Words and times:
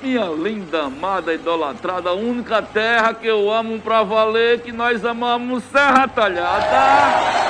Minha 0.00 0.26
linda, 0.26 0.84
amada, 0.84 1.32
idolatrada, 1.32 2.12
única 2.12 2.60
terra 2.60 3.14
que 3.14 3.26
eu 3.26 3.50
amo 3.50 3.80
pra 3.80 4.02
valer, 4.02 4.60
que 4.60 4.70
nós 4.70 5.04
amamos, 5.04 5.64
Serra 5.64 6.06
Talhada. 6.06 7.46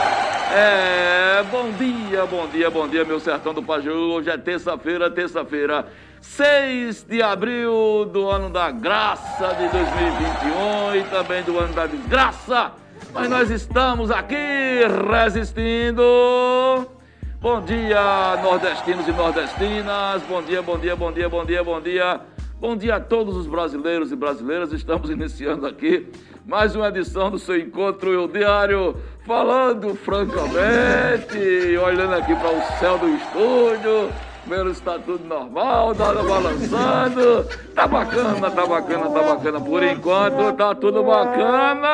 É, 0.54 1.42
bom 1.50 1.72
dia, 1.72 2.24
bom 2.24 2.46
dia, 2.46 2.70
bom 2.70 2.86
dia, 2.86 3.04
meu 3.04 3.18
sertão 3.18 3.52
do 3.52 3.62
Paju. 3.62 3.90
Hoje 3.90 4.30
é 4.30 4.38
terça-feira, 4.38 5.10
terça-feira, 5.10 5.86
6 6.20 7.02
de 7.02 7.20
abril 7.20 8.08
do 8.12 8.30
ano 8.30 8.48
da 8.48 8.70
graça 8.70 9.48
de 9.54 9.68
2021 9.68 10.96
e 10.96 11.02
também 11.10 11.42
do 11.42 11.58
ano 11.58 11.74
da 11.74 11.86
desgraça. 11.86 12.72
Mas 13.12 13.28
nós 13.28 13.50
estamos 13.50 14.08
aqui 14.10 14.82
resistindo. 15.10 16.95
Bom 17.40 17.60
dia, 17.60 18.38
nordestinos 18.42 19.06
e 19.06 19.12
nordestinas. 19.12 20.22
Bom 20.22 20.42
dia, 20.42 20.62
bom 20.62 20.78
dia, 20.78 20.96
bom 20.96 21.12
dia, 21.12 21.28
bom 21.28 21.44
dia, 21.44 21.62
bom 21.62 21.80
dia. 21.80 22.20
Bom 22.58 22.74
dia 22.74 22.96
a 22.96 23.00
todos 23.00 23.36
os 23.36 23.46
brasileiros 23.46 24.10
e 24.10 24.16
brasileiras. 24.16 24.72
Estamos 24.72 25.10
iniciando 25.10 25.66
aqui 25.66 26.10
mais 26.46 26.74
uma 26.74 26.88
edição 26.88 27.30
do 27.30 27.38
seu 27.38 27.58
encontro 27.58 28.10
eu 28.10 28.26
diário, 28.26 28.96
falando 29.26 29.94
francamente, 29.94 31.76
olhando 31.76 32.14
aqui 32.14 32.34
para 32.34 32.50
o 32.50 32.62
céu 32.78 32.98
do 32.98 33.08
estúdio. 33.08 34.10
Vendo 34.46 34.72
se 34.74 34.80
tá 34.80 34.98
tudo 34.98 35.26
normal, 35.26 35.94
nada 35.94 36.22
balançando. 36.22 37.44
Tá 37.74 37.86
bacana, 37.86 38.50
tá 38.50 38.66
bacana, 38.66 39.10
tá 39.10 39.22
bacana. 39.22 39.60
Por 39.60 39.82
enquanto 39.82 40.52
tá 40.56 40.74
tudo 40.74 41.02
bacana. 41.02 41.88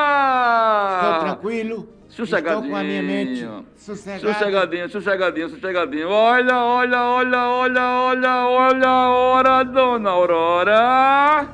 Estou 1.01 1.19
tranquilo. 1.19 1.92
Sossegadinho. 2.15 2.57
Estou 2.59 2.69
com 2.69 2.75
a 2.77 2.83
minha 2.83 3.01
mente 3.01 3.47
sossegada. 3.75 4.33
Sossegadinho, 4.33 4.89
sossegadinho, 4.89 5.49
sossegadinho. 5.49 6.09
Olha, 6.09 6.63
olha, 6.63 7.03
olha, 7.03 7.49
olha, 7.49 7.89
olha, 7.89 8.47
olha 8.47 8.87
a 8.87 9.09
hora, 9.09 9.63
dona 9.63 10.09
Aurora. 10.11 11.47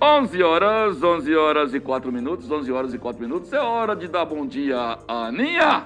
11 0.00 0.42
horas, 0.42 1.02
11 1.02 1.34
horas 1.34 1.74
e 1.74 1.80
4 1.80 2.12
minutos, 2.12 2.50
11 2.50 2.70
horas 2.70 2.92
e 2.92 2.98
4 2.98 3.20
minutos. 3.20 3.50
É 3.52 3.60
hora 3.60 3.96
de 3.96 4.06
dar 4.08 4.26
bom 4.26 4.46
dia 4.46 4.98
a 5.08 5.26
Aninha. 5.28 5.84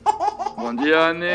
Bom 0.56 0.74
dia, 0.74 1.08
Aninha. 1.08 1.30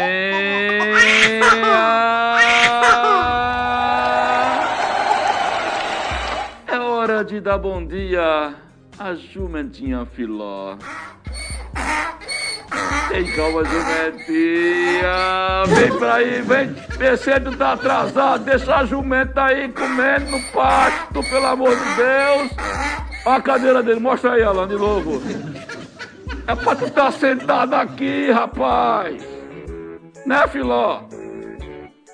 É 6.67 6.78
hora 6.80 7.23
de 7.23 7.39
dar 7.39 7.58
bom 7.58 7.86
dia 7.86 8.56
a 8.97 9.13
Jumentinha 9.16 10.06
Filó. 10.06 10.78
Tem 13.10 13.26
calma, 13.36 13.64
jumentinha. 13.64 15.14
Vem 15.68 15.98
pra 15.98 16.16
aí, 16.16 16.42
vem. 16.42 16.76
Mercedes 16.98 17.56
tá 17.58 17.74
atrasado. 17.74 18.44
Deixa 18.44 18.76
a 18.76 18.86
jumenta 18.86 19.46
aí 19.46 19.70
comendo 19.70 20.32
no 20.32 20.42
pasto, 20.52 21.24
pelo 21.30 21.46
amor 21.46 21.76
de 21.76 21.96
Deus. 21.96 22.52
Olha 23.26 23.38
a 23.38 23.42
cadeira 23.42 23.82
dele, 23.82 24.00
mostra 24.00 24.34
aí, 24.34 24.44
Alan, 24.44 24.68
de 24.68 24.76
novo. 24.76 25.22
É 26.48 26.56
pra 26.56 26.76
tu 26.76 26.86
estar 26.86 27.12
sentado 27.12 27.74
aqui, 27.74 28.31
rapaz. 28.31 29.24
Né, 30.25 30.48
Filó? 30.48 31.02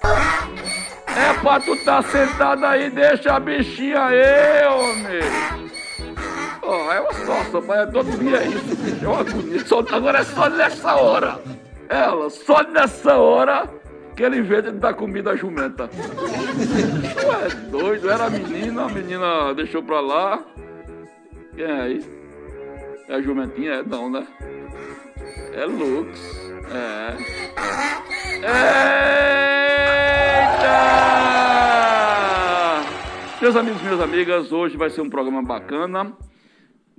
É 0.03 1.33
pra 1.41 1.59
tu 1.59 1.73
estar 1.73 2.01
sentado 2.03 2.65
aí, 2.65 2.89
deixa 2.89 3.33
a 3.33 3.39
bichinha 3.39 4.05
aí, 4.05 4.65
homem. 4.67 5.80
É 6.73 6.99
uma 6.99 7.13
situação, 7.13 7.63
mas 7.67 7.79
é 7.79 7.85
todo 7.87 8.19
dia 8.19 8.37
é 8.37 8.47
isso. 8.47 9.03
É 9.03 9.07
uma 9.07 9.19
agonia. 9.19 9.65
Só, 9.65 9.79
agora 9.79 10.19
é 10.19 10.23
só 10.23 10.49
nessa 10.49 10.95
hora. 10.95 11.39
Ela, 11.89 12.29
só 12.29 12.63
nessa 12.63 13.17
hora 13.17 13.69
que 14.15 14.23
ele 14.23 14.37
inventa 14.39 14.71
de 14.71 14.77
dar 14.79 14.93
comida 14.93 15.31
à 15.31 15.35
jumenta. 15.35 15.89
Tu 15.89 17.31
é 17.31 17.49
doido, 17.69 18.09
era 18.09 18.25
a 18.25 18.29
menina, 18.29 18.83
a 18.85 18.89
menina 18.89 19.53
deixou 19.53 19.83
pra 19.83 19.99
lá. 19.99 20.39
Quem 21.55 21.65
é 21.65 21.81
aí? 21.81 22.05
É 23.09 23.15
a 23.15 23.21
jumentinha? 23.21 23.73
É 23.73 23.83
não, 23.83 24.09
né? 24.09 24.25
É 25.53 25.65
Lux. 25.65 26.19
É. 26.73 27.17
Eita! 28.35 29.01
Meus 33.41 33.55
amigos, 33.55 33.81
minhas 33.81 33.99
amigas, 33.99 34.51
hoje 34.51 34.77
vai 34.77 34.89
ser 34.89 35.01
um 35.01 35.09
programa 35.09 35.41
bacana. 35.41 36.13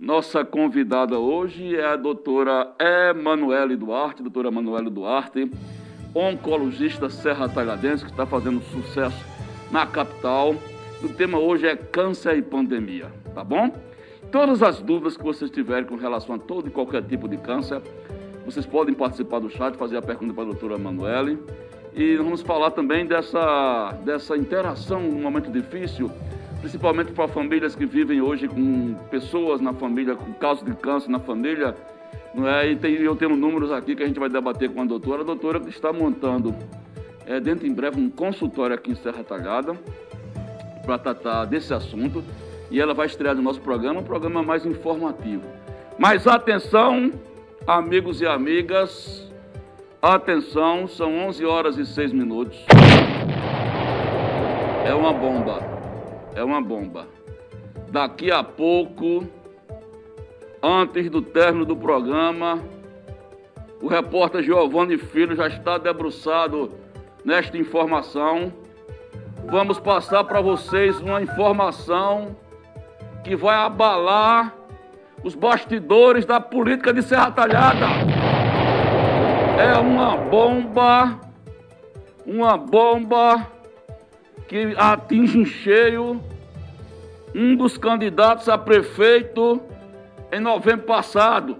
Nossa 0.02 0.44
convidada 0.44 1.16
hoje 1.16 1.76
é 1.76 1.86
a 1.86 1.94
doutora 1.94 2.74
Emanuele 2.76 3.76
Duarte, 3.76 4.20
doutora 4.20 4.48
Emanuele 4.48 4.90
Duarte, 4.90 5.48
oncologista 6.12 7.08
serra 7.08 7.48
talhadense, 7.48 8.04
que 8.04 8.10
está 8.10 8.26
fazendo 8.26 8.60
sucesso 8.64 9.24
na 9.70 9.86
capital. 9.86 10.56
O 11.04 11.08
tema 11.08 11.38
hoje 11.38 11.68
é 11.68 11.76
câncer 11.76 12.36
e 12.36 12.42
pandemia, 12.42 13.12
tá 13.32 13.44
bom? 13.44 13.72
Todas 14.32 14.60
as 14.60 14.82
dúvidas 14.82 15.16
que 15.16 15.22
vocês 15.22 15.52
tiverem 15.52 15.84
com 15.84 15.94
relação 15.94 16.34
a 16.34 16.38
todo 16.38 16.66
e 16.66 16.70
qualquer 16.72 17.04
tipo 17.04 17.28
de 17.28 17.36
câncer, 17.36 17.80
vocês 18.44 18.66
podem 18.66 18.96
participar 18.96 19.38
do 19.38 19.48
chat, 19.50 19.76
fazer 19.76 19.98
a 19.98 20.02
pergunta 20.02 20.34
para 20.34 20.42
a 20.42 20.46
doutora 20.46 20.74
Emanuele. 20.74 21.38
E 21.94 22.16
vamos 22.16 22.42
falar 22.42 22.72
também 22.72 23.06
dessa, 23.06 23.92
dessa 24.04 24.36
interação 24.36 25.00
num 25.00 25.22
momento 25.22 25.48
difícil 25.48 26.10
principalmente 26.62 27.10
para 27.10 27.26
famílias 27.26 27.74
que 27.74 27.84
vivem 27.84 28.22
hoje 28.22 28.46
com 28.46 28.94
pessoas 29.10 29.60
na 29.60 29.74
família, 29.74 30.14
com 30.14 30.32
casos 30.34 30.64
de 30.64 30.72
câncer 30.74 31.10
na 31.10 31.18
família. 31.18 31.76
Não 32.32 32.48
é? 32.48 32.70
E 32.70 32.76
tem, 32.76 32.94
eu 32.94 33.16
tenho 33.16 33.36
números 33.36 33.72
aqui 33.72 33.96
que 33.96 34.02
a 34.02 34.06
gente 34.06 34.18
vai 34.18 34.28
debater 34.28 34.70
com 34.70 34.80
a 34.80 34.84
doutora. 34.84 35.22
A 35.22 35.24
doutora 35.24 35.58
que 35.58 35.68
está 35.68 35.92
montando, 35.92 36.54
é, 37.26 37.40
dentro 37.40 37.66
em 37.66 37.74
breve, 37.74 38.00
um 38.00 38.08
consultório 38.08 38.74
aqui 38.74 38.92
em 38.92 38.94
Serra 38.94 39.24
Talhada 39.24 39.76
para 40.86 40.96
tratar 40.98 41.44
desse 41.46 41.74
assunto. 41.74 42.22
E 42.70 42.80
ela 42.80 42.94
vai 42.94 43.06
estrear 43.06 43.34
no 43.34 43.42
nosso 43.42 43.60
programa, 43.60 44.00
um 44.00 44.04
programa 44.04 44.42
mais 44.42 44.64
informativo. 44.64 45.42
Mas 45.98 46.26
atenção, 46.26 47.12
amigos 47.66 48.20
e 48.22 48.26
amigas, 48.26 49.30
atenção, 50.00 50.86
são 50.86 51.12
11 51.26 51.44
horas 51.44 51.76
e 51.76 51.84
6 51.84 52.12
minutos. 52.12 52.64
É 54.86 54.94
uma 54.94 55.12
bomba 55.12 55.71
é 56.34 56.42
uma 56.42 56.60
bomba. 56.60 57.06
Daqui 57.90 58.30
a 58.30 58.42
pouco, 58.42 59.26
antes 60.62 61.10
do 61.10 61.20
término 61.20 61.64
do 61.64 61.76
programa, 61.76 62.60
o 63.80 63.86
repórter 63.86 64.42
Giovanni 64.42 64.96
Filho 64.96 65.36
já 65.36 65.48
está 65.48 65.76
debruçado 65.76 66.72
nesta 67.24 67.58
informação. 67.58 68.52
Vamos 69.44 69.78
passar 69.78 70.24
para 70.24 70.40
vocês 70.40 71.00
uma 71.00 71.20
informação 71.20 72.36
que 73.24 73.36
vai 73.36 73.56
abalar 73.56 74.54
os 75.22 75.34
bastidores 75.34 76.24
da 76.24 76.40
política 76.40 76.92
de 76.92 77.02
Serra 77.02 77.30
Talhada. 77.30 77.86
É 79.60 79.78
uma 79.78 80.16
bomba, 80.16 81.20
uma 82.24 82.56
bomba 82.56 83.46
que 84.52 84.74
atinge 84.76 85.38
em 85.38 85.44
cheio 85.46 86.20
um 87.34 87.56
dos 87.56 87.78
candidatos 87.78 88.50
a 88.50 88.58
prefeito 88.58 89.62
em 90.30 90.40
novembro 90.40 90.84
passado. 90.84 91.56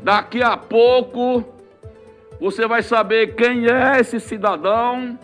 Daqui 0.00 0.40
a 0.40 0.56
pouco 0.56 1.44
você 2.40 2.68
vai 2.68 2.84
saber 2.84 3.34
quem 3.34 3.66
é 3.66 3.98
esse 3.98 4.20
cidadão, 4.20 5.18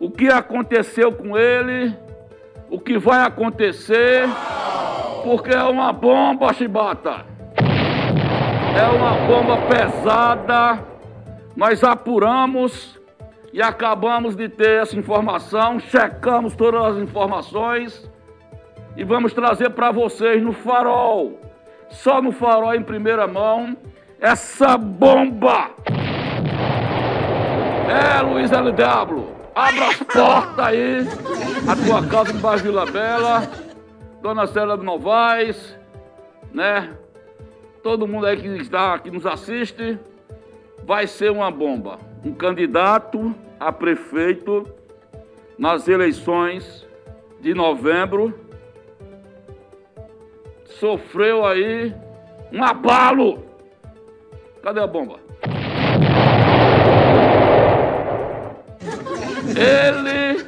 o 0.00 0.10
que 0.10 0.26
aconteceu 0.26 1.12
com 1.12 1.38
ele, 1.38 1.96
o 2.68 2.80
que 2.80 2.98
vai 2.98 3.24
acontecer, 3.24 4.24
porque 5.22 5.54
é 5.54 5.62
uma 5.62 5.92
bomba, 5.92 6.52
chibata. 6.54 7.24
É 8.76 8.86
uma 8.96 9.12
bomba 9.28 9.58
pesada. 9.68 10.84
Nós 11.54 11.84
apuramos 11.84 12.97
e 13.52 13.62
acabamos 13.62 14.36
de 14.36 14.48
ter 14.48 14.82
essa 14.82 14.96
informação, 14.96 15.78
checamos 15.80 16.54
todas 16.54 16.96
as 16.96 16.98
informações 16.98 18.10
e 18.96 19.04
vamos 19.04 19.32
trazer 19.32 19.70
para 19.70 19.90
vocês 19.90 20.42
no 20.42 20.52
farol, 20.52 21.40
só 21.88 22.20
no 22.20 22.32
farol 22.32 22.74
em 22.74 22.82
primeira 22.82 23.26
mão, 23.26 23.76
essa 24.20 24.76
bomba. 24.76 25.70
É, 27.88 28.20
Luiz 28.20 28.50
LW, 28.50 29.38
Abra 29.54 29.88
as 29.88 29.96
portas 30.02 30.58
aí, 30.58 30.98
a 31.66 31.74
tua 31.74 32.06
casa 32.06 32.32
no 32.32 32.38
bairro 32.38 32.62
Vila 32.62 32.86
Bela, 32.86 33.42
Dona 34.22 34.46
Célia 34.46 34.76
Novaes, 34.76 35.76
né? 36.52 36.90
Todo 37.82 38.06
mundo 38.06 38.26
aí 38.26 38.36
que 38.36 38.46
está, 38.48 38.98
que 38.98 39.10
nos 39.10 39.26
assiste, 39.26 39.98
vai 40.84 41.06
ser 41.06 41.32
uma 41.32 41.50
bomba. 41.50 42.07
Um 42.28 42.34
candidato 42.34 43.34
a 43.58 43.72
prefeito 43.72 44.66
nas 45.58 45.88
eleições 45.88 46.86
de 47.40 47.54
novembro 47.54 48.38
sofreu 50.66 51.46
aí 51.46 51.94
um 52.52 52.62
abalo. 52.62 53.42
Cadê 54.62 54.80
a 54.80 54.86
bomba? 54.86 55.18
Ele. 59.56 60.44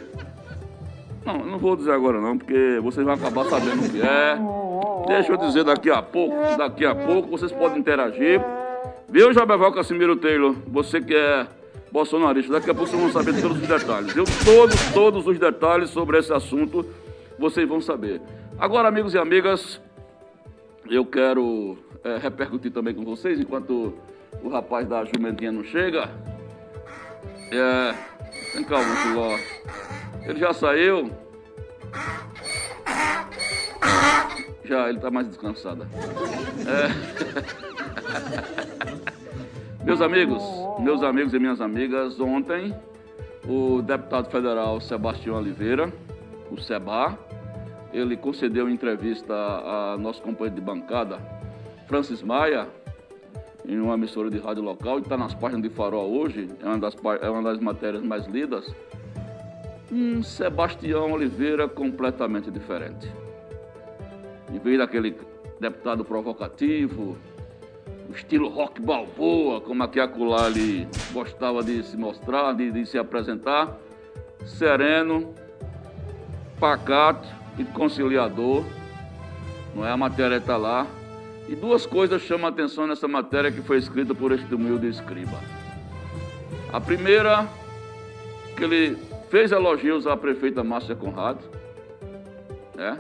Não, 1.25 1.39
não 1.39 1.59
vou 1.59 1.77
dizer 1.77 1.93
agora 1.93 2.21
não, 2.21 2.37
porque 2.37 2.79
vocês 2.83 3.07
vão 3.07 3.15
acabar 3.15 3.47
sabendo 3.47 3.87
o 3.87 3.91
que 3.91 4.03
é. 4.03 4.39
Deixa 5.07 5.33
eu 5.33 5.39
dizer 5.39 5.65
daqui 5.65 5.91
a 5.91 6.03
pouco. 6.03 6.37
Daqui 6.59 6.85
a 6.85 6.95
pouco 6.95 7.31
vocês 7.31 7.51
podem 7.51 7.79
interagir. 7.79 8.39
Viu, 9.09 9.33
Jabeval 9.33 9.73
Casimiro 9.73 10.17
Taylor? 10.17 10.55
Você 10.67 11.01
que 11.01 11.15
é 11.15 11.47
bolsonarista, 11.91 12.53
daqui 12.53 12.71
a 12.71 12.75
pouco 12.75 12.91
vocês 12.91 13.03
vão 13.03 13.13
saber 13.13 13.41
todos 13.41 13.61
os 13.61 13.69
detalhes. 13.69 14.17
Eu, 14.17 14.25
todos, 14.45 14.93
todos 14.93 15.27
os 15.27 15.39
detalhes 15.39 15.91
sobre 15.91 16.19
esse 16.19 16.33
assunto 16.33 16.87
vocês 17.39 17.69
vão 17.69 17.81
saber. 17.81 18.21
Agora, 18.59 18.89
amigos 18.89 19.15
e 19.15 19.19
amigas, 19.19 19.81
eu 20.89 21.05
quero 21.05 21.79
é, 22.05 22.19
repercutir 22.19 22.71
também 22.71 22.95
com 22.95 23.05
vocês, 23.05 23.41
enquanto 23.41 23.95
o 24.43 24.49
rapaz 24.49 24.87
da 24.87 25.05
jumentinha 25.05 25.51
não 25.51 25.65
chega. 25.65 26.11
É, 27.53 27.95
Vem 28.55 28.65
cá, 28.65 28.79
Montiló. 28.83 29.39
Ele 30.25 30.39
já 30.41 30.53
saiu? 30.53 31.11
Já, 34.65 34.89
ele 34.89 34.99
está 34.99 35.11
mais 35.11 35.29
descansado. 35.29 35.87
É. 36.67 36.89
meus 39.85 40.01
amigos, 40.01 40.43
meus 40.79 41.03
amigos 41.03 41.33
e 41.33 41.39
minhas 41.39 41.61
amigas, 41.61 42.21
ontem 42.21 42.75
o 43.49 43.81
deputado 43.83 44.31
federal 44.31 44.81
Sebastião 44.81 45.37
Oliveira, 45.37 45.93
o 46.51 46.61
Seba, 46.61 47.19
ele 47.93 48.17
concedeu 48.17 48.69
entrevista 48.69 49.35
a 49.35 49.97
nosso 49.99 50.23
companheiro 50.23 50.55
de 50.55 50.61
bancada, 50.61 51.19
Francis 51.87 52.23
Maia, 52.23 52.69
em 53.67 53.79
uma 53.79 53.95
emissora 53.95 54.31
de 54.31 54.39
rádio 54.39 54.63
local 54.63 54.99
e 54.99 55.03
está 55.03 55.17
nas 55.17 55.35
páginas 55.35 55.63
de 55.63 55.71
Farol 55.71 56.11
hoje, 56.11 56.49
é 56.63 56.67
uma 56.67 56.79
das, 56.79 56.97
é 57.21 57.31
uma 57.31 57.43
das 57.43 57.59
matérias 57.59 58.03
mais 58.03 58.27
lidas. 58.27 58.75
Um 59.91 60.23
Sebastião 60.23 61.13
Oliveira 61.13 61.69
completamente 61.69 62.51
diferente. 62.51 63.11
Em 64.53 64.59
vez 64.59 64.79
daquele 64.79 65.17
deputado 65.59 66.05
provocativo, 66.05 67.17
estilo 68.13 68.49
rock 68.49 68.81
balboa, 68.81 69.61
como 69.61 69.83
aqui 69.83 70.01
acolá 70.01 70.49
ele 70.49 70.89
gostava 71.13 71.63
de 71.63 71.83
se 71.83 71.97
mostrar, 71.97 72.53
de, 72.53 72.71
de 72.71 72.87
se 72.87 72.99
apresentar, 72.99 73.77
sereno, 74.45 75.35
pacato 76.59 77.29
e 77.59 77.65
conciliador. 77.65 78.65
Não 79.75 79.87
é 79.87 79.91
a 79.91 79.97
matéria 79.97 80.37
está 80.37 80.57
lá, 80.57 80.87
e 81.49 81.55
duas 81.55 81.87
coisas 81.87 82.23
chamam 82.23 82.47
a 82.47 82.51
atenção 82.51 82.87
nessa 82.87 83.09
matéria 83.09 83.51
que 83.51 83.61
foi 83.63 83.79
escrita 83.79 84.15
por 84.15 84.33
este 84.33 84.55
humilde 84.55 84.89
escriba. 84.89 85.39
A 86.73 86.81
primeira, 86.81 87.49
que 88.57 88.65
ele 88.65 88.97
fez 89.29 89.53
elogios 89.53 90.07
à 90.07 90.17
prefeita 90.17 90.63
Márcia 90.63 90.95
Conrado, 90.95 91.41
né? 92.75 92.99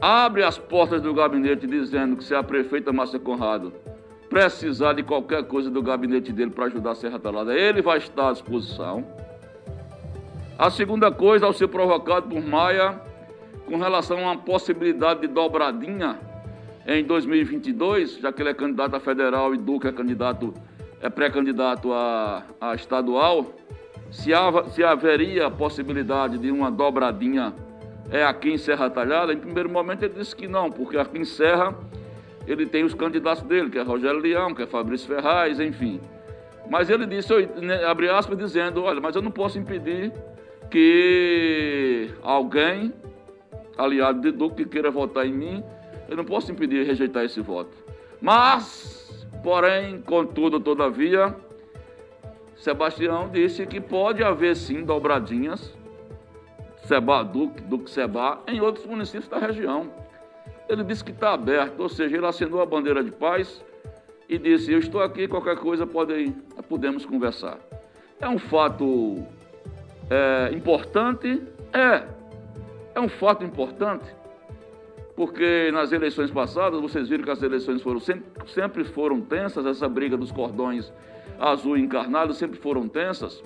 abre 0.00 0.42
as 0.42 0.58
portas 0.58 1.00
do 1.00 1.14
gabinete 1.14 1.66
dizendo 1.66 2.16
que 2.16 2.24
se 2.24 2.34
a 2.34 2.42
prefeita 2.42 2.92
Márcia 2.92 3.18
Conrado 3.18 3.72
precisar 4.34 4.94
de 4.94 5.04
qualquer 5.04 5.44
coisa 5.44 5.70
do 5.70 5.80
gabinete 5.80 6.32
dele 6.32 6.50
para 6.50 6.64
ajudar 6.64 6.90
a 6.90 6.94
Serra 6.96 7.20
Talada, 7.20 7.54
ele 7.56 7.80
vai 7.80 7.98
estar 7.98 8.30
à 8.30 8.32
disposição. 8.32 9.06
A 10.58 10.68
segunda 10.70 11.08
coisa, 11.12 11.46
ao 11.46 11.52
ser 11.52 11.68
provocado 11.68 12.28
por 12.28 12.44
Maia 12.44 13.00
com 13.64 13.76
relação 13.76 14.18
a 14.18 14.32
uma 14.32 14.36
possibilidade 14.36 15.20
de 15.20 15.28
dobradinha 15.28 16.18
em 16.84 17.04
2022, 17.04 18.18
já 18.18 18.32
que 18.32 18.42
ele 18.42 18.48
é 18.48 18.54
candidato 18.54 18.96
a 18.96 18.98
federal 18.98 19.54
e 19.54 19.56
Duque 19.56 19.86
é 19.86 19.92
candidato, 19.92 20.52
é 21.00 21.08
pré-candidato 21.08 21.92
a, 21.92 22.42
a 22.60 22.74
estadual, 22.74 23.54
se, 24.10 24.34
há, 24.34 24.64
se 24.64 24.82
haveria 24.82 25.46
a 25.46 25.50
possibilidade 25.50 26.38
de 26.38 26.50
uma 26.50 26.72
dobradinha 26.72 27.54
é 28.10 28.24
aqui 28.24 28.50
em 28.50 28.58
Serra 28.58 28.90
Talhada, 28.90 29.32
em 29.32 29.38
primeiro 29.38 29.70
momento 29.70 30.02
ele 30.02 30.14
disse 30.14 30.34
que 30.34 30.48
não, 30.48 30.72
porque 30.72 30.98
aqui 30.98 31.18
em 31.18 31.24
Serra 31.24 31.72
ele 32.46 32.66
tem 32.66 32.84
os 32.84 32.94
candidatos 32.94 33.42
dele, 33.44 33.70
que 33.70 33.78
é 33.78 33.82
Rogério 33.82 34.20
Leão, 34.20 34.54
que 34.54 34.62
é 34.62 34.66
Fabrício 34.66 35.08
Ferraz, 35.08 35.58
enfim. 35.60 36.00
Mas 36.68 36.88
ele 36.90 37.06
disse, 37.06 37.32
né, 37.60 37.84
abre 37.84 38.08
aspas, 38.08 38.36
dizendo, 38.38 38.84
olha, 38.84 39.00
mas 39.00 39.14
eu 39.14 39.22
não 39.22 39.30
posso 39.30 39.58
impedir 39.58 40.12
que 40.70 42.10
alguém, 42.22 42.92
aliado 43.76 44.20
de 44.20 44.30
Duque, 44.30 44.64
que 44.64 44.70
queira 44.70 44.90
votar 44.90 45.26
em 45.26 45.32
mim, 45.32 45.64
eu 46.08 46.16
não 46.16 46.24
posso 46.24 46.50
impedir 46.52 46.86
rejeitar 46.86 47.24
esse 47.24 47.40
voto. 47.40 47.76
Mas, 48.20 49.26
porém, 49.42 50.00
contudo, 50.00 50.58
todavia, 50.58 51.34
Sebastião 52.56 53.28
disse 53.28 53.66
que 53.66 53.80
pode 53.80 54.22
haver 54.22 54.56
sim 54.56 54.84
dobradinhas, 54.84 55.76
Seba, 56.84 57.22
Duque, 57.22 57.62
Duque 57.62 57.90
Seba, 57.90 58.42
em 58.46 58.60
outros 58.60 58.86
municípios 58.86 59.28
da 59.28 59.38
região. 59.38 59.90
Ele 60.68 60.82
disse 60.84 61.04
que 61.04 61.10
está 61.10 61.34
aberto, 61.34 61.80
ou 61.80 61.88
seja, 61.88 62.16
ele 62.16 62.26
assinou 62.26 62.60
a 62.62 62.66
bandeira 62.66 63.02
de 63.02 63.10
paz 63.10 63.62
e 64.28 64.38
disse: 64.38 64.72
Eu 64.72 64.78
estou 64.78 65.02
aqui, 65.02 65.28
qualquer 65.28 65.56
coisa 65.56 65.86
pode, 65.86 66.34
podemos 66.68 67.04
conversar. 67.04 67.58
É 68.20 68.28
um 68.28 68.38
fato 68.38 69.22
é, 70.10 70.50
importante? 70.54 71.42
É. 71.72 72.04
É 72.94 73.00
um 73.00 73.08
fato 73.08 73.44
importante 73.44 74.04
porque 75.16 75.70
nas 75.72 75.92
eleições 75.92 76.30
passadas 76.30 76.80
vocês 76.80 77.08
viram 77.08 77.24
que 77.24 77.30
as 77.30 77.42
eleições 77.42 77.82
foram 77.82 78.00
sempre, 78.00 78.24
sempre 78.48 78.84
foram 78.84 79.20
tensas, 79.20 79.64
essa 79.64 79.88
briga 79.88 80.16
dos 80.16 80.32
cordões 80.32 80.92
azul 81.38 81.76
encarnados 81.76 82.36
sempre 82.36 82.58
foram 82.58 82.88
tensas. 82.88 83.42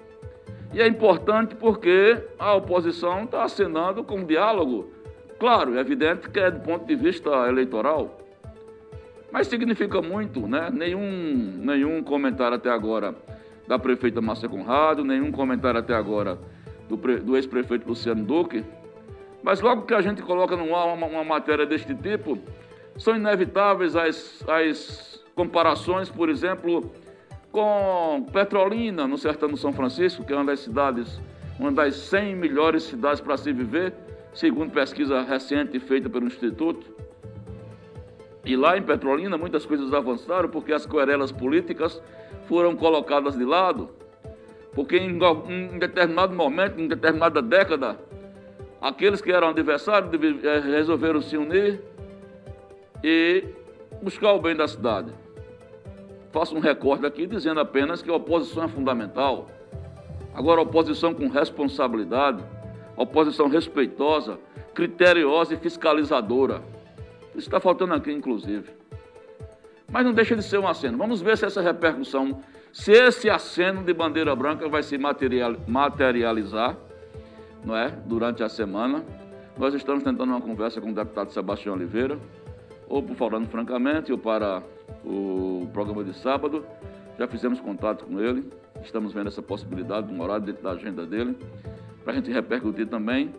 E 0.73 0.81
é 0.81 0.87
importante 0.87 1.55
porque 1.55 2.23
a 2.39 2.55
oposição 2.55 3.25
está 3.25 3.45
acenando 3.45 4.05
com 4.05 4.25
diálogo. 4.25 4.91
Claro, 5.39 5.77
é 5.77 5.81
evidente 5.81 6.29
que 6.29 6.41
é 6.41 6.51
do 6.51 6.61
ponto 6.61 6.85
de 6.87 6.97
vista 6.97 7.31
eleitoral. 7.49 8.19
Mas 9.31 9.47
significa 9.47 10.01
muito, 10.01 10.47
né? 10.49 10.71
Nenhum, 10.73 11.61
nenhum 11.63 12.03
comentário 12.03 12.57
até 12.57 12.71
agora 12.71 13.15
da 13.67 13.79
prefeita 13.79 14.21
Márcia 14.21 14.49
Conrado, 14.49 15.05
nenhum 15.05 15.31
comentário 15.31 15.79
até 15.79 15.95
agora 15.95 16.39
do, 16.89 16.97
do 16.97 17.37
ex-prefeito 17.37 17.87
Luciano 17.87 18.25
Duque, 18.25 18.65
mas 19.43 19.61
logo 19.61 19.83
que 19.83 19.95
a 19.95 20.01
gente 20.01 20.23
coloca 20.23 20.57
no 20.57 20.75
ar 20.75 20.87
uma, 20.87 21.07
uma 21.07 21.25
matéria 21.25 21.67
deste 21.67 21.95
tipo, 21.95 22.39
são 22.97 23.15
inevitáveis 23.15 23.95
as, 23.95 24.43
as 24.49 25.25
comparações, 25.35 26.09
por 26.09 26.29
exemplo, 26.29 26.91
com 27.53 28.27
Petrolina, 28.33 29.07
no 29.07 29.17
sertão 29.17 29.49
do 29.49 29.57
São 29.57 29.73
Francisco, 29.73 30.25
que 30.25 30.33
é 30.33 30.37
uma 30.37 30.47
das 30.47 30.61
cidades, 30.61 31.21
uma 31.59 31.71
das 31.71 31.95
100 31.95 32.35
melhores 32.35 32.85
cidades 32.85 33.21
para 33.21 33.37
se 33.37 33.53
viver, 33.53 33.95
segundo 34.39 34.73
pesquisa 34.73 35.23
recente 35.23 35.79
feita 35.79 36.09
pelo 36.09 36.27
Instituto. 36.27 36.87
E 38.45 38.57
lá 38.57 38.79
em 38.79 38.83
Petrolina 38.83 39.37
muitas 39.37 39.67
coisas 39.67 39.93
avançaram 39.93 40.49
porque 40.49 40.73
as 40.73 40.87
querelas 40.87 41.31
políticas 41.31 42.01
foram 42.47 42.75
colocadas 42.75 43.37
de 43.37 43.45
lado, 43.45 43.91
porque 44.73 44.97
em, 44.97 45.19
em 45.49 45.79
determinado 45.79 46.35
momento, 46.35 46.81
em 46.81 46.89
determinada 46.89 47.43
década, 47.43 47.99
Aqueles 48.81 49.21
que 49.21 49.33
eram 49.33 49.49
adversários 49.49 50.11
eh, 50.45 50.61
resolveram 50.61 51.21
se 51.21 51.37
unir 51.37 51.81
e 53.03 53.45
buscar 54.01 54.33
o 54.33 54.41
bem 54.41 54.55
da 54.55 54.69
cidade. 54.69 55.13
Faço 56.31 56.55
um 56.57 56.61
recorde 56.61 57.05
aqui 57.05 57.27
dizendo 57.27 57.59
apenas 57.59 58.03
que 58.03 58.11
a 58.11 58.15
oposição 58.15 58.65
é 58.65 58.69
fundamental. 58.69 59.49
Agora, 60.33 60.61
a 60.61 60.63
oposição 60.63 61.13
com 61.13 61.27
responsabilidade, 61.27 62.45
oposição 63.03 63.49
respeitosa, 63.49 64.39
criteriosa 64.75 65.55
e 65.55 65.57
fiscalizadora. 65.57 66.63
Isso 67.31 67.49
está 67.49 67.61
faltando 67.61 67.95
aqui, 67.95 68.13
inclusive. 68.13 68.71
Mas 69.91 70.05
não 70.05 70.13
deixa 70.13 70.37
de 70.37 70.43
ser 70.43 70.59
um 70.59 70.67
aceno. 70.67 70.99
Vamos 70.99 71.23
ver 71.23 71.39
se 71.39 71.47
essa 71.47 71.63
repercussão, 71.63 72.41
se 72.73 72.93
esse 72.93 73.31
aceno 73.31 73.83
de 73.83 73.95
bandeira 73.95 74.35
branca 74.35 74.69
vai 74.69 74.83
se 74.83 74.99
materializar 74.99 76.77
não 77.65 77.77
é? 77.77 77.89
durante 78.07 78.43
a 78.43 78.49
semana. 78.49 79.05
Nós 79.57 79.75
estamos 79.75 80.05
tentando 80.05 80.31
uma 80.31 80.41
conversa 80.41 80.81
com 80.81 80.91
o 80.91 80.95
deputado 80.95 81.33
Sebastião 81.33 81.75
Oliveira, 81.75 82.19
ou 82.89 83.03
por 83.03 83.17
falando 83.17 83.49
francamente, 83.49 84.13
ou 84.13 84.19
para 84.19 84.63
o 85.05 85.69
programa 85.73 86.05
de 86.05 86.15
sábado. 86.15 86.65
Já 87.19 87.27
fizemos 87.27 87.61
contato 87.61 88.05
com 88.05 88.21
ele. 88.21 88.51
estamos 88.83 89.13
vendo 89.13 89.27
essa 89.27 89.43
possibilidade 89.43 90.07
de 90.07 90.15
um 90.15 90.23
horário 90.23 90.45
dentro 90.47 90.63
da 90.63 90.71
agenda 90.71 91.05
dele, 91.05 91.37
para 92.09 92.15
a 92.15 92.17
gente 92.17 92.33
repercutir 92.33 92.87
também. 92.87 93.35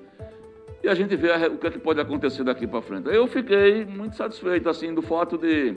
E 0.83 0.87
a 0.87 0.93
gente 0.93 1.15
vê 1.15 1.31
o 1.47 1.57
que, 1.57 1.65
é 1.65 1.71
que 1.71 1.79
pode 1.79 1.99
acontecer 1.99 2.43
daqui 2.43 2.67
para 2.67 2.83
frente. 2.83 3.09
Eu 3.09 3.25
fiquei 3.25 3.83
muito 3.83 4.15
satisfeito 4.15 4.69
assim 4.69 4.93
do 4.93 5.01
fato 5.01 5.39
de, 5.39 5.75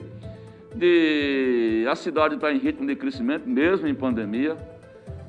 de 0.76 1.86
a 1.90 1.94
cidade 1.94 2.34
estar 2.34 2.48
tá 2.48 2.52
em 2.52 2.58
ritmo 2.58 2.86
de 2.86 2.94
crescimento, 2.94 3.48
mesmo 3.48 3.88
em 3.88 3.94
pandemia, 3.94 4.58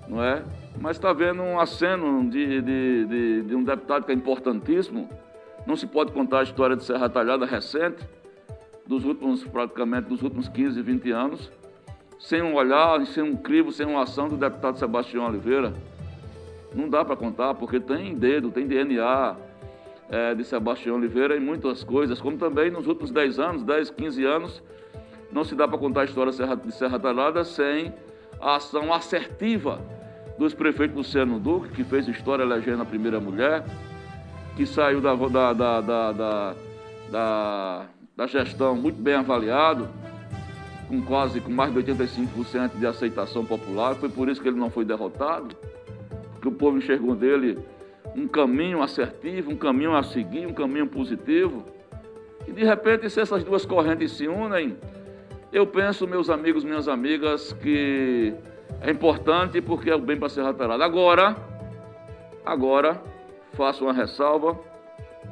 não 0.09 0.21
é? 0.21 0.43
Mas 0.77 0.97
está 0.97 1.13
vendo 1.13 1.41
um 1.41 1.57
aceno 1.57 2.29
de, 2.29 2.61
de, 2.61 3.05
de, 3.05 3.41
de 3.43 3.55
um 3.55 3.63
deputado 3.63 4.05
que 4.05 4.11
é 4.11 4.15
importantíssimo. 4.15 5.09
Não 5.65 5.77
se 5.77 5.87
pode 5.87 6.11
contar 6.11 6.41
a 6.41 6.43
história 6.43 6.75
de 6.75 6.83
Serra 6.83 7.09
Talhada 7.09 7.45
recente, 7.45 8.05
dos 8.85 9.05
últimos, 9.05 9.41
praticamente, 9.45 10.09
dos 10.09 10.21
últimos 10.21 10.49
15, 10.49 10.81
20 10.81 11.11
anos, 11.11 11.49
sem 12.19 12.41
um 12.41 12.55
olhar, 12.55 13.05
sem 13.05 13.23
um 13.23 13.37
crivo, 13.37 13.71
sem 13.71 13.85
uma 13.85 14.03
ação 14.03 14.27
do 14.27 14.35
deputado 14.35 14.77
Sebastião 14.77 15.25
Oliveira. 15.25 15.73
Não 16.73 16.89
dá 16.89 17.05
para 17.05 17.15
contar, 17.15 17.53
porque 17.53 17.79
tem 17.79 18.15
dedo, 18.15 18.51
tem 18.51 18.65
DNA 18.65 19.35
é, 20.09 20.35
de 20.35 20.43
Sebastião 20.43 20.95
Oliveira 20.95 21.37
em 21.37 21.39
muitas 21.39 21.83
coisas, 21.83 22.19
como 22.19 22.37
também 22.37 22.71
nos 22.71 22.87
últimos 22.87 23.11
10 23.11 23.39
anos, 23.39 23.63
10, 23.63 23.89
15 23.91 24.25
anos, 24.25 24.63
não 25.31 25.43
se 25.43 25.55
dá 25.55 25.67
para 25.67 25.77
contar 25.77 26.01
a 26.01 26.05
história 26.05 26.31
de 26.31 26.71
Serra 26.71 26.99
Talhada 26.99 27.43
sem 27.43 27.93
a 28.39 28.55
ação 28.55 28.93
assertiva 28.93 29.81
dos 30.37 30.53
prefeitos 30.53 30.95
Luciano 30.95 31.39
Duque, 31.39 31.69
que 31.69 31.83
fez 31.83 32.07
história 32.07 32.43
elegendo 32.43 32.81
a 32.81 32.85
primeira 32.85 33.19
mulher, 33.19 33.63
que 34.55 34.65
saiu 34.65 35.01
da, 35.01 35.15
da, 35.15 35.53
da, 35.53 36.55
da, 37.11 37.85
da, 38.15 38.27
gestão 38.27 38.75
muito 38.75 39.01
bem 39.01 39.15
avaliado, 39.15 39.87
com 40.87 41.01
quase 41.01 41.39
com 41.39 41.51
mais 41.51 41.73
de 41.73 41.79
85% 41.81 42.77
de 42.77 42.85
aceitação 42.85 43.45
popular. 43.45 43.95
Foi 43.95 44.09
por 44.09 44.29
isso 44.29 44.41
que 44.41 44.47
ele 44.47 44.59
não 44.59 44.69
foi 44.69 44.85
derrotado, 44.85 45.55
que 46.43 46.49
o 46.49 46.51
povo 46.51 46.77
enxergou 46.77 47.15
dele 47.15 47.57
um 48.13 48.27
caminho 48.27 48.83
assertivo, 48.83 49.49
um 49.49 49.55
caminho 49.55 49.95
a 49.95 50.03
seguir, 50.03 50.45
um 50.45 50.53
caminho 50.53 50.87
positivo. 50.87 51.63
E 52.45 52.51
de 52.51 52.65
repente, 52.65 53.09
se 53.09 53.21
essas 53.21 53.45
duas 53.45 53.65
correntes 53.65 54.11
se 54.11 54.27
unem, 54.27 54.77
eu 55.53 55.65
penso, 55.65 56.05
meus 56.05 56.29
amigos, 56.29 56.65
minhas 56.65 56.89
amigas, 56.89 57.53
que 57.53 58.33
é 58.81 58.91
importante 58.91 59.61
porque 59.61 59.89
é 59.89 59.95
o 59.95 59.99
bem 59.99 60.19
para 60.19 60.27
ser 60.27 60.43
retirado. 60.43 60.83
Agora, 60.83 61.37
agora, 62.45 63.01
faço 63.53 63.85
uma 63.85 63.93
ressalva, 63.93 64.59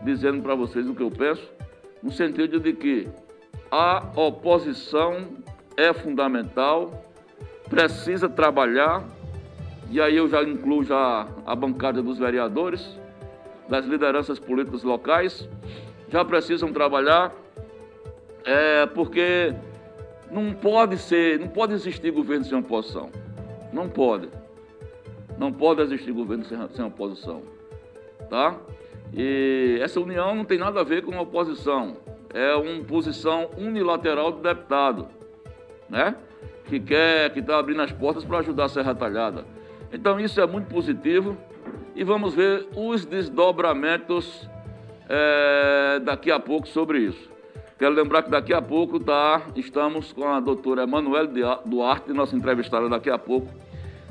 dizendo 0.03 0.41
para 0.41 0.56
vocês 0.56 0.88
o 0.88 0.96
que 0.96 1.03
eu 1.03 1.12
penso, 1.12 1.51
no 2.01 2.10
sentido 2.10 2.58
de 2.58 2.72
que 2.72 3.10
a 3.70 4.08
oposição 4.15 5.27
é 5.75 5.91
fundamental, 5.91 7.03
precisa 7.70 8.30
trabalhar, 8.30 9.03
e 9.92 10.00
aí 10.00 10.16
eu 10.16 10.30
já 10.30 10.42
incluo 10.42 10.86
já 10.86 11.28
a 11.46 11.54
bancada 11.54 12.02
dos 12.02 12.18
vereadores, 12.18 12.98
das 13.68 13.86
lideranças 13.86 14.40
políticas 14.40 14.84
locais, 14.84 15.50
já 16.08 16.24
precisam 16.24 16.72
trabalhar, 16.72 17.34
é, 18.46 18.86
porque 18.86 19.54
não 20.32 20.54
pode 20.54 20.98
ser, 20.98 21.38
não 21.40 21.50
pode 21.50 21.74
existir 21.74 22.10
governo 22.10 22.46
sem 22.46 22.58
oposição. 22.58 23.10
Não 23.74 23.90
pode. 23.90 24.30
Não 25.38 25.52
pode 25.52 25.82
existir 25.82 26.14
governo 26.14 26.46
sem, 26.46 26.58
sem 26.70 26.86
oposição. 26.86 27.42
Tá? 28.30 28.56
E 29.14 29.78
essa 29.82 30.00
união 30.00 30.34
não 30.34 30.46
tem 30.46 30.58
nada 30.58 30.80
a 30.80 30.84
ver 30.86 31.04
com 31.04 31.14
a 31.16 31.22
oposição. 31.22 31.98
É 32.34 32.56
uma 32.56 32.82
posição 32.86 33.50
unilateral 33.58 34.32
do 34.32 34.42
deputado, 34.42 35.10
né? 35.90 36.16
Que 36.66 36.80
quer, 36.80 37.34
que 37.34 37.40
está 37.40 37.60
abrindo 37.60 37.82
as 37.82 37.92
portas 37.92 38.24
para 38.24 38.40
ajudar 38.40 38.66
a 38.66 38.70
Serra 38.70 38.96
Talhada. 38.96 39.46
Então 39.92 40.20
isso 40.20 40.40
é 40.40 40.48
muito 40.48 40.68
positivo 40.68 41.38
e 41.96 42.04
vamos 42.04 42.34
ver 42.34 42.68
os 42.76 43.06
desdobramentos 43.06 44.50
é, 45.10 46.00
daqui 46.00 46.32
a 46.32 46.40
pouco 46.40 46.68
sobre 46.68 47.00
isso. 47.00 47.30
Quero 47.78 47.96
lembrar 47.96 48.24
que 48.24 48.30
daqui 48.30 48.54
a 48.54 48.62
pouco 48.62 49.00
tá, 49.00 49.42
estamos 49.56 50.14
com 50.14 50.28
a 50.28 50.40
doutora 50.40 50.84
Emanuele 50.84 51.42
Duarte, 51.66 52.14
nossa 52.14 52.36
entrevistada 52.36 52.88
daqui 52.88 53.10
a 53.10 53.18
pouco, 53.18 53.48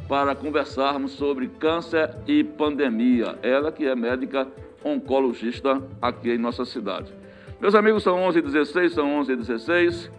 para 0.09 0.35
conversarmos 0.35 1.13
sobre 1.13 1.47
câncer 1.47 2.17
e 2.27 2.43
pandemia. 2.43 3.39
Ela 3.43 3.71
que 3.71 3.87
é 3.87 3.95
médica 3.95 4.49
oncologista 4.85 5.81
aqui 6.03 6.33
em 6.33 6.39
nossa 6.39 6.65
cidade. 6.65 7.13
Meus 7.61 7.75
amigos, 7.75 8.03
são 8.03 8.19
11h16, 8.29 8.89
são 8.89 9.23
11h16. 9.23 10.11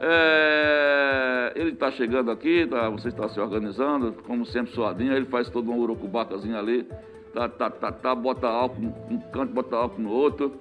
É, 0.00 1.52
ele 1.56 1.70
está 1.70 1.90
chegando 1.90 2.30
aqui, 2.30 2.66
tá, 2.66 2.88
você 2.88 3.08
está 3.08 3.28
se 3.28 3.40
organizando, 3.40 4.12
como 4.26 4.46
sempre, 4.46 4.72
suadinho. 4.72 5.12
Ele 5.12 5.26
faz 5.26 5.48
todo 5.50 5.70
um 5.70 5.78
urucubacazinho 5.78 6.56
ali, 6.56 6.86
tá, 7.34 7.48
tá, 7.48 7.70
tá, 7.70 7.90
tá, 7.90 8.14
bota 8.14 8.46
álcool 8.48 8.80
num 8.80 9.20
canto, 9.32 9.52
bota 9.52 9.76
álcool 9.76 10.02
no 10.02 10.10
outro 10.10 10.52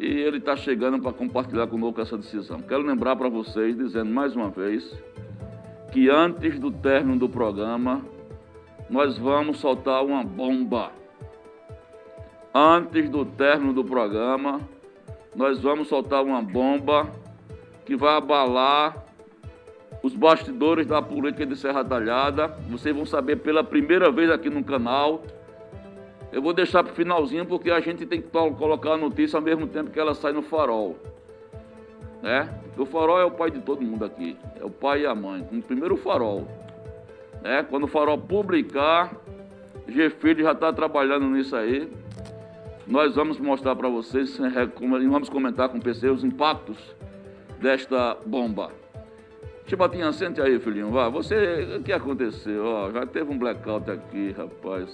e 0.00 0.06
ele 0.06 0.38
está 0.38 0.56
chegando 0.56 0.98
para 0.98 1.12
compartilhar 1.12 1.66
conosco 1.66 2.00
essa 2.00 2.16
decisão. 2.16 2.58
Quero 2.62 2.80
lembrar 2.80 3.16
para 3.16 3.28
vocês, 3.28 3.76
dizendo 3.76 4.10
mais 4.10 4.34
uma 4.34 4.48
vez, 4.48 4.98
que 5.92 6.08
antes 6.08 6.58
do 6.58 6.70
término 6.70 7.18
do 7.18 7.28
programa, 7.28 8.02
nós 8.88 9.18
vamos 9.18 9.58
soltar 9.58 10.02
uma 10.02 10.24
bomba. 10.24 10.90
Antes 12.54 13.10
do 13.10 13.26
término 13.26 13.74
do 13.74 13.84
programa, 13.84 14.62
nós 15.36 15.60
vamos 15.60 15.88
soltar 15.88 16.24
uma 16.24 16.40
bomba 16.40 17.06
que 17.90 17.96
vai 17.96 18.14
abalar 18.16 19.04
os 20.00 20.14
bastidores 20.14 20.86
da 20.86 21.02
política 21.02 21.44
de 21.44 21.56
Serra 21.56 21.84
Talhada. 21.84 22.46
Vocês 22.68 22.94
vão 22.94 23.04
saber 23.04 23.34
pela 23.38 23.64
primeira 23.64 24.12
vez 24.12 24.30
aqui 24.30 24.48
no 24.48 24.62
canal 24.62 25.24
eu 26.32 26.40
vou 26.40 26.52
deixar 26.52 26.84
para 26.84 26.92
o 26.92 26.94
finalzinho 26.94 27.44
porque 27.44 27.68
a 27.68 27.80
gente 27.80 28.06
tem 28.06 28.22
que 28.22 28.28
colocar 28.28 28.92
a 28.92 28.96
notícia 28.96 29.36
ao 29.36 29.42
mesmo 29.42 29.66
tempo 29.66 29.90
que 29.90 29.98
ela 29.98 30.14
sai 30.14 30.30
no 30.30 30.42
farol. 30.42 30.96
Né? 32.22 32.48
O 32.78 32.86
farol 32.86 33.18
é 33.18 33.24
o 33.24 33.32
pai 33.32 33.50
de 33.50 33.58
todo 33.60 33.82
mundo 33.82 34.04
aqui. 34.04 34.36
É 34.60 34.64
o 34.64 34.70
pai 34.70 35.02
e 35.02 35.06
a 35.06 35.12
mãe. 35.12 35.42
Primeiro 35.66 35.94
o 35.94 35.98
farol. 35.98 36.46
Né? 37.42 37.66
Quando 37.68 37.82
o 37.82 37.88
farol 37.88 38.16
publicar, 38.16 39.12
G 39.88 40.08
já 40.38 40.52
está 40.52 40.72
trabalhando 40.72 41.26
nisso 41.26 41.56
aí. 41.56 41.92
Nós 42.86 43.16
vamos 43.16 43.40
mostrar 43.40 43.74
para 43.74 43.88
vocês 43.88 44.38
vamos 44.78 45.28
comentar 45.28 45.68
com 45.68 45.78
o 45.78 45.82
PC 45.82 46.08
os 46.08 46.22
impactos 46.22 46.78
desta 47.60 48.16
bomba. 48.26 48.72
Chibatinha, 49.66 50.12
sente 50.12 50.40
aí, 50.40 50.58
filhinho. 50.58 50.90
Vá. 50.90 51.08
Você, 51.08 51.76
o 51.78 51.82
que 51.82 51.92
aconteceu? 51.92 52.64
Ó, 52.64 52.90
já 52.90 53.06
teve 53.06 53.30
um 53.30 53.38
blackout 53.38 53.88
aqui, 53.90 54.34
rapaz 54.36 54.88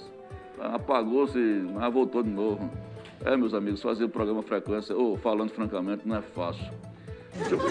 apagou-se, 0.59 1.37
mas 1.73 1.93
voltou 1.93 2.23
de 2.23 2.29
novo. 2.29 2.69
É, 3.25 3.35
meus 3.35 3.53
amigos, 3.53 3.81
fazer 3.81 4.05
o 4.05 4.09
programa 4.09 4.43
Frequência, 4.43 4.95
ou 4.95 5.17
falando 5.17 5.51
francamente, 5.51 6.07
não 6.07 6.17
é 6.17 6.21
fácil. 6.21 6.65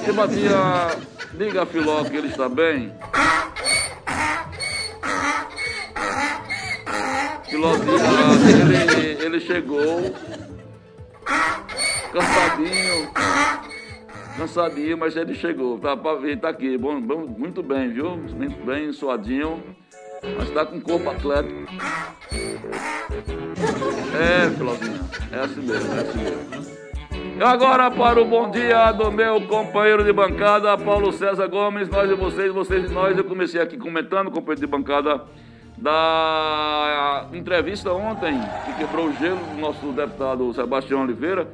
Eu 0.07 0.15
batia, 0.15 0.51
diga 1.35 1.63
a 1.63 1.67
Filó 1.67 2.05
que 2.05 2.17
ele 2.17 2.29
está 2.29 2.49
bem. 2.49 2.93
Filózinho, 7.49 7.97
ele, 8.73 9.25
ele 9.25 9.41
chegou 9.41 10.15
cansadinho, 12.13 13.13
cansadinho, 14.37 14.99
mas 14.99 15.17
ele 15.17 15.35
chegou. 15.35 15.79
Tá, 15.79 15.97
ele 16.23 16.37
tá 16.37 16.51
aqui, 16.51 16.77
bom, 16.77 17.01
bom, 17.01 17.27
muito 17.27 17.63
bem, 17.63 17.91
viu? 17.91 18.17
Muito 18.17 18.65
bem, 18.65 18.93
suadinho. 18.93 19.63
Mas 20.37 20.49
está 20.49 20.65
com 20.65 20.81
corpo 20.81 21.11
atlético. 21.11 21.67
É, 24.15 24.51
Filozinha, 24.57 25.01
é 25.33 25.39
assim 25.39 25.61
mesmo, 25.61 25.95
é 25.95 26.01
assim 26.01 26.19
mesmo. 26.19 26.77
E 27.39 27.43
agora 27.43 27.91
para 27.91 28.21
o 28.21 28.25
bom 28.25 28.51
dia 28.51 28.93
do 28.93 29.13
meu 29.13 29.47
companheiro 29.47 30.03
de 30.03 30.13
bancada, 30.13 30.77
Paulo 30.79 31.13
César 31.13 31.47
Gomes, 31.49 31.89
nós 31.89 32.11
e 32.11 32.15
vocês, 32.15 32.53
vocês 32.53 32.91
e 32.91 32.95
nós. 32.95 33.17
Eu 33.17 33.25
comecei 33.25 33.61
aqui 33.61 33.77
comentando, 33.77 34.31
companheiro 34.31 34.61
de 34.61 34.67
bancada, 34.67 35.23
da 35.77 37.29
entrevista 37.35 37.93
ontem, 37.93 38.41
que 38.65 38.73
quebrou 38.79 39.09
o 39.09 39.13
gelo 39.13 39.37
do 39.37 39.61
nosso 39.61 39.93
deputado 39.93 40.53
Sebastião 40.55 41.03
Oliveira. 41.03 41.47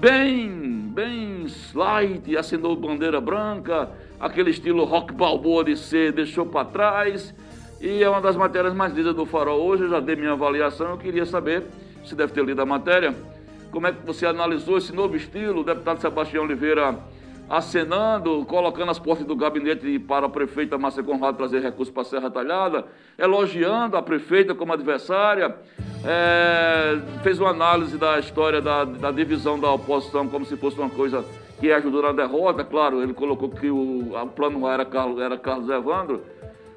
Bem, 0.00 0.48
bem 0.94 1.46
light, 1.74 2.34
assinou 2.34 2.74
bandeira 2.74 3.20
branca, 3.20 3.90
aquele 4.18 4.48
estilo 4.48 4.82
rock 4.84 5.12
balboa 5.12 5.62
de 5.62 5.76
ser, 5.76 6.10
deixou 6.10 6.46
para 6.46 6.64
trás 6.64 7.34
e 7.78 8.02
é 8.02 8.08
uma 8.08 8.22
das 8.22 8.34
matérias 8.34 8.72
mais 8.72 8.94
lidas 8.94 9.14
do 9.14 9.26
Farol 9.26 9.60
hoje. 9.60 9.82
Eu 9.82 9.90
já 9.90 10.00
dei 10.00 10.16
minha 10.16 10.32
avaliação. 10.32 10.92
Eu 10.92 10.96
queria 10.96 11.26
saber, 11.26 11.64
se 12.02 12.14
deve 12.14 12.32
ter 12.32 12.42
lido 12.42 12.62
a 12.62 12.64
matéria, 12.64 13.14
como 13.70 13.88
é 13.88 13.92
que 13.92 13.98
você 14.06 14.24
analisou 14.24 14.78
esse 14.78 14.90
novo 14.90 15.14
estilo, 15.16 15.60
o 15.60 15.64
deputado 15.64 16.00
Sebastião 16.00 16.44
Oliveira 16.44 16.98
acenando, 17.50 18.44
colocando 18.44 18.92
as 18.92 18.98
portas 19.00 19.26
do 19.26 19.34
gabinete 19.34 19.98
para 19.98 20.26
a 20.26 20.28
prefeita 20.28 20.78
Márcia 20.78 21.02
Conrado 21.02 21.36
trazer 21.36 21.60
recursos 21.60 21.92
para 21.92 22.02
a 22.02 22.04
Serra 22.04 22.30
Talhada, 22.30 22.86
elogiando 23.18 23.96
a 23.96 24.02
prefeita 24.02 24.54
como 24.54 24.72
adversária, 24.72 25.56
é, 26.06 27.00
fez 27.24 27.40
uma 27.40 27.50
análise 27.50 27.98
da 27.98 28.20
história 28.20 28.60
da, 28.60 28.84
da, 28.84 29.10
divisão 29.10 29.58
da 29.58 29.68
oposição 29.72 30.28
como 30.28 30.44
se 30.44 30.56
fosse 30.56 30.78
uma 30.78 30.88
coisa 30.88 31.24
que 31.58 31.72
ajudou 31.72 32.02
na 32.02 32.12
derrota. 32.12 32.62
Claro, 32.62 33.02
ele 33.02 33.12
colocou 33.12 33.48
que 33.50 33.68
o, 33.68 34.14
o 34.14 34.26
plano 34.28 34.64
A 34.68 34.74
era 34.74 34.84
Carlos, 34.84 35.20
era 35.20 35.36
Carlos 35.36 35.68
Evandro, 35.68 36.22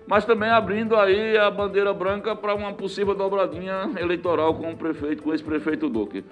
mas 0.08 0.26
também 0.26 0.50
abrindo 0.50 0.96
aí 0.96 1.38
a 1.38 1.52
bandeira 1.52 1.94
branca 1.94 2.36
para 2.36 2.56
uma 2.56 2.74
possível 2.74 3.14
dobradinha 3.14 3.92
eleitoral 3.96 4.56
com 4.56 4.72
o 4.72 4.76
prefeito, 4.76 5.22
com 5.22 5.32
esse 5.36 5.44
prefeito 5.44 5.88
Duque. 5.88 6.26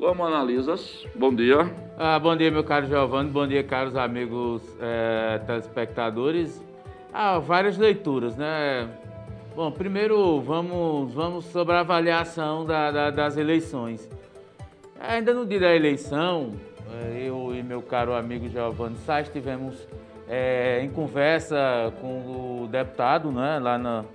Como 0.00 0.24
analisas? 0.24 1.06
Bom 1.14 1.34
dia. 1.34 1.70
Ah, 1.98 2.18
bom 2.18 2.34
dia, 2.34 2.50
meu 2.50 2.64
caro 2.64 2.86
Giovanni. 2.86 3.28
Bom 3.28 3.46
dia, 3.46 3.62
caros 3.62 3.94
amigos 3.94 4.62
é, 4.80 5.38
telespectadores. 5.46 6.64
Ah, 7.12 7.38
várias 7.38 7.76
leituras, 7.76 8.34
né? 8.34 8.88
Bom, 9.54 9.70
primeiro 9.70 10.40
vamos, 10.40 11.12
vamos 11.12 11.44
sobre 11.44 11.74
a 11.74 11.80
avaliação 11.80 12.64
da, 12.64 12.90
da, 12.90 13.10
das 13.10 13.36
eleições. 13.36 14.08
Ainda 14.98 15.34
no 15.34 15.44
dia 15.44 15.60
da 15.60 15.76
eleição, 15.76 16.54
eh, 16.90 17.24
eu 17.26 17.54
e 17.54 17.62
meu 17.62 17.82
caro 17.82 18.14
amigo 18.14 18.48
Giovanni 18.48 18.96
Sá 19.04 19.20
estivemos 19.20 19.86
é, 20.26 20.80
em 20.82 20.88
conversa 20.88 21.92
com 22.00 22.62
o 22.62 22.68
deputado, 22.68 23.30
né, 23.30 23.58
lá 23.58 23.76
na, 23.76 24.06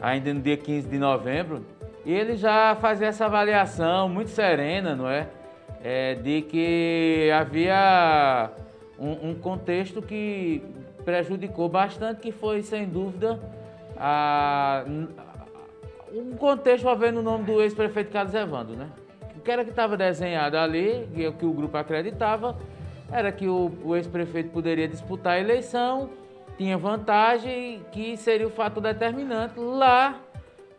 ainda 0.00 0.32
no 0.32 0.40
dia 0.40 0.56
15 0.56 0.88
de 0.88 0.98
novembro, 0.98 1.62
e 2.04 2.12
ele 2.12 2.36
já 2.36 2.76
fazia 2.80 3.08
essa 3.08 3.26
avaliação 3.26 4.08
muito 4.08 4.30
serena, 4.30 4.96
não 4.96 5.08
é? 5.08 5.28
é 5.82 6.14
de 6.14 6.42
que 6.42 7.30
havia 7.34 8.50
um, 8.98 9.30
um, 9.30 9.34
contexto 9.34 10.02
que 10.02 10.62
prejudicou 11.04 11.68
bastante, 11.68 12.20
que 12.20 12.32
foi, 12.32 12.62
sem 12.62 12.86
dúvida, 12.86 13.40
a, 13.96 14.84
um 16.12 16.36
contexto 16.36 16.82
envolvendo 16.84 17.18
o 17.18 17.22
nome 17.22 17.44
do 17.44 17.60
ex-prefeito 17.62 18.12
Carlos 18.12 18.34
Evandro, 18.34 18.76
né? 18.76 18.88
O 19.36 19.40
que 19.40 19.50
era 19.50 19.64
que 19.64 19.70
estava 19.70 19.96
desenhado 19.96 20.56
ali, 20.56 21.08
que, 21.14 21.32
que 21.32 21.46
o 21.46 21.52
grupo 21.52 21.76
acreditava, 21.76 22.56
era 23.10 23.32
que 23.32 23.48
o, 23.48 23.72
o 23.84 23.96
ex-prefeito 23.96 24.50
poderia 24.50 24.86
disputar 24.86 25.34
a 25.34 25.40
eleição, 25.40 26.10
tinha 26.56 26.76
vantagem, 26.78 27.84
que 27.90 28.16
seria 28.16 28.46
o 28.46 28.50
fato 28.50 28.80
determinante. 28.80 29.58
Lá, 29.58 30.20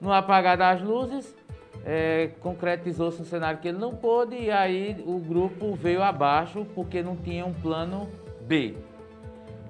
no 0.03 0.13
apagar 0.13 0.55
das 0.55 0.81
luzes, 0.81 1.36
é, 1.83 2.29
concretizou-se 2.39 3.19
um 3.19 3.25
cenário 3.25 3.60
que 3.60 3.67
ele 3.67 3.79
não 3.79 3.95
pôde 3.95 4.36
e 4.36 4.51
aí 4.51 5.03
o 5.05 5.17
grupo 5.17 5.74
veio 5.74 6.03
abaixo 6.03 6.65
porque 6.75 7.01
não 7.01 7.15
tinha 7.15 7.43
um 7.45 7.53
plano 7.53 8.07
B. 8.41 8.75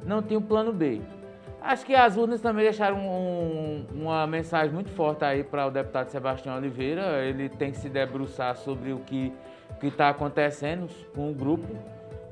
Não 0.06 0.22
tinha 0.22 0.38
um 0.38 0.44
plano 0.44 0.74
B. 0.74 1.00
Acho 1.62 1.86
que 1.86 1.96
as 1.96 2.18
urnas 2.18 2.42
também 2.42 2.66
deixaram 2.66 2.98
um, 2.98 3.86
uma 3.94 4.28
mensagem 4.28 4.74
muito 4.74 4.90
forte 4.90 5.24
aí 5.24 5.46
para 5.46 5.66
o 5.66 5.72
deputado 5.72 6.10
Sebastião 6.10 6.58
Oliveira. 6.58 7.24
Ele 7.24 7.48
tem 7.48 7.72
que 7.72 7.78
se 7.78 7.88
debruçar 7.88 8.58
sobre 8.58 8.92
o 8.92 9.00
que 9.00 9.32
está 9.82 10.10
acontecendo 10.10 10.90
com 11.16 11.32
o 11.32 11.34
grupo 11.34 11.74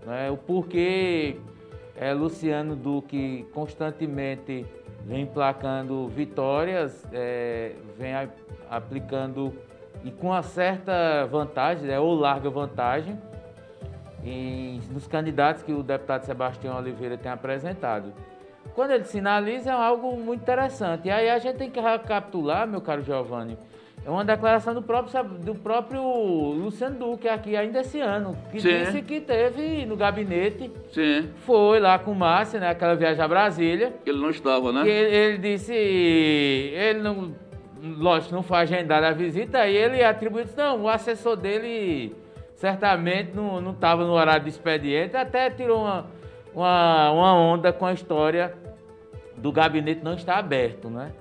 né? 0.06 0.30
O 0.32 0.38
porquê 0.38 1.38
é, 1.96 2.14
Luciano 2.14 2.76
Duque 2.76 3.46
constantemente 3.54 4.66
vem 5.06 5.26
placando 5.26 6.08
vitórias, 6.08 7.06
é, 7.12 7.74
vem 7.98 8.14
aplicando 8.70 9.54
e 10.04 10.12
com 10.12 10.28
uma 10.28 10.42
certa 10.42 11.26
vantagem, 11.26 11.86
né, 11.86 12.00
ou 12.00 12.16
larga 12.16 12.50
vantagem, 12.50 13.20
nos 14.92 15.08
candidatos 15.08 15.64
que 15.64 15.74
o 15.74 15.84
deputado 15.84 16.24
Sebastião 16.24 16.78
Oliveira 16.78 17.18
tem 17.18 17.32
apresentado. 17.32 18.14
Quando 18.74 18.92
ele 18.92 19.04
sinaliza 19.04 19.72
é 19.72 19.74
algo 19.74 20.16
muito 20.18 20.42
interessante. 20.42 21.08
E 21.08 21.12
aí 21.12 21.30
a 21.30 21.40
gente 21.40 21.58
tem 21.58 21.70
que 21.70 21.80
recapitular, 21.80 22.68
meu 22.68 22.82
caro 22.82 23.02
Giovanni, 23.02 23.58
é 24.04 24.10
uma 24.10 24.26
declaração 24.26 24.74
do 24.74 24.82
próprio, 24.82 25.24
do 25.24 25.54
próprio 25.54 26.02
Luciano 26.02 26.98
Duque 26.98 27.30
aqui 27.30 27.56
ainda 27.56 27.82
esse 27.82 28.00
ano, 28.00 28.36
que 28.52 28.60
Sim. 28.60 28.70
disse 28.70 29.02
que 29.04 29.22
teve 29.22 29.86
no 29.86 29.96
gabinete. 29.96 30.72
Sim. 30.92 31.30
Foi 31.46 31.80
lá 31.80 32.00
com 32.00 32.12
o 32.12 32.16
Márcio, 32.16 32.60
né? 32.60 32.70
Aquela 32.70 32.96
viagem 32.96 33.24
a 33.24 33.28
Brasília. 33.28 33.94
Ele 34.04 34.20
não 34.20 34.32
estava, 34.32 34.72
né? 34.72 34.82
Ele, 34.90 35.16
ele, 35.16 35.38
disse. 35.38 35.74
Ele 35.74 37.00
não. 37.00 37.36
Lógico, 37.84 38.34
não 38.34 38.44
foi 38.44 38.60
agendada 38.60 39.08
a 39.08 39.12
visita, 39.12 39.68
e 39.68 39.76
ele 39.76 40.04
atribuiu 40.04 40.46
não, 40.56 40.84
o 40.84 40.90
assessor 40.90 41.36
dele 41.36 42.16
certamente 42.54 43.36
não 43.36 43.72
estava 43.72 44.06
no 44.06 44.12
horário 44.14 44.44
de 44.44 44.50
expediente, 44.50 45.18
até 45.18 45.50
tirou 45.50 45.82
uma, 45.82 46.06
uma, 46.54 47.12
uma 47.12 47.34
onda 47.34 47.74
com 47.74 47.88
a 47.88 47.94
história 47.94 48.54
do 49.36 49.52
gabinete 49.52 50.04
não 50.04 50.14
estar 50.14 50.38
aberto, 50.38 50.92
né? 50.92 51.12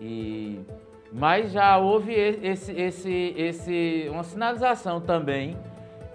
E 0.00 0.60
mas 1.12 1.52
já 1.52 1.76
houve 1.78 2.12
esse, 2.12 2.72
esse, 2.72 3.34
esse, 3.36 4.08
uma 4.10 4.22
sinalização 4.22 5.00
também 5.00 5.56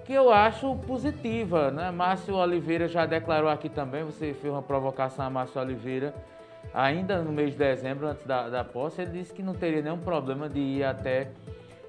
que 0.06 0.14
eu 0.14 0.32
acho 0.32 0.76
positiva. 0.88 1.72
Né? 1.72 1.92
Márcio 1.92 2.36
Oliveira 2.36 2.88
já 2.88 3.06
declarou 3.06 3.50
aqui 3.50 3.70
também, 3.70 4.04
você 4.04 4.34
fez 4.34 4.54
uma 4.54 4.62
provocação 4.62 5.26
a 5.26 5.30
Márcio 5.30 5.62
Oliveira 5.62 6.14
ainda 6.74 7.22
no 7.22 7.32
mês 7.32 7.52
de 7.52 7.58
dezembro, 7.58 8.08
antes 8.08 8.26
da, 8.26 8.50
da 8.50 8.64
posse, 8.64 9.02
ele 9.02 9.12
disse 9.12 9.34
que 9.34 9.44
não 9.44 9.54
teria 9.54 9.82
nenhum 9.82 10.00
problema 10.00 10.50
de 10.50 10.60
ir 10.60 10.84
até 10.84 11.30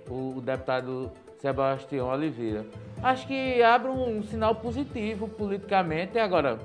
o, 0.09 0.37
o 0.37 0.41
deputado 0.41 1.11
Sebastião 1.39 2.09
Oliveira. 2.09 2.65
Acho 3.03 3.27
que 3.27 3.63
abre 3.63 3.91
um, 3.91 4.19
um 4.19 4.23
sinal 4.23 4.55
positivo 4.55 5.29
politicamente. 5.29 6.19
Agora, 6.19 6.59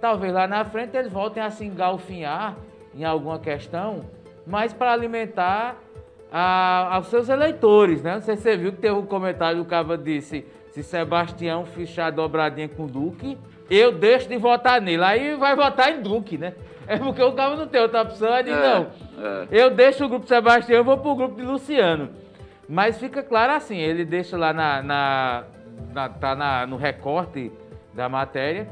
talvez 0.00 0.32
lá 0.32 0.46
na 0.46 0.64
frente 0.64 0.96
eles 0.96 1.12
voltem 1.12 1.42
a 1.42 1.50
se 1.50 1.64
engalfinhar 1.64 2.56
em 2.94 3.04
alguma 3.04 3.38
questão 3.38 4.00
mas 4.46 4.72
para 4.72 4.92
alimentar 4.92 5.76
a, 6.30 6.94
aos 6.96 7.08
seus 7.08 7.28
eleitores, 7.28 8.02
né? 8.02 8.14
Não 8.14 8.20
sei 8.20 8.36
se 8.36 8.42
você 8.42 8.56
viu 8.56 8.72
que 8.72 8.78
teve 8.78 8.94
um 8.94 9.06
comentário 9.06 9.58
do 9.58 9.64
Cava 9.64 9.98
disse, 9.98 10.46
se 10.70 10.82
Sebastião 10.82 11.64
fichar 11.64 12.12
dobradinha 12.12 12.68
com 12.68 12.84
o 12.84 12.88
Duque, 12.88 13.36
eu 13.68 13.92
deixo 13.92 14.28
de 14.28 14.36
votar 14.36 14.80
nele. 14.80 15.02
Aí 15.02 15.36
vai 15.36 15.56
votar 15.56 15.92
em 15.92 16.00
Duque, 16.00 16.38
né? 16.38 16.54
É 16.86 16.96
porque 16.96 17.22
o 17.22 17.32
Cava 17.32 17.56
não 17.56 17.66
tem 17.66 17.80
outra 17.80 18.02
opção, 18.02 18.32
aí 18.32 18.48
é, 18.48 18.54
não. 18.54 18.86
É. 19.18 19.46
Eu 19.50 19.70
deixo 19.70 20.04
o 20.04 20.08
grupo 20.08 20.26
Sebastião, 20.26 20.78
eu 20.78 20.84
vou 20.84 20.98
pro 20.98 21.16
grupo 21.16 21.36
de 21.36 21.42
Luciano. 21.42 22.10
Mas 22.68 22.98
fica 22.98 23.22
claro 23.22 23.52
assim, 23.52 23.76
ele 23.76 24.04
deixa 24.04 24.36
lá 24.36 24.52
na, 24.52 24.82
na, 24.82 25.44
na 25.92 26.08
tá 26.08 26.34
na, 26.34 26.66
no 26.66 26.76
recorte 26.76 27.50
da 27.94 28.08
matéria 28.08 28.68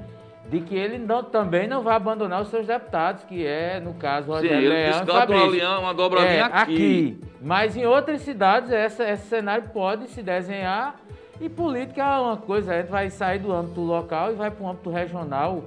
de 0.49 0.61
que 0.61 0.77
ele 0.77 0.99
não, 0.99 1.23
também 1.23 1.67
não 1.67 1.83
vai 1.83 1.97
abandonar 1.97 2.43
os 2.43 2.49
seus 2.49 2.67
deputados, 2.67 3.25
que 3.25 3.47
é, 3.47 3.81
no 3.81 3.95
caso, 3.95 4.31
o 4.31 4.35
Rogério 4.35 4.69
Leão 4.69 5.03
e 5.03 5.07
Fabrício. 5.07 5.81
uma 5.81 5.95
dobradinha 5.95 6.41
é, 6.41 6.43
aqui. 6.43 6.61
aqui. 6.61 7.19
Mas 7.41 7.75
em 7.77 7.87
outras 7.87 8.21
cidades, 8.21 8.71
essa, 8.71 9.09
esse 9.09 9.27
cenário 9.27 9.71
pode 9.73 10.07
se 10.09 10.23
desenhar 10.23 10.97
e 11.41 11.49
política 11.49 12.03
é 12.03 12.19
uma 12.19 12.37
coisa, 12.37 12.73
a 12.73 12.77
gente 12.81 12.91
vai 12.91 13.09
sair 13.11 13.41
do 13.41 13.53
âmbito 13.53 13.81
local 13.81 14.33
e 14.33 14.35
vai 14.35 14.51
para 14.51 14.65
o 14.65 14.69
âmbito 14.69 14.91
regional 14.91 15.65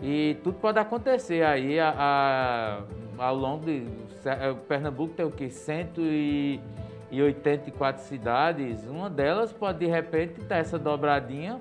e 0.00 0.36
tudo 0.42 0.58
pode 0.58 0.78
acontecer 0.78 1.44
aí 1.44 1.78
a, 1.80 1.94
a, 1.96 2.80
ao 3.24 3.36
longo 3.36 3.64
de... 3.64 3.86
É, 4.24 4.54
Pernambuco 4.68 5.14
tem 5.14 5.26
o 5.26 5.30
quê? 5.30 5.48
184 5.48 8.02
cidades, 8.04 8.84
uma 8.86 9.08
delas 9.08 9.52
pode 9.52 9.78
de 9.78 9.86
repente 9.86 10.40
ter 10.40 10.56
essa 10.56 10.76
dobradinha 10.78 11.58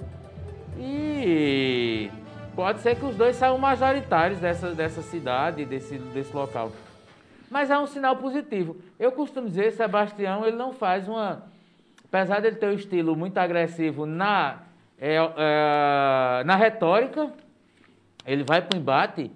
e 0.77 2.11
pode 2.55 2.79
ser 2.81 2.95
que 2.95 3.05
os 3.05 3.15
dois 3.15 3.35
saiam 3.35 3.57
majoritários 3.57 4.39
dessa, 4.39 4.73
dessa 4.73 5.01
cidade, 5.01 5.65
desse, 5.65 5.97
desse 5.97 6.35
local. 6.35 6.71
Mas 7.49 7.69
é 7.69 7.77
um 7.77 7.85
sinal 7.85 8.15
positivo. 8.15 8.77
Eu 8.99 9.11
costumo 9.11 9.47
dizer, 9.47 9.71
Sebastião, 9.73 10.45
ele 10.45 10.55
não 10.55 10.73
faz 10.73 11.07
uma. 11.07 11.43
Apesar 12.05 12.41
dele 12.41 12.55
ter 12.55 12.67
um 12.67 12.73
estilo 12.73 13.15
muito 13.15 13.37
agressivo 13.37 14.05
na, 14.05 14.59
é, 14.99 15.15
é, 15.15 16.43
na 16.43 16.55
retórica, 16.55 17.31
ele 18.25 18.43
vai 18.43 18.61
para 18.61 18.77
o 18.77 18.79
embate, 18.79 19.31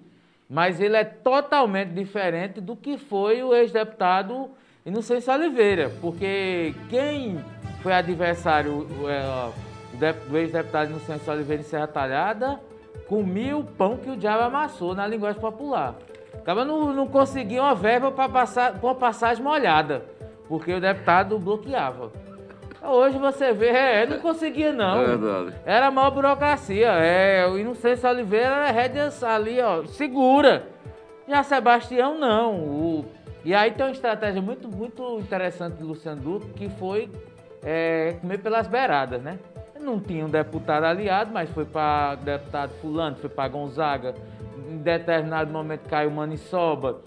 mas 0.48 0.80
ele 0.80 0.96
é 0.96 1.04
totalmente 1.04 1.90
diferente 1.90 2.60
do 2.60 2.76
que 2.76 2.98
foi 2.98 3.42
o 3.42 3.54
ex-deputado 3.54 4.50
Inocêncio 4.84 5.32
Oliveira, 5.32 5.90
porque 6.00 6.74
quem 6.88 7.42
foi 7.82 7.92
adversário 7.92 8.86
é, 9.08 10.16
do 10.28 10.38
ex-deputado 10.38 10.90
Inocêncio 10.90 11.32
Oliveira 11.32 11.62
em 11.62 11.64
Serra 11.64 11.86
Talhada 11.86 12.60
comia 13.08 13.56
o 13.56 13.64
pão 13.64 13.96
que 13.96 14.10
o 14.10 14.16
diabo 14.16 14.44
amassou 14.44 14.94
na 14.94 15.06
linguagem 15.06 15.40
popular. 15.40 15.94
Acaba 16.34 16.64
não, 16.64 16.92
não 16.92 17.06
conseguia 17.06 17.62
uma 17.62 17.74
verba 17.74 18.10
para 18.10 18.28
passar 18.28 18.78
uma 18.82 18.94
passagem 18.94 19.42
molhada, 19.42 20.04
porque 20.48 20.72
o 20.72 20.80
deputado 20.80 21.38
bloqueava. 21.38 22.12
Hoje 22.82 23.18
você 23.18 23.52
vê, 23.52 23.68
é, 23.68 24.06
não 24.06 24.20
conseguia 24.20 24.72
não. 24.72 25.02
É 25.02 25.06
verdade. 25.06 25.54
Era 25.64 25.90
maior 25.90 26.10
burocracia. 26.10 26.88
É, 26.88 27.46
o 27.46 27.58
Inocêncio 27.58 28.08
Oliveira 28.08 28.46
era 28.46 28.70
rédeas 28.70 29.24
ali, 29.24 29.60
ó, 29.60 29.84
segura. 29.86 30.68
Já 31.26 31.42
Sebastião 31.42 32.16
não. 32.16 32.54
O, 32.54 33.04
e 33.44 33.54
aí 33.54 33.72
tem 33.72 33.86
uma 33.86 33.92
estratégia 33.92 34.40
muito, 34.40 34.68
muito 34.68 35.18
interessante 35.18 35.74
do 35.78 35.86
Luciano 35.86 36.20
Duque, 36.20 36.50
que 36.50 36.68
foi 36.68 37.10
é, 37.64 38.16
comer 38.20 38.38
pelas 38.38 38.68
beiradas, 38.68 39.20
né? 39.20 39.38
Não 39.86 40.00
tinha 40.00 40.26
um 40.26 40.28
deputado 40.28 40.84
aliado, 40.84 41.30
mas 41.32 41.48
foi 41.50 41.64
para 41.64 42.16
deputado 42.16 42.72
fulano, 42.80 43.16
foi 43.16 43.30
para 43.30 43.48
Gonzaga. 43.48 44.14
Em 44.68 44.78
determinado 44.78 45.50
momento 45.50 45.88
caiu 45.88 46.10
Maniçoba. 46.10 47.00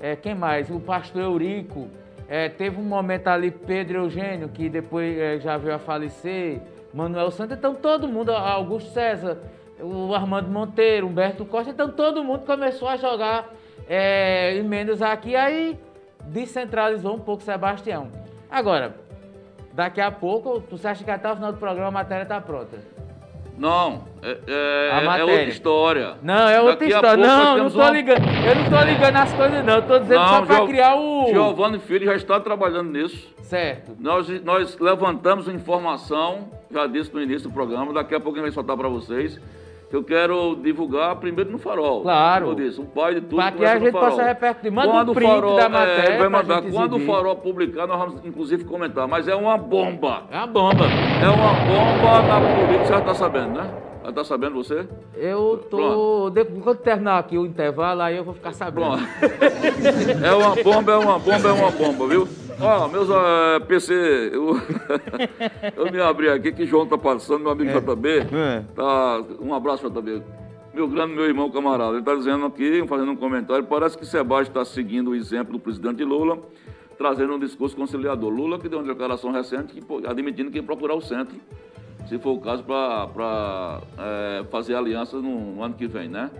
É, 0.00 0.16
quem 0.16 0.34
mais? 0.34 0.70
O 0.70 0.80
pastor 0.80 1.22
Eurico. 1.22 1.88
É, 2.28 2.48
teve 2.48 2.80
um 2.80 2.84
momento 2.84 3.28
ali 3.28 3.50
Pedro 3.50 3.98
Eugênio, 3.98 4.48
que 4.48 4.68
depois 4.68 5.16
é, 5.18 5.38
já 5.38 5.56
veio 5.58 5.74
a 5.74 5.78
falecer. 5.78 6.62
Manuel 6.92 7.30
Santos. 7.30 7.56
Então 7.56 7.74
todo 7.74 8.06
mundo, 8.06 8.32
Augusto 8.32 8.90
César, 8.90 9.38
o 9.80 10.14
Armando 10.14 10.50
Monteiro, 10.50 11.06
Humberto 11.06 11.44
Costa. 11.44 11.70
Então 11.70 11.90
todo 11.90 12.22
mundo 12.22 12.44
começou 12.44 12.88
a 12.88 12.96
jogar 12.96 13.50
é, 13.88 14.56
emendas 14.56 15.00
aqui, 15.02 15.34
aí 15.34 15.78
descentralizou 16.26 17.14
um 17.16 17.20
pouco 17.20 17.42
Sebastião. 17.42 18.10
Agora, 18.50 18.96
daqui 19.72 20.00
a 20.00 20.10
pouco, 20.10 20.60
tu 20.60 20.78
acha 20.86 21.02
que 21.04 21.10
até 21.10 21.30
o 21.30 21.34
final 21.34 21.52
do 21.52 21.58
programa 21.58 21.88
a 21.88 21.90
matéria 21.90 22.22
está 22.22 22.40
pronta? 22.40 22.78
Não, 23.58 24.04
é, 24.22 24.38
é, 24.46 25.04
é, 25.04 25.24
outra 25.24 25.44
história. 25.44 26.16
Não, 26.22 26.48
é 26.48 26.60
outra 26.60 26.76
Daqui 26.76 26.92
história. 26.92 27.24
Não, 27.24 27.58
não 27.58 27.70
tô 27.70 27.78
uma... 27.78 27.90
ligando. 27.90 28.24
Eu 28.24 28.54
não 28.56 28.70
tô 28.70 28.84
ligando 28.84 29.16
as 29.16 29.32
coisas, 29.34 29.64
não. 29.64 29.74
Eu 29.74 29.82
tô 29.82 29.98
dizendo 29.98 30.20
não, 30.20 30.28
só 30.28 30.46
para 30.46 30.66
criar 30.66 30.96
o. 30.96 31.28
Giovanni 31.28 31.78
Filho 31.78 32.06
já 32.06 32.16
está 32.16 32.40
trabalhando 32.40 32.90
nisso. 32.90 33.32
Certo. 33.42 33.94
Nós, 34.00 34.28
nós 34.42 34.78
levantamos 34.78 35.48
informação, 35.48 36.48
já 36.70 36.86
disse 36.86 37.12
no 37.12 37.20
início 37.20 37.48
do 37.48 37.54
programa, 37.54 37.92
daqui 37.92 38.14
a 38.14 38.20
pouco 38.20 38.38
a 38.38 38.40
gente 38.40 38.48
vai 38.48 38.52
soltar 38.52 38.76
para 38.76 38.88
vocês 38.88 39.38
que 39.92 39.96
eu 39.96 40.02
quero 40.02 40.56
divulgar 40.56 41.16
primeiro 41.16 41.50
no 41.50 41.58
farol. 41.58 42.00
Claro. 42.00 42.46
Como 42.46 42.58
eu 42.58 42.64
disse, 42.64 42.80
o 42.80 42.84
pai 42.86 43.16
de 43.16 43.20
tudo 43.20 43.36
Para 43.36 43.52
que 43.52 43.62
a 43.62 43.78
gente 43.78 43.92
possa 43.92 44.22
repercutir. 44.22 44.72
Manda 44.72 44.90
quando 44.90 45.10
um 45.10 45.14
print 45.14 45.30
farol, 45.30 45.56
da 45.56 45.68
matéria. 45.68 46.14
É, 46.14 46.16
vai 46.18 46.28
mandar. 46.30 46.62
Quando 46.62 46.96
o 46.96 47.00
farol 47.00 47.36
publicar, 47.36 47.86
nós 47.86 47.98
vamos 47.98 48.24
inclusive 48.24 48.64
comentar. 48.64 49.06
Mas 49.06 49.28
é 49.28 49.34
uma 49.34 49.58
bomba. 49.58 50.22
É 50.30 50.38
uma 50.38 50.46
bomba. 50.46 50.84
É 50.86 51.28
uma 51.28 51.52
bomba 51.52 52.22
na 52.22 52.40
política. 52.40 52.84
Você 52.86 52.92
já 52.94 52.98
está 53.00 53.14
sabendo, 53.14 53.48
né? 53.50 53.70
Já 54.02 54.08
está 54.08 54.24
sabendo 54.24 54.64
você? 54.64 54.88
Eu 55.14 55.62
tô. 55.70 56.30
Depois, 56.30 56.64
quando 56.64 56.78
terminar 56.78 57.18
aqui 57.18 57.36
o 57.36 57.44
intervalo, 57.44 58.00
aí 58.00 58.16
eu 58.16 58.24
vou 58.24 58.32
ficar 58.32 58.54
sabendo. 58.54 58.96
é 60.24 60.32
uma 60.32 60.56
bomba, 60.56 60.92
é 60.92 60.96
uma 60.96 61.18
bomba, 61.18 61.48
é 61.50 61.52
uma 61.52 61.70
bomba, 61.70 62.06
viu? 62.08 62.26
Ó, 62.60 62.84
oh, 62.84 62.88
meus 62.88 63.08
uh, 63.08 63.14
eh, 63.56 63.60
PC, 63.60 63.94
eu, 64.32 64.56
eu 65.76 65.92
me 65.92 66.00
abri 66.00 66.28
aqui 66.28 66.52
que 66.52 66.66
João 66.66 66.86
tá 66.86 66.98
passando, 66.98 67.40
meu 67.40 67.50
amigo 67.50 67.70
é. 67.70 67.80
JB. 67.80 68.08
É. 68.34 68.64
Tá, 68.74 69.22
um 69.40 69.54
abraço, 69.54 69.88
JB. 69.88 70.22
Meu 70.74 70.88
grande 70.88 71.14
meu 71.14 71.24
irmão 71.24 71.50
camarada, 71.50 71.94
ele 71.94 72.02
tá 72.02 72.14
dizendo 72.14 72.46
aqui, 72.46 72.84
fazendo 72.86 73.12
um 73.12 73.16
comentário, 73.16 73.64
parece 73.64 73.96
que 73.96 74.06
Sebastião 74.06 74.62
está 74.62 74.64
seguindo 74.64 75.10
o 75.10 75.14
exemplo 75.14 75.52
do 75.52 75.58
presidente 75.58 76.02
Lula, 76.02 76.38
trazendo 76.96 77.34
um 77.34 77.38
discurso 77.38 77.76
conciliador. 77.76 78.30
Lula 78.30 78.58
que 78.58 78.68
deu 78.68 78.78
uma 78.78 78.88
declaração 78.88 79.30
recente 79.30 79.74
que, 79.74 80.06
admitindo 80.06 80.50
que 80.50 80.58
ia 80.58 80.62
procurar 80.62 80.94
o 80.94 81.00
centro, 81.00 81.36
se 82.08 82.18
for 82.18 82.32
o 82.32 82.40
caso, 82.40 82.64
para 82.64 83.80
é, 83.98 84.44
fazer 84.50 84.74
aliança 84.74 85.16
no, 85.18 85.54
no 85.54 85.62
ano 85.62 85.74
que 85.74 85.86
vem, 85.86 86.08
né? 86.08 86.30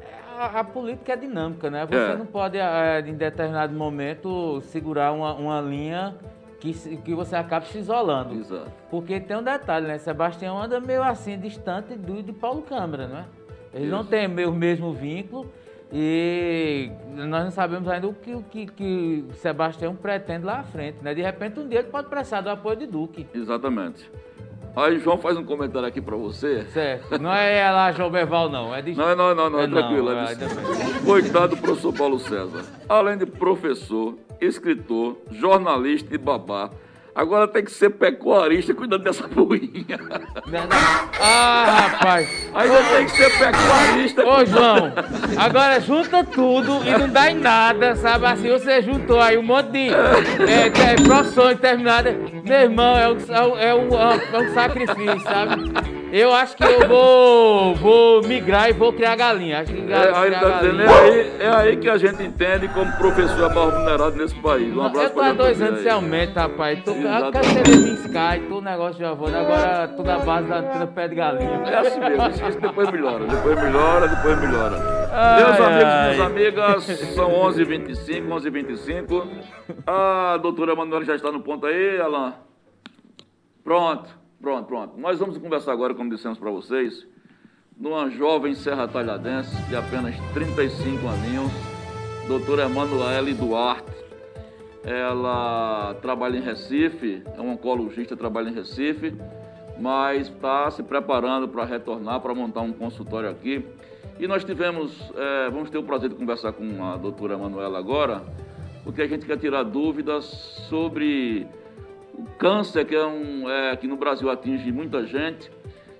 A, 0.42 0.60
a, 0.60 0.64
política 0.64 1.12
é 1.12 1.16
dinâmica, 1.16 1.70
né? 1.70 1.86
Você 1.86 2.12
é. 2.12 2.16
não 2.16 2.26
pode, 2.26 2.58
é, 2.58 3.00
em 3.00 3.14
determinado 3.14 3.72
momento, 3.74 4.60
segurar 4.62 5.12
uma, 5.12 5.34
uma 5.34 5.60
linha 5.60 6.14
que, 6.60 6.72
que 6.98 7.14
você 7.14 7.34
acabe 7.34 7.66
se 7.68 7.78
isolando. 7.78 8.34
Exato. 8.34 8.70
Porque 8.90 9.18
tem 9.20 9.36
um 9.36 9.42
detalhe, 9.42 9.86
né? 9.86 9.98
Sebastião 9.98 10.60
anda 10.60 10.80
meio 10.80 11.02
assim, 11.02 11.38
distante 11.38 11.94
do 11.94 12.22
de 12.22 12.32
Paulo 12.32 12.62
Câmara, 12.62 13.06
né? 13.06 13.24
Ele 13.72 13.84
Isso. 13.84 13.92
não 13.92 14.04
tem 14.04 14.26
o 14.26 14.52
mesmo 14.52 14.92
vínculo 14.92 15.50
e 15.92 16.90
nós 17.14 17.44
não 17.44 17.50
sabemos 17.50 17.88
ainda 17.88 18.08
o 18.08 18.14
que, 18.14 18.34
o 18.34 18.42
que, 18.42 18.66
que 18.66 19.24
Sebastião 19.34 19.94
pretende 19.94 20.44
lá 20.44 20.60
à 20.60 20.62
frente, 20.62 20.98
né? 21.02 21.14
De 21.14 21.20
repente, 21.20 21.60
um 21.60 21.68
dia 21.68 21.80
ele 21.80 21.88
pode 21.88 22.08
precisar 22.08 22.40
do 22.40 22.50
apoio 22.50 22.76
de 22.76 22.86
Duque. 22.86 23.26
Exatamente. 23.34 24.10
Aí 24.74 24.98
João 24.98 25.18
faz 25.18 25.36
um 25.36 25.44
comentário 25.44 25.86
aqui 25.86 26.00
para 26.00 26.16
você. 26.16 26.64
Certo. 26.72 27.18
Não 27.20 27.32
é 27.32 27.70
lá 27.70 27.92
João 27.92 28.10
Beval, 28.10 28.48
não. 28.48 28.74
É 28.74 28.80
de... 28.80 28.94
Não, 28.94 29.14
não, 29.14 29.34
não, 29.34 29.50
não, 29.50 29.60
é, 29.60 29.64
é 29.64 29.68
tranquilo. 29.68 30.10
Não, 30.10 30.22
é 30.22 30.34
de... 30.34 31.04
Coitado 31.04 31.56
do 31.56 31.62
professor 31.62 31.92
Paulo 31.92 32.18
César. 32.18 32.64
Além 32.88 33.18
de 33.18 33.26
professor, 33.26 34.16
escritor, 34.40 35.18
jornalista 35.30 36.14
e 36.14 36.18
babá, 36.18 36.70
Agora 37.14 37.46
tem 37.46 37.62
que 37.62 37.70
ser 37.70 37.90
pecuarista 37.90 38.72
cuidando 38.72 39.04
dessa 39.04 39.28
poinha. 39.28 40.00
Ah, 41.20 41.88
rapaz. 41.90 42.28
Você 42.52 42.96
tem 42.96 43.04
que 43.04 43.12
ser 43.12 43.38
pecuarista. 43.38 44.26
Ô, 44.26 44.44
João, 44.46 44.92
agora 45.36 45.78
junta 45.80 46.24
tudo 46.24 46.80
e 46.86 46.90
não 46.90 47.08
dá 47.08 47.30
em 47.30 47.34
nada, 47.34 47.94
sabe? 47.96 48.26
Assim, 48.26 48.50
você 48.50 48.80
juntou 48.80 49.20
aí 49.20 49.36
um 49.36 49.42
monte 49.42 49.70
de 49.72 49.88
é, 49.90 50.66
é, 50.66 51.02
profissões 51.02 51.60
terminadas. 51.60 52.16
Meu 52.44 52.60
irmão, 52.60 52.96
é 52.96 53.08
um, 53.08 53.58
é, 53.58 53.74
um, 53.74 53.88
é 53.98 54.38
um 54.38 54.54
sacrifício, 54.54 55.20
sabe? 55.20 56.02
Eu 56.12 56.30
acho 56.34 56.54
que 56.54 56.62
eu 56.62 56.86
vou, 56.86 57.74
vou 57.74 58.22
migrar 58.22 58.68
e 58.68 58.74
vou 58.74 58.92
criar 58.92 59.16
galinha. 59.16 59.60
Acho 59.60 59.72
que 59.72 59.90
é, 59.90 60.12
aí, 60.14 60.30
tá 60.30 60.60
dizendo, 60.60 60.82
é, 60.82 60.88
aí, 60.88 61.32
é 61.40 61.48
aí 61.48 61.76
que 61.78 61.88
a 61.88 61.96
gente 61.96 62.22
entende 62.22 62.68
como 62.68 62.92
professor 62.98 63.50
é 63.50 63.54
mal 63.54 63.70
remunerado 63.70 64.16
nesse 64.16 64.34
país. 64.34 64.76
Um 64.76 64.82
abraço 64.82 65.06
eu 65.06 65.10
tô 65.10 65.20
há 65.22 65.32
dois 65.32 65.62
anos 65.62 65.80
sem 65.80 65.90
aumento, 65.90 66.36
rapaz. 66.36 66.84
Tô, 66.84 66.92
ser 67.02 67.68
em 67.68 67.94
Sky, 67.94 68.48
todo 68.48 68.62
negócio 68.62 68.94
de 68.96 69.04
avô. 69.04 69.26
Agora 69.26 69.88
toda 69.88 70.14
a 70.14 70.18
base 70.18 70.48
da, 70.48 70.60
da 70.60 70.86
pé 70.86 71.08
de 71.08 71.14
galinha. 71.14 71.62
É 71.66 71.78
assim 71.78 72.00
mesmo, 72.00 72.48
isso 72.48 72.60
depois 72.60 72.90
melhora. 72.90 73.24
Depois 73.26 73.62
melhora, 73.62 74.08
depois 74.08 74.40
melhora. 74.40 75.08
Ai, 75.12 75.44
Meus 75.44 75.60
amigos, 75.60 75.84
ai. 75.84 76.14
minhas 76.14 76.26
amigas, 76.26 76.84
são 77.14 77.30
11h25, 77.30 78.28
11h25. 78.28 79.26
A 79.86 80.38
doutora 80.38 80.74
Manuela 80.74 81.04
já 81.04 81.14
está 81.14 81.30
no 81.30 81.40
ponto 81.40 81.66
aí, 81.66 82.00
Alain? 82.00 82.32
Pronto. 83.62 84.08
Pronto, 84.40 84.66
pronto. 84.66 84.98
Nós 84.98 85.18
vamos 85.20 85.38
conversar 85.38 85.72
agora, 85.72 85.94
como 85.94 86.10
dissemos 86.10 86.36
para 86.36 86.50
vocês, 86.50 87.06
numa 87.78 88.10
jovem 88.10 88.54
serra 88.54 88.88
talhadense 88.88 89.54
de 89.68 89.76
apenas 89.76 90.16
35 90.34 91.06
aninhos, 91.08 91.52
doutora 92.26 92.64
Emanuele 92.64 93.34
Duarte. 93.34 94.01
Ela 94.84 95.94
trabalha 96.02 96.36
em 96.36 96.40
Recife, 96.40 97.22
é 97.36 97.40
uma 97.40 97.52
oncologista, 97.52 98.16
trabalha 98.16 98.48
em 98.48 98.54
Recife, 98.54 99.14
mas 99.80 100.28
está 100.28 100.70
se 100.70 100.82
preparando 100.82 101.46
para 101.48 101.64
retornar, 101.64 102.20
para 102.20 102.34
montar 102.34 102.62
um 102.62 102.72
consultório 102.72 103.30
aqui. 103.30 103.64
E 104.18 104.26
nós 104.26 104.44
tivemos, 104.44 105.12
é, 105.16 105.50
vamos 105.50 105.70
ter 105.70 105.78
o 105.78 105.84
prazer 105.84 106.08
de 106.08 106.16
conversar 106.16 106.52
com 106.52 106.84
a 106.84 106.96
doutora 106.96 107.38
Manuela 107.38 107.78
agora, 107.78 108.22
porque 108.82 109.02
a 109.02 109.06
gente 109.06 109.24
quer 109.24 109.38
tirar 109.38 109.62
dúvidas 109.62 110.24
sobre 110.68 111.46
o 112.12 112.24
câncer, 112.36 112.84
que, 112.84 112.94
é 112.94 113.06
um, 113.06 113.48
é, 113.48 113.76
que 113.76 113.86
no 113.86 113.96
Brasil 113.96 114.28
atinge 114.30 114.70
muita 114.72 115.06
gente, 115.06 115.50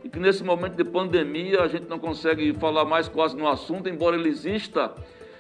e 0.05 0.09
que 0.09 0.19
nesse 0.19 0.43
momento 0.43 0.75
de 0.75 0.85
pandemia 0.85 1.63
a 1.63 1.69
gente 1.69 1.89
não 1.89 2.01
consegue 2.01 2.53
falar 2.55 2.85
mais 2.85 3.09
quase 3.09 3.37
no 3.37 3.47
assunto, 3.47 3.89
embora 3.89 4.17
ele 4.17 4.29
exista, 4.29 4.93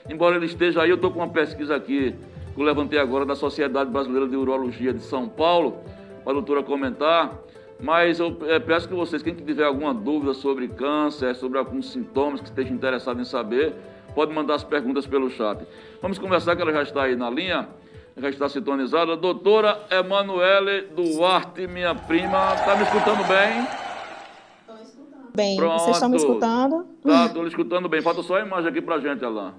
embora 0.09 0.37
ele 0.37 0.46
esteja 0.46 0.83
aí. 0.83 0.90
Eu 0.90 0.96
estou 0.96 1.11
com 1.11 1.18
uma 1.18 1.28
pesquisa 1.28 1.74
aqui 1.74 2.14
que 2.54 2.60
eu 2.60 2.64
levantei 2.64 2.98
agora 2.98 3.24
da 3.24 3.34
Sociedade 3.34 3.90
Brasileira 3.90 4.28
de 4.28 4.36
Urologia 4.36 4.92
de 4.92 5.02
São 5.02 5.28
Paulo, 5.28 5.78
para 6.22 6.32
a 6.32 6.34
doutora 6.34 6.62
comentar. 6.62 7.38
Mas 7.80 8.20
eu 8.20 8.36
é, 8.42 8.58
peço 8.60 8.88
que 8.88 8.94
vocês, 8.94 9.22
quem 9.22 9.34
tiver 9.34 9.64
alguma 9.64 9.92
dúvida 9.92 10.34
sobre 10.34 10.68
câncer, 10.68 11.34
sobre 11.34 11.58
alguns 11.58 11.90
sintomas 11.90 12.40
que 12.40 12.46
esteja 12.46 12.72
interessado 12.72 13.20
em 13.20 13.24
saber, 13.24 13.74
pode 14.14 14.32
mandar 14.32 14.54
as 14.54 14.64
perguntas 14.64 15.06
pelo 15.06 15.28
chat. 15.30 15.66
Vamos 16.00 16.18
conversar, 16.18 16.54
que 16.54 16.62
ela 16.62 16.72
já 16.72 16.82
está 16.82 17.02
aí 17.02 17.16
na 17.16 17.28
linha 17.28 17.68
já 18.16 18.28
está 18.28 18.48
sintonizada. 18.48 19.16
Doutora 19.16 19.80
Emanuele 19.90 20.88
Duarte, 20.94 21.66
minha 21.66 21.94
prima, 21.94 22.54
está 22.54 22.76
me 22.76 22.82
escutando 22.82 23.26
bem? 23.26 23.66
Estou 24.60 24.82
escutando. 24.82 25.30
Bem, 25.34 25.56
Pronto. 25.56 25.78
vocês 25.80 25.96
estão 25.96 26.08
me 26.08 26.16
escutando? 26.16 26.86
Tá, 27.02 27.26
estou 27.26 27.46
escutando 27.46 27.88
bem. 27.88 28.02
Falta 28.02 28.22
só 28.22 28.36
a 28.36 28.40
imagem 28.40 28.68
aqui 28.68 28.82
para 28.82 28.98
gente, 28.98 29.24
Alain. 29.24 29.52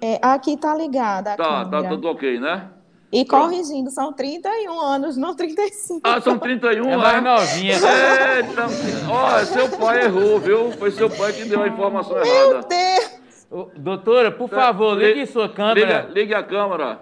É, 0.00 0.18
aqui 0.22 0.54
está 0.54 0.74
ligada 0.74 1.36
tá, 1.36 1.44
tá 1.44 1.64
câmera. 1.64 1.82
Tá, 1.82 1.88
tudo 1.90 2.08
ok, 2.08 2.40
né? 2.40 2.70
E 3.12 3.24
corrigindo, 3.24 3.90
são 3.90 4.12
31 4.12 4.80
anos, 4.80 5.16
não 5.16 5.34
35. 5.34 6.00
Ah, 6.04 6.20
são 6.20 6.38
31 6.38 6.90
é 6.90 6.96
mais 6.96 7.22
novinha. 7.22 7.74
Eita, 7.74 8.66
ó, 9.10 9.44
seu 9.44 9.68
pai 9.68 10.04
errou, 10.04 10.38
viu? 10.38 10.70
Foi 10.72 10.92
seu 10.92 11.10
pai 11.10 11.32
que 11.32 11.44
deu 11.44 11.62
a 11.62 11.68
informação 11.68 12.14
Meu 12.14 12.24
errada. 12.24 12.50
Meu 12.50 12.68
Deus! 12.68 13.46
Ô, 13.50 13.68
doutora, 13.76 14.30
por 14.30 14.48
favor, 14.48 14.96
ligue 14.96 15.26
sua 15.26 15.48
câmera. 15.48 16.02
Ligue, 16.02 16.20
ligue 16.20 16.34
a 16.34 16.42
câmera. 16.42 17.00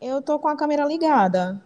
Eu 0.00 0.22
tô 0.22 0.38
com 0.38 0.46
a 0.46 0.56
câmera 0.56 0.84
ligada. 0.84 1.60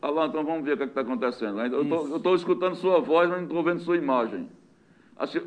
Alain, 0.00 0.28
então 0.28 0.42
vamos 0.42 0.64
ver 0.64 0.72
o 0.72 0.76
que 0.78 0.82
é 0.84 0.86
está 0.86 1.02
acontecendo. 1.02 1.60
Eu 1.60 2.16
estou 2.16 2.34
escutando 2.34 2.74
sua 2.76 3.00
voz, 3.00 3.28
mas 3.28 3.38
não 3.38 3.46
estou 3.46 3.62
vendo 3.62 3.80
sua 3.80 3.98
imagem. 3.98 4.48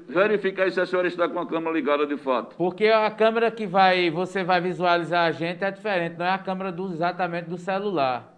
Verifica 0.07 0.63
aí 0.63 0.71
se 0.71 0.79
a 0.79 0.85
senhora 0.85 1.07
está 1.07 1.27
com 1.27 1.39
a 1.39 1.45
câmera 1.45 1.73
ligada 1.75 2.07
de 2.07 2.17
fato. 2.17 2.55
Porque 2.55 2.87
a 2.87 3.11
câmera 3.11 3.51
que 3.51 3.67
vai, 3.67 4.09
você 4.09 4.43
vai 4.43 4.61
visualizar 4.61 5.27
a 5.27 5.31
gente 5.31 5.63
é 5.63 5.69
diferente, 5.69 6.17
não 6.17 6.25
é 6.25 6.31
a 6.31 6.37
câmera 6.37 6.71
do, 6.71 6.91
exatamente 6.91 7.49
do 7.49 7.57
celular. 7.57 8.33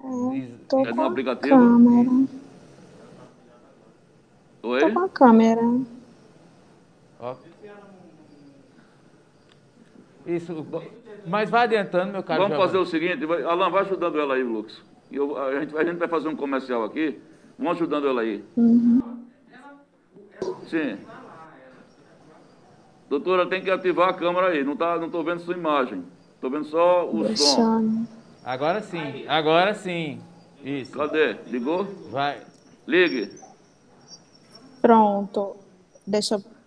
É, 0.00 0.48
tô 0.68 0.86
é 0.86 0.92
no 0.92 1.02
aplicativo? 1.02 1.56
Câmera. 1.56 2.10
Oi? 4.62 4.80
Tô 4.80 4.92
com 4.92 5.00
a 5.00 5.08
câmera. 5.08 5.62
Isso. 10.24 10.66
Mas 11.26 11.50
vai 11.50 11.64
adiantando, 11.64 12.12
meu 12.12 12.22
caro. 12.22 12.42
Vamos 12.42 12.56
fazer 12.56 12.78
o 12.78 12.86
seguinte, 12.86 13.24
Alan, 13.46 13.70
vai 13.70 13.82
ajudando 13.82 14.20
ela 14.20 14.34
aí, 14.34 14.42
Lucas. 14.42 14.80
Eu, 15.10 15.36
a, 15.36 15.60
gente, 15.60 15.76
a 15.76 15.84
gente 15.84 15.96
vai 15.96 16.08
fazer 16.08 16.28
um 16.28 16.36
comercial 16.36 16.84
aqui. 16.84 17.18
Vamos 17.58 17.72
ajudando 17.76 18.06
ela 18.06 18.20
aí. 18.20 18.44
Uhum. 18.56 19.26
Sim. 20.68 20.98
Doutora, 23.08 23.48
tem 23.48 23.62
que 23.62 23.70
ativar 23.70 24.10
a 24.10 24.14
câmera 24.14 24.48
aí. 24.48 24.62
Não 24.62 24.76
tá, 24.76 24.96
não 24.98 25.10
tô 25.10 25.22
vendo 25.24 25.40
sua 25.40 25.54
imagem. 25.54 26.04
Tô 26.40 26.48
vendo 26.48 26.66
só 26.66 27.10
o 27.10 27.24
Deixa. 27.24 27.42
som. 27.42 28.06
Agora 28.44 28.80
sim. 28.80 29.26
Agora 29.26 29.74
sim. 29.74 30.20
Isso. 30.62 30.92
Cadê? 30.92 31.34
Ligou? 31.48 31.84
Vai. 32.10 32.40
Ligue. 32.86 33.30
Pronto. 34.80 35.56
Deixa 36.06 36.36
eu 36.36 36.57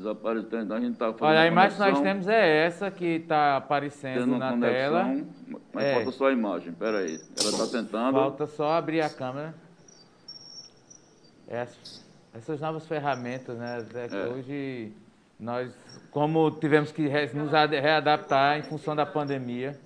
Desaparecendo. 0.00 0.72
A 0.72 0.80
gente 0.80 0.96
tá 0.96 1.12
fazendo 1.12 1.22
Olha, 1.28 1.40
a 1.42 1.46
imagem 1.46 1.76
que 1.78 1.90
nós 1.90 2.00
temos 2.00 2.26
é 2.26 2.64
essa 2.64 2.90
que 2.90 3.04
está 3.04 3.58
aparecendo 3.58 4.26
na 4.38 4.50
conexão, 4.50 4.60
tela. 4.72 5.16
Mas 5.74 5.84
É. 5.84 5.94
falta 5.94 6.10
só 6.12 6.28
a 6.28 6.32
imagem. 6.32 6.72
Pera 6.72 6.98
aí. 6.98 7.20
Ela 7.38 7.50
está 7.50 7.66
tentando. 7.66 8.12
Falta 8.14 8.46
só 8.46 8.72
abrir 8.72 9.02
a 9.02 9.10
câmera. 9.10 9.54
Essas, 11.46 12.02
essas 12.34 12.60
novas 12.60 12.86
ferramentas, 12.86 13.58
né? 13.58 13.84
É 13.94 14.08
que 14.08 14.16
É. 14.16 14.26
Hoje 14.28 14.92
nós, 15.38 15.70
como 16.10 16.50
tivemos 16.52 16.90
que 16.92 17.06
re- 17.06 17.30
nos 17.34 17.50
readaptar 17.50 18.58
em 18.58 18.62
função 18.62 18.96
da 18.96 19.04
pandemia. 19.04 19.78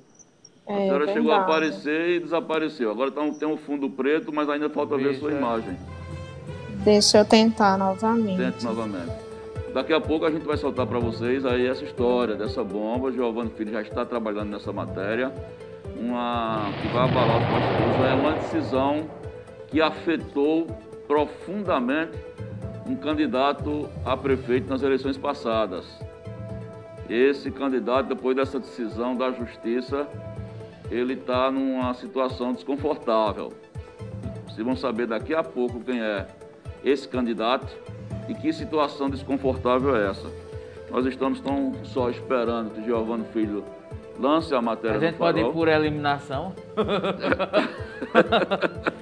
A 0.67 0.73
É, 0.73 0.77
senhora 0.79 1.13
chegou 1.13 1.33
a 1.33 1.43
aparecer 1.43 2.11
e 2.11 2.21
desapareceu. 2.21 2.91
Agora 2.91 3.11
tá 3.11 3.21
um- 3.21 3.35
tem 3.35 3.47
um 3.49 3.57
fundo 3.57 3.91
preto, 3.91 4.33
mas 4.33 4.49
ainda 4.49 4.71
falta 4.71 4.97
ver 4.97 5.09
Veja. 5.09 5.21
sua 5.21 5.33
imagem. 5.33 5.77
Deixa 6.85 7.19
eu 7.19 7.25
tentar 7.25 7.77
novamente. 7.77 8.37
Tente 8.39 8.65
novamente. 8.65 9.24
Daqui 9.75 9.93
a 9.93 10.01
pouco 10.01 10.25
a 10.25 10.31
gente 10.31 10.47
vai 10.47 10.57
soltar 10.57 10.87
para 10.87 11.01
vocês 11.01 11.45
aí 11.45 11.67
essa 11.67 11.83
história 11.83 12.37
dessa 12.37 12.63
bomba. 12.63 13.11
Giovanni 13.11 13.51
Filho 13.51 13.73
já 13.73 13.83
está 13.83 14.07
trabalhando 14.07 14.51
nessa 14.51 14.73
matéria. 14.73 15.35
Uma 15.99 16.71
que 16.81 16.87
vai 16.87 17.03
abalar 17.03 17.39
os 17.39 17.49
bastidores. 17.49 18.05
É 18.09 18.15
uma 18.15 18.33
decisão 18.35 19.11
que 19.67 19.83
afetou 19.83 20.69
profundamente 21.09 22.17
um 22.87 22.95
candidato 22.95 23.89
a 24.05 24.17
prefeito 24.17 24.71
nas 24.71 24.81
eleições 24.85 25.19
passadas. 25.19 25.85
Esse 27.11 27.51
candidato, 27.51 28.07
depois 28.07 28.37
dessa 28.37 28.61
decisão 28.61 29.17
da 29.17 29.33
justiça, 29.33 30.07
ele 30.89 31.15
está 31.15 31.51
numa 31.51 31.93
situação 31.95 32.53
desconfortável. 32.53 33.53
Vocês 34.47 34.65
vão 34.65 34.77
saber 34.77 35.09
daqui 35.09 35.35
a 35.35 35.43
pouco 35.43 35.81
quem 35.81 36.01
é 36.01 36.29
esse 36.85 37.09
candidato 37.09 37.67
e 38.29 38.35
que 38.35 38.53
situação 38.53 39.09
desconfortável 39.11 39.95
é 39.97 40.11
essa. 40.11 40.29
Nós 40.91 41.07
estamos 41.07 41.41
tão 41.41 41.73
só 41.85 42.09
esperando 42.11 42.71
que 42.71 42.85
Giovanni 42.85 43.25
Filho 43.33 43.65
lance 44.19 44.55
a 44.55 44.63
matéria 44.63 44.97
A 44.97 45.01
gente 45.01 45.17
pode 45.17 45.41
ir 45.41 45.53
por 45.53 45.69
eliminação. 45.69 46.53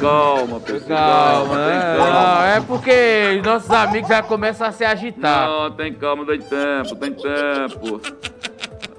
Calma, 0.00 0.60
pessoal. 0.60 0.98
Calma, 0.98 1.54
tem 1.56 1.64
né? 1.66 1.96
calma. 1.96 2.12
Não, 2.12 2.44
é 2.46 2.60
porque 2.60 3.42
nossos 3.44 3.70
amigos 3.70 4.08
já 4.08 4.22
começam 4.22 4.66
a 4.66 4.72
se 4.72 4.84
agitar. 4.84 5.48
Não, 5.48 5.70
tem 5.70 5.92
calma, 5.94 6.24
tem 6.26 6.40
tempo, 6.40 6.96
tem 6.96 7.12
tempo. 7.12 8.00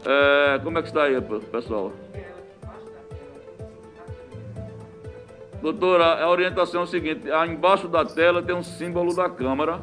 É, 0.05 0.59
como 0.63 0.77
é 0.77 0.81
que 0.81 0.87
está 0.87 1.03
aí, 1.03 1.19
pe- 1.19 1.39
pessoal? 1.51 1.91
Doutora, 5.65 6.23
a 6.23 6.30
orientação 6.30 6.82
é 6.82 6.84
o 6.84 6.88
seguinte: 6.88 7.21
embaixo 7.49 7.88
da 7.88 8.06
tela 8.06 8.43
tem 8.43 8.56
um 8.56 8.62
símbolo 8.62 9.15
da 9.15 9.28
Câmara. 9.28 9.82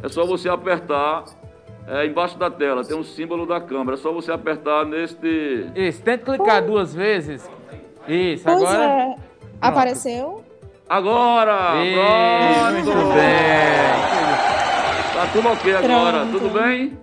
É 0.00 0.08
só 0.08 0.24
você 0.24 0.48
apertar. 0.48 1.24
É, 1.88 2.06
embaixo 2.06 2.38
da 2.38 2.48
tela 2.48 2.84
tem 2.84 2.96
um 2.96 3.02
símbolo 3.02 3.44
da 3.44 3.60
Câmara. 3.60 3.96
É 3.96 4.00
só 4.00 4.12
você 4.12 4.30
apertar 4.30 4.84
neste. 4.86 5.66
Isso, 5.74 6.00
tenta 6.00 6.24
clicar 6.24 6.64
duas 6.64 6.94
vezes. 6.94 7.50
Isso, 8.06 8.44
Pois 8.44 8.62
agora. 8.62 8.84
é. 8.84 9.16
Apareceu? 9.60 10.44
Agora! 10.88 11.72
Pronto! 11.72 12.72
muito 12.72 13.08
bem. 13.14 14.06
Tá 15.12 15.26
tudo 15.32 15.48
ok 15.48 15.74
agora, 15.74 16.18
Pronto. 16.20 16.38
tudo 16.38 16.50
bem? 16.50 16.98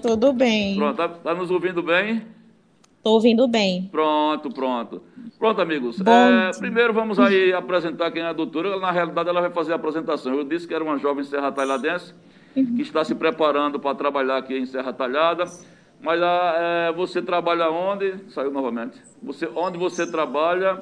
Tudo 0.00 0.32
bem. 0.32 0.76
Pronto, 0.76 0.96
tá, 0.96 1.08
tá 1.08 1.34
nos 1.34 1.50
ouvindo 1.50 1.82
bem? 1.82 2.24
Tô 3.02 3.12
ouvindo 3.12 3.48
bem. 3.48 3.88
Pronto, 3.90 4.50
pronto. 4.50 5.02
Pronto, 5.38 5.60
amigos. 5.60 6.00
Bom 6.00 6.10
É, 6.10 6.50
primeiro 6.58 6.92
vamos 6.92 7.18
aí 7.18 7.52
apresentar 7.52 8.10
quem 8.10 8.22
é 8.22 8.26
a 8.26 8.32
doutora. 8.32 8.78
Na 8.78 8.90
realidade, 8.90 9.28
ela 9.28 9.40
vai 9.40 9.50
fazer 9.50 9.72
a 9.72 9.76
apresentação. 9.76 10.34
Eu 10.34 10.44
disse 10.44 10.68
que 10.68 10.74
era 10.74 10.84
uma 10.84 10.98
jovem 10.98 11.24
serra 11.24 11.50
talhadense 11.50 12.12
que 12.54 12.82
está 12.82 13.04
se 13.04 13.14
preparando 13.14 13.78
para 13.78 13.94
trabalhar 13.94 14.36
aqui 14.36 14.56
em 14.56 14.66
Serra 14.66 14.92
Talhada. 14.92 15.44
Mas 16.00 16.20
ah, 16.22 16.54
é, 16.56 16.92
você 16.92 17.22
trabalha 17.22 17.70
onde? 17.70 18.14
Saiu 18.30 18.50
novamente. 18.50 18.98
Você, 19.22 19.48
onde 19.54 19.78
você 19.78 20.06
trabalha 20.06 20.78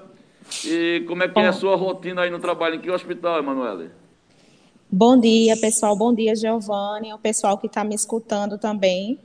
e 0.65 1.05
como 1.07 1.23
é 1.23 1.29
que 1.29 1.39
é 1.39 1.49
a 1.49 1.53
sua 1.53 1.77
rotina 1.77 2.23
aí 2.23 2.31
no 2.31 2.39
trabalho? 2.39 2.77
Em 2.77 2.81
que 2.81 2.91
hospital, 2.91 3.39
Emanuele? 3.39 3.91
Bom 4.91 5.19
dia, 5.19 5.57
pessoal. 5.57 5.97
Bom 5.97 6.15
dia, 6.15 6.35
Giovanni. 6.35 7.13
O 7.13 7.19
pessoal 7.19 7.59
que 7.59 7.67
está 7.67 7.85
me 7.85 7.95
escutando 7.95 8.59
também. 8.59 9.19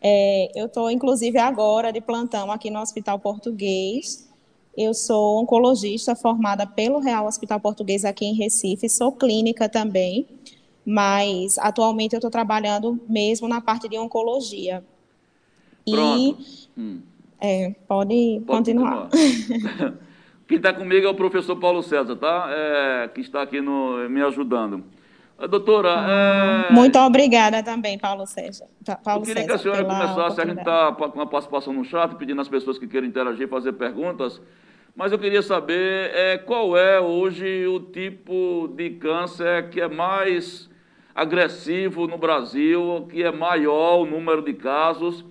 É, 0.00 0.50
eu 0.54 0.66
estou, 0.66 0.90
inclusive, 0.90 1.38
agora 1.38 1.92
de 1.92 2.00
plantão 2.00 2.50
aqui 2.52 2.70
no 2.70 2.80
Hospital 2.80 3.18
Português. 3.18 4.28
Eu 4.76 4.94
sou 4.94 5.40
oncologista 5.42 6.14
formada 6.14 6.64
pelo 6.66 7.00
Real 7.00 7.26
Hospital 7.26 7.58
Português 7.58 8.04
aqui 8.04 8.24
em 8.26 8.34
Recife. 8.34 8.88
Sou 8.88 9.10
clínica 9.10 9.68
também, 9.68 10.24
mas 10.86 11.58
atualmente 11.58 12.12
eu 12.12 12.18
estou 12.18 12.30
trabalhando 12.30 13.00
mesmo 13.08 13.48
na 13.48 13.60
parte 13.60 13.88
de 13.88 13.98
oncologia. 13.98 14.84
E 15.84 15.90
Pronto. 15.90 16.38
Hum. 16.76 17.00
é, 17.40 17.70
pode, 17.88 18.40
Pode 18.46 18.72
continuar. 18.72 19.08
continuar. 19.08 19.94
Quem 20.46 20.56
está 20.56 20.72
comigo 20.72 21.06
é 21.06 21.10
o 21.10 21.14
professor 21.14 21.56
Paulo 21.56 21.82
César, 21.82 22.16
tá? 22.16 22.46
É, 22.50 23.08
que 23.08 23.20
está 23.20 23.42
aqui 23.42 23.60
no- 23.60 24.08
me 24.08 24.22
ajudando. 24.22 24.84
Ah, 25.38 25.46
Doutora, 25.46 25.88
é, 26.68 26.72
Muito 26.72 26.98
obrigada 26.98 27.62
também, 27.62 27.96
Paulo 27.96 28.26
César. 28.26 28.66
Pa- 28.84 28.96
Paulo 28.96 29.22
eu 29.22 29.26
queria 29.26 29.44
que 29.44 29.52
César, 29.52 29.54
a 29.54 29.58
senhora 29.74 29.84
começasse, 29.84 30.40
a 30.40 30.44
gente 30.46 30.58
está 30.58 30.92
com 30.92 31.20
a 31.20 31.26
participação 31.26 31.72
no 31.72 31.84
chat, 31.84 32.14
pedindo 32.16 32.40
às 32.40 32.48
pessoas 32.48 32.76
que 32.76 32.88
queiram 32.88 33.06
interagir, 33.06 33.46
fazer 33.48 33.72
perguntas, 33.74 34.40
mas 34.96 35.12
eu 35.12 35.18
queria 35.18 35.40
saber 35.40 36.10
é, 36.12 36.38
qual 36.38 36.76
é 36.76 37.00
hoje 37.00 37.66
o 37.68 37.78
tipo 37.78 38.68
de 38.76 38.90
câncer 38.90 39.70
que 39.70 39.80
é 39.80 39.86
mais 39.88 40.68
agressivo 41.14 42.08
no 42.08 42.18
Brasil, 42.18 43.06
que 43.08 43.22
é 43.22 43.30
maior 43.30 44.00
o 44.00 44.06
número 44.06 44.42
de 44.42 44.54
casos, 44.54 45.24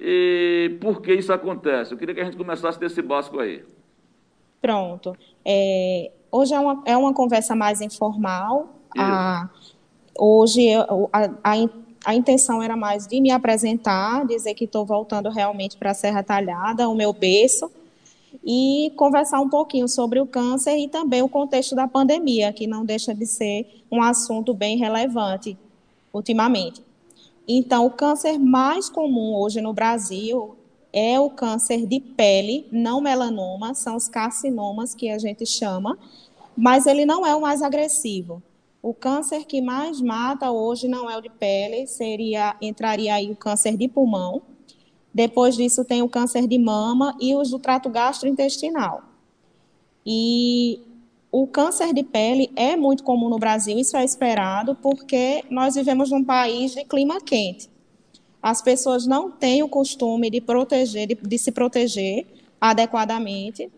e 0.00 0.76
por 0.80 1.00
que 1.00 1.14
isso 1.14 1.32
acontece? 1.32 1.92
Eu 1.92 1.98
queria 1.98 2.12
que 2.14 2.20
a 2.20 2.24
gente 2.24 2.36
começasse 2.36 2.78
desse 2.80 3.00
básico 3.00 3.38
aí. 3.38 3.64
Pronto. 4.60 5.16
É, 5.44 6.10
hoje 6.32 6.52
é 6.54 6.58
uma, 6.58 6.82
é 6.84 6.96
uma 6.96 7.14
conversa 7.14 7.54
mais 7.54 7.80
informal. 7.80 8.80
A- 8.96 9.48
hoje 10.18 10.62
eu- 10.64 11.08
a, 11.12 11.24
a, 11.42 11.54
a 12.06 12.14
intenção 12.14 12.62
era 12.62 12.76
mais 12.76 13.06
de 13.06 13.20
me 13.20 13.30
apresentar, 13.30 14.26
dizer 14.26 14.54
que 14.54 14.64
estou 14.64 14.84
voltando 14.84 15.28
realmente 15.30 15.76
para 15.76 15.90
a 15.90 15.94
Serra 15.94 16.22
Talhada, 16.22 16.88
o 16.88 16.94
meu 16.94 17.12
berço, 17.12 17.70
e 18.44 18.92
conversar 18.96 19.40
um 19.40 19.48
pouquinho 19.48 19.88
sobre 19.88 20.20
o 20.20 20.26
câncer 20.26 20.76
e 20.76 20.88
também 20.88 21.22
o 21.22 21.28
contexto 21.28 21.74
da 21.74 21.86
pandemia, 21.88 22.52
que 22.52 22.66
não 22.66 22.84
deixa 22.84 23.14
de 23.14 23.26
ser 23.26 23.84
um 23.90 24.02
assunto 24.02 24.52
bem 24.52 24.76
relevante 24.76 25.56
ultimamente. 26.12 26.82
Então, 27.46 27.86
o 27.86 27.90
câncer 27.90 28.38
mais 28.38 28.88
comum 28.88 29.34
hoje 29.36 29.60
no 29.60 29.72
Brasil 29.72 30.56
é 30.92 31.18
o 31.18 31.28
câncer 31.30 31.86
de 31.86 32.00
pele, 32.00 32.66
não 32.70 33.00
melanoma, 33.00 33.74
são 33.74 33.96
os 33.96 34.08
carcinomas 34.08 34.94
que 34.94 35.10
a 35.10 35.18
gente 35.18 35.44
chama, 35.44 35.98
mas 36.56 36.86
ele 36.86 37.04
não 37.04 37.26
é 37.26 37.34
o 37.34 37.40
mais 37.40 37.62
agressivo. 37.62 38.42
O 38.84 38.92
câncer 38.92 39.46
que 39.46 39.62
mais 39.62 39.98
mata 40.02 40.50
hoje 40.50 40.86
não 40.86 41.10
é 41.10 41.16
o 41.16 41.20
de 41.22 41.30
pele, 41.30 41.86
seria 41.86 42.54
entraria 42.60 43.14
aí 43.14 43.30
o 43.30 43.34
câncer 43.34 43.78
de 43.78 43.88
pulmão. 43.88 44.42
Depois 45.12 45.56
disso 45.56 45.86
tem 45.86 46.02
o 46.02 46.08
câncer 46.08 46.46
de 46.46 46.58
mama 46.58 47.16
e 47.18 47.34
os 47.34 47.48
do 47.48 47.58
trato 47.58 47.88
gastrointestinal. 47.88 49.02
E 50.04 50.82
o 51.32 51.46
câncer 51.46 51.94
de 51.94 52.02
pele 52.02 52.52
é 52.54 52.76
muito 52.76 53.04
comum 53.04 53.30
no 53.30 53.38
Brasil, 53.38 53.78
isso 53.78 53.96
é 53.96 54.04
esperado, 54.04 54.74
porque 54.74 55.42
nós 55.48 55.76
vivemos 55.76 56.10
num 56.10 56.22
país 56.22 56.74
de 56.74 56.84
clima 56.84 57.22
quente. 57.22 57.70
As 58.42 58.60
pessoas 58.60 59.06
não 59.06 59.30
têm 59.30 59.62
o 59.62 59.68
costume 59.68 60.28
de 60.28 60.42
proteger, 60.42 61.06
de, 61.06 61.14
de 61.14 61.38
se 61.38 61.50
proteger 61.50 62.26
adequadamente. 62.60 63.72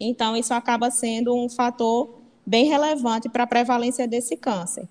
Então, 0.00 0.36
isso 0.36 0.52
acaba 0.52 0.90
sendo 0.90 1.32
um 1.32 1.48
fator 1.48 2.21
bem 2.44 2.66
relevante 2.66 3.28
para 3.28 3.44
a 3.44 3.46
prevalência 3.46 4.06
desse 4.06 4.36
câncer. 4.36 4.88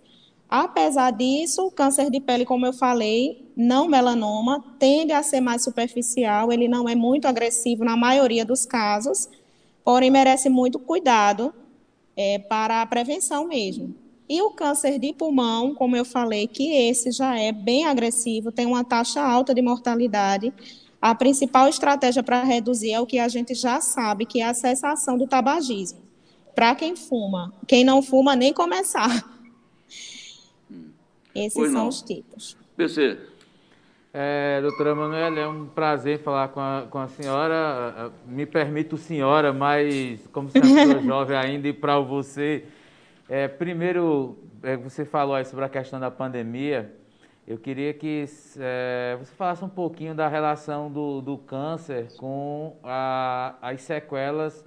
Apesar 0.49 1.11
disso, 1.11 1.65
o 1.65 1.71
câncer 1.71 2.09
de 2.09 2.19
pele, 2.19 2.45
como 2.45 2.65
eu 2.65 2.73
falei, 2.73 3.49
não 3.55 3.87
melanoma, 3.87 4.61
tende 4.77 5.13
a 5.13 5.23
ser 5.23 5.39
mais 5.39 5.63
superficial, 5.63 6.51
ele 6.51 6.67
não 6.67 6.89
é 6.89 6.95
muito 6.95 7.25
agressivo 7.25 7.85
na 7.85 7.95
maioria 7.95 8.43
dos 8.43 8.65
casos, 8.65 9.29
porém 9.83 10.11
merece 10.11 10.49
muito 10.49 10.77
cuidado 10.77 11.53
é, 12.17 12.37
para 12.37 12.81
a 12.81 12.85
prevenção 12.85 13.47
mesmo. 13.47 13.95
E 14.27 14.41
o 14.41 14.51
câncer 14.51 14.99
de 14.99 15.13
pulmão, 15.13 15.73
como 15.73 15.95
eu 15.95 16.05
falei, 16.05 16.47
que 16.47 16.71
esse 16.71 17.11
já 17.11 17.37
é 17.39 17.51
bem 17.51 17.85
agressivo, 17.85 18.51
tem 18.51 18.65
uma 18.65 18.83
taxa 18.83 19.21
alta 19.21 19.53
de 19.53 19.61
mortalidade. 19.61 20.53
A 21.01 21.15
principal 21.15 21.67
estratégia 21.67 22.23
para 22.23 22.43
reduzir 22.43 22.91
é 22.91 22.99
o 22.99 23.05
que 23.05 23.19
a 23.19 23.27
gente 23.27 23.53
já 23.53 23.81
sabe, 23.81 24.25
que 24.25 24.41
é 24.41 24.45
a 24.45 24.53
cessação 24.53 25.17
do 25.17 25.27
tabagismo. 25.27 26.10
Para 26.55 26.75
quem 26.75 26.95
fuma, 26.95 27.53
quem 27.67 27.83
não 27.83 28.01
fuma, 28.01 28.35
nem 28.35 28.53
começar. 28.53 29.09
Esses 31.33 31.53
Pois 31.53 31.71
são 31.71 31.81
não. 31.81 31.87
os 31.87 32.01
tipos. 32.01 32.57
PC, 32.75 33.17
É, 34.13 34.59
doutora 34.61 34.93
Manuela, 34.93 35.39
é 35.39 35.47
um 35.47 35.67
prazer 35.67 36.19
falar 36.19 36.49
com 36.49 36.59
a, 36.59 36.85
com 36.89 36.99
a 36.99 37.07
senhora. 37.07 37.55
Ah, 37.55 38.11
Me 38.25 38.45
permito 38.45 38.97
senhora, 38.97 39.53
mas 39.53 40.27
como 40.33 40.49
você 40.49 40.59
é 40.59 40.61
uma 40.61 40.75
pessoa 40.75 41.01
jovem 41.03 41.37
ainda 41.37 41.67
e 41.69 41.73
para 41.73 41.97
você, 41.99 42.65
é, 43.29 43.47
primeiro, 43.47 44.37
é, 44.61 44.75
você 44.75 45.05
falou 45.05 45.35
aí 45.35 45.45
sobre 45.45 45.63
a 45.63 45.69
questão 45.69 45.99
da 45.99 46.11
pandemia 46.11 46.93
eu 47.47 47.57
queria 47.57 47.93
que 47.93 48.25
é, 48.59 49.17
você 49.19 49.33
falasse 49.35 49.63
um 49.65 49.69
pouquinho 49.69 50.13
da 50.13 50.27
relação 50.27 50.91
do, 50.91 51.21
do 51.21 51.37
câncer 51.37 52.07
com 52.15 52.77
a, 52.83 53.55
as 53.61 53.81
sequelas 53.81 54.63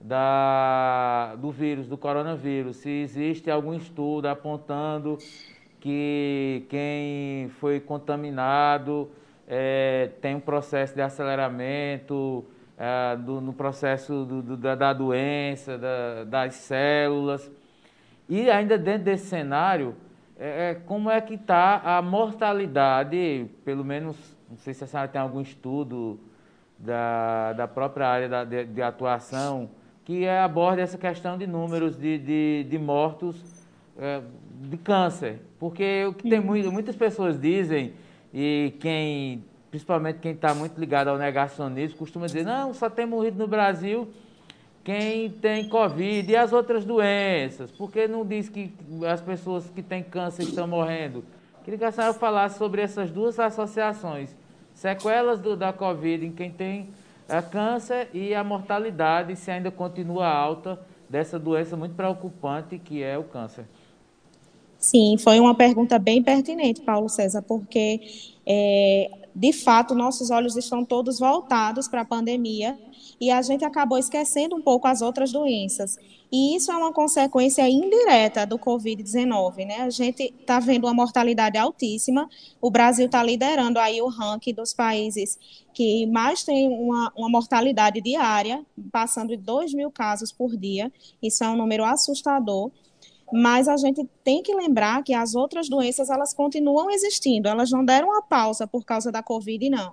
da, 0.00 1.34
do 1.36 1.50
vírus, 1.50 1.86
do 1.86 1.98
coronavírus. 1.98 2.76
Se 2.76 2.90
existe 2.90 3.50
algum 3.50 3.74
estudo 3.74 4.26
apontando 4.26 5.18
que 5.80 6.64
quem 6.68 7.48
foi 7.60 7.80
contaminado 7.80 9.10
é, 9.46 10.10
tem 10.20 10.36
um 10.36 10.40
processo 10.40 10.94
de 10.94 11.02
aceleramento 11.02 12.44
é, 12.78 13.16
do, 13.16 13.40
no 13.40 13.52
processo 13.52 14.24
do, 14.24 14.42
do, 14.42 14.56
da, 14.56 14.74
da, 14.74 14.92
doença, 14.92 15.76
da, 15.76 16.24
das 16.24 16.54
células. 16.54 17.50
E 18.28 18.48
ainda 18.48 18.78
dentro 18.78 19.04
desse 19.04 19.26
cenário, 19.26 19.94
é, 20.38 20.70
é 20.70 20.74
como 20.74 21.10
é 21.10 21.20
que 21.20 21.34
está 21.34 21.80
a 21.84 22.00
mortalidade, 22.00 23.50
pelo 23.64 23.84
menos, 23.84 24.16
não 24.48 24.56
sei 24.56 24.72
se 24.72 24.84
a 24.84 24.86
senhora 24.86 25.08
tem 25.08 25.20
algum 25.20 25.40
estudo 25.40 26.18
da, 26.78 27.52
da 27.52 27.68
própria 27.68 28.06
área 28.06 28.28
da, 28.28 28.44
de, 28.44 28.64
de, 28.64 28.80
atuação, 28.80 29.68
que 30.10 30.26
aborda 30.26 30.82
essa 30.82 30.98
questão 30.98 31.38
de 31.38 31.46
números 31.46 31.96
de, 31.96 32.18
de, 32.18 32.66
de 32.68 32.78
mortos 32.78 33.40
é, 33.96 34.20
de 34.60 34.76
câncer. 34.76 35.38
Porque 35.56 36.04
o 36.04 36.12
que 36.12 36.28
tem 36.28 36.40
muito, 36.40 36.72
muitas 36.72 36.96
pessoas 36.96 37.40
dizem, 37.40 37.92
e 38.34 38.74
quem, 38.80 39.44
principalmente 39.70 40.18
quem 40.18 40.32
está 40.32 40.52
muito 40.52 40.80
ligado 40.80 41.10
ao 41.10 41.16
negacionismo, 41.16 41.96
costuma 41.96 42.26
dizer, 42.26 42.44
não, 42.44 42.74
só 42.74 42.90
tem 42.90 43.06
morrido 43.06 43.38
no 43.38 43.46
Brasil 43.46 44.08
quem 44.82 45.30
tem 45.30 45.68
Covid 45.68 46.28
e 46.28 46.34
as 46.34 46.52
outras 46.52 46.84
doenças, 46.84 47.70
porque 47.70 48.08
não 48.08 48.26
diz 48.26 48.48
que 48.48 48.74
as 49.08 49.20
pessoas 49.20 49.70
que 49.70 49.80
têm 49.80 50.02
câncer 50.02 50.42
estão 50.42 50.66
morrendo. 50.66 51.22
Queria 51.62 51.78
que 51.78 51.84
a 51.84 51.92
senhora 51.92 52.14
falasse 52.14 52.58
sobre 52.58 52.82
essas 52.82 53.12
duas 53.12 53.38
associações, 53.38 54.34
sequelas 54.74 55.38
do, 55.38 55.56
da 55.56 55.72
Covid 55.72 56.26
em 56.26 56.32
quem 56.32 56.50
tem 56.50 56.88
é, 57.38 57.42
câncer 57.42 58.08
e 58.12 58.34
a 58.34 58.42
mortalidade, 58.42 59.36
se 59.36 59.50
ainda 59.50 59.70
continua 59.70 60.26
alta, 60.26 60.78
dessa 61.08 61.38
doença 61.38 61.76
muito 61.76 61.94
preocupante 61.94 62.78
que 62.78 63.02
é 63.02 63.18
o 63.18 63.24
câncer. 63.24 63.64
Sim, 64.78 65.16
foi 65.18 65.38
uma 65.38 65.54
pergunta 65.54 65.98
bem 65.98 66.22
pertinente, 66.22 66.80
Paulo 66.80 67.08
César, 67.08 67.42
porque, 67.42 68.00
é, 68.46 69.10
de 69.40 69.54
fato, 69.54 69.94
nossos 69.94 70.30
olhos 70.30 70.54
estão 70.54 70.84
todos 70.84 71.18
voltados 71.18 71.88
para 71.88 72.02
a 72.02 72.04
pandemia 72.04 72.78
e 73.18 73.30
a 73.30 73.40
gente 73.40 73.64
acabou 73.64 73.96
esquecendo 73.96 74.54
um 74.54 74.60
pouco 74.60 74.86
as 74.86 75.00
outras 75.00 75.32
doenças. 75.32 75.96
E 76.30 76.54
isso 76.54 76.70
é 76.70 76.76
uma 76.76 76.92
consequência 76.92 77.66
indireta 77.66 78.44
do 78.44 78.58
Covid-19, 78.58 79.64
né? 79.66 79.76
A 79.78 79.88
gente 79.88 80.24
está 80.24 80.60
vendo 80.60 80.84
uma 80.84 80.92
mortalidade 80.92 81.56
altíssima. 81.56 82.28
O 82.60 82.70
Brasil 82.70 83.06
está 83.06 83.22
liderando 83.22 83.78
aí 83.78 84.02
o 84.02 84.08
ranking 84.08 84.52
dos 84.52 84.74
países 84.74 85.38
que 85.72 86.04
mais 86.04 86.44
tem 86.44 86.68
uma, 86.68 87.10
uma 87.16 87.30
mortalidade 87.30 88.02
diária, 88.02 88.62
passando 88.92 89.30
de 89.30 89.38
2 89.38 89.72
mil 89.72 89.90
casos 89.90 90.30
por 90.30 90.54
dia. 90.54 90.92
Isso 91.22 91.42
é 91.42 91.48
um 91.48 91.56
número 91.56 91.82
assustador 91.82 92.70
mas 93.32 93.68
a 93.68 93.76
gente 93.76 94.08
tem 94.24 94.42
que 94.42 94.54
lembrar 94.54 95.02
que 95.02 95.14
as 95.14 95.34
outras 95.34 95.68
doenças 95.68 96.10
elas 96.10 96.32
continuam 96.32 96.90
existindo, 96.90 97.48
elas 97.48 97.70
não 97.70 97.84
deram 97.84 98.08
uma 98.08 98.22
pausa 98.22 98.66
por 98.66 98.84
causa 98.84 99.10
da 99.12 99.22
Covid, 99.22 99.70
não. 99.70 99.92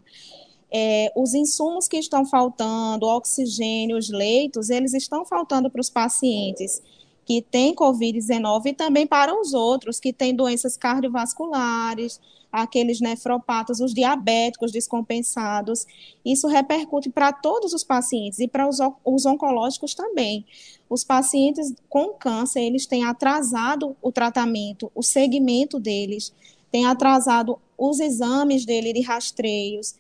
É, 0.70 1.12
os 1.16 1.34
insumos 1.34 1.88
que 1.88 1.98
estão 1.98 2.26
faltando, 2.26 3.06
oxigênio, 3.06 3.98
os 3.98 4.10
leitos, 4.10 4.70
eles 4.70 4.94
estão 4.94 5.26
faltando 5.26 5.70
para 5.70 5.80
os 5.80 5.90
pacientes 5.90 6.82
que 7.26 7.42
têm 7.42 7.76
Covid-19 7.76 8.68
e 8.68 8.74
também 8.74 9.06
para 9.06 9.38
os 9.38 9.54
outros 9.54 10.00
que 10.00 10.14
têm 10.14 10.36
doenças 10.36 10.78
cardiovasculares, 10.78 12.20
aqueles 12.62 13.00
nefropatas, 13.00 13.80
os 13.80 13.94
diabéticos 13.94 14.72
descompensados. 14.72 15.86
Isso 16.26 16.48
repercute 16.48 17.10
para 17.10 17.32
todos 17.32 17.74
os 17.74 17.84
pacientes 17.84 18.40
e 18.40 18.48
para 18.48 18.68
os, 18.68 18.80
os 19.06 19.26
oncológicos 19.26 19.94
também. 19.94 20.46
Os 20.90 21.04
pacientes 21.04 21.74
com 21.90 22.14
câncer, 22.14 22.62
eles 22.62 22.86
têm 22.86 23.04
atrasado 23.04 23.96
o 24.02 24.12
tratamento, 24.12 24.92
o 24.96 25.04
segmento 25.04 25.80
deles, 25.80 26.34
têm 26.72 26.86
atrasado 26.86 27.60
os 27.78 28.00
exames 28.00 28.66
dele 28.66 28.94
de 28.94 29.02
rastreios, 29.02 29.96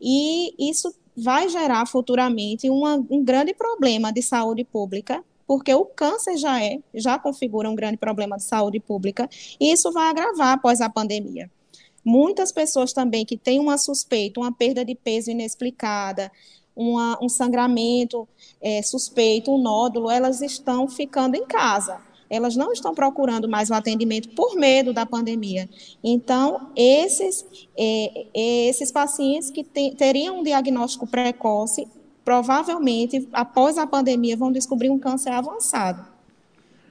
e 0.00 0.54
isso 0.58 0.94
vai 1.16 1.48
gerar 1.48 1.84
futuramente 1.86 2.70
uma, 2.70 3.04
um 3.10 3.22
grande 3.22 3.52
problema 3.52 4.12
de 4.12 4.22
saúde 4.22 4.64
pública, 4.64 5.22
porque 5.46 5.74
o 5.74 5.84
câncer 5.84 6.36
já 6.36 6.62
é, 6.62 6.78
já 6.94 7.18
configura 7.18 7.68
um 7.68 7.74
grande 7.74 7.96
problema 7.96 8.36
de 8.36 8.44
saúde 8.44 8.80
pública, 8.80 9.28
e 9.60 9.72
isso 9.72 9.92
vai 9.92 10.08
agravar 10.08 10.54
após 10.54 10.80
a 10.80 10.88
pandemia. 10.88 11.50
Muitas 12.04 12.52
pessoas 12.52 12.92
também 12.92 13.24
que 13.24 13.36
têm 13.36 13.60
uma 13.60 13.78
suspeita, 13.78 14.40
uma 14.40 14.52
perda 14.52 14.84
de 14.84 14.94
peso 14.94 15.30
inexplicada, 15.30 16.30
uma, 16.74 17.18
um 17.22 17.28
sangramento 17.28 18.28
é, 18.60 18.82
suspeito, 18.82 19.52
um 19.52 19.60
nódulo, 19.60 20.10
elas 20.10 20.40
estão 20.40 20.88
ficando 20.88 21.34
em 21.34 21.44
casa 21.44 22.00
elas 22.30 22.54
não 22.54 22.72
estão 22.72 22.94
procurando 22.94 23.48
mais 23.48 23.68
o 23.70 23.74
atendimento 23.74 24.28
por 24.30 24.54
medo 24.54 24.92
da 24.92 25.04
pandemia. 25.04 25.68
Então, 26.02 26.70
esses, 26.76 27.44
é, 27.76 28.26
é, 28.32 28.68
esses 28.68 28.92
pacientes 28.92 29.50
que 29.50 29.64
te, 29.64 29.96
teriam 29.96 30.38
um 30.38 30.42
diagnóstico 30.44 31.08
precoce, 31.08 31.88
provavelmente, 32.24 33.28
após 33.32 33.76
a 33.76 33.86
pandemia, 33.86 34.36
vão 34.36 34.52
descobrir 34.52 34.90
um 34.90 34.98
câncer 34.98 35.30
avançado. 35.30 36.06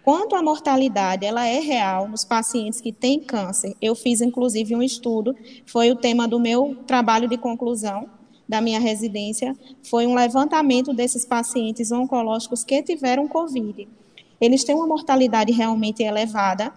Quanto 0.09 0.35
à 0.35 0.41
mortalidade, 0.41 1.23
ela 1.23 1.45
é 1.45 1.59
real 1.59 2.07
nos 2.07 2.23
pacientes 2.23 2.81
que 2.81 2.91
têm 2.91 3.19
câncer. 3.19 3.75
Eu 3.79 3.93
fiz, 3.93 4.21
inclusive, 4.21 4.75
um 4.75 4.81
estudo, 4.81 5.35
foi 5.67 5.91
o 5.91 5.95
tema 5.95 6.27
do 6.27 6.39
meu 6.39 6.75
trabalho 6.87 7.27
de 7.27 7.37
conclusão 7.37 8.09
da 8.47 8.59
minha 8.59 8.79
residência, 8.79 9.55
foi 9.83 10.07
um 10.07 10.15
levantamento 10.15 10.93
desses 10.93 11.25
pacientes 11.25 11.91
oncológicos 11.91 12.63
que 12.63 12.81
tiveram 12.81 13.27
Covid 13.27 13.87
eles 14.41 14.63
têm 14.63 14.73
uma 14.73 14.87
mortalidade 14.87 15.51
realmente 15.51 16.01
elevada, 16.01 16.73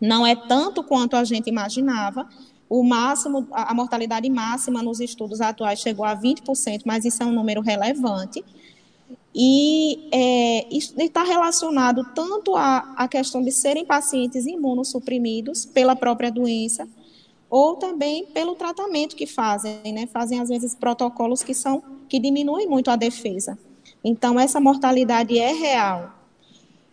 não 0.00 0.26
é 0.26 0.36
tanto 0.36 0.84
quanto 0.84 1.16
a 1.16 1.24
gente 1.24 1.48
imaginava. 1.48 2.28
O 2.68 2.84
máximo, 2.84 3.48
a 3.50 3.74
mortalidade 3.74 4.30
máxima 4.30 4.82
nos 4.82 5.00
estudos 5.00 5.40
atuais 5.40 5.80
chegou 5.80 6.04
a 6.04 6.16
20%, 6.16 6.82
mas 6.84 7.04
isso 7.04 7.22
é 7.22 7.26
um 7.26 7.32
número 7.32 7.60
relevante. 7.60 8.44
E 9.34 10.08
é, 10.10 10.66
está 10.74 11.22
relacionado 11.22 12.04
tanto 12.14 12.56
à, 12.56 12.94
à 12.96 13.06
questão 13.06 13.42
de 13.42 13.52
serem 13.52 13.84
pacientes 13.84 14.46
imunossuprimidos 14.46 15.64
pela 15.64 15.94
própria 15.94 16.30
doença, 16.30 16.88
ou 17.48 17.76
também 17.76 18.26
pelo 18.26 18.54
tratamento 18.54 19.14
que 19.16 19.26
fazem, 19.26 19.92
né? 19.92 20.06
Fazem 20.06 20.40
às 20.40 20.48
vezes 20.48 20.74
protocolos 20.74 21.42
que 21.42 21.54
são 21.54 21.82
que 22.08 22.18
diminuem 22.18 22.68
muito 22.68 22.90
a 22.90 22.96
defesa. 22.96 23.58
Então 24.02 24.38
essa 24.38 24.60
mortalidade 24.60 25.38
é 25.38 25.52
real 25.52 26.20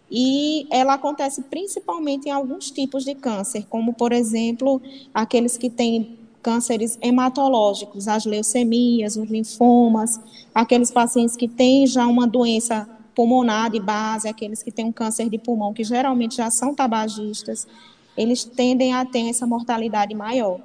e 0.10 0.67
ela 0.69 0.93
acontece 0.93 1.41
principalmente 1.43 2.28
em 2.28 2.32
alguns 2.32 2.71
tipos 2.71 3.04
de 3.04 3.13
câncer, 3.13 3.65
como, 3.69 3.93
por 3.93 4.13
exemplo, 4.13 4.82
aqueles 5.13 5.58
que 5.58 5.69
têm 5.69 6.17
cânceres 6.47 6.97
hematológicos, 7.01 8.07
as 8.07 8.23
leucemias, 8.23 9.17
os 9.17 9.29
linfomas, 9.29 10.17
aqueles 10.55 10.89
pacientes 10.89 11.36
que 11.36 11.45
têm 11.45 11.86
já 11.86 12.07
uma 12.07 12.25
doença 12.25 12.88
pulmonar 13.13 13.69
de 13.69 13.81
base, 13.81 14.29
aqueles 14.29 14.63
que 14.63 14.71
têm 14.71 14.86
um 14.86 14.91
câncer 14.93 15.29
de 15.29 15.38
pulmão, 15.38 15.73
que 15.73 15.83
geralmente 15.83 16.38
já 16.38 16.49
são 16.49 16.73
tabagistas, 16.73 17.67
eles 18.15 18.45
tendem 18.45 18.93
a 18.93 19.03
ter 19.03 19.27
essa 19.27 19.45
mortalidade 19.45 20.15
maior. 20.15 20.62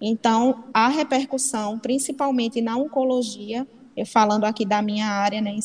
Então, 0.00 0.62
a 0.72 0.86
repercussão, 0.86 1.80
principalmente 1.80 2.60
na 2.60 2.76
oncologia, 2.76 3.66
eu 3.96 4.06
falando 4.06 4.44
aqui 4.44 4.64
da 4.64 4.80
minha 4.80 5.08
área, 5.08 5.40
né, 5.40 5.56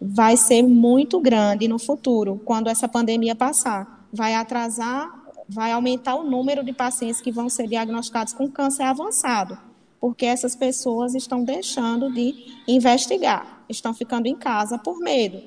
vai 0.00 0.38
ser 0.38 0.62
muito 0.62 1.20
grande 1.20 1.68
no 1.68 1.78
futuro, 1.78 2.40
quando 2.42 2.68
essa 2.68 2.88
pandemia 2.88 3.34
passar. 3.34 4.08
Vai 4.10 4.34
atrasar, 4.34 5.23
vai 5.48 5.72
aumentar 5.72 6.14
o 6.14 6.24
número 6.24 6.64
de 6.64 6.72
pacientes 6.72 7.20
que 7.20 7.30
vão 7.30 7.48
ser 7.48 7.66
diagnosticados 7.66 8.32
com 8.32 8.50
câncer 8.50 8.84
avançado, 8.84 9.58
porque 10.00 10.26
essas 10.26 10.56
pessoas 10.56 11.14
estão 11.14 11.44
deixando 11.44 12.12
de 12.12 12.34
investigar, 12.66 13.64
estão 13.68 13.94
ficando 13.94 14.26
em 14.26 14.34
casa 14.34 14.78
por 14.78 14.98
medo. 14.98 15.42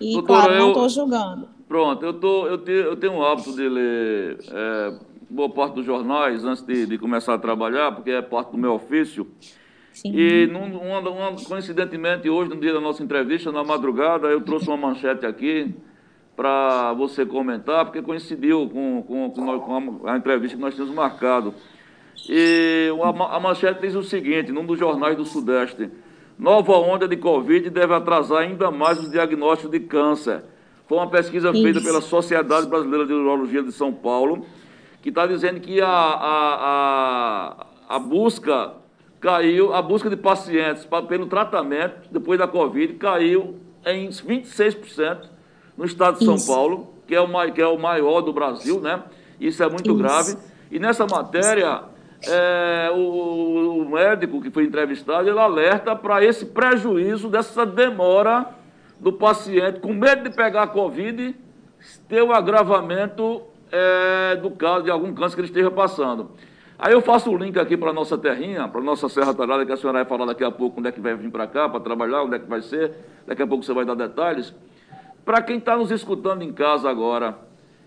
E, 0.00 0.12
Doutora, 0.12 0.44
claro, 0.44 0.58
não 0.58 0.68
estou 0.68 0.88
julgando. 0.88 1.48
Pronto, 1.66 2.04
eu, 2.04 2.14
tô, 2.14 2.46
eu, 2.46 2.58
te, 2.58 2.70
eu 2.70 2.96
tenho 2.96 3.14
o 3.14 3.24
hábito 3.24 3.54
de 3.54 3.68
ler 3.68 4.38
é, 4.48 4.98
boa 5.28 5.50
parte 5.50 5.74
dos 5.74 5.84
jornais 5.84 6.44
antes 6.44 6.62
de, 6.62 6.86
de 6.86 6.98
começar 6.98 7.34
a 7.34 7.38
trabalhar, 7.38 7.92
porque 7.92 8.10
é 8.10 8.22
parte 8.22 8.52
do 8.52 8.58
meu 8.58 8.74
ofício. 8.74 9.26
Sim. 9.92 10.12
E, 10.14 10.46
num, 10.46 10.78
uma, 10.78 11.00
uma, 11.00 11.44
coincidentemente, 11.44 12.30
hoje, 12.30 12.50
no 12.50 12.60
dia 12.60 12.72
da 12.72 12.80
nossa 12.80 13.02
entrevista, 13.02 13.50
na 13.50 13.64
madrugada, 13.64 14.28
eu 14.28 14.40
trouxe 14.40 14.68
uma 14.68 14.76
manchete 14.76 15.26
aqui 15.26 15.74
para 16.38 16.92
você 16.92 17.26
comentar, 17.26 17.84
porque 17.84 18.00
coincidiu 18.00 18.70
com, 18.72 19.02
com, 19.02 19.58
com, 19.58 20.08
a, 20.08 20.16
entrevista 20.16 20.56
que 20.56 20.62
nós 20.62 20.72
tínhamos 20.72 20.94
marcado. 20.94 21.52
E 22.28 22.90
a, 23.02 23.40
manchete 23.40 23.80
diz 23.80 23.96
o 23.96 24.04
seguinte, 24.04 24.52
num 24.52 24.64
dos 24.64 24.78
jornais 24.78 25.16
do 25.16 25.24
Sudeste, 25.24 25.90
nova 26.38 26.74
onda 26.74 27.08
de 27.08 27.16
Covid 27.16 27.68
deve 27.70 27.92
atrasar 27.92 28.42
ainda 28.42 28.70
mais 28.70 29.00
os 29.00 29.10
diagnósticos 29.10 29.72
de 29.72 29.80
câncer. 29.80 30.44
Foi 30.86 30.98
uma 30.98 31.08
pesquisa 31.08 31.50
Isso. 31.50 31.60
feita 31.60 31.80
pela 31.80 32.00
Sociedade 32.00 32.68
Brasileira 32.68 33.04
de 33.04 33.12
Urologia 33.14 33.60
de 33.64 33.72
São 33.72 33.92
Paulo, 33.92 34.46
que 35.02 35.08
está 35.08 35.26
dizendo 35.26 35.58
que 35.58 35.80
a, 35.80 35.88
a, 35.88 37.56
a, 37.88 37.96
a 37.96 37.98
busca 37.98 38.74
caiu, 39.20 39.74
a 39.74 39.82
busca 39.82 40.08
de 40.08 40.16
pacientes 40.16 40.86
pelo 41.08 41.26
tratamento 41.26 42.08
depois 42.12 42.38
da 42.38 42.46
Covid 42.46 42.92
caiu 42.94 43.56
em 43.84 44.08
26% 44.08 45.36
no 45.78 45.84
estado 45.84 46.18
de 46.18 46.24
São. 46.24 46.54
Paulo, 46.54 46.88
que 47.06 47.14
é, 47.14 47.20
o, 47.20 47.52
que 47.52 47.62
é 47.62 47.66
o 47.66 47.78
maior 47.78 48.20
do 48.20 48.32
Brasil, 48.32 48.80
né? 48.80 49.00
Isso 49.40 49.62
é 49.62 49.68
muito 49.68 49.90
Isso. 49.90 49.96
grave. 49.96 50.36
E 50.72 50.78
nessa 50.80 51.06
matéria, 51.06 51.82
é, 52.26 52.90
o, 52.92 53.82
o, 53.82 53.88
médico 53.88 54.42
que 54.42 54.50
foi 54.50 54.64
entrevistado, 54.64 55.28
ele 55.28 55.38
alerta 55.38 55.94
para 55.94 56.22
esse 56.22 56.44
prejuízo 56.44 57.28
dessa 57.28 57.64
demora 57.64 58.54
do 58.98 59.12
paciente 59.12 59.78
com 59.78 59.94
medo 59.94 60.28
de 60.28 60.34
pegar 60.34 60.64
a 60.64 60.66
Covid, 60.66 61.34
ter 62.08 62.22
o 62.22 62.26
um 62.26 62.32
agravamento 62.32 63.42
é, 63.70 64.34
do 64.34 64.50
caso 64.50 64.82
de 64.82 64.90
algum 64.90 65.14
câncer 65.14 65.36
que 65.36 65.42
ele 65.42 65.48
esteja 65.48 65.70
passando. 65.70 66.32
Aí 66.76 66.92
eu 66.92 67.00
faço 67.00 67.30
o 67.30 67.36
link 67.36 67.56
aqui 67.58 67.76
para 67.76 67.90
a 67.90 67.92
nossa 67.92 68.18
terrinha, 68.18 68.66
para 68.68 68.80
a 68.80 68.84
nossa 68.84 69.08
Serra 69.08 69.32
Tarada, 69.32 69.64
que 69.64 69.72
a 69.72 69.76
senhora 69.76 69.98
vai 69.98 70.04
falar 70.04 70.26
daqui 70.26 70.44
a 70.44 70.50
pouco 70.50 70.80
onde 70.80 70.88
é 70.88 70.92
que 70.92 71.00
vai 71.00 71.14
vir 71.14 71.30
para 71.30 71.46
cá 71.46 71.68
para 71.68 71.80
trabalhar, 71.80 72.22
onde 72.22 72.36
é 72.36 72.38
que 72.38 72.48
vai 72.48 72.62
ser, 72.62 72.92
daqui 73.26 73.42
a 73.42 73.46
pouco 73.46 73.64
você 73.64 73.72
vai 73.72 73.84
dar 73.84 73.94
detalhes. 73.94 74.52
Para 75.28 75.42
quem 75.42 75.58
está 75.58 75.76
nos 75.76 75.90
escutando 75.90 76.40
em 76.40 76.50
casa 76.50 76.88
agora 76.88 77.38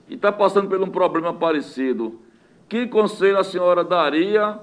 e 0.08 0.14
está 0.14 0.32
passando 0.32 0.70
por 0.70 0.80
um 0.80 0.92
problema 0.92 1.34
parecido, 1.34 2.22
que 2.70 2.86
conselho 2.86 3.40
a 3.40 3.44
senhora 3.44 3.84
daria 3.84 4.60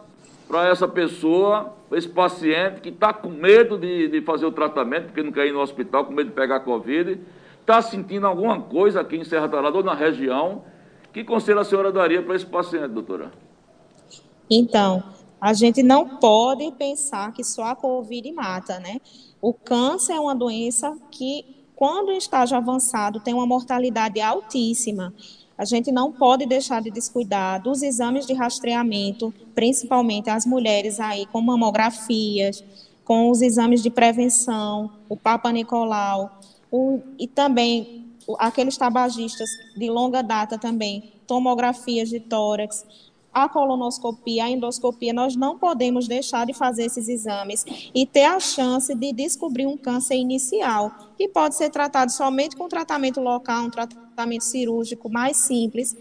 para 0.46 0.68
essa 0.68 0.86
pessoa, 0.86 1.74
esse 1.90 2.08
paciente 2.08 2.80
que 2.80 2.90
está 2.90 3.12
com 3.12 3.30
medo 3.30 3.76
de, 3.76 4.06
de, 4.06 4.20
fazer 4.20 4.46
o 4.46 4.52
tratamento, 4.52 5.06
porque 5.06 5.24
não 5.24 5.32
quer 5.32 5.48
ir 5.48 5.52
no 5.52 5.58
hospital, 5.58 6.04
com 6.04 6.12
medo 6.12 6.28
de 6.28 6.36
pegar 6.36 6.60
Covid, 6.60 7.20
está 7.60 7.82
sentindo 7.82 8.28
alguma 8.28 8.60
coisa 8.60 9.00
aqui 9.00 9.16
em 9.16 9.24
Serra 9.24 9.48
Tarada 9.48 9.76
ou 9.76 9.82
na 9.82 9.94
região, 9.94 10.62
que 11.12 11.24
conselho 11.24 11.58
a 11.58 11.64
senhora 11.64 11.90
daria 11.90 12.22
para 12.22 12.36
esse 12.36 12.46
paciente, 12.46 12.90
doutora? 12.90 13.32
Então, 14.48 15.02
a 15.40 15.52
gente 15.52 15.82
não 15.82 16.06
pode 16.06 16.70
pensar 16.78 17.32
que 17.32 17.42
só 17.42 17.64
a 17.64 17.74
Covid 17.74 18.30
mata, 18.30 18.78
né? 18.78 19.00
O 19.42 19.52
câncer 19.52 20.12
é 20.12 20.20
uma 20.20 20.34
doença 20.36 20.96
que, 21.10 21.57
quando 21.78 22.10
em 22.10 22.18
estágio 22.18 22.56
avançado, 22.56 23.20
tem 23.20 23.32
uma 23.32 23.46
mortalidade 23.46 24.20
altíssima. 24.20 25.14
A 25.56 25.64
gente 25.64 25.92
não 25.92 26.10
pode 26.10 26.44
deixar 26.44 26.82
de 26.82 26.90
descuidar 26.90 27.62
dos 27.62 27.84
exames 27.84 28.26
de 28.26 28.32
rastreamento, 28.32 29.32
principalmente 29.54 30.28
as 30.28 30.44
mulheres 30.44 30.98
aí 30.98 31.24
com 31.26 31.40
mamografias, 31.40 32.64
com 33.04 33.30
os 33.30 33.40
exames 33.42 33.80
de 33.80 33.90
prevenção, 33.90 34.90
o 35.08 35.16
Papa 35.16 35.52
Nicolau, 35.52 36.40
o, 36.68 36.98
e 37.16 37.28
também 37.28 38.08
aqueles 38.40 38.76
tabagistas 38.76 39.48
de 39.76 39.88
longa 39.88 40.20
data 40.20 40.58
também, 40.58 41.12
tomografias 41.28 42.08
de 42.08 42.18
tórax 42.18 42.84
a 43.32 43.48
colonoscopia, 43.48 44.44
a 44.44 44.50
endoscopia, 44.50 45.12
nós 45.12 45.36
não 45.36 45.58
podemos 45.58 46.08
deixar 46.08 46.46
de 46.46 46.52
fazer 46.52 46.86
esses 46.86 47.08
exames 47.08 47.64
e 47.94 48.06
ter 48.06 48.24
a 48.24 48.40
chance 48.40 48.94
de 48.94 49.12
descobrir 49.12 49.66
um 49.66 49.76
câncer 49.76 50.16
inicial, 50.16 50.92
que 51.16 51.28
pode 51.28 51.54
ser 51.54 51.70
tratado 51.70 52.10
somente 52.10 52.56
com 52.56 52.68
tratamento 52.68 53.20
local, 53.20 53.64
um 53.64 53.70
tratamento 53.70 54.44
cirúrgico 54.44 55.08
mais 55.08 55.36
simples, 55.36 55.96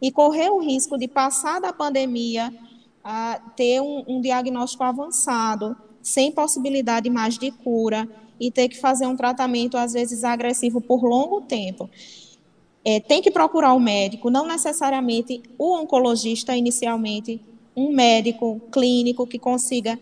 e 0.00 0.10
correr 0.10 0.50
o 0.50 0.58
risco 0.58 0.98
de 0.98 1.06
passar 1.06 1.60
da 1.60 1.72
pandemia 1.72 2.52
a 3.04 3.40
ter 3.56 3.80
um, 3.80 4.04
um 4.06 4.20
diagnóstico 4.20 4.82
avançado, 4.82 5.76
sem 6.02 6.32
possibilidade 6.32 7.08
mais 7.08 7.38
de 7.38 7.50
cura, 7.50 8.08
e 8.40 8.50
ter 8.50 8.68
que 8.68 8.80
fazer 8.80 9.06
um 9.06 9.14
tratamento, 9.14 9.76
às 9.76 9.92
vezes, 9.92 10.24
agressivo 10.24 10.80
por 10.80 11.04
longo 11.04 11.42
tempo 11.42 11.88
é, 12.84 13.00
tem 13.00 13.22
que 13.22 13.30
procurar 13.30 13.72
o 13.72 13.76
um 13.76 13.80
médico, 13.80 14.30
não 14.30 14.46
necessariamente 14.46 15.42
o 15.58 15.76
oncologista 15.76 16.56
inicialmente, 16.56 17.40
um 17.76 17.90
médico 17.92 18.60
clínico 18.70 19.26
que 19.26 19.38
consiga 19.38 19.98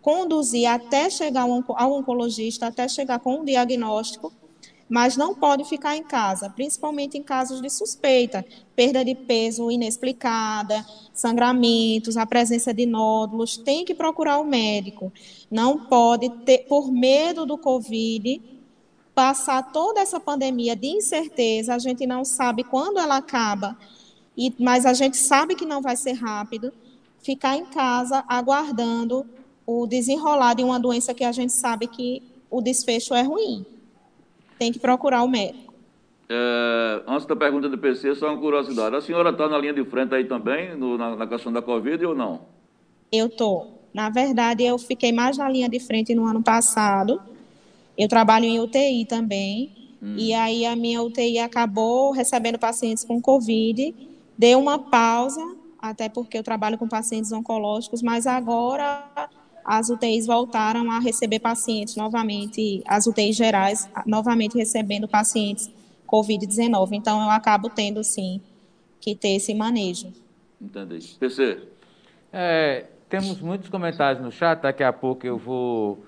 conduzir 0.00 0.66
até 0.70 1.10
chegar 1.10 1.42
ao 1.42 1.92
oncologista, 1.92 2.66
até 2.66 2.88
chegar 2.88 3.18
com 3.18 3.40
um 3.40 3.44
diagnóstico, 3.44 4.32
mas 4.88 5.16
não 5.16 5.34
pode 5.34 5.64
ficar 5.64 5.96
em 5.96 6.02
casa, 6.02 6.48
principalmente 6.48 7.18
em 7.18 7.22
casos 7.22 7.60
de 7.60 7.68
suspeita, 7.68 8.44
perda 8.74 9.04
de 9.04 9.14
peso 9.14 9.70
inexplicada, 9.70 10.84
sangramentos, 11.12 12.16
a 12.16 12.24
presença 12.24 12.72
de 12.72 12.86
nódulos, 12.86 13.58
tem 13.58 13.84
que 13.84 13.94
procurar 13.94 14.38
o 14.38 14.44
médico. 14.44 15.12
Não 15.50 15.86
pode 15.86 16.30
ter, 16.46 16.66
por 16.66 16.90
medo 16.90 17.44
do 17.44 17.58
Covid, 17.58 18.40
passar 19.18 19.72
toda 19.72 19.98
essa 19.98 20.20
pandemia 20.20 20.76
de 20.76 20.86
incerteza, 20.86 21.74
a 21.74 21.78
gente 21.80 22.06
não 22.06 22.24
sabe 22.24 22.62
quando 22.62 23.00
ela 23.00 23.16
acaba, 23.16 23.76
e, 24.36 24.54
mas 24.60 24.86
a 24.86 24.92
gente 24.92 25.16
sabe 25.16 25.56
que 25.56 25.66
não 25.66 25.82
vai 25.82 25.96
ser 25.96 26.12
rápido, 26.12 26.72
ficar 27.20 27.56
em 27.56 27.64
casa 27.64 28.22
aguardando 28.28 29.26
o 29.66 29.88
desenrolar 29.88 30.54
de 30.54 30.62
uma 30.62 30.78
doença 30.78 31.12
que 31.12 31.24
a 31.24 31.32
gente 31.32 31.52
sabe 31.52 31.88
que 31.88 32.22
o 32.48 32.60
desfecho 32.60 33.12
é 33.12 33.22
ruim. 33.22 33.66
Tem 34.56 34.70
que 34.70 34.78
procurar 34.78 35.24
o 35.24 35.28
médico. 35.28 35.74
É, 36.28 37.02
antes 37.04 37.26
da 37.26 37.34
pergunta 37.34 37.68
do 37.68 37.76
PC, 37.76 38.14
só 38.14 38.28
uma 38.28 38.38
curiosidade. 38.38 38.94
A 38.94 39.00
senhora 39.00 39.30
está 39.30 39.48
na 39.48 39.58
linha 39.58 39.74
de 39.74 39.84
frente 39.84 40.14
aí 40.14 40.26
também, 40.26 40.76
no, 40.76 40.96
na, 40.96 41.16
na 41.16 41.26
questão 41.26 41.52
da 41.52 41.60
Covid 41.60 42.06
ou 42.06 42.14
não? 42.14 42.42
Eu 43.10 43.26
estou. 43.26 43.82
Na 43.92 44.10
verdade, 44.10 44.62
eu 44.62 44.78
fiquei 44.78 45.10
mais 45.10 45.36
na 45.36 45.48
linha 45.48 45.68
de 45.68 45.80
frente 45.80 46.14
no 46.14 46.24
ano 46.24 46.40
passado, 46.40 47.20
eu 47.98 48.08
trabalho 48.08 48.44
em 48.44 48.60
UTI 48.60 49.04
também, 49.04 49.72
hum. 50.00 50.14
e 50.16 50.32
aí 50.32 50.64
a 50.64 50.76
minha 50.76 51.02
UTI 51.02 51.40
acabou 51.40 52.12
recebendo 52.12 52.58
pacientes 52.58 53.04
com 53.04 53.20
Covid, 53.20 53.94
deu 54.38 54.60
uma 54.60 54.78
pausa, 54.78 55.44
até 55.80 56.08
porque 56.08 56.38
eu 56.38 56.42
trabalho 56.42 56.78
com 56.78 56.88
pacientes 56.88 57.32
oncológicos, 57.32 58.00
mas 58.00 58.26
agora 58.26 59.04
as 59.64 59.90
UTIs 59.90 60.26
voltaram 60.26 60.90
a 60.90 60.98
receber 60.98 61.40
pacientes 61.40 61.96
novamente, 61.96 62.82
as 62.86 63.06
UTIs 63.06 63.36
gerais, 63.36 63.90
novamente 64.06 64.56
recebendo 64.56 65.06
pacientes 65.06 65.70
Covid-19. 66.06 66.92
Então, 66.92 67.22
eu 67.22 67.28
acabo 67.28 67.68
tendo, 67.68 68.02
sim, 68.02 68.40
que 68.98 69.14
ter 69.14 69.36
esse 69.36 69.52
manejo. 69.54 70.10
Entendi. 70.60 71.16
PC? 71.20 71.58
É, 72.32 72.86
temos 73.08 73.40
muitos 73.40 73.68
comentários 73.68 74.22
no 74.22 74.32
chat, 74.32 74.62
daqui 74.62 74.82
a 74.82 74.92
pouco 74.92 75.26
eu 75.26 75.36
vou 75.36 75.98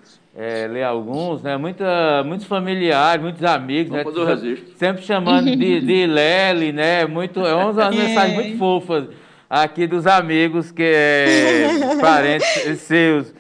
é, 0.41 0.67
ler 0.67 0.85
alguns, 0.85 1.43
né? 1.43 1.59
Muita, 1.59 2.25
muitos 2.25 2.47
familiares, 2.47 3.23
muitos 3.23 3.45
amigos, 3.45 3.91
Vamos 3.91 4.07
né? 4.07 4.11
Fazer 4.11 4.21
o 4.21 4.25
registro. 4.25 4.75
Sempre 4.79 5.03
chamando 5.03 5.55
de, 5.55 5.81
de 5.83 6.07
Lely, 6.09 6.73
né? 6.73 7.05
Muito, 7.05 7.45
é 7.47 7.55
umas 7.55 7.77
é. 7.77 7.91
mensagens 7.91 8.35
muito 8.35 8.57
fofas 8.57 9.09
aqui 9.51 9.87
dos 9.87 10.07
amigos, 10.07 10.73
que 10.73 10.83
é, 10.83 11.69
parentes 12.01 12.81
seus. 12.81 13.35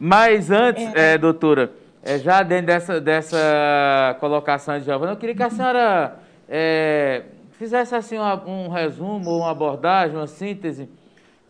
Mas 0.00 0.50
antes, 0.50 0.82
é. 0.94 1.12
é 1.12 1.18
doutora, 1.18 1.72
é, 2.02 2.18
já 2.18 2.42
dentro 2.42 2.66
dessa, 2.68 3.00
dessa 3.02 4.16
colocação 4.18 4.78
de 4.78 4.86
Giovana, 4.86 5.12
eu 5.12 5.16
queria 5.16 5.34
que 5.34 5.42
a 5.42 5.50
senhora 5.50 6.16
é, 6.48 7.24
fizesse 7.58 7.94
assim 7.94 8.18
um, 8.18 8.64
um 8.64 8.68
resumo, 8.70 9.40
uma 9.40 9.50
abordagem, 9.50 10.16
uma 10.16 10.26
síntese. 10.26 10.88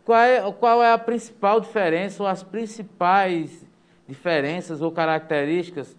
Qual 0.04 0.18
é, 0.18 0.52
qual 0.58 0.82
é 0.82 0.92
a 0.92 0.98
principal 0.98 1.60
diferença 1.60 2.24
ou 2.24 2.28
as 2.28 2.42
principais 2.42 3.65
diferenças 4.08 4.80
ou 4.80 4.90
características 4.90 5.96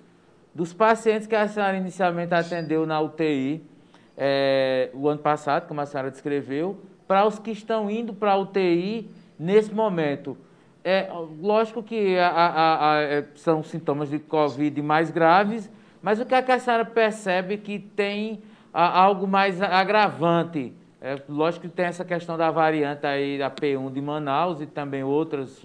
dos 0.54 0.74
pacientes 0.74 1.28
que 1.28 1.36
a 1.36 1.48
senhora 1.48 1.78
inicialmente 1.78 2.34
atendeu 2.34 2.86
na 2.86 3.00
UTI 3.00 3.64
é, 4.18 4.90
o 4.94 5.08
ano 5.08 5.20
passado, 5.20 5.68
como 5.68 5.80
a 5.82 5.86
senhora 5.86 6.10
descreveu, 6.10 6.82
para 7.08 7.26
os 7.26 7.38
que 7.38 7.52
estão 7.52 7.90
indo 7.90 8.14
para 8.14 8.32
a 8.32 8.38
UTI 8.38 9.10
nesse 9.38 9.74
momento. 9.74 10.36
É, 10.84 11.10
lógico 11.42 11.84
que 11.84 12.18
a, 12.18 12.30
a, 12.30 12.94
a, 12.94 13.02
é, 13.02 13.26
são 13.36 13.62
sintomas 13.62 14.10
de 14.10 14.20
Covid 14.20 14.82
mais 14.82 15.12
graves, 15.12 15.70
mas 16.02 16.20
o 16.20 16.26
que, 16.26 16.34
é 16.34 16.42
que 16.42 16.52
a 16.52 16.60
senhora 16.60 16.86
percebe 16.86 17.58
que 17.58 17.78
tem 17.78 18.42
algo 18.74 19.28
mais 19.28 19.62
agravante? 19.62 20.74
É, 21.00 21.22
lógico 21.30 21.68
que 21.68 21.76
tem 21.76 21.86
essa 21.86 22.04
questão 22.04 22.38
da 22.38 22.50
variante 22.50 23.06
aí 23.06 23.38
da 23.38 23.52
P1 23.52 23.92
de 23.92 24.02
Manaus 24.02 24.62
e 24.62 24.66
também 24.66 25.04
outras 25.04 25.64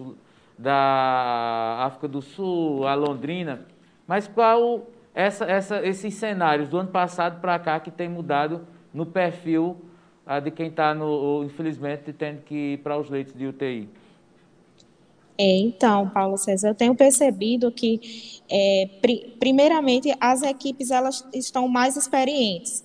da 0.57 1.85
África 1.85 2.07
do 2.07 2.21
Sul, 2.21 2.85
a 2.87 2.93
Londrina, 2.95 3.65
mas 4.07 4.27
qual 4.27 4.87
essa, 5.13 5.45
essa, 5.45 5.85
esses 5.85 6.13
cenários 6.13 6.69
do 6.69 6.77
ano 6.77 6.89
passado 6.89 7.39
para 7.39 7.57
cá 7.59 7.79
que 7.79 7.91
tem 7.91 8.09
mudado 8.09 8.67
no 8.93 9.05
perfil 9.05 9.77
de 10.43 10.51
quem 10.51 10.67
está, 10.67 10.95
infelizmente, 11.43 12.13
tendo 12.13 12.41
que 12.41 12.73
ir 12.73 12.77
para 12.77 12.97
os 12.97 13.09
leitos 13.09 13.33
de 13.33 13.45
UTI? 13.45 13.89
É, 15.37 15.57
então, 15.59 16.09
Paulo 16.09 16.37
César, 16.37 16.69
eu 16.69 16.75
tenho 16.75 16.95
percebido 16.95 17.71
que, 17.71 18.39
é, 18.49 18.87
pri 19.01 19.35
primeiramente, 19.39 20.15
as 20.19 20.43
equipes 20.43 20.91
elas 20.91 21.27
estão 21.33 21.67
mais 21.67 21.97
experientes. 21.97 22.83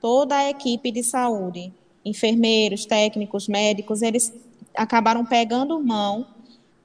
Toda 0.00 0.36
a 0.36 0.48
equipe 0.48 0.92
de 0.92 1.02
saúde, 1.02 1.72
enfermeiros, 2.04 2.86
técnicos, 2.86 3.48
médicos, 3.48 4.00
eles 4.00 4.32
acabaram 4.76 5.24
pegando 5.24 5.78
mão 5.80 6.24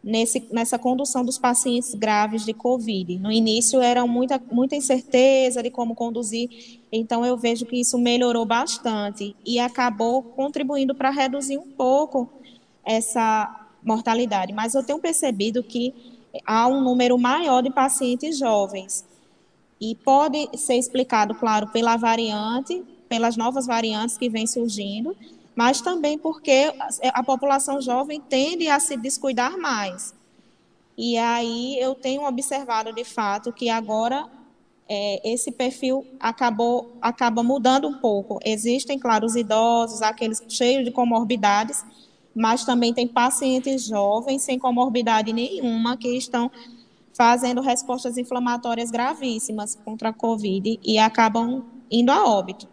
nesse, 0.04 0.46
nessa 0.52 0.78
condução 0.78 1.24
dos 1.24 1.38
pacientes 1.38 1.96
graves 1.96 2.44
de 2.46 2.54
Covid. 2.54 3.18
No 3.20 3.32
início 3.32 3.80
era 3.80 4.06
muita, 4.06 4.42
muita 4.52 4.76
incerteza 4.76 5.64
de 5.64 5.72
como 5.72 5.96
conduzir, 5.96 6.82
então 6.92 7.26
eu 7.26 7.38
vejo 7.38 7.66
que 7.66 7.80
isso 7.80 7.98
melhorou 7.98 8.46
bastante 8.46 9.36
e 9.46 9.60
acabou 9.60 10.22
contribuindo 10.22 10.94
para 10.94 11.10
reduzir 11.10 11.58
um 11.58 11.72
pouco 11.72 12.30
essa 12.84 13.68
mortalidade. 13.82 14.52
Mas 14.52 14.76
eu 14.76 14.84
tenho 14.84 15.00
percebido 15.00 15.64
que 15.64 15.94
há 16.46 16.68
um 16.68 16.82
número 16.82 17.18
maior 17.18 17.62
de 17.62 17.72
pacientes 17.72 18.38
jovens. 18.38 19.06
E 19.80 19.96
pode 19.96 20.50
ser 20.58 20.76
explicado, 20.76 21.36
claro, 21.36 21.68
pela 21.68 21.98
variante, 21.98 22.84
pelas 23.10 23.36
novas 23.36 23.66
variantes 23.66 24.18
que 24.18 24.30
vêm 24.30 24.48
surgindo, 24.48 25.16
mas 25.56 25.82
também 25.82 26.18
porque 26.18 26.74
a 27.14 27.24
população 27.24 27.82
jovem 27.82 28.20
tende 28.20 28.68
a 28.68 28.80
se 28.80 28.98
descuidar 28.98 29.58
mais. 29.58 30.14
E 30.98 31.18
aí 31.18 31.78
eu 31.80 31.96
tenho 31.96 32.24
observado 32.24 32.94
de 32.94 33.04
fato 33.04 33.52
que 33.52 33.70
agora 33.70 34.28
é, 34.88 35.32
esse 35.34 35.52
perfil 35.52 36.06
acabou 36.20 36.98
acaba 37.02 37.42
mudando 37.42 37.88
um 37.88 37.98
pouco. 37.98 38.40
Existem, 38.44 39.00
claro, 39.00 39.26
os 39.26 39.36
idosos, 39.36 40.02
aqueles 40.02 40.44
cheios 40.50 40.84
de 40.84 40.92
comorbidades, 40.92 41.84
mas 42.36 42.66
também 42.66 42.94
tem 42.94 43.08
pacientes 43.08 43.86
jovens 43.86 44.42
sem 44.42 44.60
comorbidade 44.60 45.34
nenhuma 45.34 45.98
que 45.98 46.10
estão 46.18 46.52
fazendo 47.14 47.62
respostas 47.62 48.18
inflamatórias 48.18 48.90
gravíssimas 48.90 49.76
contra 49.76 50.10
a 50.10 50.14
Covid 50.14 50.80
e 50.84 50.98
acabam 50.98 51.64
indo 51.90 52.12
a 52.12 52.26
óbito. 52.26 52.73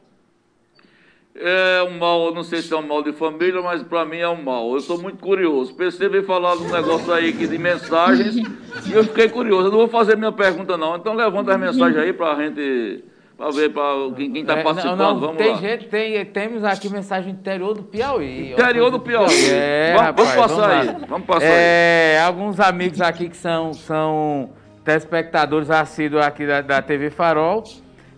É 1.35 1.83
um 1.85 1.97
mal, 1.97 2.35
não 2.35 2.43
sei 2.43 2.61
se 2.61 2.73
é 2.73 2.77
um 2.77 2.87
mal 2.87 3.03
de 3.03 3.13
família, 3.13 3.63
mas 3.63 3.83
para 3.83 4.05
mim 4.05 4.19
é 4.19 4.29
um 4.29 4.43
mal. 4.43 4.71
Eu 4.73 4.79
estou 4.79 5.01
muito 5.01 5.19
curioso. 5.19 5.75
PC 5.75 6.09
veio 6.09 6.25
falar 6.25 6.57
de 6.57 6.65
um 6.65 6.71
negócio 6.71 7.13
aí 7.13 7.33
de 7.33 7.57
mensagens 7.57 8.37
e 8.37 8.93
eu 8.93 9.05
fiquei 9.05 9.29
curioso. 9.29 9.69
Eu 9.69 9.71
não 9.71 9.79
vou 9.79 9.89
fazer 9.89 10.17
minha 10.17 10.33
pergunta, 10.33 10.77
não. 10.77 10.97
Então 10.97 11.15
levanta 11.15 11.53
as 11.53 11.61
mensagens 11.61 11.97
aí 11.97 12.13
para 12.13 12.33
a 12.33 12.43
gente. 12.43 13.05
Para 13.39 13.51
ver 13.53 13.73
para 13.73 14.13
quem 14.17 14.37
está 14.37 14.59
é, 14.59 14.63
participando, 14.63 14.99
não, 14.99 15.15
não, 15.15 15.21
vamos 15.21 15.37
tem 15.39 15.51
lá. 15.51 15.57
Gente, 15.57 15.89
tem, 15.89 16.27
temos 16.27 16.63
aqui 16.63 16.91
mensagem 16.91 17.33
interior 17.33 17.73
do 17.73 17.83
Piauí. 17.83 18.53
Interior 18.53 18.91
do 18.91 19.01
Piauí. 19.01 19.51
É, 19.51 19.95
vamos, 19.95 20.07
rapaz, 20.07 20.29
vamos 20.29 20.43
passar 20.43 20.69
vamos 20.69 20.89
aí. 20.89 21.07
Vamos 21.09 21.27
passar 21.27 21.47
é, 21.47 22.19
aí. 22.19 22.27
Alguns 22.27 22.61
amigos 22.61 23.01
aqui 23.01 23.31
que 23.31 23.37
são, 23.39 23.73
são 23.73 24.51
telespectadores 24.85 25.71
assíduos 25.71 26.23
aqui 26.23 26.47
da, 26.47 26.61
da 26.61 26.83
TV 26.83 27.09
Farol 27.09 27.65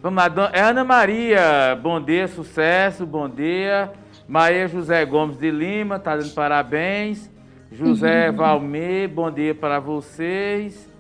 Vamos 0.03 0.21
lá, 0.21 0.51
é 0.53 0.61
Ana 0.61 0.83
Maria, 0.83 1.79
bom 1.81 2.03
dia, 2.03 2.27
sucesso, 2.27 3.07
bom 3.07 3.29
dia. 3.29 3.89
Maria 4.27 4.67
José 4.67 5.05
Gomes 5.05 5.39
de 5.39 5.49
Lima, 5.49 5.97
tá 5.97 6.17
dando 6.17 6.35
parabéns. 6.35 7.31
José 7.71 8.29
uhum. 8.29 8.37
Valmir, 8.37 9.09
bom 9.09 9.31
dia 9.31 9.55
para 9.55 9.79
vocês. 9.79 10.91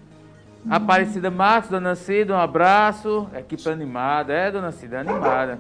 Uhum. 0.64 0.72
Aparecida 0.72 1.32
Marcos, 1.32 1.68
Dona 1.68 1.96
Cida, 1.96 2.32
um 2.32 2.38
abraço. 2.38 3.28
Equipe 3.36 3.68
animada, 3.68 4.32
é, 4.32 4.52
Dona 4.52 4.70
Cida, 4.70 5.00
animada. 5.00 5.58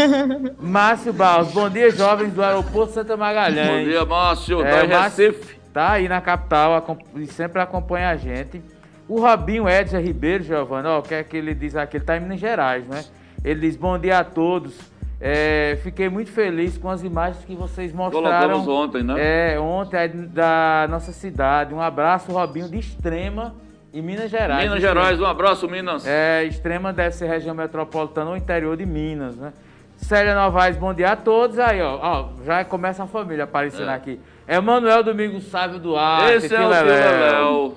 Márcio 0.60 1.14
Barros, 1.14 1.52
bom 1.52 1.70
dia, 1.70 1.90
jovens 1.90 2.34
do 2.34 2.44
aeroporto 2.44 2.92
Santa 2.92 3.16
Magalhães. 3.16 3.86
Bom 3.86 3.90
dia, 3.90 4.04
Márcio, 4.04 4.62
é, 4.62 4.70
tá 4.70 4.84
em 4.84 5.02
Recife. 5.02 5.58
Tá 5.72 5.92
aí 5.92 6.06
na 6.06 6.20
capital 6.20 6.86
e 7.16 7.26
sempre 7.28 7.62
acompanha 7.62 8.10
a 8.10 8.16
gente. 8.16 8.62
O 9.08 9.20
Robinho 9.20 9.68
Edson 9.68 9.98
Ribeiro, 9.98 10.42
Giovanni, 10.42 10.88
ó, 10.88 10.98
o 10.98 11.02
que 11.02 11.14
é 11.14 11.22
que 11.22 11.36
ele 11.36 11.54
diz 11.54 11.76
aqui? 11.76 11.96
Ele 11.96 12.02
está 12.02 12.16
em 12.16 12.20
Minas 12.20 12.40
Gerais, 12.40 12.86
né? 12.86 13.04
Ele 13.44 13.60
diz: 13.60 13.76
Bom 13.76 13.98
dia 13.98 14.18
a 14.18 14.24
todos. 14.24 14.94
É, 15.20 15.78
fiquei 15.82 16.08
muito 16.08 16.30
feliz 16.30 16.76
com 16.76 16.90
as 16.90 17.02
imagens 17.02 17.44
que 17.44 17.54
vocês 17.54 17.92
mostraram. 17.92 18.60
Colocamos 18.60 18.68
ontem, 18.68 19.02
né? 19.02 19.54
É, 19.54 19.60
ontem 19.60 20.28
da 20.28 20.86
nossa 20.90 21.12
cidade. 21.12 21.72
Um 21.72 21.80
abraço, 21.80 22.32
Robinho, 22.32 22.68
de 22.68 22.78
Extrema, 22.78 23.54
em 23.92 24.02
Minas 24.02 24.30
Gerais. 24.30 24.64
Minas 24.64 24.80
Gerais, 24.80 25.20
um 25.20 25.24
abraço, 25.26 25.68
Minas. 25.68 26.06
É, 26.06 26.44
Extrema 26.44 26.92
deve 26.92 27.14
ser 27.14 27.26
região 27.26 27.54
metropolitana 27.54 28.30
ou 28.30 28.36
interior 28.36 28.76
de 28.76 28.84
Minas, 28.84 29.36
né? 29.36 29.52
Célia 29.96 30.34
Novaes, 30.34 30.76
bom 30.76 30.92
dia 30.92 31.12
a 31.12 31.16
todos. 31.16 31.58
Aí, 31.58 31.80
ó, 31.80 31.98
ó 32.02 32.28
já 32.44 32.64
começa 32.64 33.04
a 33.04 33.06
família 33.06 33.44
aparecendo 33.44 33.90
é. 33.90 33.94
aqui. 33.94 34.20
Emanuel 34.46 35.02
Domingos 35.02 35.44
Sávio 35.44 35.78
Duarte. 35.78 36.34
Esse 36.34 36.54
é 36.54 36.60
o 36.60 36.68
Léo. 36.68 37.74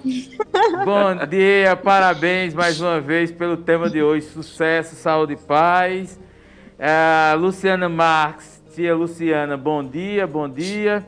Bom 0.84 1.26
dia, 1.26 1.78
parabéns 1.78 2.53
mais 2.53 2.82
uma 2.82 2.99
vez 2.99 3.32
pelo 3.32 3.55
tema 3.55 3.89
de 3.89 4.03
hoje. 4.03 4.26
Sucesso, 4.28 4.95
saúde 4.95 5.34
e 5.34 5.38
paz. 5.38 6.20
É, 6.78 7.34
Luciana 7.36 7.88
Marques, 7.88 8.61
tia 8.76 8.93
Luciana, 8.93 9.55
bom 9.55 9.82
dia, 9.82 10.28
bom 10.28 10.49
dia. 10.49 11.05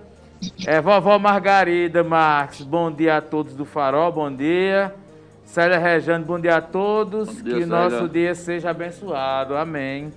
É, 0.65 0.79
vovó 0.79 1.19
Margarida 1.19 2.05
Marques, 2.05 2.61
bom 2.61 2.89
dia 2.89 3.17
a 3.17 3.21
todos 3.21 3.53
do 3.53 3.65
Farol, 3.65 4.13
bom 4.13 4.33
dia. 4.33 4.95
Célia 5.43 5.77
Rejane, 5.77 6.23
bom 6.23 6.39
dia 6.39 6.55
a 6.55 6.61
todos. 6.61 7.43
Dia, 7.43 7.55
que 7.55 7.63
o 7.63 7.67
nosso 7.67 8.07
dia 8.07 8.33
seja 8.33 8.69
abençoado, 8.69 9.57
amém. 9.57 10.13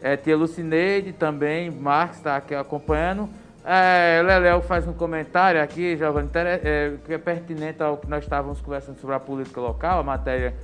É, 0.00 0.16
tia 0.16 0.34
Lucineide 0.34 1.12
também, 1.12 1.70
Marques 1.70 2.16
está 2.16 2.36
aqui 2.36 2.54
acompanhando. 2.54 3.28
É, 3.64 4.20
Leléo 4.24 4.60
faz 4.60 4.86
um 4.88 4.92
comentário 4.92 5.62
aqui, 5.62 5.96
Giovanni, 5.96 6.28
é, 6.34 6.94
que 7.04 7.14
é 7.14 7.18
pertinente 7.18 7.82
ao 7.82 7.96
que 7.96 8.08
nós 8.08 8.24
estávamos 8.24 8.60
conversando 8.60 8.98
sobre 8.98 9.14
a 9.14 9.20
política 9.20 9.60
local, 9.60 10.00
a 10.00 10.02
matéria 10.02 10.54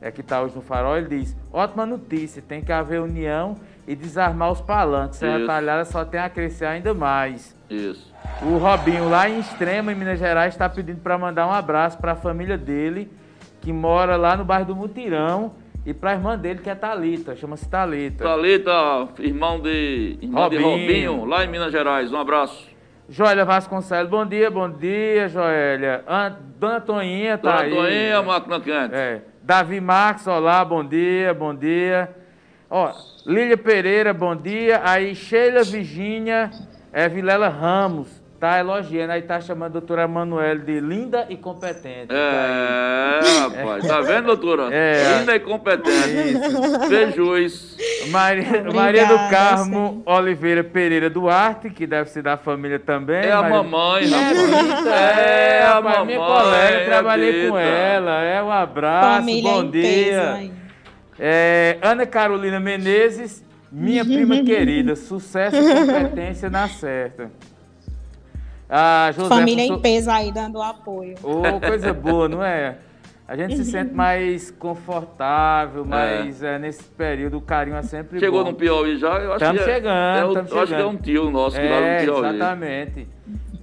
é, 0.00 0.10
que 0.10 0.20
está 0.20 0.42
hoje 0.42 0.54
no 0.56 0.62
farol. 0.62 0.96
Ele 0.96 1.20
diz: 1.20 1.36
ótima 1.52 1.86
notícia, 1.86 2.42
tem 2.42 2.62
que 2.62 2.72
haver 2.72 3.00
união 3.00 3.56
e 3.86 3.94
desarmar 3.94 4.50
os 4.50 4.60
palanques. 4.60 5.18
Serra 5.18 5.46
Talhada 5.46 5.84
só 5.84 6.04
tem 6.04 6.20
a 6.20 6.28
crescer 6.28 6.66
ainda 6.66 6.92
mais. 6.92 7.56
Isso. 7.70 8.12
O 8.42 8.58
Robinho, 8.58 9.08
lá 9.08 9.28
em 9.28 9.38
Extrema, 9.38 9.92
em 9.92 9.94
Minas 9.94 10.18
Gerais, 10.18 10.54
está 10.54 10.68
pedindo 10.68 11.00
para 11.00 11.16
mandar 11.16 11.46
um 11.46 11.52
abraço 11.52 11.96
para 11.98 12.12
a 12.12 12.16
família 12.16 12.58
dele, 12.58 13.10
que 13.60 13.72
mora 13.72 14.16
lá 14.16 14.36
no 14.36 14.44
bairro 14.44 14.66
do 14.66 14.76
Mutirão 14.76 15.52
e 15.88 15.94
para 15.94 16.10
a 16.10 16.12
irmã 16.12 16.36
dele, 16.36 16.60
que 16.60 16.68
é 16.68 16.74
Talita, 16.74 17.34
chama-se 17.34 17.66
Talita. 17.66 18.22
Talita, 18.22 19.08
irmão 19.20 19.58
de 19.58 20.18
irmão 20.20 20.42
Robinho. 20.42 20.60
de 20.60 20.68
Robinho, 20.68 21.24
lá 21.24 21.42
em 21.46 21.48
Minas 21.48 21.72
Gerais. 21.72 22.12
Um 22.12 22.18
abraço. 22.18 22.68
Joélia 23.08 23.42
Vasconcelos, 23.42 24.10
bom 24.10 24.26
dia, 24.26 24.50
bom 24.50 24.68
dia, 24.68 25.30
Joélia. 25.30 26.04
Dona 26.58 26.78
Toninha 26.82 27.38
tá 27.38 27.52
Dona 27.52 27.62
aí. 27.62 27.70
Dona 27.70 27.82
Toninha, 27.88 28.22
máquina 28.22 28.60
quente. 28.60 28.94
É. 28.94 29.22
Davi 29.42 29.80
Marques, 29.80 30.26
olá, 30.26 30.62
bom 30.62 30.84
dia, 30.84 31.32
bom 31.32 31.54
dia. 31.54 32.14
Ó, 32.68 32.92
Lília 33.24 33.56
Pereira, 33.56 34.12
bom 34.12 34.36
dia. 34.36 34.82
Aí 34.84 35.14
Sheila 35.14 35.62
Virgínia, 35.62 36.50
é 36.92 37.08
Vilela 37.08 37.48
Ramos. 37.48 38.17
Tá 38.38 38.60
elogiando, 38.60 39.12
aí 39.12 39.22
tá 39.22 39.40
chamando 39.40 39.70
a 39.70 39.72
doutora 39.80 40.04
Emanuele 40.04 40.60
de 40.60 40.78
linda 40.78 41.26
e 41.28 41.36
competente. 41.36 42.06
É, 42.10 43.18
tá 43.20 43.48
rapaz, 43.48 43.84
tá 43.84 44.00
vendo, 44.00 44.26
doutora? 44.26 44.68
É. 44.72 45.18
Linda 45.18 45.34
e 45.34 45.40
competente. 45.40 46.38
Beijois. 46.88 47.76
Maria, 48.10 48.72
Maria 48.72 49.06
do 49.06 49.16
Carmo 49.28 50.04
Oliveira 50.06 50.62
Pereira 50.62 51.10
Duarte, 51.10 51.68
que 51.68 51.84
deve 51.84 52.10
ser 52.10 52.22
da 52.22 52.36
família 52.36 52.78
também. 52.78 53.24
É 53.24 53.32
a 53.32 53.42
mamãe, 53.42 54.08
rapaz. 54.08 54.86
É, 54.86 55.58
é, 55.58 55.66
a 55.66 55.80
mamãe. 55.80 56.06
Minha 56.06 56.18
colega, 56.20 56.84
trabalhei 56.84 57.48
com 57.48 57.58
ela. 57.58 58.22
É 58.22 58.40
um 58.40 58.52
abraço, 58.52 59.16
família 59.16 59.50
bom 59.50 59.68
dia. 59.68 60.50
É, 61.18 61.76
Ana 61.82 62.06
Carolina 62.06 62.60
Menezes, 62.60 63.44
minha 63.72 64.04
prima 64.04 64.44
querida, 64.44 64.94
sucesso 64.94 65.56
e 65.56 65.74
competência 65.74 66.48
na 66.48 66.68
certa. 66.68 67.32
Ah, 68.68 69.10
José, 69.14 69.28
Família 69.28 69.64
em 69.64 69.78
peso 69.78 70.10
aí 70.10 70.30
dando 70.30 70.60
apoio. 70.60 71.14
Oh, 71.22 71.58
coisa 71.58 71.92
boa, 71.94 72.28
não 72.28 72.44
é? 72.44 72.76
A 73.26 73.36
gente 73.36 73.56
se 73.56 73.64
sente 73.64 73.92
mais 73.94 74.50
confortável, 74.50 75.84
mas 75.84 76.42
é. 76.42 76.56
é. 76.56 76.58
nesse 76.58 76.84
período 76.84 77.38
o 77.38 77.40
carinho 77.40 77.76
é 77.76 77.82
sempre 77.82 78.18
Chegou 78.18 78.44
bom. 78.44 78.50
no 78.50 78.56
Piauí 78.56 78.96
já? 78.96 79.34
Estamos 79.34 79.62
é, 79.62 79.64
chegando, 79.64 80.16
é, 80.16 80.22
eu 80.22 80.28
chegando. 80.28 80.58
acho 80.58 80.74
que 80.74 80.80
é 80.80 80.86
um 80.86 80.96
tio 80.96 81.30
nosso 81.30 81.56
que 81.56 81.62
é, 81.62 81.70
lá 81.70 81.80
no 81.80 82.04
Piauí. 82.04 82.34
Exatamente. 82.34 83.08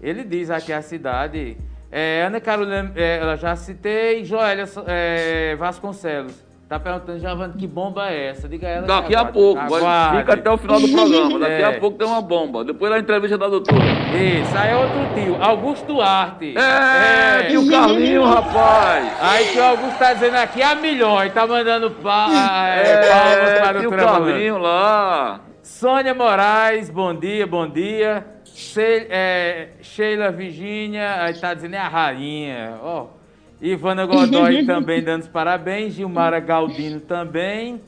Ele 0.02 0.24
diz 0.24 0.52
aqui 0.52 0.72
a 0.72 0.82
cidade. 0.82 1.58
É, 1.92 2.24
Ana 2.28 2.40
Carolina, 2.40 2.92
é, 2.96 3.18
ela 3.18 3.36
já 3.36 3.56
citei, 3.56 4.24
Joélia 4.24 4.66
é, 4.86 5.56
Vasconcelos. 5.56 6.45
Tá 6.68 6.80
perguntando, 6.80 7.20
Giovanni, 7.20 7.54
que 7.54 7.68
bomba 7.68 8.10
é 8.10 8.30
essa? 8.30 8.50
Diga 8.50 8.68
ela. 8.68 8.88
Daqui 8.88 9.16
a 9.16 9.24
pouco, 9.24 9.62
vai, 9.70 10.18
fica 10.18 10.34
até 10.34 10.50
o 10.50 10.58
final 10.58 10.80
do 10.80 10.90
programa. 10.90 11.40
Daqui 11.40 11.52
é. 11.62 11.66
a 11.66 11.80
pouco 11.80 11.96
tem 11.96 12.08
uma 12.08 12.22
bomba. 12.24 12.64
Depois 12.64 12.92
da 12.92 12.98
entrevista 12.98 13.38
da 13.38 13.48
doutora. 13.48 13.86
Isso, 14.16 14.58
aí 14.58 14.72
é 14.72 14.76
outro 14.76 15.14
tio, 15.14 15.38
Augusto 15.40 15.86
Duarte. 15.86 16.56
É, 16.58 17.42
é. 17.42 17.44
tio 17.50 17.70
Carlinho, 17.70 18.24
rapaz. 18.26 19.14
Aí 19.22 19.46
que 19.46 19.60
o 19.60 19.64
Augusto 19.64 20.00
tá 20.00 20.14
dizendo 20.14 20.38
aqui, 20.38 20.64
a 20.64 20.74
milhões, 20.74 21.32
tá 21.32 21.46
mandando 21.46 21.92
pa, 21.92 22.30
é, 22.76 22.82
é, 22.82 23.10
palmas 23.10 23.60
para 23.60 23.70
a 23.70 23.74
doutora. 23.74 24.02
Tio 24.02 24.08
Carlinho 24.08 24.58
lá. 24.58 25.42
Sônia 25.62 26.16
Moraes, 26.16 26.90
bom 26.90 27.14
dia, 27.14 27.46
bom 27.46 27.70
dia. 27.70 28.26
Ce, 28.44 29.06
é, 29.10 29.70
Sheila 29.82 30.32
Virgínia, 30.32 31.22
aí 31.22 31.34
tá 31.36 31.54
dizendo 31.54 31.76
é 31.76 31.80
a 31.80 31.88
rainha. 31.88 32.80
Ó. 32.82 33.04
Oh. 33.04 33.25
Ivana 33.62 34.06
Godoy 34.06 34.66
também 34.68 35.02
dando 35.04 35.22
os 35.24 35.28
parabéns. 35.28 35.94
Gilmara 35.94 36.40
Galdino 36.40 37.00
também. 37.00 37.82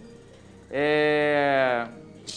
É, 0.70 1.86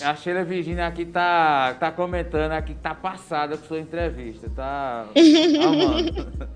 a 0.04 0.14
Sheila 0.14 0.44
Virginia 0.44 0.86
aqui 0.86 1.04
tá, 1.04 1.74
tá 1.80 1.90
comentando 1.90 2.52
aqui 2.52 2.74
que 2.74 2.80
tá 2.80 2.94
passada 2.94 3.56
com 3.56 3.66
sua 3.66 3.78
entrevista. 3.80 4.48
Tá 4.54 5.06
amando. 5.64 6.50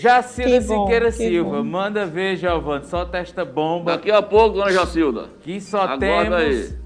Jacilda 0.00 0.60
bom, 0.66 0.84
Siqueira 0.84 1.06
que 1.06 1.12
Silva, 1.12 1.58
bom. 1.58 1.64
manda 1.64 2.06
ver, 2.06 2.36
Giovanni, 2.36 2.86
solta 2.86 3.18
esta 3.18 3.44
bomba 3.44 3.92
Daqui 3.92 4.10
a 4.10 4.22
pouco, 4.22 4.56
dona 4.56 4.72
Jacilda. 4.72 5.28
que 5.42 5.60
só 5.60 5.82
Aguarda 5.82 5.98
temos 6.06 6.32
aí. 6.34 6.78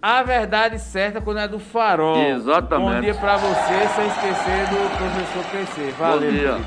a 0.00 0.22
verdade 0.22 0.78
certa 0.78 1.20
quando 1.20 1.40
é 1.40 1.48
do 1.48 1.58
farol. 1.58 2.16
Exatamente. 2.16 2.94
Bom 2.94 3.00
dia 3.00 3.14
pra 3.14 3.36
você, 3.38 3.88
sem 3.88 4.06
esquecer 4.06 4.66
do 4.68 4.96
professor 4.96 5.50
PC. 5.50 5.90
Valeu, 5.98 6.30
Bom 6.30 6.36
dia. 6.38 6.58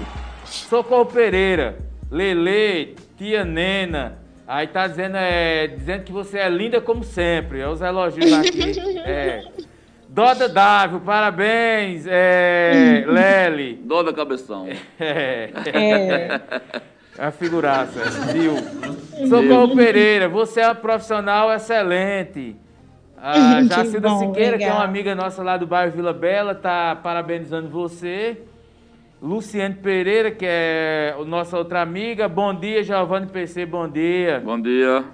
Socorro 0.44 1.06
Pereira, 1.06 1.78
Lele, 2.12 2.96
tia 3.18 3.46
Nena. 3.46 4.20
Aí 4.46 4.68
tá 4.68 4.86
dizendo, 4.86 5.16
é, 5.16 5.68
dizendo 5.68 6.04
que 6.04 6.12
você 6.12 6.40
é 6.40 6.50
linda 6.50 6.82
como 6.82 7.06
sempre. 7.06 7.62
É 7.62 7.68
os 7.70 7.82
elogios 7.82 8.34
aqui. 8.34 9.00
É. 9.00 9.44
Doda 10.10 10.50
Dávio, 10.50 11.00
parabéns, 11.00 12.06
é, 12.06 13.06
Lely. 13.08 13.76
Dó 13.86 14.04
da 14.04 14.12
cabeção. 14.12 14.68
É. 15.00 15.50
É, 15.74 16.42
A 17.18 17.32
figuraça, 17.32 18.02
viu? 18.34 18.58
Socorro 19.30 19.74
Pereira, 19.74 20.28
você 20.28 20.60
é 20.60 20.68
uma 20.68 20.76
profissional 20.76 21.50
excelente. 21.54 22.58
A 23.16 23.64
Jacilda 23.64 24.10
bom, 24.10 24.20
Siqueira, 24.20 24.58
que 24.58 24.64
é 24.64 24.74
uma 24.74 24.84
amiga 24.84 25.16
nossa 25.16 25.42
lá 25.44 25.56
do 25.56 25.68
bairro 25.68 25.94
Vila 25.94 26.12
Bela, 26.12 26.56
tá 26.56 26.94
parabenizando 27.02 27.70
você. 27.70 28.42
Luciane 29.22 29.76
Pereira, 29.76 30.32
que 30.32 30.46
é 30.48 31.16
a 31.16 31.24
nossa 31.24 31.56
outra 31.56 31.80
amiga. 31.80 32.28
Bom 32.28 32.56
dia, 32.56 32.82
Giovanni 32.82 33.28
PC, 33.28 33.68
bom 33.68 33.88
dia. 33.88 34.42
Bom 34.44 34.60
dia. 34.60 35.06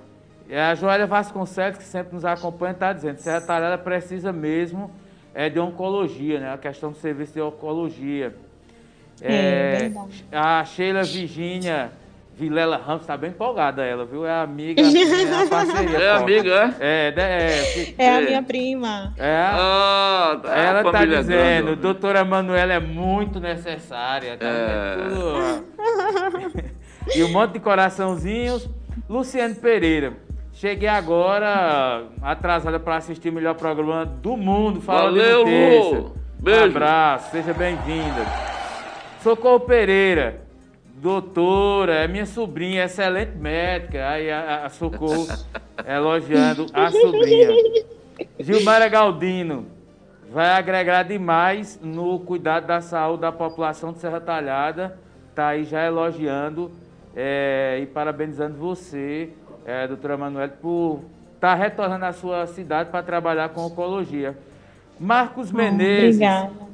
E 0.48 0.56
a 0.56 0.74
Joélia 0.76 1.06
Vasconcelos, 1.06 1.78
que 1.78 1.84
sempre 1.84 2.14
nos 2.14 2.24
acompanha, 2.24 2.72
está 2.72 2.94
dizendo 2.94 3.18
que 3.18 3.22
Serra 3.22 3.42
Talhada 3.42 3.78
precisa 3.78 4.32
mesmo 4.32 4.90
é, 5.34 5.50
de 5.50 5.60
oncologia, 5.60 6.40
né? 6.40 6.54
A 6.54 6.58
questão 6.58 6.92
do 6.92 6.98
serviço 6.98 7.34
de 7.34 7.42
oncologia. 7.42 8.34
É, 9.20 9.90
verdade. 9.90 10.26
a 10.32 10.64
Sheila 10.64 11.04
Virgínia 11.04 11.92
Vilela 12.38 12.78
Ramos 12.78 13.02
está 13.02 13.18
bem 13.18 13.32
empolgada 13.32 13.84
ela, 13.84 14.06
viu? 14.06 14.26
É 14.26 14.42
amiga, 14.42 14.80
assim, 14.86 15.02
é 15.02 15.26
uma 15.36 15.48
parceria. 15.48 15.98
É 15.98 16.12
amiga, 16.12 16.76
É, 16.80 17.12
de- 17.12 17.22
é, 17.22 17.64
que- 17.74 17.96
é 17.98 18.10
a 18.10 18.22
É. 18.22 18.26
minha 18.26 18.44
prima. 18.44 19.14
é, 19.18 19.42
Ah, 19.54 20.40
tá, 20.44 20.56
ela 20.56 20.80
a 20.80 20.82
está 20.82 20.92
família 20.92 21.18
dizendo, 21.18 21.66
grande. 21.66 21.82
doutora 21.82 22.24
Manuela 22.24 22.74
é 22.74 22.80
muito 22.80 23.40
necessária. 23.40 24.38
Tá 24.38 24.46
É. 24.46 24.96
vendo? 24.98 25.16
Tudo, 25.16 25.66
e 27.16 27.24
um 27.24 27.30
monte 27.32 27.54
de 27.54 27.60
coraçãozinhos. 27.60 28.70
Luciano 29.10 29.56
Pereira. 29.56 30.14
Cheguei 30.54 30.90
agora 30.90 32.04
atrasada 32.22 32.80
para 32.80 32.98
assistir 32.98 33.30
o 33.30 33.34
melhor 33.34 33.56
programa 33.56 34.06
do 34.06 34.36
mundo. 34.38 34.80
Fala 34.82 35.06
Valeu. 35.12 35.40
Lu. 35.40 35.46
Beijo. 36.40 36.46
Um 36.46 36.66
abraço, 36.66 37.32
seja 37.32 37.54
bem-vinda. 37.54 38.26
Socorro 39.24 39.62
Pereira. 39.62 40.42
Doutora, 41.00 41.94
é 41.94 42.08
minha 42.08 42.26
sobrinha, 42.26 42.86
excelente 42.86 43.38
médica. 43.38 44.10
Aí 44.10 44.32
a, 44.32 44.66
a 44.66 44.70
Socorro 44.70 45.28
elogiando 45.86 46.66
a 46.74 46.90
sobrinha. 46.90 47.50
Gilmara 48.40 48.88
Galdino 48.88 49.68
vai 50.32 50.50
agregar 50.50 51.04
demais 51.04 51.80
no 51.84 52.20
cuidado 52.20 52.66
da 52.66 52.82
saúde 52.82 53.22
da 53.22 53.32
população 53.32 53.94
de 53.94 54.00
Serra 54.00 54.20
Talhada. 54.20 54.98
Está 55.30 55.50
aí 55.50 55.66
já 55.66 55.86
elogiando 55.86 56.72
eh, 57.16 57.80
e 57.84 57.86
parabenizando 57.86 58.58
você, 58.58 59.30
eh, 59.68 59.88
doutora 59.88 60.18
Manuela, 60.18 60.52
por 60.60 61.02
estar 61.36 61.54
retornando 61.54 62.06
à 62.06 62.12
sua 62.12 62.48
cidade 62.48 62.90
para 62.90 63.04
trabalhar 63.04 63.50
com 63.50 63.62
oncologia. 63.62 64.36
Marcos 65.00 65.52
Menezes, 65.52 66.16
Obrigada. 66.16 66.67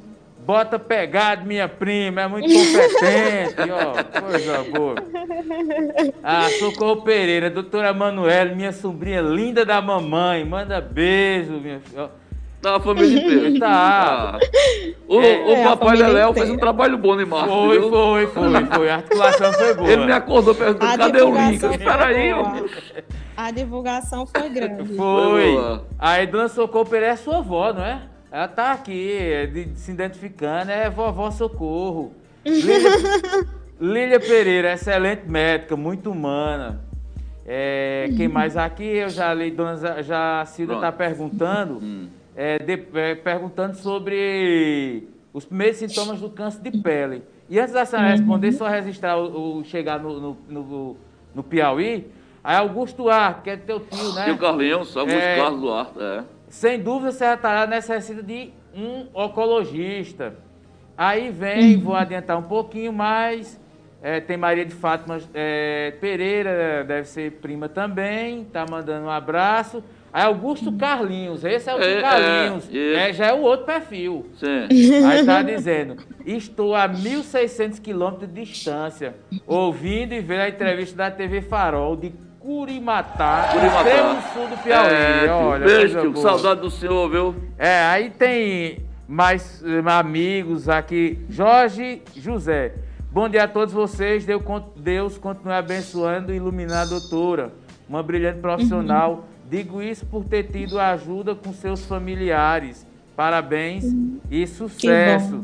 Bota 0.44 0.78
pegado, 0.78 1.46
minha 1.46 1.68
prima, 1.68 2.22
é 2.22 2.28
muito 2.28 2.48
competente, 2.48 3.70
ó, 3.70 4.20
coisa 4.20 4.64
boa. 4.64 4.94
Ah, 6.22 6.48
Socorro 6.58 7.02
Pereira, 7.02 7.50
doutora 7.50 7.92
Manuela, 7.92 8.54
minha 8.54 8.72
sobrinha 8.72 9.20
linda 9.20 9.64
da 9.64 9.80
mamãe, 9.80 10.44
manda 10.44 10.80
beijo, 10.80 11.52
minha 11.52 11.80
filha. 11.80 12.10
Tá 12.60 12.76
a 12.76 12.80
família 12.80 13.20
inteira. 13.20 13.60
Tá. 13.60 13.68
Ah. 13.68 14.38
O, 15.06 15.20
É, 15.20 15.44
o 15.44 15.50
é, 15.50 15.64
papai 15.64 15.88
família 15.88 16.06
Leléo 16.08 16.32
fez 16.32 16.48
um 16.48 16.56
trabalho 16.56 16.96
bom 16.96 17.20
em 17.20 17.26
março. 17.26 17.48
Foi, 17.48 17.78
viu? 17.78 17.90
foi, 17.90 18.26
foi, 18.28 18.66
foi. 18.66 18.90
A 18.90 18.94
articulação 18.96 19.52
foi 19.52 19.74
boa. 19.74 19.90
Ele 19.90 20.06
me 20.06 20.12
acordou 20.12 20.54
perguntando, 20.54 20.90
A 20.90 20.96
cadê 20.96 21.20
o 21.20 21.26
link? 21.26 21.60
divulgação 21.60 21.70
Eu, 21.70 21.74
Espera 21.74 22.06
aí, 22.06 22.32
foi 22.32 22.40
ó. 22.40 23.02
A 23.36 23.50
divulgação 23.50 24.26
foi 24.26 24.48
grande. 24.48 24.96
Foi. 24.96 25.52
Boa. 25.52 25.86
Aí, 25.98 26.26
dona 26.26 26.48
Socorro 26.48 26.86
Pereira 26.86 27.12
é 27.12 27.16
sua 27.16 27.38
avó, 27.38 27.70
não 27.70 27.84
é? 27.84 28.00
Ela 28.34 28.48
tá 28.48 28.72
aqui, 28.72 29.12
é, 29.16 29.46
de- 29.46 29.78
se 29.78 29.92
identificando, 29.92 30.68
é 30.68 30.90
vovó 30.90 31.30
Socorro. 31.30 32.12
Lília, 32.44 32.90
Lília 33.80 34.18
Pereira, 34.18 34.72
excelente 34.72 35.22
médica, 35.30 35.76
muito 35.76 36.10
humana. 36.10 36.80
É, 37.46 38.08
quem 38.16 38.26
mais 38.26 38.56
aqui? 38.56 38.82
Eu 38.82 39.08
já 39.08 39.32
li, 39.32 39.52
dona 39.52 39.76
Já- 39.76 40.02
Jacilda 40.02 40.74
está 40.74 40.90
perguntando, 40.90 41.74
Hum. 41.80 42.08
é, 42.34 42.58
de- 42.58 42.84
é, 42.94 43.14
perguntando 43.14 43.76
sobre 43.76 45.06
os 45.32 45.44
primeiros 45.44 45.76
sintomas 45.76 46.20
do 46.20 46.28
câncer 46.28 46.60
de 46.68 46.76
pele. 46.78 47.22
E 47.48 47.60
antes 47.60 47.72
da 47.72 47.84
senhora 47.84 48.08
responder, 48.08 48.50
só 48.50 48.66
registrar 48.66 49.16
o, 49.16 49.58
o- 49.58 49.64
chegar 49.64 50.00
no, 50.00 50.18
no, 50.20 50.36
no, 50.48 50.96
no 51.32 51.42
Piauí. 51.44 52.08
Aí 52.42 52.56
Augusto 52.56 52.96
Duarte, 53.04 53.42
que 53.42 53.50
é 53.50 53.56
teu 53.56 53.78
tio, 53.78 54.12
né? 54.12 54.28
E 54.28 54.32
o 54.32 54.38
Carlinhos, 54.38 54.96
Augusto 54.96 55.16
É. 55.20 55.36
Carlos 55.36 55.60
Duarte, 55.60 55.92
é. 56.00 56.24
Sem 56.54 56.78
dúvida, 56.78 57.10
Serra 57.10 57.36
Talhada 57.36 57.74
necessita 57.74 58.22
de 58.22 58.52
um 58.72 59.08
oncologista. 59.12 60.36
Aí 60.96 61.28
vem, 61.28 61.76
vou 61.78 61.96
adiantar 61.96 62.38
um 62.38 62.44
pouquinho 62.44 62.92
mais. 62.92 63.60
é, 64.00 64.20
tem 64.20 64.36
Maria 64.36 64.64
de 64.64 64.72
Fátima 64.72 65.18
é, 65.34 65.94
Pereira, 66.00 66.84
deve 66.86 67.08
ser 67.08 67.32
prima 67.32 67.68
também, 67.68 68.44
tá 68.44 68.64
mandando 68.70 69.06
um 69.06 69.10
abraço. 69.10 69.82
Aí 70.12 70.22
Augusto 70.22 70.70
Carlinhos, 70.70 71.44
esse 71.44 71.68
é 71.68 71.74
o 71.74 71.82
É, 71.82 71.92
é, 71.94 72.00
Carlinhos, 72.00 72.70
é, 72.72 73.12
já 73.12 73.26
é 73.26 73.32
o 73.32 73.40
outro 73.40 73.66
perfil. 73.66 74.26
Sim. 74.36 75.04
Aí 75.04 75.26
tá 75.26 75.42
dizendo, 75.42 75.96
estou 76.24 76.72
a 76.76 76.88
1.600 76.88 77.80
quilômetros 77.80 78.32
de 78.32 78.44
distância, 78.44 79.16
ouvindo 79.44 80.12
e 80.14 80.20
vendo 80.20 80.42
a 80.42 80.48
entrevista 80.48 80.96
da 80.96 81.10
TV 81.10 81.42
Farol 81.42 81.96
de 81.96 82.14
Curimatá, 82.44 83.48
Curimatá. 83.52 83.88
extremo 83.88 84.22
sul 84.34 84.48
do 84.48 84.62
Piauí. 84.62 84.94
É, 84.94 85.30
Olha, 85.32 85.64
beijo, 85.64 85.98
tio, 85.98 86.16
saudade 86.18 86.60
do 86.60 86.70
senhor, 86.70 87.08
viu? 87.10 87.34
É, 87.56 87.84
aí 87.86 88.10
tem 88.10 88.80
mais 89.08 89.64
eh, 89.64 89.82
amigos 89.90 90.68
aqui. 90.68 91.18
Jorge 91.30 92.02
José. 92.14 92.74
Bom 93.10 93.30
dia 93.30 93.44
a 93.44 93.48
todos 93.48 93.72
vocês. 93.72 94.26
Deus, 94.26 94.42
con- 94.42 94.62
Deus 94.76 95.16
continue 95.16 95.54
abençoando 95.54 96.34
e 96.34 96.36
iluminando 96.36 96.82
a 96.94 96.98
doutora. 97.00 97.50
Uma 97.88 98.02
brilhante 98.02 98.40
profissional. 98.40 99.24
Digo 99.50 99.80
isso 99.80 100.04
por 100.04 100.22
ter 100.24 100.42
tido 100.44 100.78
ajuda 100.78 101.34
com 101.34 101.50
seus 101.54 101.86
familiares. 101.86 102.86
Parabéns 103.16 103.84
e 104.30 104.46
sucesso. 104.46 105.42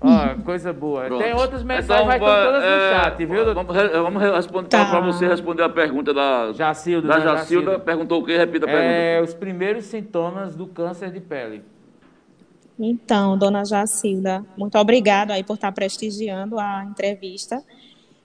Ó, 0.00 0.42
coisa 0.44 0.72
boa. 0.72 1.06
Pronto. 1.06 1.22
Tem 1.24 1.34
outras 1.34 1.62
mensagens, 1.64 2.06
mas 2.06 2.20
vai- 2.20 2.30
estão 2.30 2.52
todas 2.52 2.62
no 2.62 2.68
é, 2.68 2.90
chat, 3.02 3.16
viu? 3.26 3.44
doutor? 3.44 3.64
Vamos, 3.64 3.92
vamos 3.92 4.22
re- 4.22 4.30
responder 4.36 4.68
Tá. 4.68 4.84
para 4.90 5.00
você 5.00 5.26
responder 5.26 5.62
a 5.64 5.68
pergunta 5.68 6.14
da 6.14 6.52
Jacilda, 6.52 7.08
da 7.08 7.14
dona 7.18 7.24
Jacilda. 7.36 7.64
Jacilda. 7.72 7.84
Perguntou 7.84 8.22
o 8.22 8.24
quê? 8.24 8.36
Repita 8.36 8.66
a 8.66 8.68
pergunta. 8.68 8.92
É, 8.92 9.20
os 9.20 9.34
primeiros 9.34 9.84
sintomas 9.86 10.54
do 10.54 10.66
câncer 10.68 11.10
de 11.10 11.20
pele. 11.20 11.62
Então, 12.78 13.36
dona 13.36 13.64
Jacilda, 13.64 14.44
muito 14.56 14.78
obrigada 14.78 15.34
aí 15.34 15.42
por 15.42 15.54
estar 15.54 15.72
prestigiando 15.72 16.58
a 16.60 16.84
entrevista. 16.84 17.60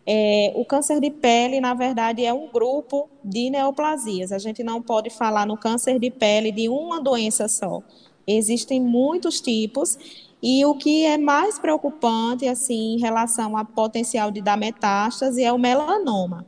É, 0.05 0.51
o 0.55 0.63
câncer 0.65 0.99
de 0.99 1.09
pele, 1.09 1.59
na 1.59 1.73
verdade, 1.73 2.23
é 2.23 2.31
um 2.31 2.49
grupo 2.51 3.09
de 3.23 3.49
neoplasias. 3.49 4.31
A 4.31 4.37
gente 4.37 4.63
não 4.63 4.79
pode 4.81 5.09
falar 5.09 5.47
no 5.47 5.57
câncer 5.57 5.97
de 5.97 6.11
pele 6.11 6.51
de 6.51 6.69
uma 6.69 7.01
doença 7.01 7.47
só. 7.47 7.81
Existem 8.27 8.79
muitos 8.79 9.41
tipos 9.41 9.97
e 10.45 10.65
o 10.65 10.75
que 10.75 11.05
é 11.05 11.17
mais 11.17 11.57
preocupante, 11.57 12.45
assim, 12.45 12.95
em 12.95 12.99
relação 12.99 13.57
ao 13.57 13.63
potencial 13.63 14.29
de 14.29 14.41
dar 14.41 14.57
metástase 14.57 15.41
é 15.41 15.53
o 15.53 15.57
melanoma. 15.57 16.45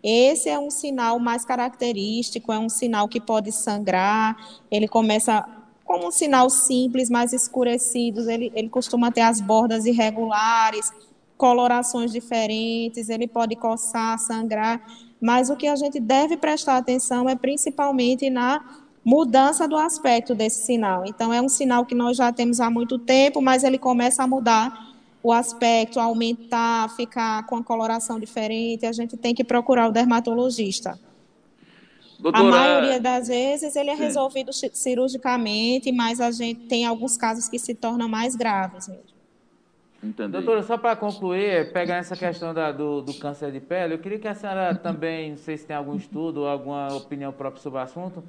Esse 0.00 0.48
é 0.48 0.56
um 0.56 0.70
sinal 0.70 1.18
mais 1.18 1.44
característico, 1.44 2.52
é 2.52 2.58
um 2.58 2.68
sinal 2.68 3.08
que 3.08 3.20
pode 3.20 3.50
sangrar, 3.50 4.36
ele 4.70 4.86
começa 4.86 5.44
como 5.84 6.06
um 6.06 6.12
sinal 6.12 6.48
simples, 6.48 7.10
mais 7.10 7.32
escurecidos, 7.32 8.28
ele, 8.28 8.52
ele 8.54 8.68
costuma 8.68 9.10
ter 9.10 9.22
as 9.22 9.40
bordas 9.40 9.86
irregulares, 9.86 10.92
colorações 11.36 12.12
diferentes, 12.12 13.08
ele 13.08 13.26
pode 13.26 13.56
coçar, 13.56 14.16
sangrar, 14.20 14.80
mas 15.20 15.50
o 15.50 15.56
que 15.56 15.66
a 15.66 15.74
gente 15.74 15.98
deve 15.98 16.36
prestar 16.36 16.76
atenção 16.76 17.28
é 17.28 17.34
principalmente 17.34 18.30
na 18.30 18.81
mudança 19.04 19.66
do 19.66 19.76
aspecto 19.76 20.34
desse 20.34 20.64
sinal. 20.64 21.04
Então, 21.06 21.32
é 21.32 21.40
um 21.40 21.48
sinal 21.48 21.84
que 21.84 21.94
nós 21.94 22.16
já 22.16 22.32
temos 22.32 22.60
há 22.60 22.70
muito 22.70 22.98
tempo, 22.98 23.40
mas 23.40 23.64
ele 23.64 23.78
começa 23.78 24.22
a 24.22 24.26
mudar 24.26 24.92
o 25.22 25.32
aspecto, 25.32 26.00
aumentar, 26.00 26.88
ficar 26.96 27.46
com 27.46 27.56
a 27.56 27.62
coloração 27.62 28.18
diferente, 28.18 28.84
a 28.86 28.92
gente 28.92 29.16
tem 29.16 29.34
que 29.34 29.44
procurar 29.44 29.88
o 29.88 29.92
dermatologista. 29.92 30.98
Doutora, 32.18 32.44
A 32.44 32.50
maioria 32.50 33.00
das 33.00 33.28
vezes 33.28 33.74
ele 33.76 33.90
é 33.90 33.96
Sim. 33.96 34.02
resolvido 34.02 34.52
ci- 34.52 34.70
cirurgicamente, 34.72 35.90
mas 35.92 36.20
a 36.20 36.30
gente 36.30 36.60
tem 36.62 36.84
alguns 36.86 37.16
casos 37.16 37.48
que 37.48 37.58
se 37.58 37.74
tornam 37.74 38.08
mais 38.08 38.36
graves 38.36 38.88
mesmo. 38.88 39.12
Entendi. 40.02 40.32
Doutora, 40.32 40.62
só 40.64 40.76
para 40.76 40.96
concluir, 40.96 41.72
pegar 41.72 41.96
essa 41.96 42.16
questão 42.16 42.52
da, 42.52 42.72
do, 42.72 43.02
do 43.02 43.14
câncer 43.14 43.52
de 43.52 43.60
pele, 43.60 43.94
eu 43.94 43.98
queria 43.98 44.18
que 44.18 44.26
a 44.26 44.34
senhora 44.34 44.74
também, 44.74 45.30
não 45.30 45.36
sei 45.36 45.56
se 45.56 45.64
tem 45.64 45.76
algum 45.76 45.94
estudo 45.94 46.40
ou 46.40 46.48
alguma 46.48 46.92
opinião 46.96 47.32
própria 47.32 47.62
sobre 47.62 47.78
o 47.78 47.82
assunto, 47.82 48.22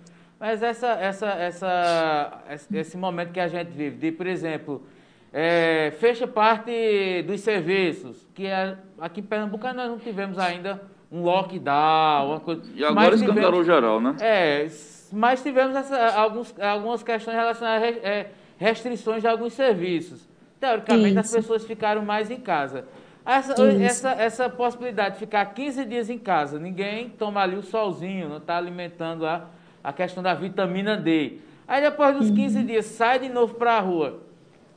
mas 0.43 0.61
essa, 0.61 0.89
essa, 0.89 1.27
essa, 1.27 2.43
esse 2.73 2.97
momento 2.97 3.31
que 3.31 3.39
a 3.39 3.47
gente 3.47 3.69
vive, 3.69 3.95
de, 3.95 4.11
por 4.11 4.27
exemplo, 4.27 4.83
é, 5.31 5.93
fecha 6.01 6.27
parte 6.27 7.23
dos 7.25 7.39
serviços, 7.39 8.27
que 8.33 8.45
é, 8.47 8.75
aqui 8.99 9.21
em 9.21 9.23
Pernambuco 9.23 9.65
nós 9.67 9.89
não 9.89 9.97
tivemos 9.97 10.37
ainda 10.37 10.81
um 11.09 11.23
lockdown, 11.23 12.27
uma 12.27 12.41
coisa. 12.41 12.61
E 12.75 12.83
agora 12.83 13.15
escancarou 13.15 13.63
geral, 13.63 14.01
né? 14.01 14.17
É, 14.19 14.67
mas 15.13 15.41
tivemos 15.41 15.77
essa, 15.77 16.09
alguns, 16.09 16.53
algumas 16.59 17.01
questões 17.01 17.37
relacionadas 17.37 18.03
a 18.03 18.05
é, 18.05 18.31
restrições 18.57 19.21
de 19.21 19.29
alguns 19.29 19.53
serviços. 19.53 20.27
Teoricamente, 20.59 21.11
Isso. 21.11 21.19
as 21.19 21.31
pessoas 21.31 21.63
ficaram 21.63 22.03
mais 22.03 22.29
em 22.29 22.41
casa. 22.41 22.85
Essa, 23.25 23.53
essa, 23.81 24.11
essa 24.11 24.49
possibilidade 24.49 25.13
de 25.13 25.19
ficar 25.21 25.45
15 25.45 25.85
dias 25.85 26.09
em 26.09 26.17
casa, 26.17 26.59
ninguém 26.59 27.07
toma 27.07 27.41
ali 27.41 27.55
o 27.55 27.63
solzinho, 27.63 28.27
não 28.27 28.39
está 28.39 28.57
alimentando 28.57 29.25
a, 29.25 29.47
a 29.83 29.91
questão 29.91 30.23
da 30.23 30.33
vitamina 30.33 30.95
D. 30.95 31.39
Aí 31.67 31.81
depois 31.81 32.15
dos 32.17 32.29
15 32.29 32.59
uhum. 32.59 32.65
dias 32.65 32.85
sai 32.85 33.19
de 33.19 33.29
novo 33.29 33.55
para 33.55 33.73
a 33.77 33.79
rua. 33.79 34.21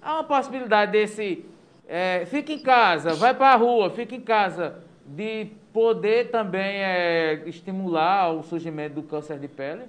Há 0.02 0.14
uma 0.14 0.24
possibilidade 0.24 0.92
desse. 0.92 1.44
É, 1.88 2.24
fica 2.26 2.52
em 2.52 2.58
casa, 2.58 3.14
vai 3.14 3.32
para 3.32 3.52
a 3.52 3.56
rua, 3.56 3.90
fica 3.90 4.14
em 4.14 4.20
casa, 4.20 4.76
de 5.06 5.48
poder 5.72 6.30
também 6.30 6.82
é, 6.82 7.42
estimular 7.46 8.32
o 8.32 8.42
surgimento 8.42 8.96
do 8.96 9.02
câncer 9.02 9.38
de 9.38 9.46
pele? 9.46 9.82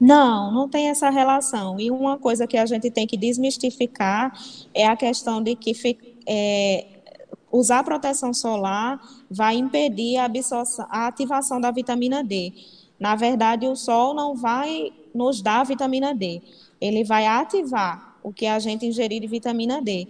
Não, 0.00 0.50
não 0.50 0.66
tem 0.66 0.88
essa 0.88 1.10
relação. 1.10 1.78
E 1.78 1.90
uma 1.90 2.16
coisa 2.16 2.46
que 2.46 2.56
a 2.56 2.64
gente 2.64 2.90
tem 2.90 3.06
que 3.06 3.18
desmistificar 3.18 4.32
é 4.72 4.86
a 4.86 4.96
questão 4.96 5.42
de 5.42 5.54
que 5.54 5.72
é, 6.26 6.86
usar 7.52 7.84
proteção 7.84 8.32
solar 8.32 8.98
vai 9.30 9.56
impedir 9.56 10.16
a, 10.16 10.24
absorção, 10.24 10.86
a 10.88 11.06
ativação 11.06 11.60
da 11.60 11.70
vitamina 11.70 12.24
D. 12.24 12.52
Na 13.00 13.16
verdade, 13.16 13.66
o 13.66 13.74
sol 13.74 14.12
não 14.14 14.36
vai 14.36 14.92
nos 15.14 15.40
dar 15.40 15.64
vitamina 15.64 16.14
D, 16.14 16.42
ele 16.78 17.02
vai 17.02 17.26
ativar 17.26 18.16
o 18.22 18.32
que 18.32 18.46
a 18.46 18.58
gente 18.58 18.84
ingerir 18.84 19.20
de 19.20 19.26
vitamina 19.26 19.80
D. 19.80 20.06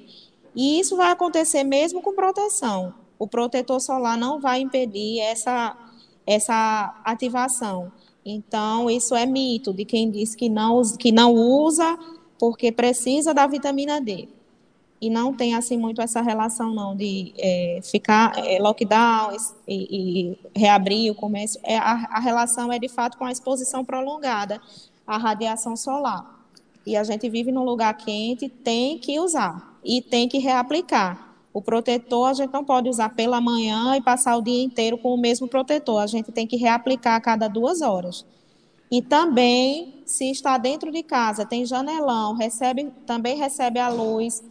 E 0.54 0.80
isso 0.80 0.96
vai 0.96 1.12
acontecer 1.12 1.62
mesmo 1.62 2.02
com 2.02 2.12
proteção. 2.12 2.92
O 3.16 3.28
protetor 3.28 3.80
solar 3.80 4.18
não 4.18 4.40
vai 4.40 4.60
impedir 4.60 5.20
essa, 5.20 5.76
essa 6.26 7.00
ativação. 7.04 7.92
Então, 8.24 8.90
isso 8.90 9.14
é 9.14 9.24
mito 9.24 9.72
de 9.72 9.84
quem 9.84 10.10
diz 10.10 10.34
que 10.34 10.48
não, 10.48 10.82
que 10.98 11.12
não 11.12 11.32
usa 11.32 11.96
porque 12.38 12.72
precisa 12.72 13.32
da 13.32 13.46
vitamina 13.46 14.00
D. 14.00 14.28
E 15.00 15.08
não 15.08 15.32
tem, 15.32 15.54
assim, 15.54 15.78
muito 15.78 16.02
essa 16.02 16.20
relação, 16.20 16.74
não, 16.74 16.94
de 16.94 17.32
é, 17.38 17.80
ficar 17.82 18.36
é, 18.36 18.58
lockdown 18.60 19.34
e, 19.66 20.34
e, 20.36 20.38
reabrir 20.54 21.10
o 21.10 21.14
comércio. 21.14 21.58
É, 21.64 21.78
a, 21.78 21.92
a 22.10 22.20
relação 22.20 22.70
é, 22.70 22.78
de 22.78 22.88
fato, 22.88 23.16
com 23.16 23.24
a 23.24 23.32
exposição 23.32 23.82
prolongada 23.82 24.60
à 25.06 25.16
radiação 25.16 25.74
solar. 25.74 26.38
E 26.86 26.96
a 26.96 27.04
gente 27.04 27.28
vive 27.30 27.50
num 27.50 27.64
lugar 27.64 27.94
quente, 27.94 28.48
tem 28.48 28.98
que 28.98 29.18
usar 29.18 29.78
e 29.82 30.02
tem 30.02 30.28
que 30.28 30.38
reaplicar. 30.38 31.30
O 31.52 31.62
protetor 31.62 32.28
a 32.28 32.32
gente 32.34 32.52
não 32.52 32.64
pode 32.64 32.88
usar 32.88 33.08
pela 33.10 33.40
manhã 33.40 33.96
e 33.96 34.02
passar 34.02 34.36
o 34.36 34.42
dia 34.42 34.62
inteiro 34.62 34.98
com 34.98 35.14
o 35.14 35.18
mesmo 35.18 35.48
protetor. 35.48 36.02
A 36.02 36.06
gente 36.06 36.30
tem 36.30 36.46
que 36.46 36.56
reaplicar 36.56 37.16
a 37.16 37.20
cada 37.20 37.48
duas 37.48 37.80
horas. 37.80 38.24
E 38.90 39.00
também, 39.00 40.02
se 40.04 40.30
está 40.30 40.58
dentro 40.58 40.92
de 40.92 41.02
casa, 41.02 41.46
tem 41.46 41.64
janelão, 41.64 42.34
recebe, 42.34 42.92
também 43.06 43.36
recebe 43.36 43.78
a 43.78 43.88
luz 43.88 44.42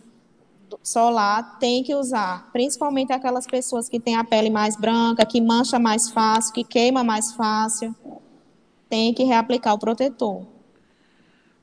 solar, 0.84 1.58
tem 1.60 1.84
que 1.84 1.96
usar. 1.96 2.50
Principalmente 2.52 3.14
aquelas 3.14 3.48
pessoas 3.48 3.88
que 3.88 4.00
têm 4.00 4.16
a 4.16 4.24
pele 4.24 4.50
mais 4.50 4.76
branca, 4.76 5.26
que 5.26 5.42
mancha 5.42 5.80
mais 5.80 6.10
fácil, 6.10 6.54
que 6.54 6.64
queima 6.64 7.04
mais 7.04 7.34
fácil. 7.34 7.96
Tem 8.90 9.14
que 9.14 9.24
reaplicar 9.24 9.74
o 9.74 9.80
protetor. 9.80 10.46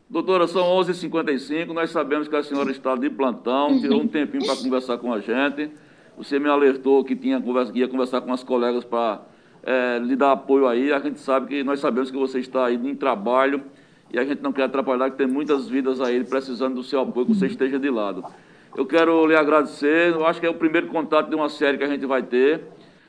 Doutora, 0.09 0.47
são 0.47 0.63
11h55, 0.63 1.73
nós 1.73 1.91
sabemos 1.91 2.29
que 2.29 2.37
a 2.37 2.43
senhora 2.43 2.71
está 2.71 2.95
de 2.95 3.11
plantão, 3.11 3.81
tirou 3.81 4.01
um 4.01 4.07
tempinho 4.07 4.47
para 4.47 4.55
conversar 4.55 4.99
com 4.99 5.13
a 5.13 5.19
gente. 5.19 5.71
Você 6.17 6.39
me 6.39 6.49
alertou 6.49 7.05
que, 7.05 7.17
tinha 7.17 7.41
conversa, 7.41 7.73
ia 7.77 7.89
conversar 7.89 8.21
com 8.21 8.33
as 8.33 8.45
colegas 8.45 8.85
para 8.85 9.23
é, 9.65 9.99
lhe 9.99 10.15
dar 10.15 10.33
apoio 10.33 10.69
aí. 10.69 10.93
A 10.93 11.01
gente 11.01 11.19
sabe 11.19 11.49
que 11.49 11.65
nós 11.65 11.81
sabemos 11.81 12.11
que 12.11 12.17
você 12.17 12.39
está 12.39 12.67
aí 12.67 12.77
em 12.77 12.95
trabalho 12.95 13.65
e 14.13 14.19
a 14.19 14.25
gente 14.25 14.41
não 14.41 14.53
quer 14.53 14.63
atrapalhar, 14.63 15.11
que 15.11 15.17
tem 15.17 15.27
muitas 15.27 15.69
vidas 15.69 16.01
aí 16.01 16.23
precisando 16.23 16.77
do 16.77 16.85
seu 16.85 17.01
apoio, 17.01 17.27
que 17.27 17.35
você 17.35 17.47
esteja 17.47 17.79
de 17.79 17.91
lado. 17.91 18.25
Eu 18.77 18.85
quero 18.85 19.27
lhe 19.27 19.35
agradecer, 19.35 20.13
eu 20.13 20.27
acho 20.27 20.39
que 20.39 20.47
é 20.47 20.51
o 20.51 20.55
primeiro 20.55 20.89
contato 20.89 21.31
de 21.31 21.35
uma 21.35 21.49
série 21.49 21.79
que 21.79 21.85
a 21.85 21.87
gente 21.87 22.05
vai 22.05 22.23
ter. 22.23 22.63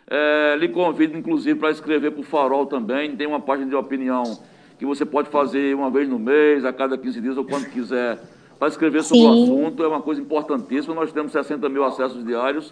É, 0.09 0.55
lhe 0.57 0.69
convido, 0.69 1.17
inclusive, 1.17 1.59
para 1.59 1.69
escrever 1.69 2.11
para 2.11 2.21
o 2.21 2.23
Farol 2.23 2.65
também, 2.65 3.13
tem 3.17 3.27
uma 3.27 3.41
página 3.41 3.67
de 3.67 3.75
opinião 3.75 4.23
que 4.79 4.85
você 4.85 5.05
pode 5.05 5.27
fazer 5.27 5.75
uma 5.75 5.89
vez 5.89 6.07
no 6.07 6.17
mês, 6.17 6.63
a 6.63 6.71
cada 6.71 6.97
15 6.97 7.19
dias 7.19 7.37
ou 7.37 7.43
quando 7.43 7.65
quiser, 7.69 8.17
para 8.57 8.69
escrever 8.69 9.03
sobre 9.03 9.23
Sim. 9.23 9.27
o 9.27 9.43
assunto. 9.43 9.83
É 9.83 9.87
uma 9.89 10.01
coisa 10.01 10.21
importantíssima. 10.21 10.95
Nós 10.95 11.11
temos 11.11 11.33
60 11.33 11.67
mil 11.67 11.83
acessos 11.83 12.25
diários, 12.25 12.71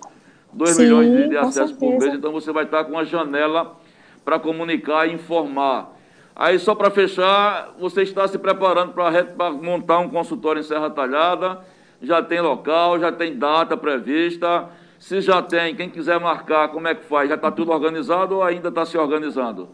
2 0.53 0.69
Sim, 0.69 0.83
milhões 0.83 1.11
de, 1.11 1.29
de 1.29 1.37
acessos 1.37 1.71
certeza. 1.71 1.79
por 1.79 1.99
mês, 1.99 2.13
então 2.13 2.31
você 2.31 2.53
vai 2.53 2.63
estar 2.63 2.85
com 2.85 2.91
uma 2.91 3.03
janela 3.03 3.75
para 4.23 4.39
comunicar 4.39 5.05
e 5.05 5.13
informar. 5.13 5.93
Aí, 6.33 6.57
só 6.59 6.73
para 6.73 6.89
fechar, 6.89 7.75
você 7.77 8.03
está 8.03 8.25
se 8.25 8.37
preparando 8.37 8.93
para 8.93 9.51
montar 9.51 9.99
um 9.99 10.07
consultório 10.07 10.61
em 10.61 10.63
Serra 10.63 10.89
Talhada, 10.89 11.59
já 12.01 12.21
tem 12.21 12.41
local, 12.41 12.99
já 12.99 13.11
tem 13.11 13.37
data 13.37 13.75
prevista. 13.75 14.69
Se 14.99 15.21
já 15.21 15.41
tem, 15.41 15.75
quem 15.75 15.89
quiser 15.89 16.19
marcar, 16.19 16.69
como 16.69 16.87
é 16.87 16.95
que 16.95 17.05
faz? 17.05 17.29
Já 17.29 17.35
está 17.35 17.51
tudo 17.51 17.71
organizado 17.71 18.35
ou 18.35 18.43
ainda 18.43 18.69
está 18.69 18.85
se 18.85 18.97
organizando? 18.97 19.69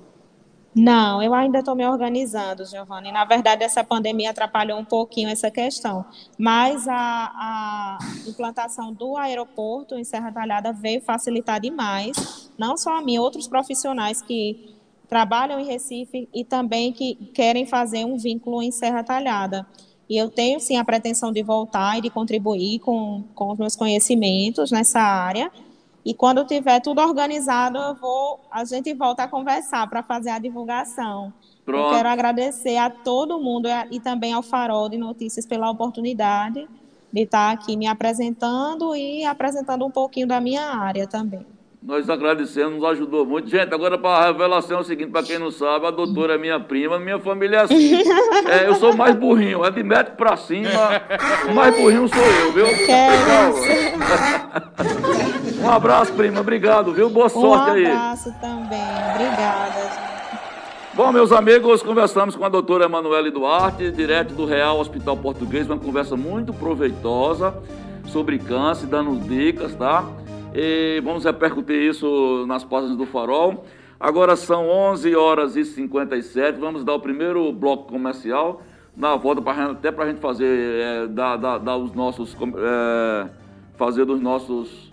Não, 0.74 1.22
eu 1.22 1.34
ainda 1.34 1.60
estou 1.60 1.76
me 1.76 1.86
organizando, 1.86 2.66
Giovanni. 2.66 3.12
Na 3.12 3.26
verdade, 3.26 3.64
essa 3.64 3.84
pandemia 3.84 4.30
atrapalhou 4.30 4.80
um 4.80 4.86
pouquinho 4.86 5.30
essa 5.30 5.52
questão, 5.52 6.06
mas 6.38 6.88
a, 6.88 6.96
a 6.96 7.98
implantação 8.26 8.94
do 8.94 9.18
aeroporto 9.18 9.96
em 9.96 10.04
Serra 10.06 10.32
Talhada 10.32 10.72
veio 10.72 11.02
facilitar 11.02 11.60
demais, 11.60 12.50
não 12.58 12.78
só 12.78 12.98
a 12.98 13.02
mim, 13.02 13.18
outros 13.18 13.50
profissionais 13.50 14.22
que 14.22 14.74
trabalham 15.10 15.60
em 15.60 15.66
Recife 15.66 16.30
e 16.34 16.46
também 16.46 16.94
que 16.94 17.16
querem 17.34 17.66
fazer 17.66 18.06
um 18.06 18.18
vínculo 18.18 18.64
em 18.64 18.72
Serra 18.72 19.04
Talhada. 19.04 19.68
E 20.12 20.18
eu 20.18 20.30
tenho, 20.30 20.60
sim, 20.60 20.76
a 20.76 20.84
pretensão 20.84 21.32
de 21.32 21.42
voltar 21.42 21.98
e 21.98 22.02
de 22.02 22.10
contribuir 22.10 22.80
com, 22.80 23.24
com 23.34 23.54
os 23.54 23.58
meus 23.58 23.78
conhecimentos 23.78 24.70
nessa 24.70 25.00
área, 25.00 25.50
e 26.04 26.14
quando 26.14 26.44
tiver 26.44 26.82
tudo 26.82 27.00
organizado, 27.00 27.78
eu 27.78 27.96
vou, 27.96 28.42
a 28.52 28.66
gente 28.66 28.94
volta 28.94 29.24
a 29.24 29.28
conversar 29.30 29.90
para 29.90 30.04
fazer 30.04 30.32
a 30.32 30.38
divulgação. 30.38 31.32
Pronto. 31.64 31.86
Eu 31.86 31.96
quero 31.96 32.10
agradecer 32.10 32.76
a 32.76 32.90
todo 32.90 33.40
mundo 33.40 33.70
e 33.90 34.02
também 34.02 34.34
ao 34.34 34.44
Farol 34.44 34.90
de 34.90 34.98
Notícias 34.98 35.46
pela 35.46 35.72
oportunidade 35.72 36.68
de 37.14 37.22
estar 37.22 37.50
aqui 37.50 37.78
me 37.78 37.88
apresentando 37.88 38.94
e 38.94 39.24
apresentando 39.24 39.86
um 39.86 39.92
pouquinho 39.92 40.28
da 40.28 40.42
minha 40.42 40.76
área 40.76 41.08
também. 41.08 41.46
Nós 41.84 42.08
agradecemos, 42.12 42.76
nos 42.76 42.84
ajudou 42.92 43.26
muito. 43.26 43.50
Gente, 43.50 43.74
agora 43.74 43.98
para 43.98 44.24
a 44.24 44.28
revelação 44.28 44.78
é 44.78 44.82
o 44.82 44.84
seguinte, 44.84 45.10
para 45.10 45.24
quem 45.24 45.40
não 45.40 45.50
sabe, 45.50 45.88
a 45.88 45.92
doutora 45.92 46.36
é 46.36 46.38
minha 46.38 46.60
prima, 46.60 47.00
minha 47.00 47.18
família 47.18 47.58
é 47.58 47.62
assim. 47.62 48.04
É, 48.48 48.68
eu 48.68 48.76
sou 48.76 48.96
mais 48.96 49.16
burrinho, 49.16 49.66
é 49.66 49.72
de 49.72 49.82
metro 49.82 50.16
para 50.16 50.38
cima, 50.38 50.70
o 51.50 51.54
mais 51.56 51.76
burrinho 51.76 52.08
sou 52.08 52.24
eu, 52.24 52.52
viu? 52.52 52.68
um 55.66 55.72
abraço, 55.72 56.14
prima, 56.14 56.42
obrigado, 56.42 56.94
viu? 56.94 57.10
Boa 57.10 57.30
sorte 57.30 57.72
aí. 57.72 57.88
Um 57.88 57.88
abraço 57.88 58.30
aí. 58.30 58.36
também, 58.36 58.80
obrigada. 59.16 60.12
Bom, 60.94 61.12
meus 61.12 61.32
amigos, 61.32 61.82
conversamos 61.82 62.36
com 62.36 62.46
a 62.46 62.50
doutora 62.50 62.86
Emanuele 62.86 63.32
Duarte, 63.32 63.90
direto 63.90 64.36
do 64.36 64.46
Real 64.46 64.80
Hospital 64.80 65.18
Português, 65.18 65.66
uma 65.66 65.80
conversa 65.80 66.16
muito 66.16 66.54
proveitosa 66.54 67.56
sobre 68.06 68.38
câncer, 68.38 68.86
dando 68.86 69.16
dicas, 69.28 69.74
tá? 69.74 70.06
E 70.54 71.02
vamos 71.04 71.24
repercutir 71.24 71.78
isso 71.78 72.46
nas 72.48 72.64
páginas 72.64 72.98
do 72.98 73.06
Farol. 73.06 73.66
Agora 74.00 74.36
são 74.36 74.68
11 74.68 75.16
horas 75.16 75.56
e 75.56 75.64
57. 75.64 76.60
Vamos 76.60 76.84
dar 76.84 76.96
o 76.96 77.00
primeiro 77.00 77.52
bloco 77.54 77.92
comercial. 77.92 78.62
Na 78.96 79.16
volta, 79.16 79.42
pra, 79.42 79.72
até 79.72 79.92
para 79.92 80.06
a 80.06 80.08
gente 80.08 80.20
fazer, 80.20 80.46
é, 80.46 81.08
dar, 81.08 81.38
dar, 81.38 81.58
dar, 81.60 81.78
os 81.78 81.94
nossos. 81.94 82.36
É, 82.36 83.30
fazer 83.78 84.06
dos 84.06 84.20
nossos 84.20 84.91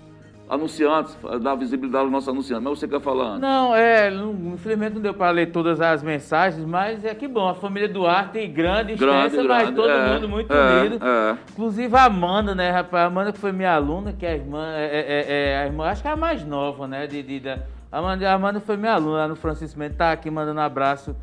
anunciantes, 0.48 1.16
dar 1.42 1.54
visibilidade 1.54 2.04
aos 2.04 2.12
nossos 2.12 2.28
anunciantes. 2.28 2.64
Mas 2.64 2.78
você 2.78 2.88
quer 2.88 3.00
falar? 3.00 3.38
Não, 3.38 3.74
é, 3.74 4.10
infelizmente 4.10 4.94
não 4.94 5.02
deu 5.02 5.14
para 5.14 5.30
ler 5.30 5.52
todas 5.52 5.80
as 5.80 6.02
mensagens, 6.02 6.64
mas 6.64 7.04
é 7.04 7.14
que 7.14 7.28
bom, 7.28 7.48
a 7.48 7.54
família 7.54 7.88
Duarte 7.88 8.46
grande, 8.46 8.94
grande 8.94 9.26
extensa, 9.26 9.42
grande, 9.42 9.64
mas 9.64 9.74
todo 9.74 9.90
é, 9.90 10.14
mundo 10.14 10.28
muito 10.28 10.52
é, 10.52 10.80
unido. 10.80 11.04
É. 11.04 11.36
Inclusive 11.52 11.96
a 11.96 12.04
Amanda, 12.04 12.54
né, 12.54 12.70
rapaz? 12.70 13.04
A 13.04 13.06
Amanda 13.06 13.32
que 13.32 13.38
foi 13.38 13.52
minha 13.52 13.74
aluna, 13.74 14.12
que 14.12 14.24
é 14.24 14.30
a 14.30 14.34
irmã, 14.34 14.66
é, 14.74 14.84
é, 14.84 15.00
é, 15.00 15.50
é 15.50 15.58
a 15.58 15.66
irmã, 15.66 15.86
acho 15.86 16.02
que 16.02 16.08
é 16.08 16.12
a 16.12 16.16
mais 16.16 16.44
nova, 16.44 16.86
né? 16.86 17.06
De, 17.06 17.22
de, 17.22 17.40
de, 17.40 17.50
a, 17.50 17.60
Amanda, 17.92 18.30
a 18.30 18.34
Amanda 18.34 18.60
foi 18.60 18.76
minha 18.76 18.94
aluna 18.94 19.18
lá 19.18 19.28
no 19.28 19.36
Francisco 19.36 19.78
Mendes, 19.78 19.96
tá 19.96 20.12
aqui 20.12 20.30
mandando 20.30 20.60
um 20.60 20.62
abraço 20.62 21.14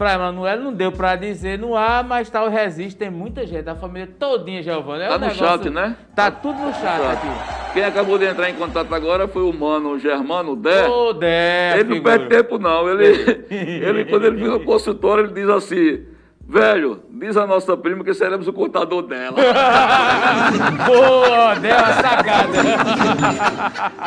Pra 0.00 0.14
Emanuel 0.14 0.56
não 0.62 0.72
deu 0.72 0.90
pra 0.90 1.14
dizer 1.14 1.58
no 1.58 1.76
ar, 1.76 2.02
mas 2.02 2.30
tá 2.30 2.42
o 2.42 2.48
Resiste, 2.48 2.96
tem 2.98 3.10
muita 3.10 3.46
gente, 3.46 3.68
a 3.68 3.74
família 3.74 4.08
todinha, 4.18 4.62
Giovanni. 4.62 5.02
É 5.02 5.08
Tá 5.08 5.16
um 5.16 5.18
no 5.18 5.26
negócio- 5.26 5.46
chat, 5.46 5.68
né? 5.68 5.94
Tá 6.16 6.30
tudo 6.30 6.58
no 6.58 6.72
chat 6.72 7.02
Tá. 7.02 7.12
aqui. 7.12 7.72
Quem 7.74 7.84
acabou 7.84 8.16
de 8.18 8.24
entrar 8.24 8.48
em 8.48 8.54
contato 8.54 8.94
agora 8.94 9.28
foi 9.28 9.42
o 9.42 9.52
mano 9.52 9.98
Germano 9.98 10.56
Dé. 10.56 10.88
Ô, 10.88 11.12
Dé, 11.12 11.72
ele 11.74 11.84
não 11.90 11.96
figura. 11.96 12.18
perde 12.18 12.34
tempo, 12.34 12.58
não. 12.58 12.88
Ele, 12.88 13.04
ele, 13.52 14.04
quando 14.06 14.24
ele 14.24 14.36
vira 14.36 14.52
no 14.52 14.60
consultório, 14.64 15.24
ele 15.26 15.34
diz 15.34 15.50
assim: 15.50 16.00
velho, 16.46 17.02
diz 17.10 17.36
a 17.36 17.46
nossa 17.46 17.76
prima 17.76 18.02
que 18.02 18.12
seremos 18.14 18.48
o 18.48 18.52
contador 18.52 19.02
dela. 19.02 19.36
Boa, 20.86 21.54
deu 21.54 21.76
uma 21.76 21.92
sacada. 21.92 22.58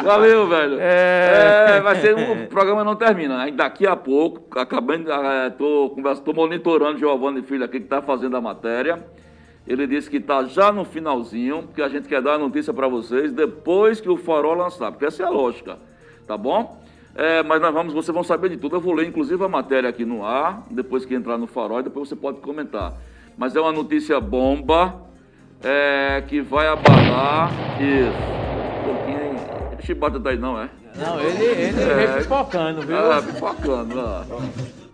Valeu, 0.04 0.48
velho. 0.48 0.78
É. 0.80 1.78
É, 1.78 1.82
vai 1.82 1.96
ser 1.96 2.16
um, 2.16 2.44
o 2.44 2.48
programa 2.48 2.84
não 2.84 2.96
termina. 2.96 3.42
Aí 3.42 3.52
daqui 3.52 3.88
a 3.88 3.96
pouco, 3.96 4.60
acabando, 4.60 5.12
é, 5.12 5.50
tô, 5.52 5.92
conversa, 5.96 6.22
tô 6.22 6.34
monitorando 6.34 6.98
o 6.98 7.00
Giovanni 7.00 7.42
Filho 7.42 7.64
aqui 7.64 7.80
que 7.80 7.88
tá 7.88 8.02
fazendo 8.02 8.36
a 8.36 8.42
matéria. 8.42 9.04
Ele 9.66 9.88
disse 9.88 10.10
que 10.10 10.20
tá 10.20 10.44
já 10.44 10.72
no 10.72 10.84
finalzinho, 10.84 11.64
porque 11.64 11.82
a 11.82 11.88
gente 11.88 12.08
quer 12.08 12.22
dar 12.22 12.34
a 12.34 12.38
notícia 12.38 12.74
para 12.74 12.88
vocês 12.88 13.32
depois 13.32 14.02
que 14.02 14.10
o 14.10 14.18
Farol 14.18 14.56
lançar, 14.56 14.92
porque 14.92 15.06
essa 15.06 15.24
é 15.24 15.26
a 15.26 15.30
lógica, 15.30 15.80
tá 16.28 16.38
bom? 16.38 16.83
É, 17.16 17.44
mas 17.44 17.62
nós 17.62 17.74
vamos, 17.74 17.94
vocês 17.94 18.14
vão 18.14 18.24
saber 18.24 18.50
de 18.50 18.58
tudo. 18.58 18.76
Eu 18.76 18.82
vou 18.82 18.94
ler 18.94 19.08
inclusive 19.08 19.44
a 19.44 19.48
matéria 19.48 19.90
aqui 19.90 20.04
no 20.04 20.26
ar, 20.26 20.64
depois 20.70 21.06
que 21.06 21.14
entrar 21.14 21.38
no 21.38 21.46
Farol, 21.48 21.80
e 21.80 21.84
depois 21.84 22.10
você 22.10 22.16
pode 22.16 22.40
comentar. 22.40 22.94
Mas 23.38 23.56
é 23.56 23.62
uma 23.62 23.72
notícia 23.72 24.20
bomba 24.20 24.96
é, 25.64 26.24
que 26.28 26.42
vai 26.42 26.68
abalar 26.68 27.52
isso. 27.82 28.18
Um 28.82 28.94
pouquinho. 28.94 29.84
Chibata 29.84 30.20
tá 30.20 30.30
aí 30.30 30.38
não, 30.38 30.60
é? 30.60 30.70
Não, 30.96 31.20
ele, 31.20 31.44
ele 31.44 31.82
É. 31.82 32.08
vem 32.08 32.24
pipocando, 32.24 32.82
viu? 32.82 32.98
Ah, 32.98 33.22
pipocando 33.22 33.96
lá. 33.96 34.26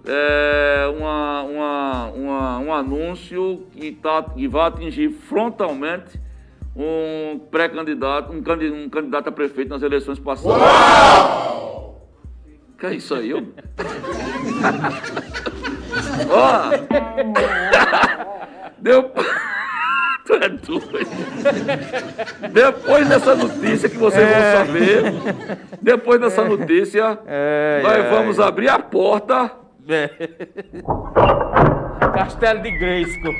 É 0.05 0.87
uma, 0.97 1.43
uma, 1.43 2.05
uma, 2.07 2.59
um 2.59 2.73
anúncio 2.73 3.67
que, 3.71 3.91
tá, 3.91 4.23
que 4.23 4.47
vai 4.47 4.67
atingir 4.67 5.09
frontalmente 5.11 6.19
um 6.75 7.39
pré-candidato, 7.51 8.31
um, 8.31 8.37
um 8.37 8.89
candidato 8.89 9.27
a 9.27 9.31
prefeito 9.31 9.69
nas 9.69 9.83
eleições 9.83 10.17
passadas. 10.17 10.57
Que 12.79 12.85
é 12.85 12.93
isso 12.95 13.13
aí? 13.13 13.31
Eu... 13.31 13.39
Ó! 16.31 16.69
Deu. 18.77 19.11
Tu 20.29 20.35
é. 20.35 20.47
Depois 22.49 23.09
dessa 23.09 23.35
notícia 23.35 23.89
que 23.89 23.97
vocês 23.97 24.29
vão 24.29 24.41
saber, 24.65 25.01
depois 25.81 26.21
dessa 26.21 26.45
notícia, 26.45 27.17
É, 27.25 27.81
nós 27.81 27.97
é, 27.97 28.09
vamos 28.11 28.39
abrir 28.39 28.69
a 28.69 28.77
porta. 28.77 29.49
É. 29.87 30.07
Castelo 32.13 32.61
de 32.61 32.69
Grayskull. 32.77 33.33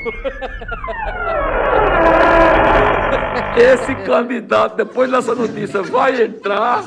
Esse 3.56 3.94
candidato, 4.04 4.74
depois 4.76 5.08
dessa 5.08 5.32
notícia, 5.32 5.82
vai 5.82 6.22
entrar 6.22 6.82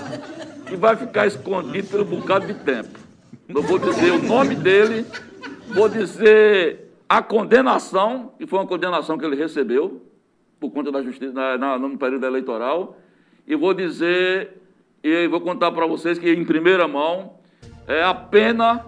e 0.74 0.76
vai 0.76 0.96
ficar 0.96 1.28
escondido 1.28 1.88
por 1.88 2.02
um 2.02 2.06
bocado 2.06 2.48
de 2.48 2.56
tempo. 2.56 2.98
Não 3.48 3.62
vou 3.62 3.78
dizer 3.78 4.12
o 4.12 4.22
nome 4.24 4.56
dele, 4.56 5.06
vou 5.68 5.88
dizer 5.88 6.92
a 7.08 7.22
condenação, 7.22 8.32
que 8.40 8.48
foi 8.48 8.58
uma 8.60 8.66
condenação 8.68 9.18
que 9.18 9.24
ele 9.26 9.36
recebeu 9.36 10.02
por 10.60 10.72
conta 10.72 10.92
da 10.92 11.04
justiça 11.04 11.32
na, 11.34 11.58
na- 11.58 11.78
no 11.78 11.98
período 11.98 12.26
eleitoral, 12.26 12.98
e 13.46 13.56
vou 13.56 13.74
dizer 13.74 14.60
e 15.04 15.28
vou 15.28 15.42
contar 15.42 15.72
para 15.74 15.86
vocês 15.86 16.18
que 16.18 16.32
em 16.34 16.46
primeira 16.46 16.88
mão 16.88 17.34
é 17.88 18.02
a 18.02 18.14
pena 18.14 18.86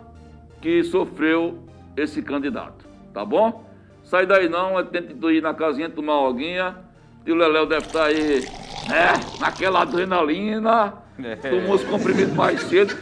que 0.61 0.81
sofreu 0.85 1.59
esse 1.95 2.21
candidato, 2.21 2.85
tá 3.13 3.23
bom? 3.25 3.69
Sai 4.03 4.25
daí 4.25 4.47
não, 4.47 4.79
é 4.79 4.83
tenta 4.83 5.13
ir 5.31 5.41
na 5.41 5.53
casinha 5.53 5.89
tomar 5.89 6.19
uma 6.21 6.29
aguinha, 6.29 6.77
e 7.25 7.31
o 7.31 7.35
Leléu 7.35 7.65
deve 7.65 7.85
estar 7.87 8.05
aí, 8.05 8.45
né, 8.87 9.13
naquela 9.39 9.81
adrenalina, 9.81 10.93
tomou 11.41 11.75
os 11.75 11.83
comprimidos 11.83 12.33
mais 12.33 12.61
cedo. 12.61 12.95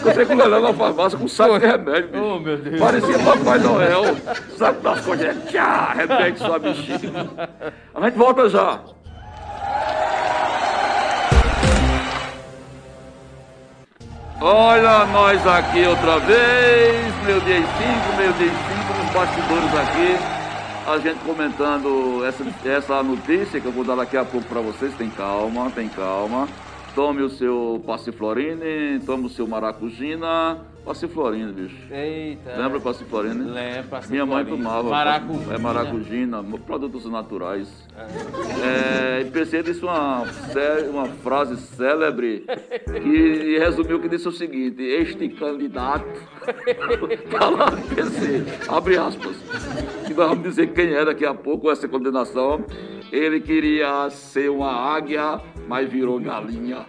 Encontrei 0.00 0.26
com 0.26 0.34
o 0.34 0.36
Leléu 0.36 0.60
na 0.60 0.72
farmácia 0.72 1.18
com 1.18 1.24
um 1.24 1.28
saco 1.28 1.58
de 1.58 1.66
remédio, 1.66 2.08
bicho. 2.10 2.24
Oh, 2.24 2.38
meu 2.40 2.56
Deus. 2.56 2.80
Parecia 2.80 3.18
Papai 3.18 3.58
Noel, 3.58 4.16
saco 4.58 4.80
das 4.82 5.00
coisas, 5.00 5.36
tchá, 5.50 5.92
remédio 5.94 6.38
só 6.38 6.58
bexiga. 6.58 7.30
A 7.94 8.00
gente 8.04 8.18
volta 8.18 8.48
já. 8.48 8.80
Olha 14.40 15.06
nós 15.06 15.46
aqui 15.46 15.86
outra 15.86 16.18
vez, 16.18 17.14
meu 17.24 17.40
dia 17.40 17.56
5, 17.56 18.16
meu 18.18 18.32
dia 18.32 18.50
5, 18.50 19.02
nos 19.02 19.12
bastidores 19.12 19.74
aqui. 19.74 20.44
A 20.86 20.98
gente 20.98 21.18
comentando 21.24 22.22
essa, 22.26 22.44
essa 22.68 23.02
notícia 23.02 23.58
que 23.58 23.64
eu 23.64 23.72
vou 23.72 23.84
dar 23.84 23.94
daqui 23.96 24.18
a 24.18 24.24
pouco 24.24 24.46
para 24.46 24.60
vocês. 24.60 24.92
Tem 24.96 25.08
calma, 25.08 25.70
tem 25.70 25.88
calma. 25.88 26.46
Tome 26.94 27.22
o 27.22 27.28
seu 27.28 27.82
passiflorine, 27.84 29.00
tome 29.04 29.26
o 29.26 29.28
seu 29.28 29.48
maracujina. 29.48 30.64
Passiflorine, 30.84 31.50
bicho. 31.50 31.92
Eita. 31.92 32.56
Lembra 32.56 32.78
passiflorine? 32.78 33.46
Passiflorine. 33.90 34.10
Minha 34.10 34.26
mãe 34.26 34.44
tomava. 34.44 34.90
Maracujina. 34.90 35.54
É 35.54 35.58
maracujina, 35.58 36.44
produtos 36.64 37.06
naturais. 37.06 37.88
É, 38.62 39.22
e 39.22 39.24
PC 39.30 39.62
disse 39.64 39.82
uma, 39.82 40.22
uma 40.90 41.06
frase 41.06 41.56
célebre 41.56 42.44
que 42.84 43.58
resumiu 43.58 43.98
que 43.98 44.08
disse 44.08 44.28
o 44.28 44.32
seguinte: 44.32 44.82
Este 44.82 45.28
candidato. 45.30 46.04
tá 47.28 47.48
lá 47.48 47.70
PC, 47.72 48.44
abre 48.68 48.98
aspas. 48.98 49.36
Que 50.06 50.14
nós 50.14 50.28
vamos 50.28 50.44
dizer 50.44 50.68
quem 50.68 50.94
é 50.94 51.04
daqui 51.04 51.26
a 51.26 51.34
pouco 51.34 51.70
essa 51.70 51.88
condenação. 51.88 52.64
Ele 53.14 53.38
queria 53.40 54.10
ser 54.10 54.50
uma 54.50 54.72
águia, 54.72 55.40
mas 55.68 55.88
virou 55.88 56.18
galinha. 56.18 56.84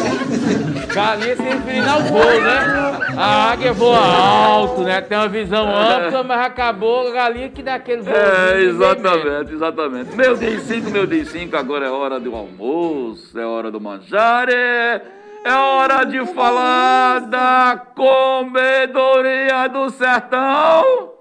Galinha 0.94 1.36
se 1.36 1.42
referindo 1.42 1.90
ao 1.90 2.00
voo, 2.04 2.40
né? 2.40 3.18
A 3.18 3.52
águia 3.52 3.74
voa 3.74 3.98
alto, 3.98 4.80
né? 4.82 5.02
Tem 5.02 5.18
uma 5.18 5.28
visão 5.28 5.68
ampla, 5.68 6.22
mas 6.22 6.46
acabou 6.46 7.08
a 7.08 7.12
galinha 7.12 7.50
que 7.50 7.62
dá 7.62 7.74
aquele 7.74 8.00
voo. 8.00 8.14
É, 8.14 8.62
exatamente, 8.62 9.52
exatamente. 9.52 10.16
Meu 10.16 10.34
dia 10.36 10.58
5, 10.58 10.90
meu 10.90 11.06
dia 11.06 11.24
5, 11.26 11.54
agora 11.54 11.84
é 11.84 11.90
hora 11.90 12.18
do 12.18 12.34
almoço, 12.34 13.38
é 13.38 13.44
hora 13.44 13.70
do 13.70 13.78
manjar, 13.78 14.48
é, 14.48 15.02
é 15.44 15.54
hora 15.54 16.04
de 16.04 16.24
falar 16.32 17.26
da 17.26 17.76
comedoria 17.94 19.68
do 19.68 19.90
sertão. 19.90 21.12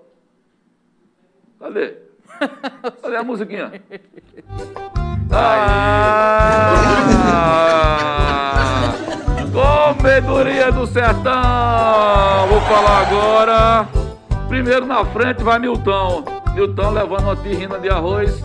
Cadê? 1.60 2.01
Cadê 3.02 3.16
a 3.18 3.24
musiquinha? 3.24 3.72
Ah, 5.34 6.74
comedoria 9.54 10.72
do 10.72 10.86
sertão. 10.86 12.48
Vou 12.50 12.60
falar 12.62 13.08
agora. 13.08 13.88
Primeiro 14.50 14.86
na 14.86 15.06
frente 15.06 15.42
vai 15.42 15.58
Milton. 15.60 16.26
Milton 16.54 16.90
levando 16.90 17.24
uma 17.24 17.36
tirrina 17.38 17.80
de 17.80 17.90
arroz. 17.90 18.44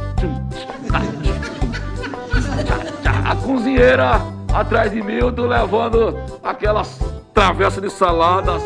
A 3.29 3.35
cozinheira 3.37 4.21
atrás 4.55 4.93
de 4.93 5.03
Milton 5.03 5.47
levando 5.47 6.17
aquelas 6.43 7.01
travessas 7.35 7.83
de 7.83 7.91
saladas. 7.91 8.63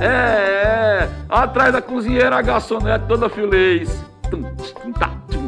É, 0.00 0.06
é. 0.06 1.08
Atrás 1.28 1.72
da 1.72 1.80
cozinheira 1.82 2.36
a 2.36 2.42
garçonete 2.42 3.04
toda 3.06 3.28
feliz. 3.28 4.04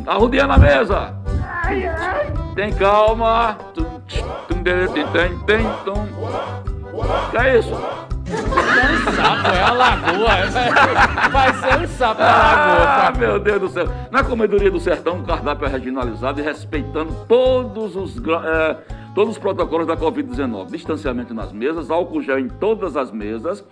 Arrudeando 0.07 0.53
a 0.55 0.59
mesa. 0.59 1.15
Tem 2.55 2.73
calma. 2.75 3.57
Que 7.31 7.37
é 7.39 7.59
isso? 7.59 7.71
Sapo, 9.17 9.49
é 9.55 9.63
a 9.63 9.73
lagoa. 9.73 10.33
é- 10.39 11.29
Vai 11.31 11.53
ser 11.55 11.79
um 11.85 11.89
sapo 11.89 12.21
na 12.21 12.29
Ah, 12.29 13.03
lagoa. 13.05 13.19
meu 13.19 13.39
Deus 13.41 13.61
do 13.61 13.69
céu. 13.69 13.89
Na 14.11 14.25
Comedoria 14.25 14.71
do 14.71 14.81
Sertão, 14.81 15.21
o 15.21 15.23
cardápio 15.25 15.67
é 15.67 15.71
regionalizado 15.71 16.41
e 16.41 16.43
respeitando 16.43 17.13
todos 17.29 17.95
os, 17.97 18.17
é, 18.17 18.77
todos 19.15 19.33
os 19.35 19.39
protocolos 19.39 19.87
da 19.87 19.97
Covid-19. 19.97 20.71
Distanciamento 20.71 21.33
nas 21.35 21.53
mesas, 21.53 21.91
álcool 21.91 22.21
gel 22.23 22.39
em 22.39 22.49
todas 22.49 22.97
as 22.97 23.11
mesas, 23.13 23.65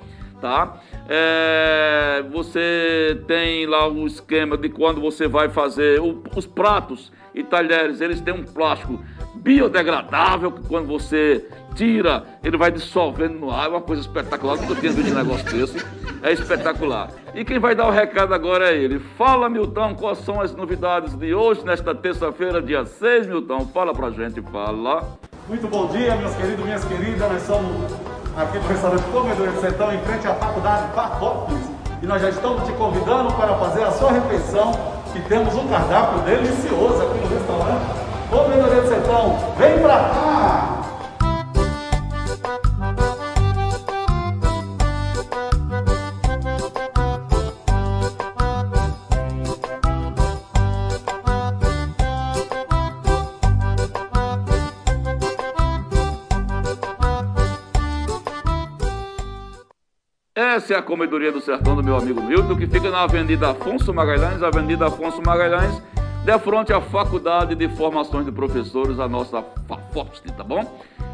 tá? 0.44 0.76
É, 1.08 2.22
você 2.30 3.18
tem 3.26 3.64
lá 3.64 3.88
o 3.88 4.06
esquema 4.06 4.58
de 4.58 4.68
quando 4.68 5.00
você 5.00 5.26
vai 5.26 5.48
fazer 5.48 6.02
o- 6.02 6.22
os 6.36 6.44
pratos 6.46 7.10
e 7.34 7.42
talheres, 7.42 8.02
eles 8.02 8.20
têm 8.20 8.34
um 8.34 8.44
plástico 8.44 9.02
biodegradável 9.36 10.52
que 10.52 10.68
quando 10.68 10.86
você 10.86 11.48
tira, 11.74 12.24
ele 12.44 12.58
vai 12.58 12.70
dissolvendo 12.70 13.38
no 13.38 13.50
ar, 13.50 13.64
é 13.64 13.68
uma 13.70 13.80
coisa 13.80 14.02
espetacular, 14.02 14.56
nunca 14.58 14.74
tinha 14.74 14.92
visto 14.92 15.12
um 15.12 15.14
negócio 15.14 15.44
desse, 15.50 15.82
é 16.22 16.30
espetacular. 16.32 17.08
E 17.34 17.42
quem 17.42 17.58
vai 17.58 17.74
dar 17.74 17.86
o 17.86 17.90
recado 17.90 18.34
agora 18.34 18.70
é 18.70 18.76
ele. 18.76 18.98
Fala, 19.16 19.48
Milton, 19.48 19.94
quais 19.94 20.18
são 20.18 20.42
as 20.42 20.54
novidades 20.54 21.14
de 21.16 21.34
hoje, 21.34 21.64
nesta 21.64 21.94
terça-feira, 21.94 22.60
dia 22.60 22.84
6, 22.84 23.26
Milton? 23.26 23.66
Fala 23.72 23.94
pra 23.94 24.10
gente, 24.10 24.42
fala. 24.42 25.16
Muito 25.48 25.66
bom 25.68 25.86
dia, 25.88 26.14
meus 26.16 26.34
queridos, 26.34 26.64
minhas 26.64 26.84
queridas. 26.84 27.32
Nós 27.32 27.42
somos 27.42 27.92
aqui 28.36 28.58
do 28.58 28.66
restaurante 28.68 29.04
Comedor 29.12 29.48
do 29.48 29.60
Sertão, 29.60 29.92
em 29.92 29.98
frente 30.00 30.26
à 30.26 30.34
Faculdade 30.34 30.92
Facópolis. 30.94 31.64
E 32.02 32.06
nós 32.06 32.20
já 32.20 32.30
estamos 32.30 32.64
te 32.64 32.72
convidando 32.72 33.32
para 33.34 33.54
fazer 33.54 33.84
a 33.84 33.92
sua 33.92 34.12
refeição 34.12 34.72
e 35.14 35.20
temos 35.20 35.54
um 35.54 35.68
cardápio 35.68 36.20
delicioso 36.20 36.63
Essa 60.64 60.72
é 60.72 60.78
a 60.78 60.82
comedoria 60.82 61.30
do 61.30 61.42
sertão 61.42 61.76
do 61.76 61.84
meu 61.84 61.94
amigo 61.94 62.22
Milton, 62.22 62.56
que 62.56 62.66
fica 62.66 62.90
na 62.90 63.02
Avenida 63.02 63.50
Afonso 63.50 63.92
Magalhães, 63.92 64.42
Avenida 64.42 64.86
Afonso 64.86 65.20
Magalhães, 65.20 65.82
de 66.24 66.38
frente 66.38 66.72
à 66.72 66.80
Faculdade 66.80 67.54
de 67.54 67.68
Formações 67.68 68.24
de 68.24 68.32
Professores, 68.32 68.98
a 68.98 69.06
nossa 69.06 69.44
FAFOPST, 69.68 70.32
tá 70.32 70.42
bom? 70.42 70.64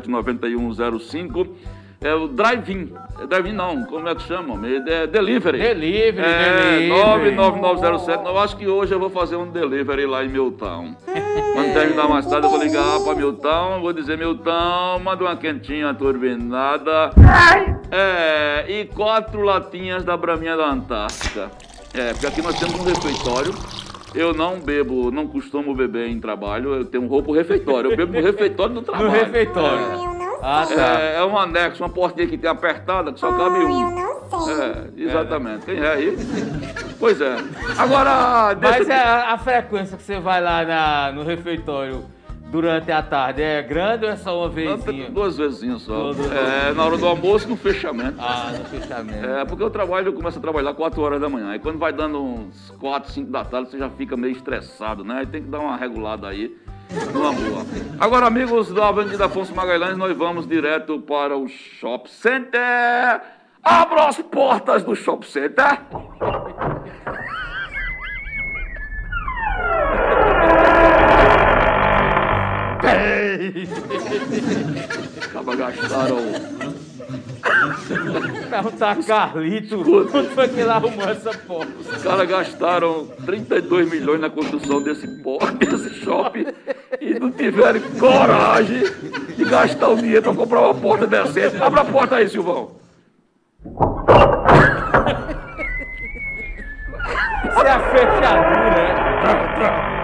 99907-9105. 0.07 1.47
É 2.01 2.13
o 2.15 2.29
drive-in. 2.29 2.93
É 3.21 3.27
drive-in 3.27 3.51
não, 3.51 3.83
como 3.83 4.07
é 4.07 4.15
que 4.15 4.21
chama? 4.23 4.55
É 4.65 5.05
delivery. 5.05 5.59
Delivery, 5.59 6.17
é, 6.17 6.77
delivery. 6.77 7.35
99907. 7.35 8.25
Eu 8.25 8.39
acho 8.39 8.55
que 8.55 8.67
hoje 8.67 8.93
eu 8.93 8.99
vou 8.99 9.09
fazer 9.09 9.35
um 9.35 9.51
delivery 9.51 10.05
lá 10.05 10.23
em 10.23 10.29
Milton. 10.29 10.95
Quando 11.53 11.73
terminar 11.73 12.07
mais 12.07 12.25
tarde, 12.25 12.47
eu 12.47 12.51
vou 12.51 12.61
ligar 12.61 13.01
pra 13.01 13.13
Milton, 13.13 13.81
vou 13.81 13.91
dizer, 13.91 14.17
Milton, 14.17 14.99
manda 15.03 15.25
uma 15.25 15.35
quentinha 15.35 15.93
turbinada. 15.93 17.11
É, 17.91 18.65
e 18.69 18.85
quatro 18.85 19.41
latinhas 19.41 20.03
da 20.05 20.15
Braminha 20.15 20.55
da 20.55 20.69
Antártica. 20.69 21.51
É, 21.93 22.13
porque 22.13 22.27
aqui 22.27 22.41
nós 22.41 22.57
temos 22.57 22.79
um 22.79 22.83
refeitório. 22.83 23.53
Eu 24.15 24.33
não 24.33 24.59
bebo, 24.59 25.11
não 25.11 25.27
costumo 25.27 25.75
beber 25.75 26.07
em 26.07 26.19
trabalho, 26.19 26.73
eu 26.73 26.85
tenho 26.85 27.03
um 27.03 27.07
roubo 27.07 27.33
refeitório. 27.33 27.91
Eu 27.91 27.97
bebo 27.97 28.13
no 28.13 28.21
refeitório 28.25 28.75
do 28.75 28.81
trabalho. 28.81 29.07
No 29.07 29.13
refeitório. 29.13 30.28
Ah, 30.41 30.65
tá. 30.67 30.99
É, 31.01 31.15
é 31.17 31.25
um 31.25 31.37
anexo, 31.37 31.83
uma 31.83 31.89
portinha 31.89 32.27
que 32.27 32.37
tem 32.37 32.49
apertada, 32.49 33.11
que 33.11 33.19
só 33.19 33.31
cabe 33.31 33.59
um. 33.59 33.99
É, 34.49 34.89
exatamente. 34.97 35.65
Quem 35.65 35.79
é 35.79 35.91
aí? 35.91 36.17
Pois 36.99 37.19
é. 37.19 37.35
Agora, 37.77 38.55
Mas 38.61 38.87
eu- 38.87 38.93
é 38.93 38.99
a, 39.03 39.33
a 39.33 39.37
frequência 39.37 39.97
que 39.97 40.03
você 40.03 40.19
vai 40.19 40.41
lá 40.41 40.63
na- 40.63 41.11
no 41.11 41.23
refeitório 41.23 42.05
durante 42.51 42.91
a 42.91 43.01
tarde 43.03 43.41
é 43.41 43.61
grande 43.61 44.05
ou 44.05 44.11
é 44.11 44.15
só 44.15 44.37
uma 44.37 44.47
Não, 44.47 44.77
vezinha? 44.77 45.09
Duas 45.09 45.37
vezinhas 45.37 45.81
só. 45.83 46.13
Duas. 46.13 46.31
É, 46.31 46.73
na 46.73 46.83
hora 46.85 46.97
do 46.97 47.05
almoço 47.07 47.45
e 47.47 47.49
no 47.49 47.57
fechamento. 47.57 48.15
Ah, 48.19 48.51
no 48.57 48.65
fechamento. 48.65 49.25
É, 49.25 49.45
porque 49.45 49.61
eu 49.63 49.69
trabalho, 49.69 50.07
eu 50.09 50.13
começo 50.13 50.37
a 50.39 50.41
trabalhar 50.41 50.73
4 50.73 51.01
horas 51.01 51.19
da 51.21 51.29
manhã. 51.29 51.49
Aí 51.51 51.59
quando 51.59 51.77
vai 51.77 51.91
dando 51.93 52.23
uns 52.23 52.71
4, 52.79 53.11
5 53.11 53.31
da 53.31 53.43
tarde, 53.45 53.71
você 53.71 53.77
já 53.77 53.89
fica 53.89 54.15
meio 54.17 54.31
estressado, 54.33 55.03
né? 55.03 55.19
Aí 55.19 55.25
tem 55.27 55.41
que 55.43 55.49
dar 55.49 55.59
uma 55.59 55.75
regulada 55.77 56.27
aí, 56.27 56.55
numa 57.13 57.31
boa. 57.31 57.65
Agora, 57.99 58.27
amigos 58.27 58.71
da 58.73 58.87
Avenida 58.87 59.25
Afonso 59.25 59.53
Magalhães, 59.53 59.97
nós 59.97 60.15
vamos 60.17 60.47
direto 60.47 60.99
para 60.99 61.37
o 61.37 61.47
Shop 61.47 62.09
Center. 62.09 63.21
Abra 63.63 64.07
as 64.07 64.17
portas 64.17 64.83
do 64.83 64.95
Shop 64.95 65.25
Center. 65.25 65.81
Acaba 75.29 75.55
gastaram 75.55 76.17
Perguntar 78.49 78.91
a 78.91 79.03
Carlito 79.03 79.83
quando 79.83 80.29
foi 80.35 80.47
que 80.47 80.59
ele 80.59 80.69
arrumou 80.69 81.07
essa 81.09 81.31
porta. 81.39 81.71
Os 81.79 82.03
caras 82.03 82.27
gastaram 82.29 83.07
32 83.25 83.89
milhões 83.89 84.19
na 84.21 84.29
construção 84.29 84.81
desse, 84.83 85.07
po- 85.21 85.39
desse 85.57 85.89
shopping 86.01 86.45
e 87.01 87.19
não 87.19 87.31
tiveram 87.31 87.79
coragem 87.99 88.83
de 89.35 89.45
gastar 89.45 89.89
o 89.89 89.95
dinheiro 89.97 90.21
para 90.23 90.35
comprar 90.35 90.61
uma 90.61 90.75
porta 90.75 91.07
decente. 91.07 91.61
Abra 91.61 91.81
a 91.81 91.85
porta 91.85 92.15
aí, 92.17 92.29
Silvão. 92.29 92.71
Isso 97.49 97.65
é 97.65 97.71
a 97.71 97.79
fechadura, 97.91 98.69
né? 98.71 99.98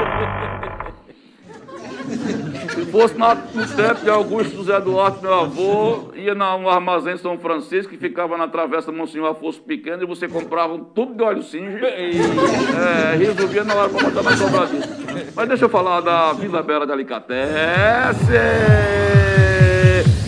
Fosse 2.96 3.18
na- 3.18 3.36
no 3.36 3.68
tempo 3.68 4.02
de 4.06 4.10
Augusto 4.10 4.56
José 4.56 4.80
Duarte, 4.80 5.22
meu 5.22 5.34
avô, 5.34 6.12
ia 6.16 6.34
na- 6.34 6.58
no 6.58 6.70
armazém 6.70 7.18
São 7.18 7.38
Francisco, 7.38 7.92
que 7.92 7.98
ficava 7.98 8.38
na 8.38 8.48
travessa 8.48 8.90
Monsenhor 8.90 9.30
Afonso 9.32 9.60
Pequeno, 9.62 10.04
e 10.04 10.06
você 10.06 10.30
comprava 10.30 10.74
um 10.74 10.80
tubo 10.80 11.14
de 11.14 11.22
óleo 11.22 11.44
cinge. 11.44 11.78
É, 11.84 13.16
resolvia 13.18 13.66
na 13.66 13.76
hora 13.76 13.90
para 13.90 14.10
botar 14.10 14.24
na 14.24 14.36
dobradiça. 14.36 14.90
Mas 15.36 15.48
deixa 15.50 15.66
eu 15.66 15.70
falar 15.70 16.00
da 16.00 16.32
Vila 16.34 16.64
Bela 16.64 16.88
Delicatesse. 16.88 18.32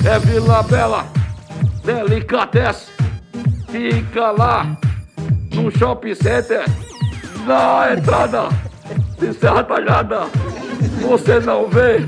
É 0.06 0.20
Vila 0.20 0.62
Bela 0.64 1.06
Delicatesse. 1.86 2.92
Fica 3.70 4.32
lá 4.32 4.78
no 5.54 5.72
shopping 5.72 6.16
center, 6.16 6.66
na 7.46 7.94
entrada 7.94 8.50
de 9.20 9.34
Serra 9.34 9.64
Talhada. 9.64 10.22
Você 11.02 11.40
não 11.40 11.68
vê 11.68 12.00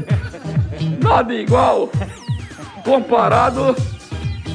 nada 1.01 1.33
igual 1.33 1.89
comparado 2.83 3.75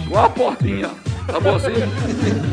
com 0.08 0.18
a 0.18 0.28
portinha. 0.28 0.90
Tá 1.26 1.40
bom 1.40 1.56
assim? 1.56 1.72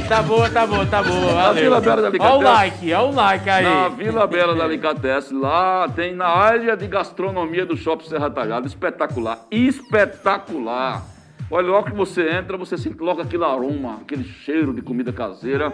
Tá 0.08 0.22
boa, 0.22 0.50
tá 0.50 0.66
boa, 0.66 0.86
tá 0.86 1.04
boa. 1.04 1.34
Na 1.34 1.44
valeu. 1.44 1.64
Vila 1.64 1.82
Bela 1.82 2.12
Olha 2.20 2.34
o 2.34 2.42
like, 2.42 2.94
olha 2.94 3.08
o 3.08 3.14
like 3.14 3.50
aí. 3.50 3.64
Na 3.64 3.90
Vila 3.90 4.28
Bela 4.28 4.56
da 4.56 4.64
Alicatesse, 4.64 5.34
lá 5.34 5.90
tem 5.90 6.16
na 6.16 6.28
área 6.28 6.78
de 6.78 6.88
gastronomia 6.88 7.66
do 7.66 7.76
Shopping 7.76 8.08
Serra 8.08 8.30
Talhada, 8.30 8.66
espetacular, 8.66 9.46
espetacular. 9.52 11.04
Olha, 11.50 11.68
logo 11.68 11.88
que 11.88 11.96
você 11.96 12.30
entra, 12.30 12.58
você 12.58 12.78
sente 12.78 13.02
logo 13.02 13.22
aquele 13.22 13.44
aroma, 13.44 14.00
aquele 14.02 14.24
cheiro 14.24 14.74
de 14.74 14.82
comida 14.82 15.12
caseira. 15.12 15.74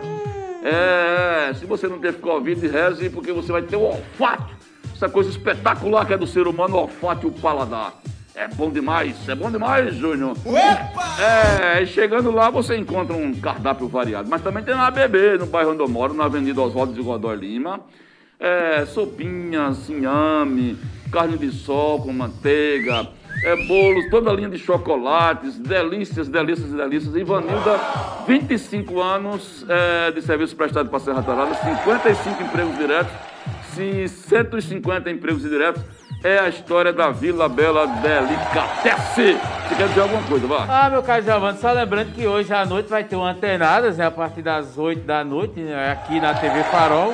É, 0.64 1.54
se 1.54 1.66
você 1.68 1.88
não 1.88 2.00
teve 2.00 2.18
Covid, 2.18 2.68
reze, 2.68 3.12
porque 3.12 3.32
você 3.32 3.52
vai 3.52 3.62
ter 3.62 3.76
o 3.76 3.82
olfato. 3.82 4.56
Essa 4.98 5.08
coisa 5.08 5.30
espetacular 5.30 6.08
que 6.08 6.14
é 6.14 6.18
do 6.18 6.26
ser 6.26 6.48
humano, 6.48 6.76
o 6.76 6.80
olfato 6.80 7.28
e 7.28 7.30
o 7.30 7.32
paladar. 7.32 7.94
É 8.34 8.48
bom 8.48 8.72
demais, 8.72 9.30
é 9.30 9.36
bom 9.36 9.52
demais, 9.52 9.94
Júnior. 9.94 10.36
É, 11.20 11.86
chegando 11.86 12.32
lá 12.32 12.50
você 12.50 12.76
encontra 12.76 13.16
um 13.16 13.32
cardápio 13.36 13.88
variado. 13.88 14.28
Mas 14.28 14.42
também 14.42 14.64
tem 14.64 14.74
na 14.74 14.88
ABB, 14.88 15.38
no 15.38 15.46
bairro 15.46 15.74
onde 15.74 15.82
eu 15.82 15.88
moro, 15.88 16.16
na 16.16 16.26
Avenida 16.26 16.60
Oswaldo 16.60 16.94
de 16.94 17.02
Godoy 17.04 17.36
Lima. 17.36 17.80
É, 18.40 18.88
sopinhas, 18.88 19.88
inhame, 19.88 20.76
carne 21.12 21.38
de 21.38 21.52
sol 21.52 22.02
com 22.02 22.12
manteiga, 22.12 23.08
é, 23.44 23.56
bolos, 23.68 24.10
toda 24.10 24.32
a 24.32 24.34
linha 24.34 24.50
de 24.50 24.58
chocolates, 24.58 25.60
delícias, 25.60 26.28
delícias 26.28 26.72
e 26.72 26.76
delícias. 26.76 27.16
Ivanilda, 27.16 27.80
25 28.28 29.00
anos 29.00 29.64
é, 29.70 30.10
de 30.10 30.24
serviço 30.24 30.56
prestado 30.56 30.90
para 30.90 31.00
Serra 31.00 31.22
Tarada, 31.22 31.54
55 31.54 32.42
empregos 32.42 32.76
diretos, 32.78 33.14
se 33.78 34.08
150 34.08 35.12
empregos 35.12 35.46
indiretos. 35.46 35.84
É 36.24 36.40
a 36.40 36.50
história 36.50 36.92
da 36.92 37.12
Vila 37.12 37.48
Bela 37.48 37.86
Delicatesse. 37.86 39.38
Você 39.70 39.76
quer 39.76 39.88
dizer 39.88 40.02
alguma 40.02 40.24
coisa, 40.24 40.48
vá? 40.48 40.66
Ah, 40.68 40.90
meu 40.90 41.04
caro 41.04 41.24
Giovanni, 41.24 41.60
só 41.60 41.72
lembrando 41.72 42.12
que 42.14 42.26
hoje 42.26 42.52
à 42.52 42.66
noite 42.66 42.90
vai 42.90 43.04
ter 43.04 43.16
um 43.16 43.24
Antenadas, 43.24 43.98
né, 43.98 44.08
a 44.08 44.12
partir 44.12 44.42
das 44.42 44.80
8 44.80 45.02
da 45.06 45.24
noite, 45.24 45.60
né, 45.60 45.92
aqui 45.92 46.20
na 46.20 46.34
TV 46.34 46.64
Farol. 46.64 47.14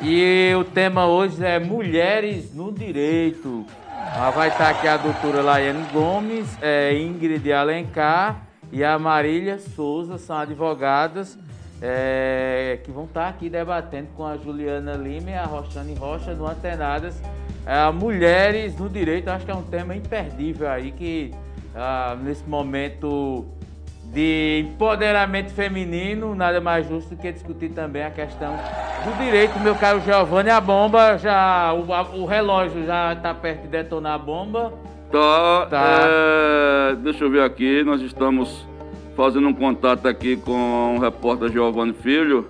E 0.00 0.54
o 0.58 0.64
tema 0.64 1.06
hoje 1.06 1.44
é 1.44 1.58
Mulheres 1.58 2.54
no 2.54 2.72
Direito. 2.72 3.66
Ah, 3.90 4.30
vai 4.30 4.48
estar 4.48 4.70
aqui 4.70 4.88
a 4.88 4.96
doutora 4.96 5.42
Laiane 5.42 5.84
Gomes, 5.92 6.56
é, 6.62 6.98
Ingrid 6.98 7.52
Alencar 7.52 8.46
e 8.72 8.82
a 8.82 8.98
Marília 8.98 9.58
Souza, 9.58 10.16
são 10.16 10.38
advogadas 10.38 11.36
é, 11.80 12.78
que 12.84 12.90
vão 12.90 13.04
estar 13.04 13.28
aqui 13.28 13.48
debatendo 13.48 14.08
com 14.16 14.26
a 14.26 14.36
Juliana 14.36 14.92
Lima 14.94 15.30
e 15.30 15.34
a 15.34 15.44
Roxane 15.44 15.94
Rocha 15.94 16.34
no 16.34 16.46
Antenadas. 16.46 17.20
É, 17.66 17.90
mulheres 17.92 18.76
no 18.78 18.88
direito, 18.88 19.28
acho 19.28 19.44
que 19.44 19.50
é 19.50 19.54
um 19.54 19.62
tema 19.62 19.94
imperdível 19.94 20.68
aí 20.68 20.90
que 20.90 21.32
ah, 21.76 22.16
nesse 22.22 22.42
momento 22.48 23.44
de 24.04 24.64
empoderamento 24.66 25.52
feminino, 25.52 26.34
nada 26.34 26.60
mais 26.62 26.88
justo 26.88 27.14
do 27.14 27.20
que 27.20 27.30
discutir 27.30 27.68
também 27.70 28.02
a 28.02 28.10
questão 28.10 28.56
do 29.04 29.12
direito, 29.22 29.58
meu 29.60 29.74
caro 29.74 30.00
Giovanni. 30.00 30.48
A 30.50 30.60
bomba 30.60 31.18
já. 31.18 31.72
O, 31.74 31.92
a- 31.92 32.02
o 32.02 32.24
relógio 32.24 32.86
já 32.86 33.12
está 33.12 33.34
perto 33.34 33.62
de 33.62 33.68
detonar 33.68 34.14
a 34.14 34.18
bomba. 34.18 34.72
Tá, 35.12 35.66
Tá. 35.70 35.86
é, 36.92 36.96
deixa 36.96 37.24
eu 37.24 37.30
ver 37.30 37.42
aqui, 37.42 37.82
nós 37.84 38.00
estamos 38.02 38.66
fazendo 39.18 39.48
um 39.48 39.52
contato 39.52 40.06
aqui 40.06 40.36
com 40.36 40.94
o 40.94 41.00
repórter 41.00 41.50
Giovanni 41.50 41.92
Filho. 41.92 42.46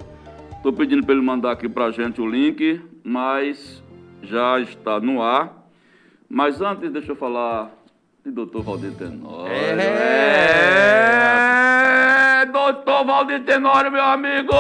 Estou 0.55 0.71
pedindo 0.71 1.03
para 1.03 1.15
ele 1.15 1.25
mandar 1.25 1.53
aqui 1.53 1.67
para 1.67 1.87
a 1.87 1.91
gente 1.91 2.21
o 2.21 2.29
link, 2.29 2.79
mas 3.03 3.83
já 4.23 4.61
está 4.61 5.01
no 5.01 5.23
ar. 5.23 5.67
Mas 6.29 6.61
antes, 6.61 6.93
deixa 6.93 7.13
eu 7.13 7.17
falar 7.17 7.71
de 8.23 8.31
doutor 8.31 8.63
Valdir 8.63 8.93
Tenório. 8.93 9.51
É. 9.51 9.71
É, 12.43 12.45
doutor 12.45 13.03
Valdir 13.03 13.43
Tenório, 13.45 13.91
meu 13.91 14.05
amigo! 14.05 14.53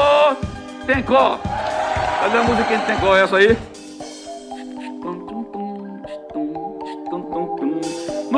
Tencó! 0.87 1.39
Cadê 2.23 2.39
a 2.39 2.43
musiquinha 2.43 2.79
de 2.79 2.87
Tencó? 2.87 3.15
É 3.15 3.25
essa 3.25 3.37
aí? 3.37 3.55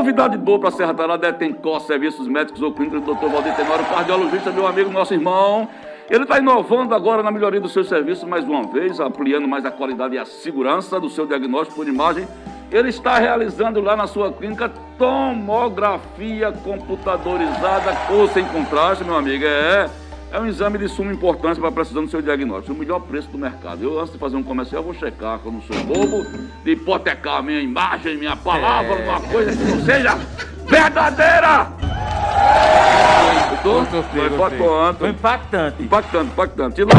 Novidade 0.00 0.38
boa 0.38 0.58
para 0.58 0.70
Serra 0.70 0.94
Talada 0.94 1.26
é 1.26 1.32
Tencó, 1.32 1.78
Serviços 1.78 2.26
Médicos 2.26 2.62
ou 2.62 2.72
Clínicas 2.72 3.02
do 3.02 3.14
Dr. 3.14 3.26
Valdir 3.26 3.54
Tenório, 3.54 3.84
cardiologista, 3.84 4.50
meu 4.50 4.66
amigo, 4.66 4.88
nosso 4.88 5.12
irmão. 5.12 5.68
Ele 6.08 6.22
está 6.22 6.38
inovando 6.38 6.94
agora 6.94 7.22
na 7.22 7.30
melhoria 7.30 7.60
dos 7.60 7.70
seus 7.70 7.86
serviços 7.86 8.24
mais 8.26 8.46
uma 8.46 8.62
vez, 8.62 8.98
ampliando 8.98 9.46
mais 9.46 9.66
a 9.66 9.70
qualidade 9.70 10.14
e 10.14 10.18
a 10.18 10.24
segurança 10.24 10.98
do 10.98 11.10
seu 11.10 11.26
diagnóstico 11.26 11.76
por 11.76 11.86
imagem. 11.86 12.26
Ele 12.72 12.88
está 12.88 13.18
realizando 13.18 13.78
lá 13.82 13.94
na 13.94 14.06
sua 14.06 14.32
clínica 14.32 14.72
tomografia 14.96 16.50
computadorizada 16.50 17.94
ou 18.10 18.26
sem 18.28 18.46
contraste, 18.46 19.04
meu 19.04 19.16
amigo. 19.18 19.44
É, 19.44 19.90
é 20.32 20.38
um 20.40 20.46
exame 20.46 20.78
de 20.78 20.88
suma 20.88 21.12
importância 21.12 21.60
para 21.60 21.72
precisão 21.72 22.04
do 22.04 22.10
seu 22.10 22.22
diagnóstico. 22.22 22.72
O 22.72 22.76
melhor 22.78 23.00
preço 23.00 23.28
do 23.28 23.38
mercado. 23.38 23.82
Eu, 23.82 23.98
antes 23.98 24.12
de 24.12 24.18
fazer 24.18 24.36
um 24.36 24.42
comercial, 24.42 24.82
vou 24.82 24.94
checar, 24.94 25.38
que 25.38 25.46
eu 25.46 25.52
não 25.52 25.62
sou 25.62 25.76
bobo, 25.84 26.24
de 26.64 26.72
hipotecar 26.72 27.42
minha 27.42 27.60
imagem, 27.60 28.16
minha 28.16 28.36
palavra, 28.36 28.94
É. 28.94 29.08
uma 29.08 29.20
coisa 29.20 29.50
que 29.56 29.62
não 29.70 29.84
seja 29.84 30.16
verdadeira! 30.66 31.72
Gostou? 33.50 33.84
Gostei, 33.84 34.02
Foi 34.02 34.26
impactante. 34.28 34.98
Foi 34.98 35.08
impactante. 35.10 35.82
Impactante, 35.82 36.30
impactante. 36.32 36.80
E 36.80 36.84
lá 36.84 36.90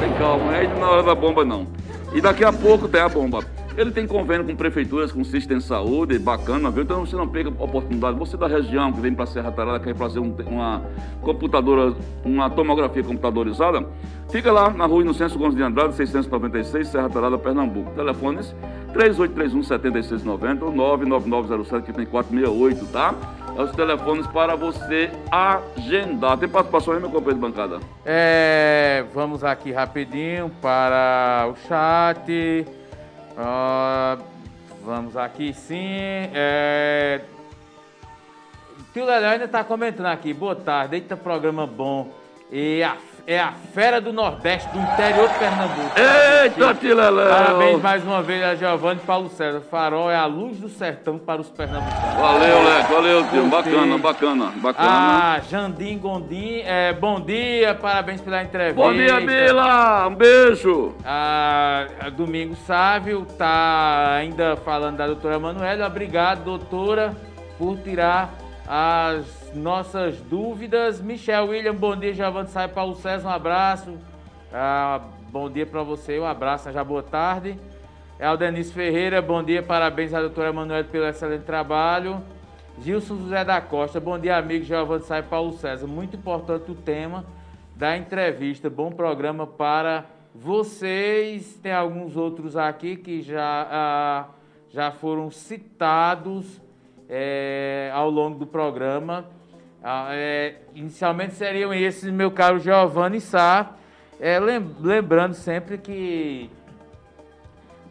tem 0.00 0.12
calma, 0.14 0.44
não 0.44 0.52
é 0.54 0.66
na 0.66 0.90
hora 0.90 1.02
da 1.02 1.14
bomba 1.14 1.44
não. 1.44 1.66
E 2.14 2.20
daqui 2.20 2.44
a 2.44 2.52
pouco 2.52 2.88
tem 2.88 3.00
a 3.00 3.08
bomba. 3.08 3.44
Ele 3.76 3.90
tem 3.90 4.06
convênio 4.06 4.46
com 4.46 4.56
prefeituras, 4.56 5.12
com 5.12 5.22
sistema 5.22 5.60
de 5.60 5.66
saúde, 5.66 6.18
bacana, 6.18 6.70
viu? 6.70 6.82
Então 6.82 7.04
você 7.04 7.14
não 7.14 7.28
pega 7.28 7.50
oportunidade. 7.50 8.18
Você 8.18 8.34
da 8.36 8.46
região 8.46 8.90
que 8.90 9.00
vem 9.00 9.12
para 9.14 9.26
Serra 9.26 9.52
Tarada, 9.52 9.78
quer 9.78 9.94
fazer 9.94 10.18
um- 10.18 10.34
uma 10.46 10.82
computadora, 11.20 11.94
uma 12.24 12.48
tomografia 12.48 13.02
computadorizada, 13.04 13.86
fica 14.30 14.50
lá 14.50 14.70
na 14.70 14.86
rua 14.86 15.02
Inocêncio 15.02 15.38
Gomes 15.38 15.54
de 15.54 15.62
Andrade, 15.62 15.94
696, 15.94 16.88
Serra 16.88 17.10
Tarada, 17.10 17.36
Pernambuco. 17.36 17.90
Telefones 17.90 18.54
3831 18.94 19.62
7690 19.62 20.64
ou 20.64 20.72
99907, 20.72 21.84
que 21.84 21.92
tem 21.92 22.06
468, 22.06 22.86
tá? 22.90 23.14
É 23.58 23.62
os 23.62 23.72
telefones 23.72 24.26
para 24.26 24.54
você 24.54 25.10
agendar. 25.30 26.38
Tem 26.38 26.48
participação 26.48 26.94
aí, 26.94 27.00
meu 27.00 27.10
companheiro 27.10 27.34
de 27.36 27.40
bancada? 27.40 27.78
É, 28.04 29.04
vamos 29.14 29.44
aqui 29.44 29.70
rapidinho 29.72 30.50
para 30.62 31.48
o 31.50 31.56
chat. 31.68 32.66
Ah, 33.36 34.18
vamos 34.82 35.16
aqui 35.16 35.52
sim. 35.52 36.30
É, 36.34 37.20
tio 38.92 39.04
Lelé 39.04 39.28
ainda 39.28 39.44
está 39.44 39.62
comentando 39.62 40.06
aqui. 40.06 40.32
Boa 40.32 40.56
tarde, 40.56 40.96
eita 40.96 41.16
programa 41.16 41.66
bom. 41.66 42.10
E 42.50 42.82
a- 42.82 42.96
é 43.26 43.40
a 43.40 43.52
fera 43.74 44.00
do 44.00 44.12
Nordeste, 44.12 44.68
do 44.68 44.78
interior 44.78 45.28
de 45.28 45.34
Pernambuco. 45.34 45.90
Eita, 45.96 46.74
Tileléu! 46.74 47.28
Parabéns 47.28 47.82
mais 47.82 48.04
uma 48.04 48.22
vez 48.22 48.42
a 48.44 48.54
Giovanni 48.54 49.00
Paulo 49.00 49.28
César. 49.28 49.60
Farol 49.68 50.08
é 50.08 50.16
a 50.16 50.26
luz 50.26 50.58
do 50.58 50.68
sertão 50.68 51.18
para 51.18 51.40
os 51.40 51.50
pernambucanos. 51.50 52.14
Valeu, 52.14 52.62
Leco, 52.62 52.92
valeu, 52.92 53.28
tio. 53.28 53.46
Bacana, 53.48 53.98
bacana, 53.98 54.52
bacana. 54.56 54.88
Ah, 54.88 55.40
Jandim 55.50 55.98
Gondim, 55.98 56.60
é, 56.64 56.92
bom 56.92 57.20
dia, 57.20 57.74
parabéns 57.74 58.20
pela 58.20 58.42
entrevista. 58.44 58.80
Bom 58.80 58.92
dia, 58.92 59.20
Bila! 59.20 60.06
Um 60.06 60.14
beijo! 60.14 60.94
Ah, 61.04 61.86
Domingo 62.16 62.54
Sávio 62.66 63.26
tá 63.36 64.14
ainda 64.14 64.56
falando 64.56 64.98
da 64.98 65.06
doutora 65.06 65.38
Manuela. 65.40 65.86
Obrigado, 65.88 66.44
doutora, 66.44 67.12
por 67.58 67.76
tirar 67.78 68.30
as 68.68 69.45
nossas 69.54 70.20
dúvidas. 70.20 71.00
Michel 71.00 71.48
William, 71.48 71.74
bom 71.74 71.96
dia. 71.96 72.12
Giovanni 72.12 72.48
Sai 72.48 72.68
Paulo 72.68 72.94
César, 72.96 73.28
um 73.28 73.32
abraço. 73.32 73.98
Ah, 74.52 75.00
bom 75.30 75.50
dia 75.50 75.66
para 75.66 75.82
você, 75.82 76.18
um 76.18 76.24
abraço, 76.24 76.70
já 76.72 76.82
boa 76.82 77.02
tarde. 77.02 77.58
Aldenis 78.20 78.72
Ferreira, 78.72 79.20
bom 79.20 79.42
dia, 79.42 79.62
parabéns 79.62 80.14
à 80.14 80.20
doutora 80.20 80.52
Manuela 80.52 80.84
pelo 80.84 81.06
excelente 81.06 81.44
trabalho. 81.44 82.22
Gilson 82.80 83.16
José 83.18 83.44
da 83.44 83.60
Costa, 83.60 84.00
bom 84.00 84.18
dia, 84.18 84.36
amigo 84.36 84.64
Giovanni 84.64 85.04
Sai 85.04 85.22
Paulo 85.22 85.52
César. 85.52 85.86
Muito 85.86 86.16
importante 86.16 86.70
o 86.70 86.74
tema 86.74 87.24
da 87.74 87.96
entrevista. 87.96 88.70
Bom 88.70 88.90
programa 88.90 89.46
para 89.46 90.06
vocês. 90.34 91.58
Tem 91.62 91.72
alguns 91.72 92.16
outros 92.16 92.56
aqui 92.56 92.96
que 92.96 93.20
já, 93.20 93.68
ah, 93.70 94.24
já 94.70 94.90
foram 94.90 95.30
citados 95.30 96.60
eh, 97.08 97.90
ao 97.92 98.10
longo 98.10 98.38
do 98.38 98.46
programa. 98.46 99.35
Ah, 99.88 100.08
eh, 100.10 100.56
inicialmente 100.74 101.34
seriam 101.34 101.72
esses, 101.72 102.10
meu 102.10 102.28
caro 102.32 102.58
Giovanni 102.58 103.20
Sá. 103.20 103.70
Lem- 104.18 104.74
lembrando 104.80 105.34
sempre 105.34 105.78
que 105.78 106.50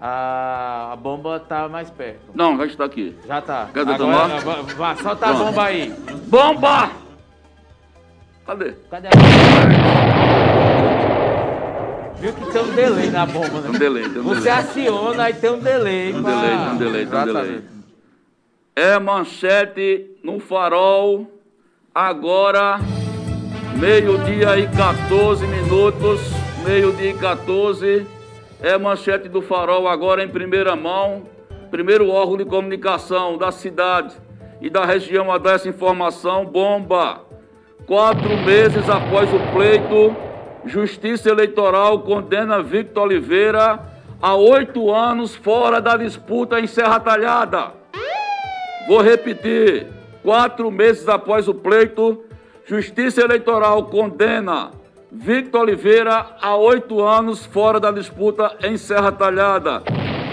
a, 0.02 0.90
a 0.92 0.96
bomba 0.98 1.38
está 1.38 1.70
mais 1.70 1.90
perto. 1.90 2.32
Não, 2.34 2.58
já 2.58 2.66
está 2.66 2.84
aqui. 2.84 3.16
Já 3.26 3.42
tá. 3.42 3.70
Quer 3.74 3.88
Agora, 3.88 4.64
vá, 4.76 4.96
solta 4.98 5.26
a 5.26 5.30
Pronto. 5.30 5.46
bomba 5.46 5.64
aí. 5.64 5.94
Bomba! 6.28 6.92
Cadê? 8.46 8.74
Cadê 8.92 9.08
a? 9.08 9.12
Viu 12.20 12.34
que 12.34 12.52
tem 12.52 12.62
um 12.62 12.76
delay 12.76 13.10
na 13.10 13.26
bomba, 13.26 13.62
né? 13.62 13.70
Um 13.70 13.80
delay, 13.80 14.10
tem 14.10 14.20
um 14.20 14.24
Você 14.24 14.42
delay. 14.42 14.60
aciona, 14.60 15.24
aí 15.24 15.34
tem 15.34 15.50
um 15.50 15.60
delay. 15.60 16.14
Um 16.14 16.22
pra- 16.24 16.32
delay, 16.42 16.50
tem 16.58 16.68
um 16.68 16.78
delay, 16.78 17.06
tem 17.06 17.20
um 17.20 17.24
delay. 17.26 17.62
É 18.76 19.00
manchete 19.00 20.18
no 20.22 20.40
farol, 20.42 21.32
agora, 21.96 22.78
meio-dia 23.80 24.58
e 24.58 24.68
14 24.68 25.48
minutos, 25.48 26.20
meio-dia 26.66 27.12
e 27.12 27.14
14. 27.14 28.06
É 28.62 28.78
manchete 28.78 29.30
do 29.30 29.42
farol 29.42 29.88
agora 29.88 30.22
em 30.22 30.28
primeira 30.28 30.76
mão. 30.76 31.24
Primeiro 31.72 32.10
órgão 32.10 32.36
de 32.36 32.44
comunicação 32.44 33.38
da 33.38 33.50
cidade 33.50 34.14
e 34.60 34.70
da 34.70 34.84
região 34.84 35.32
a 35.32 35.38
dar 35.38 35.54
essa 35.54 35.70
informação. 35.70 36.46
Bomba! 36.46 37.22
Quatro 37.88 38.38
meses 38.40 38.90
após 38.90 39.34
o 39.34 39.40
pleito, 39.54 40.14
Justiça 40.66 41.30
Eleitoral 41.30 42.00
condena 42.00 42.62
Victor 42.62 43.04
Oliveira 43.04 43.80
a 44.22 44.36
oito 44.36 44.92
anos 44.92 45.34
fora 45.34 45.80
da 45.80 45.96
disputa 45.96 46.60
em 46.60 46.68
Serra 46.68 47.00
Talhada. 47.00 47.72
Vou 48.86 49.02
repetir. 49.02 49.96
Quatro 50.26 50.72
meses 50.72 51.08
após 51.08 51.48
o 51.48 51.54
pleito, 51.54 52.24
Justiça 52.66 53.22
Eleitoral 53.22 53.84
condena 53.84 54.72
Victor 55.12 55.62
Oliveira 55.62 56.26
a 56.42 56.56
oito 56.56 57.00
anos 57.04 57.46
fora 57.46 57.80
da 57.80 57.92
disputa 57.92 58.58
em 58.64 58.76
Serra 58.76 59.12
Talhada. 59.12 59.84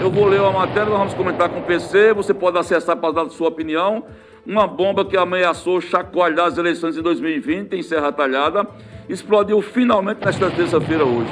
Eu 0.01 0.09
vou 0.09 0.25
ler 0.25 0.39
a 0.39 0.49
matéria, 0.49 0.85
nós 0.85 0.97
vamos 0.97 1.13
comentar 1.13 1.47
com 1.47 1.59
o 1.59 1.63
PC. 1.63 2.11
Você 2.13 2.33
pode 2.33 2.57
acessar 2.57 2.97
para 2.97 3.13
dar 3.13 3.29
sua 3.29 3.49
opinião. 3.49 4.03
Uma 4.43 4.65
bomba 4.65 5.05
que 5.05 5.15
ameaçou 5.15 5.79
chacoalhar 5.79 6.47
as 6.47 6.57
eleições 6.57 6.95
de 6.95 7.01
2020 7.03 7.73
em 7.73 7.83
Serra 7.83 8.11
Talhada 8.11 8.65
explodiu 9.07 9.61
finalmente 9.61 10.25
nesta 10.25 10.49
terça-feira 10.49 11.05
hoje. 11.05 11.29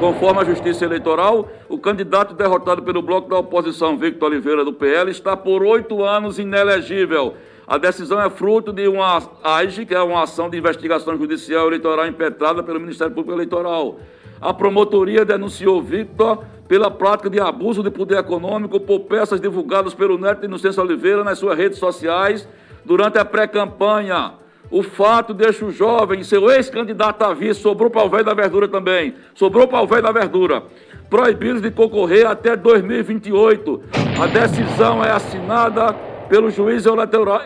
Conforme 0.00 0.40
a 0.40 0.44
Justiça 0.44 0.86
Eleitoral, 0.86 1.46
o 1.68 1.76
candidato 1.76 2.32
derrotado 2.32 2.82
pelo 2.82 3.02
bloco 3.02 3.28
da 3.28 3.36
oposição, 3.36 3.98
Victor 3.98 4.30
Oliveira, 4.30 4.64
do 4.64 4.72
PL, 4.72 5.10
está 5.10 5.36
por 5.36 5.62
oito 5.62 6.02
anos 6.02 6.38
inelegível. 6.38 7.34
A 7.68 7.76
decisão 7.76 8.18
é 8.18 8.30
fruto 8.30 8.72
de 8.72 8.88
uma 8.88 9.22
AIGE, 9.44 9.84
que 9.84 9.94
é 9.94 10.00
uma 10.00 10.22
ação 10.22 10.48
de 10.48 10.56
investigação 10.56 11.14
judicial 11.18 11.66
eleitoral 11.66 12.06
impetrada 12.06 12.62
pelo 12.62 12.80
Ministério 12.80 13.12
Público 13.12 13.36
Eleitoral. 13.36 14.00
A 14.40 14.54
promotoria 14.54 15.22
denunciou 15.22 15.82
Victor 15.82 16.42
pela 16.66 16.90
prática 16.90 17.28
de 17.28 17.38
abuso 17.38 17.82
de 17.82 17.90
poder 17.90 18.20
econômico 18.20 18.80
por 18.80 19.00
peças 19.00 19.38
divulgadas 19.38 19.92
pelo 19.92 20.16
Neto 20.16 20.46
Inocêncio 20.46 20.82
Oliveira 20.82 21.22
nas 21.22 21.38
suas 21.38 21.58
redes 21.58 21.78
sociais 21.78 22.48
durante 22.86 23.18
a 23.18 23.24
pré-campanha. 23.24 24.32
O 24.70 24.82
fato 24.82 25.34
deixa 25.34 25.66
o 25.66 25.70
jovem, 25.70 26.24
seu 26.24 26.50
ex-candidato 26.50 27.22
a 27.22 27.34
vice, 27.34 27.60
sobrou 27.60 27.90
para 27.90 28.02
o 28.02 28.08
velho 28.08 28.24
da 28.24 28.32
verdura 28.32 28.66
também, 28.66 29.14
sobrou 29.34 29.68
para 29.68 29.82
o 29.82 29.86
velho 29.86 30.02
da 30.02 30.12
verdura, 30.12 30.62
proibidos 31.10 31.60
de 31.60 31.70
concorrer 31.70 32.26
até 32.26 32.56
2028. 32.56 33.82
A 34.22 34.26
decisão 34.26 35.04
é 35.04 35.10
assinada 35.10 35.94
pelo 36.28 36.50
juiz 36.50 36.84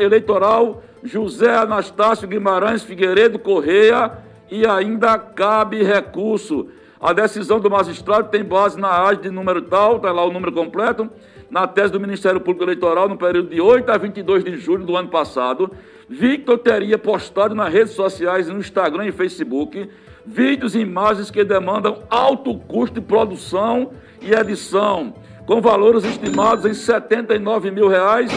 eleitoral 0.01 0.83
José 1.03 1.55
Anastácio 1.57 2.29
Guimarães 2.29 2.83
Figueiredo 2.83 3.39
Correia 3.39 4.13
e 4.51 4.67
ainda 4.67 5.19
cabe 5.19 5.83
recurso. 5.83 6.69
A 7.01 7.13
decisão 7.13 7.59
do 7.59 7.71
magistrado 7.71 8.29
tem 8.29 8.45
base 8.45 8.79
na 8.79 9.05
AGE 9.05 9.23
de 9.23 9.31
número 9.31 9.63
tal, 9.63 9.97
está 9.97 10.13
lá 10.13 10.25
o 10.25 10.33
número 10.33 10.53
completo, 10.53 11.09
na 11.51 11.67
tese 11.67 11.93
do 11.93 12.01
Ministério 12.01 12.41
Público 12.41 12.65
Eleitoral 12.65 13.09
no 13.09 13.17
período 13.17 13.49
de 13.49 13.61
8 13.61 13.91
a 13.91 13.99
22 13.99 14.45
de 14.45 14.57
julho 14.57 14.85
do 14.85 14.97
ano 14.97 15.09
passado. 15.09 15.71
Victor 16.09 16.59
teria 16.59 16.99
postado 16.99 17.55
nas 17.55 17.73
redes 17.73 17.95
sociais, 17.95 18.49
no 18.49 18.59
Instagram 18.59 19.07
e 19.07 19.13
Facebook, 19.13 19.89
vídeos 20.25 20.75
e 20.75 20.81
imagens 20.81 21.31
que 21.31 21.43
demandam 21.43 22.03
alto 22.09 22.57
custo 22.57 23.01
de 23.01 23.07
produção 23.07 23.93
e 24.21 24.33
edição, 24.33 25.15
com 25.53 25.61
valores 25.61 26.03
estimados 26.03 26.65
em 26.65 26.73
79 26.73 27.71
mil 27.71 27.87
reais, 27.87 28.33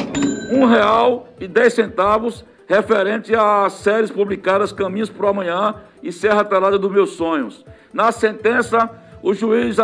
um 0.52 0.66
real 0.66 1.30
e 1.40 1.48
10 1.48 1.74
centavos, 1.74 2.44
referente 2.68 3.34
às 3.34 3.72
séries 3.72 4.12
publicadas 4.12 4.74
Caminhos 4.74 5.10
para 5.10 5.28
o 5.28 5.30
Amanhã 5.30 5.76
e 6.04 6.12
Serra 6.12 6.44
Talada 6.44 6.78
dos 6.78 6.92
Meus 6.92 7.12
Sonhos. 7.12 7.66
Na 7.94 8.12
sentença, 8.12 8.90
o 9.24 9.34
juiz 9.34 9.78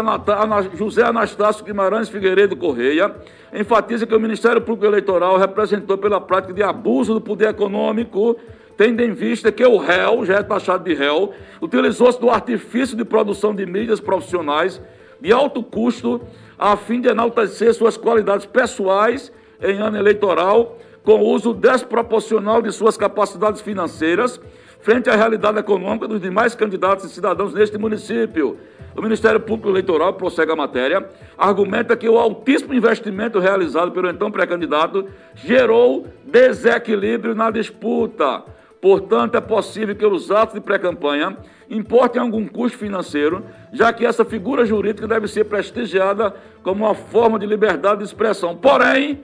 José 0.74 1.04
Anastácio 1.04 1.64
Guimarães 1.64 2.10
Figueiredo 2.10 2.54
Correia 2.58 3.16
enfatiza 3.54 4.06
que 4.06 4.14
o 4.14 4.20
Ministério 4.20 4.60
Público 4.60 4.88
Eleitoral 4.88 5.38
representou 5.38 5.98
pela 5.98 6.20
prática 6.20 6.54
de 6.54 6.62
abuso 6.62 7.14
do 7.14 7.22
poder 7.22 7.52
econômico 7.52 8.36
tendo 8.76 9.00
em 9.02 9.14
vista 9.14 9.54
que 9.54 9.66
o 9.66 9.78
réu, 9.78 10.26
já 10.26 10.40
é 10.40 10.44
taxado 10.44 10.84
de 10.84 10.94
réu, 10.94 11.32
utilizou-se 11.62 12.20
do 12.20 12.30
artifício 12.30 12.98
de 12.98 13.06
produção 13.06 13.56
de 13.56 13.66
mídias 13.66 14.02
profissionais 14.02 14.82
de 15.22 15.32
alto 15.32 15.62
custo 15.62 16.20
a 16.62 16.78
fim 16.78 17.02
de 17.02 17.10
enaltecer 17.10 17.74
suas 17.74 17.98
qualidades 17.98 18.46
pessoais 18.46 19.32
em 19.60 19.80
ano 19.80 19.98
eleitoral, 19.98 20.78
com 21.04 21.20
uso 21.20 21.56
desproporcional 21.56 22.62
de 22.62 22.72
suas 22.72 22.96
capacidades 22.96 23.62
financeiras 23.62 24.40
frente 24.82 25.10
à 25.10 25.16
realidade 25.16 25.58
econômica 25.58 26.08
dos 26.08 26.22
demais 26.22 26.54
candidatos 26.54 27.06
e 27.06 27.10
cidadãos 27.10 27.52
neste 27.52 27.80
município. 27.80 28.58
O 28.96 29.02
Ministério 29.02 29.40
Público 29.40 29.70
Eleitoral, 29.70 30.14
prossegue 30.14 30.52
a 30.52 30.56
matéria, 30.56 31.10
argumenta 31.36 31.98
que 31.98 32.08
o 32.08 32.20
altíssimo 32.20 32.76
investimento 32.76 33.40
realizado 33.40 33.92
pelo 33.92 34.10
então 34.10 34.30
pré-candidato 34.30 35.08
gerou 35.34 36.06
desequilíbrio 36.26 37.34
na 37.34 37.50
disputa 37.50 38.44
Portanto, 38.82 39.36
é 39.36 39.42
possível 39.42 39.96
que 39.96 40.06
os 40.06 40.32
atos 40.32 40.56
de 40.56 40.60
pré-campanha 40.60 41.38
importem 41.70 42.22
algum 42.22 42.48
custo 42.48 42.78
financeiro, 42.78 43.46
já 43.72 43.94
que 43.94 44.06
essa 44.06 44.26
figura 44.26 44.66
jurídica 44.66 45.08
deve 45.08 45.28
ser 45.28 45.46
prestigiada 45.46 46.36
como 46.64 46.86
uma 46.86 46.96
forma 46.96 47.38
de 47.38 47.46
liberdade 47.46 48.00
de 48.00 48.06
expressão. 48.06 48.58
Porém, 48.58 49.24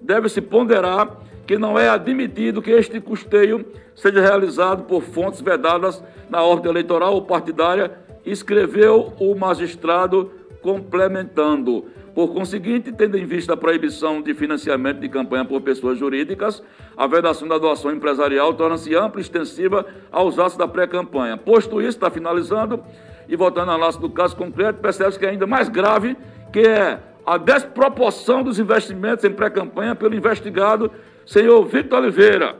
deve-se 0.00 0.42
ponderar 0.42 1.16
que 1.46 1.56
não 1.56 1.78
é 1.78 1.88
admitido 1.88 2.60
que 2.60 2.70
este 2.70 3.00
custeio 3.00 3.64
seja 3.94 4.20
realizado 4.20 4.84
por 4.84 5.02
fontes 5.02 5.40
vedadas 5.40 6.04
na 6.28 6.42
ordem 6.42 6.70
eleitoral 6.70 7.14
ou 7.14 7.22
partidária, 7.22 7.90
escreveu 8.24 9.14
o 9.18 9.34
magistrado 9.34 10.30
complementando. 10.60 11.86
Por 12.18 12.34
conseguinte, 12.34 12.90
tendo 12.90 13.16
em 13.16 13.24
vista 13.24 13.52
a 13.52 13.56
proibição 13.56 14.20
de 14.20 14.34
financiamento 14.34 14.98
de 14.98 15.08
campanha 15.08 15.44
por 15.44 15.60
pessoas 15.60 15.96
jurídicas, 15.96 16.60
a 16.96 17.06
vedação 17.06 17.46
da 17.46 17.58
doação 17.58 17.92
empresarial 17.92 18.52
torna-se 18.54 18.92
ampla 18.92 19.20
e 19.20 19.22
extensiva 19.22 19.86
aos 20.10 20.36
atos 20.36 20.56
da 20.56 20.66
pré-campanha. 20.66 21.36
Posto 21.36 21.80
isso, 21.80 21.90
está 21.90 22.10
finalizando, 22.10 22.82
e 23.28 23.36
voltando 23.36 23.70
ao 23.70 23.78
laço 23.78 24.00
do 24.00 24.10
caso 24.10 24.34
concreto, 24.34 24.80
percebe-se 24.80 25.16
que 25.16 25.26
é 25.26 25.28
ainda 25.28 25.46
mais 25.46 25.68
grave, 25.68 26.16
que 26.52 26.58
é 26.58 26.98
a 27.24 27.38
desproporção 27.38 28.42
dos 28.42 28.58
investimentos 28.58 29.24
em 29.24 29.30
pré-campanha 29.30 29.94
pelo 29.94 30.16
investigado 30.16 30.90
senhor 31.24 31.64
Victor 31.66 32.00
Oliveira. 32.00 32.56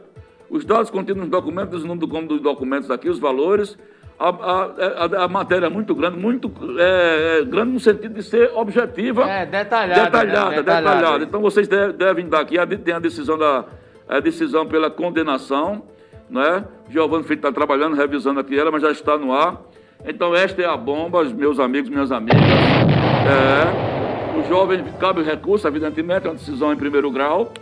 Os 0.48 0.64
dados 0.64 0.89
contidos 0.89 1.20
nos 1.20 1.30
documentos, 1.30 1.82
o 1.82 1.86
número 1.89 2.06
dos 2.28 2.40
documentos 2.40 2.93
aqui, 2.93 3.09
os 3.09 3.18
valores, 3.18 3.76
a, 4.19 4.28
a, 4.28 5.24
a, 5.24 5.28
matéria 5.28 5.66
é 5.66 5.69
muito 5.69 5.95
grande, 5.95 6.19
muito 6.19 6.51
é, 6.77 7.39
é, 7.40 7.45
grande 7.45 7.73
no 7.73 7.78
sentido 7.78 8.15
de 8.15 8.23
ser 8.23 8.51
objetiva. 8.53 9.23
É, 9.31 9.47
detalhada. 9.47 10.05
Detalhada, 10.05 10.51
né? 10.51 10.57
detalhada. 10.57 10.97
detalhada. 10.97 11.24
Então 11.24 11.40
vocês 11.40 11.69
devem 11.69 12.28
dar 12.28 12.40
aqui, 12.40 12.57
tem 12.78 12.95
a 12.95 12.99
decisão, 12.99 13.39
da, 13.39 13.65
a 14.09 14.19
decisão 14.19 14.66
pela 14.66 14.90
condenação, 14.90 15.85
né? 16.28 16.65
Giovanni 16.90 17.23
Filho 17.23 17.39
está 17.39 17.53
trabalhando, 17.53 17.95
revisando 17.95 18.40
aqui 18.40 18.59
ela, 18.59 18.73
mas 18.73 18.82
já 18.82 18.90
está 18.90 19.16
no 19.16 19.32
ar. 19.32 19.62
Então 20.05 20.35
esta 20.35 20.61
é 20.62 20.66
a 20.66 20.77
bomba, 20.77 21.23
meus 21.24 21.61
amigos, 21.61 21.89
minhas 21.89 22.11
amigas. 22.11 22.40
É, 22.40 24.39
o 24.39 24.49
jovem 24.49 24.85
cabe 24.99 25.23
recurso, 25.23 25.69
evidentemente, 25.69 26.27
é 26.27 26.31
uma 26.31 26.36
decisão 26.36 26.73
em 26.73 26.77
primeiro 26.77 27.09
grau, 27.11 27.53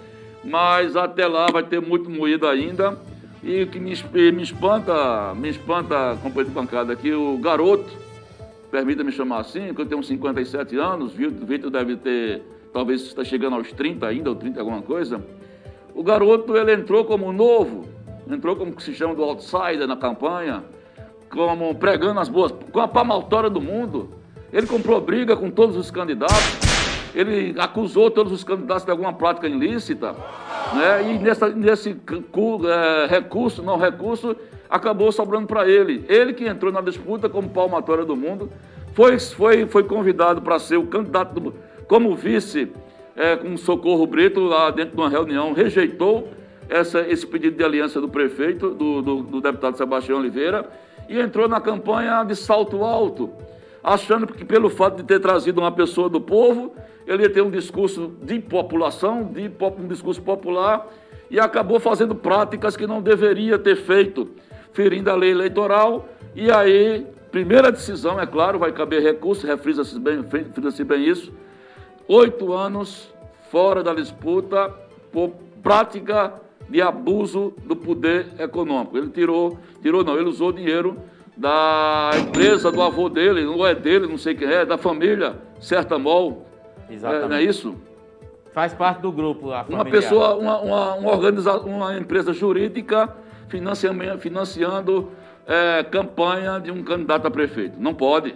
mas 0.42 0.96
até 0.96 1.26
lá 1.26 1.48
vai 1.52 1.64
ter 1.64 1.82
muito 1.82 2.08
moído 2.08 2.46
ainda. 2.46 2.96
E 3.46 3.62
o 3.62 3.68
que 3.68 3.78
me, 3.78 3.92
me 4.32 4.42
espanta, 4.42 5.32
me 5.36 5.48
espanta, 5.48 6.18
companheiro 6.20 6.48
de 6.48 6.50
bancada 6.50 6.92
aqui, 6.92 7.12
o 7.12 7.38
garoto, 7.38 7.88
permita-me 8.72 9.12
chamar 9.12 9.38
assim, 9.38 9.72
que 9.72 9.80
eu 9.80 9.86
tenho 9.86 10.02
57 10.02 10.76
anos, 10.76 11.14
o 11.14 11.46
Vitor 11.46 11.70
deve 11.70 11.94
ter, 11.94 12.42
talvez 12.72 13.02
está 13.02 13.22
chegando 13.22 13.54
aos 13.54 13.70
30 13.70 14.04
ainda, 14.04 14.30
ou 14.30 14.34
30 14.34 14.58
alguma 14.58 14.82
coisa. 14.82 15.24
O 15.94 16.02
garoto, 16.02 16.56
ele 16.56 16.72
entrou 16.72 17.04
como 17.04 17.32
novo, 17.32 17.84
entrou 18.28 18.56
como 18.56 18.72
que 18.72 18.82
se 18.82 18.92
chama 18.92 19.14
do 19.14 19.22
outsider 19.22 19.86
na 19.86 19.96
campanha, 19.96 20.64
como 21.30 21.72
pregando 21.76 22.18
as 22.18 22.28
boas, 22.28 22.52
com 22.72 22.80
a 22.80 22.88
pamaltória 22.88 23.48
do 23.48 23.60
mundo. 23.60 24.10
Ele 24.52 24.66
comprou 24.66 25.00
briga 25.00 25.36
com 25.36 25.52
todos 25.52 25.76
os 25.76 25.88
candidatos, 25.88 26.65
ele 27.16 27.58
acusou 27.58 28.10
todos 28.10 28.30
os 28.30 28.44
candidatos 28.44 28.84
de 28.84 28.90
alguma 28.90 29.12
prática 29.12 29.48
ilícita. 29.48 30.14
Né? 30.74 31.14
E 31.14 31.18
nessa, 31.18 31.48
nesse 31.48 31.90
é, 31.90 33.06
recurso, 33.06 33.62
não 33.62 33.78
recurso, 33.78 34.36
acabou 34.68 35.10
sobrando 35.10 35.46
para 35.46 35.66
ele. 35.66 36.04
Ele 36.08 36.34
que 36.34 36.46
entrou 36.46 36.70
na 36.70 36.82
disputa 36.82 37.26
como 37.26 37.48
palmatória 37.48 38.04
do 38.04 38.14
mundo, 38.14 38.50
foi, 38.92 39.18
foi, 39.18 39.66
foi 39.66 39.84
convidado 39.84 40.42
para 40.42 40.58
ser 40.58 40.76
o 40.76 40.86
candidato 40.86 41.40
do, 41.40 41.54
como 41.88 42.14
vice 42.14 42.70
é, 43.16 43.34
com 43.34 43.56
Socorro 43.56 44.06
Brito 44.06 44.40
lá 44.40 44.70
dentro 44.70 44.94
de 44.94 45.00
uma 45.00 45.08
reunião, 45.08 45.54
rejeitou 45.54 46.28
essa, 46.68 47.00
esse 47.00 47.26
pedido 47.26 47.56
de 47.56 47.64
aliança 47.64 47.98
do 47.98 48.08
prefeito, 48.10 48.70
do, 48.70 49.00
do, 49.00 49.22
do 49.22 49.40
deputado 49.40 49.76
Sebastião 49.78 50.18
Oliveira, 50.18 50.68
e 51.08 51.18
entrou 51.18 51.48
na 51.48 51.60
campanha 51.60 52.22
de 52.24 52.36
salto 52.36 52.84
alto, 52.84 53.30
achando 53.86 54.26
que 54.26 54.44
pelo 54.44 54.68
fato 54.68 54.96
de 54.96 55.04
ter 55.04 55.20
trazido 55.20 55.60
uma 55.60 55.70
pessoa 55.70 56.08
do 56.08 56.20
povo, 56.20 56.74
ele 57.06 57.22
ia 57.22 57.30
ter 57.30 57.40
um 57.40 57.50
discurso 57.50 58.12
de 58.20 58.40
população, 58.40 59.22
de 59.22 59.48
um 59.78 59.86
discurso 59.86 60.20
popular, 60.20 60.88
e 61.30 61.38
acabou 61.38 61.78
fazendo 61.78 62.12
práticas 62.12 62.76
que 62.76 62.84
não 62.84 63.00
deveria 63.00 63.60
ter 63.60 63.76
feito, 63.76 64.28
ferindo 64.72 65.08
a 65.08 65.14
lei 65.14 65.30
eleitoral. 65.30 66.08
E 66.34 66.50
aí, 66.50 67.06
primeira 67.30 67.70
decisão, 67.70 68.20
é 68.20 68.26
claro, 68.26 68.58
vai 68.58 68.72
caber 68.72 69.00
recurso, 69.00 69.46
refrisa-se 69.46 70.00
bem, 70.00 70.20
bem 70.20 71.04
isso, 71.08 71.32
oito 72.08 72.52
anos 72.52 73.14
fora 73.52 73.84
da 73.84 73.94
disputa 73.94 74.68
por 75.12 75.30
prática 75.62 76.34
de 76.68 76.82
abuso 76.82 77.54
do 77.64 77.76
poder 77.76 78.26
econômico. 78.36 78.98
Ele 78.98 79.10
tirou, 79.10 79.60
tirou 79.80 80.02
não, 80.02 80.18
ele 80.18 80.28
usou 80.28 80.50
dinheiro 80.50 80.96
da 81.36 82.10
empresa 82.18 82.72
do 82.72 82.80
avô 82.80 83.08
dele, 83.08 83.44
não 83.44 83.66
é 83.66 83.74
dele, 83.74 84.06
não 84.06 84.16
sei 84.16 84.34
quem 84.34 84.48
é, 84.48 84.64
da 84.64 84.78
família 84.78 85.36
Sertamol, 85.60 86.46
Exatamente. 86.88 87.24
É, 87.24 87.28
não 87.28 87.36
é 87.36 87.42
isso? 87.42 87.76
Faz 88.52 88.72
parte 88.72 89.00
do 89.00 89.12
grupo. 89.12 89.52
A 89.52 89.66
uma 89.68 89.84
pessoa, 89.84 90.34
uma, 90.36 90.58
uma, 90.58 90.94
uma, 90.94 91.12
organiza, 91.12 91.58
uma 91.58 91.96
empresa 91.96 92.32
jurídica 92.32 93.14
financiando, 93.48 94.18
financiando 94.18 95.10
é, 95.46 95.82
campanha 95.84 96.58
de 96.58 96.70
um 96.70 96.82
candidato 96.82 97.26
a 97.26 97.30
prefeito. 97.30 97.78
Não 97.78 97.92
pode. 97.92 98.34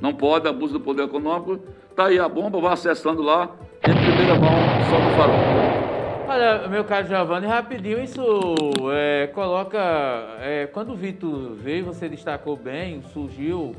Não 0.00 0.14
pode, 0.14 0.48
abuso 0.48 0.74
do 0.74 0.80
poder 0.80 1.04
econômico. 1.04 1.60
Está 1.90 2.06
aí 2.06 2.18
a 2.18 2.28
bomba, 2.28 2.60
vá 2.60 2.72
acessando 2.72 3.22
lá, 3.22 3.50
em 3.86 3.94
primeira 3.94 4.34
mão, 4.34 4.50
só 4.90 4.98
no 4.98 5.10
farol. 5.16 5.83
Olha, 6.26 6.66
meu 6.68 6.84
caro 6.84 7.06
Giovanni, 7.06 7.46
rapidinho, 7.46 8.02
isso 8.02 8.22
é, 8.90 9.26
coloca. 9.26 9.78
É, 10.40 10.66
quando 10.72 10.92
o 10.92 10.96
Vitor 10.96 11.54
veio, 11.54 11.84
você 11.84 12.08
destacou 12.08 12.56
bem, 12.56 13.02
surgiu. 13.12 13.76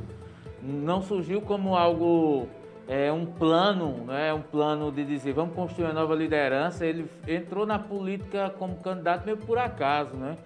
Não 0.61 1.01
surgiu 1.01 1.41
como 1.41 1.75
algo 1.75 2.47
é, 2.87 3.11
um 3.11 3.25
plano, 3.25 4.05
né, 4.05 4.31
um 4.31 4.41
plano 4.41 4.91
de 4.91 5.03
dizer 5.03 5.33
vamos 5.33 5.55
construir 5.55 5.85
uma 5.85 5.93
nova 5.93 6.13
liderança. 6.13 6.85
Ele 6.85 7.09
entrou 7.27 7.65
na 7.65 7.79
política 7.79 8.53
como 8.59 8.75
candidato 8.75 9.25
meio 9.25 9.37
por 9.37 9.57
acaso, 9.57 10.15
né? 10.15 10.37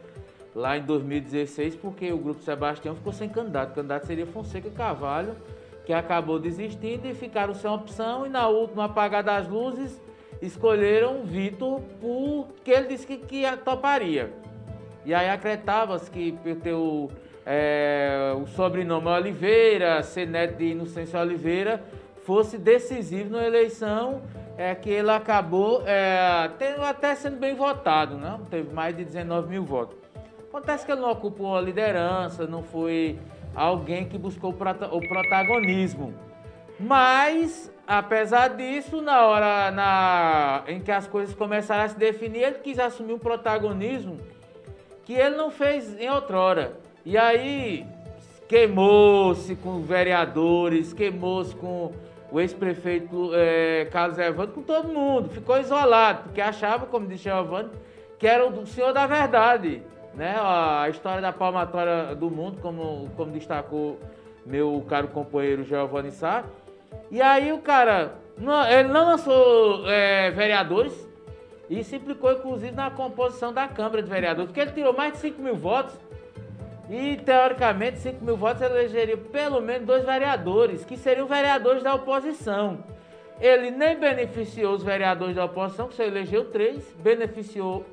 Lá 0.56 0.78
em 0.78 0.84
2016, 0.84 1.76
porque 1.76 2.12
o 2.14 2.18
Grupo 2.18 2.42
Sebastião 2.42 2.96
ficou 2.96 3.12
sem 3.12 3.28
candidato. 3.28 3.72
O 3.72 3.76
candidato 3.76 4.08
seria 4.08 4.26
Fonseca 4.26 4.70
Carvalho, 4.70 5.36
que 5.86 5.92
acabou 5.92 6.40
desistindo 6.40 7.08
e 7.08 7.14
ficaram 7.14 7.54
sem 7.54 7.70
opção. 7.70 8.26
E 8.26 8.30
na 8.30 8.48
última 8.48 8.86
apagar 8.86 9.22
das 9.22 9.48
luzes, 9.50 10.02
escolheram 10.42 11.24
Vitor 11.24 11.82
porque 12.00 12.72
ele 12.72 12.88
disse 12.88 13.06
que, 13.06 13.18
que 13.18 13.44
toparia. 13.58 14.32
E 15.06 15.14
aí 15.14 15.30
acreditava-se 15.30 16.10
que 16.10 16.38
é, 17.46 18.34
o 18.40 18.46
sobrenome 18.48 19.08
Oliveira, 19.08 20.04
ser 20.04 20.28
neto 20.28 20.58
de 20.58 20.66
Inocência 20.66 21.20
Oliveira, 21.20 21.84
fosse 22.24 22.58
decisivo 22.58 23.32
na 23.32 23.46
eleição, 23.46 24.22
é 24.58 24.76
que 24.76 24.90
ele 24.90 25.10
acabou 25.10 25.82
é, 25.86 26.50
tendo, 26.60 26.84
até 26.84 27.16
sendo 27.16 27.38
bem 27.38 27.56
votado, 27.56 28.18
né? 28.18 28.40
teve 28.52 28.74
mais 28.74 28.96
de 28.96 29.06
19 29.06 29.50
mil 29.50 29.64
votos. 29.64 29.98
Acontece 30.50 30.86
que 30.86 30.92
ele 30.92 31.02
não 31.02 31.12
ocupou 31.12 31.56
a 31.56 31.62
liderança, 31.62 32.46
não 32.46 32.62
foi 32.62 33.18
alguém 33.56 34.06
que 34.06 34.18
buscou 34.18 34.52
o 34.52 34.54
protagonismo. 35.08 36.14
Mas, 36.80 37.72
apesar 37.98 38.50
disso, 38.50 39.02
na 39.02 39.26
hora 39.26 39.72
na, 39.72 40.64
em 40.68 40.80
que 40.80 40.92
as 40.92 41.08
coisas 41.08 41.34
começaram 41.34 41.84
a 41.84 41.90
se 41.90 41.98
definir, 41.98 42.44
ele 42.44 42.60
quis 42.60 42.78
assumir 42.80 43.14
um 43.14 43.20
protagonismo 43.20 44.20
que 45.04 45.14
ele 45.14 45.36
não 45.36 45.50
fez 45.50 46.00
em 46.00 46.10
outrora. 46.10 46.74
E 47.04 47.18
aí 47.18 47.86
queimou-se 48.48 49.56
com 49.56 49.82
vereadores, 49.82 50.94
queimou-se 50.94 51.56
com 51.56 51.92
o 52.32 52.40
ex-prefeito 52.40 53.32
é, 53.34 53.88
Carlos 53.92 54.20
Evandro, 54.20 54.54
com 54.54 54.62
todo 54.62 54.88
mundo. 54.88 55.30
Ficou 55.30 55.60
isolado, 55.60 56.24
porque 56.26 56.40
achava, 56.40 56.86
como 56.86 57.08
disse 57.08 57.28
o 57.28 57.40
Evandro, 57.40 57.72
que 58.20 58.28
era 58.28 58.48
o 58.48 58.66
senhor 58.68 58.94
da 58.94 59.08
verdade 59.08 59.82
né? 60.20 60.36
A 60.38 60.90
história 60.90 61.22
da 61.22 61.32
palmatória 61.32 62.14
do 62.16 62.30
mundo, 62.30 62.60
como, 62.62 63.10
como 63.16 63.32
destacou 63.32 63.98
meu 64.46 64.84
caro 64.88 65.08
companheiro 65.08 65.64
Giovanni 65.64 66.12
Sá. 66.12 66.44
E 67.12 67.22
aí 67.22 67.52
o 67.52 67.60
cara, 67.60 68.16
não, 68.38 68.68
ele 68.70 68.90
não 68.90 69.06
lançou 69.06 69.90
é, 69.90 70.32
vereadores 70.32 71.08
e 71.70 71.84
se 71.84 71.96
implicou 71.98 72.32
inclusive 72.32 72.72
na 72.72 72.90
composição 72.90 73.54
da 73.54 73.68
Câmara 73.68 74.02
de 74.02 74.10
Vereadores, 74.10 74.48
porque 74.48 74.60
ele 74.60 74.72
tirou 74.72 74.94
mais 74.94 75.14
de 75.14 75.20
5 75.20 75.42
mil 75.42 75.56
votos 75.56 75.96
e 76.90 77.18
teoricamente 77.18 78.00
5 78.00 78.24
mil 78.24 78.36
votos 78.36 78.62
elegeria 78.62 79.18
pelo 79.18 79.62
menos 79.62 79.86
dois 79.86 80.04
vereadores, 80.04 80.84
que 80.84 80.98
seriam 80.98 81.28
vereadores 81.28 81.84
da 81.84 81.94
oposição. 81.94 82.84
Ele 83.40 83.72
nem 83.72 83.98
beneficiou 83.98 84.74
os 84.74 84.84
vereadores 84.84 85.36
da 85.36 85.46
oposição, 85.46 85.88
que 85.88 85.94
só 85.94 86.04
elegeu 86.04 86.46
três, 86.46 86.84
beneficiou 87.00 87.86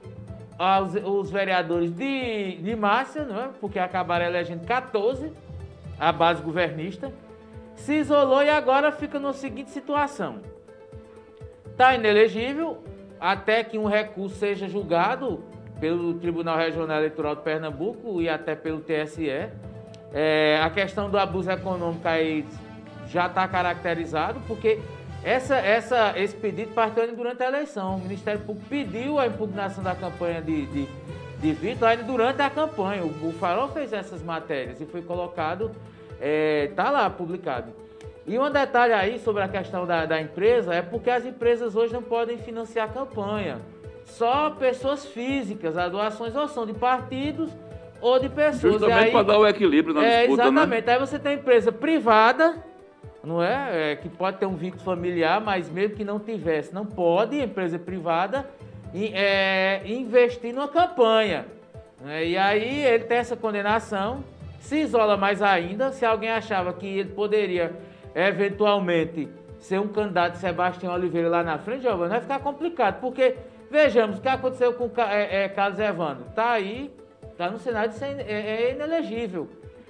os 1.05 1.31
vereadores 1.31 1.93
de, 1.93 2.57
de 2.57 2.75
Márcia, 2.75 3.25
não 3.25 3.45
é? 3.45 3.49
porque 3.61 3.79
acabaram 3.79 4.25
elegendo 4.25 4.67
14, 4.67 5.31
a 6.01 6.11
base 6.11 6.43
governista, 6.43 7.13
se 7.77 7.95
isolou 7.95 8.43
e 8.43 8.51
agora 8.51 8.91
fica 8.91 9.19
na 9.19 9.33
seguinte 9.33 9.71
situação. 9.71 10.41
Está 11.71 11.95
inelegível 11.95 12.83
até 13.21 13.63
que 13.63 13.79
um 13.79 13.87
recurso 13.87 14.37
seja 14.37 14.69
julgado 14.69 15.45
pelo 15.81 16.15
Tribunal 16.15 16.57
Regional 16.57 16.99
Eleitoral 16.99 17.37
de 17.37 17.43
Pernambuco 17.43 18.21
e 18.21 18.29
até 18.29 18.55
pelo 18.55 18.81
TSE. 18.81 19.51
É, 20.13 20.61
a 20.63 20.71
questão 20.71 21.11
do 21.11 21.19
abuso 21.19 21.51
econômico 21.51 22.07
aí 22.09 22.47
já 23.09 23.27
está 23.27 23.47
caracterizado, 23.47 24.41
porque 24.47 24.81
essa, 25.23 25.57
essa, 25.57 26.15
esse 26.17 26.35
pedido 26.37 26.73
partiu 26.73 27.15
durante 27.15 27.43
a 27.43 27.49
eleição. 27.49 27.97
O 27.97 28.01
Ministério 28.01 28.41
Público 28.41 28.69
pediu 28.69 29.19
a 29.19 29.27
impugnação 29.27 29.83
da 29.83 29.95
campanha 29.95 30.41
de, 30.41 30.67
de, 30.67 30.89
de 31.41 31.53
Vitor 31.53 31.89
ainda 31.89 32.05
durante 32.05 32.41
a 32.41 32.49
campanha. 32.49 33.03
O, 33.03 33.29
o 33.29 33.33
Farol 33.33 33.69
fez 33.69 33.93
essas 33.93 34.23
matérias 34.23 34.81
e 34.81 34.87
foi 34.87 35.03
colocado, 35.03 35.73
é, 36.21 36.71
tá 36.75 36.91
lá 36.91 37.09
publicado. 37.11 37.73
E 38.27 38.39
um 38.39 38.51
detalhe 38.51 38.93
aí 38.93 39.19
sobre 39.19 39.43
a 39.43 39.49
questão 39.49 39.87
da, 39.87 40.05
da 40.05 40.21
empresa 40.21 40.75
é 40.75 40.83
porque 40.83 41.11
as 41.11 41.25
empresas 41.25 41.77
hoje 41.77 41.93
não 41.93 42.03
podem 42.03 42.39
financiar 42.39 42.89
a 42.89 42.93
campanha. 42.93 43.61
Só 44.05 44.51
pessoas 44.51 45.07
físicas, 45.07 45.77
as 45.77 45.91
doações 45.91 46.35
ou 46.35 46.49
são 46.49 46.67
de 46.67 46.75
partidos 46.75 47.51
ou 48.01 48.19
de 48.19 48.29
pessoas. 48.29 48.75
Justamente 48.75 49.13
para 49.13 49.23
dar 49.23 49.39
o 49.39 49.47
equilíbrio 49.47 49.95
na 49.95 50.05
é, 50.05 50.21
disputa, 50.21 50.43
né? 50.45 50.49
Exatamente. 50.49 50.87
Né? 50.87 50.93
Aí 50.93 50.99
você 50.99 51.19
tem 51.19 51.35
empresa 51.35 51.71
privada 51.73 52.57
não 53.27 53.43
é? 53.43 53.93
é? 53.93 53.97
Que 53.97 54.09
pode 54.09 54.39
ter 54.39 54.47
um 54.47 54.55
vínculo 54.55 54.83
familiar, 54.83 55.41
mas 55.41 55.69
mesmo 55.69 55.97
que 55.97 56.05
não 56.05 56.21
tivesse, 56.21 56.73
não 56.73 56.87
pode, 56.87 57.37
empresa 57.37 57.79
privada, 57.79 58.49
é, 58.95 59.83
investir 59.85 60.55
numa 60.55 60.69
campanha. 60.69 61.45
Né? 62.01 62.29
E 62.29 62.39
aí 62.39 62.85
ele 62.85 63.05
tem 63.05 63.19
essa 63.19 63.37
condenação, 63.37 64.23
se 64.59 64.77
isola 64.77 65.17
mais 65.17 65.43
ainda. 65.43 65.93
Se 65.93 66.05
alguém 66.05 66.31
achava 66.31 66.73
que 66.73 66.87
ele 66.87 67.11
poderia 67.11 67.77
eventualmente 68.15 69.29
ser 69.59 69.81
um 69.81 69.89
candidato 69.89 70.37
Sebastião 70.37 70.95
Oliveira 70.95 71.29
lá 71.29 71.43
na 71.43 71.59
frente, 71.59 71.83
Giovanni, 71.83 72.11
vai 72.11 72.21
ficar 72.21 72.39
complicado, 72.41 73.01
porque 73.01 73.37
vejamos 73.71 74.19
o 74.19 74.21
que 74.21 74.29
aconteceu 74.29 74.73
com 74.75 74.91
é, 75.03 75.45
é, 75.45 75.49
Carlos 75.49 75.79
Evandro. 75.79 76.27
Está 76.29 76.53
aí, 76.53 76.91
está 77.31 77.51
no 77.51 77.59
Senado, 77.59 77.95
é, 78.03 78.33
é 78.33 78.73
inelegível. 78.73 79.49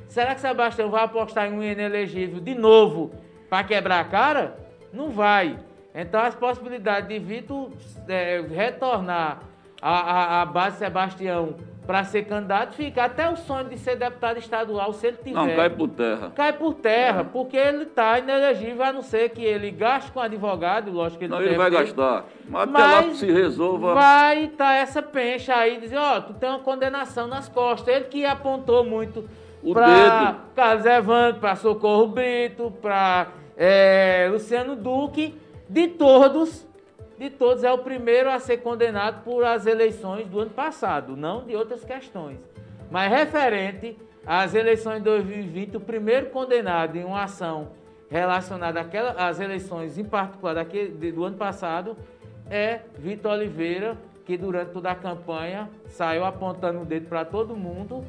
Será 0.09 0.35
que 0.35 0.41
Sebastião 0.41 0.91
vai 0.91 1.05
apostar 1.05 1.47
em 1.47 1.53
um 1.53 1.63
inelegível 1.63 2.41
de 2.41 2.55
novo 2.55 3.13
para 3.51 3.65
quebrar 3.65 4.01
a 4.01 4.05
cara? 4.05 4.57
Não 4.93 5.11
vai. 5.11 5.59
Então 5.95 6.21
as 6.21 6.35
possibilidades 6.35 7.09
de 7.09 7.19
Vitor 7.19 7.71
é, 8.09 8.41
retornar 8.49 9.41
à, 9.81 10.43
à, 10.43 10.47
base 10.47 10.79
Sebastião 10.79 11.57
para 11.87 12.03
ser 12.05 12.25
candidato 12.25 12.75
fica 12.75 13.05
até 13.05 13.31
o 13.31 13.37
sonho 13.37 13.69
de 13.69 13.79
ser 13.79 13.97
deputado 13.97 14.39
estadual, 14.39 14.93
se 14.93 15.07
ele 15.07 15.17
tiver. 15.19 15.35
Não, 15.35 15.55
cai 15.55 15.71
por 15.71 15.89
terra. 15.89 16.33
Cai 16.35 16.53
por 16.53 16.75
terra, 16.75 17.21
é. 17.21 17.25
porque 17.25 17.57
ele 17.57 17.85
está 17.85 18.19
inelegível, 18.19 18.85
a 18.85 18.93
não 18.93 19.03
ser 19.03 19.31
que 19.31 19.45
ele 19.45 19.71
gaste 19.71 20.11
com 20.11 20.21
advogado, 20.21 20.91
lógico 20.91 21.21
que 21.21 21.25
ele 21.27 21.33
não. 21.33 21.41
Ele 21.41 21.57
vai 21.57 21.71
ter. 21.71 21.79
gastar. 21.79 22.25
Mas, 22.49 22.69
Mas 22.69 22.85
até 22.85 22.95
lá 22.95 23.03
que 23.05 23.17
se 23.17 23.31
resolva. 23.31 23.95
Vai 23.95 24.45
estar 24.45 24.65
tá 24.65 24.75
essa 24.75 25.01
pencha 25.01 25.55
aí, 25.55 25.79
dizer, 25.79 25.97
ó, 25.97 26.19
oh, 26.19 26.23
tu 26.23 26.35
tem 26.35 26.49
uma 26.49 26.59
condenação 26.59 27.29
nas 27.29 27.49
costas. 27.49 27.95
Ele 27.95 28.07
que 28.07 28.25
apontou 28.25 28.85
muito 28.85 29.25
para 29.73 30.37
Carlos 30.55 30.85
Evandro, 30.85 31.41
para 31.41 31.57
Socorro 31.57 32.09
Brito, 32.09 32.73
para 32.83 33.29
é, 33.57 34.29
Luciano 34.31 34.75
Duque, 34.75 35.35
de 35.69 35.89
todos, 35.89 36.66
de 37.19 37.31
todos 37.31 37.65
é 37.65 37.73
o 37.73 37.79
primeiro 37.79 38.31
a 38.31 38.39
ser 38.39 38.59
condenado 38.59 39.23
por 39.25 39.45
as 39.45 39.67
eleições 39.67 40.27
do 40.29 40.41
ano 40.41 40.51
passado, 40.51 41.17
não 41.17 41.45
de 41.45 41.57
outras 41.57 41.85
questões. 41.85 42.39
Mas 42.91 43.11
referente 43.11 43.97
às 44.25 44.55
eleições 44.55 44.99
de 44.99 45.05
2020, 45.05 45.77
o 45.77 45.81
primeiro 45.81 46.31
condenado 46.31 46.97
em 46.97 47.05
uma 47.05 47.23
ação 47.25 47.71
relacionada 48.11 48.87
às 49.17 49.41
eleições, 49.41 49.99
em 49.99 50.05
particular 50.05 50.55
daquele, 50.55 51.11
do 51.11 51.25
ano 51.25 51.37
passado, 51.37 51.97
é 52.49 52.81
Vitor 52.99 53.33
Oliveira, 53.33 53.97
que 54.25 54.37
durante 54.37 54.73
toda 54.73 54.91
a 54.91 54.95
campanha 54.95 55.69
saiu 55.87 56.25
apontando 56.25 56.83
o 56.83 56.85
dedo 56.85 57.09
para 57.09 57.25
todo 57.25 57.57
mundo 57.57 58.05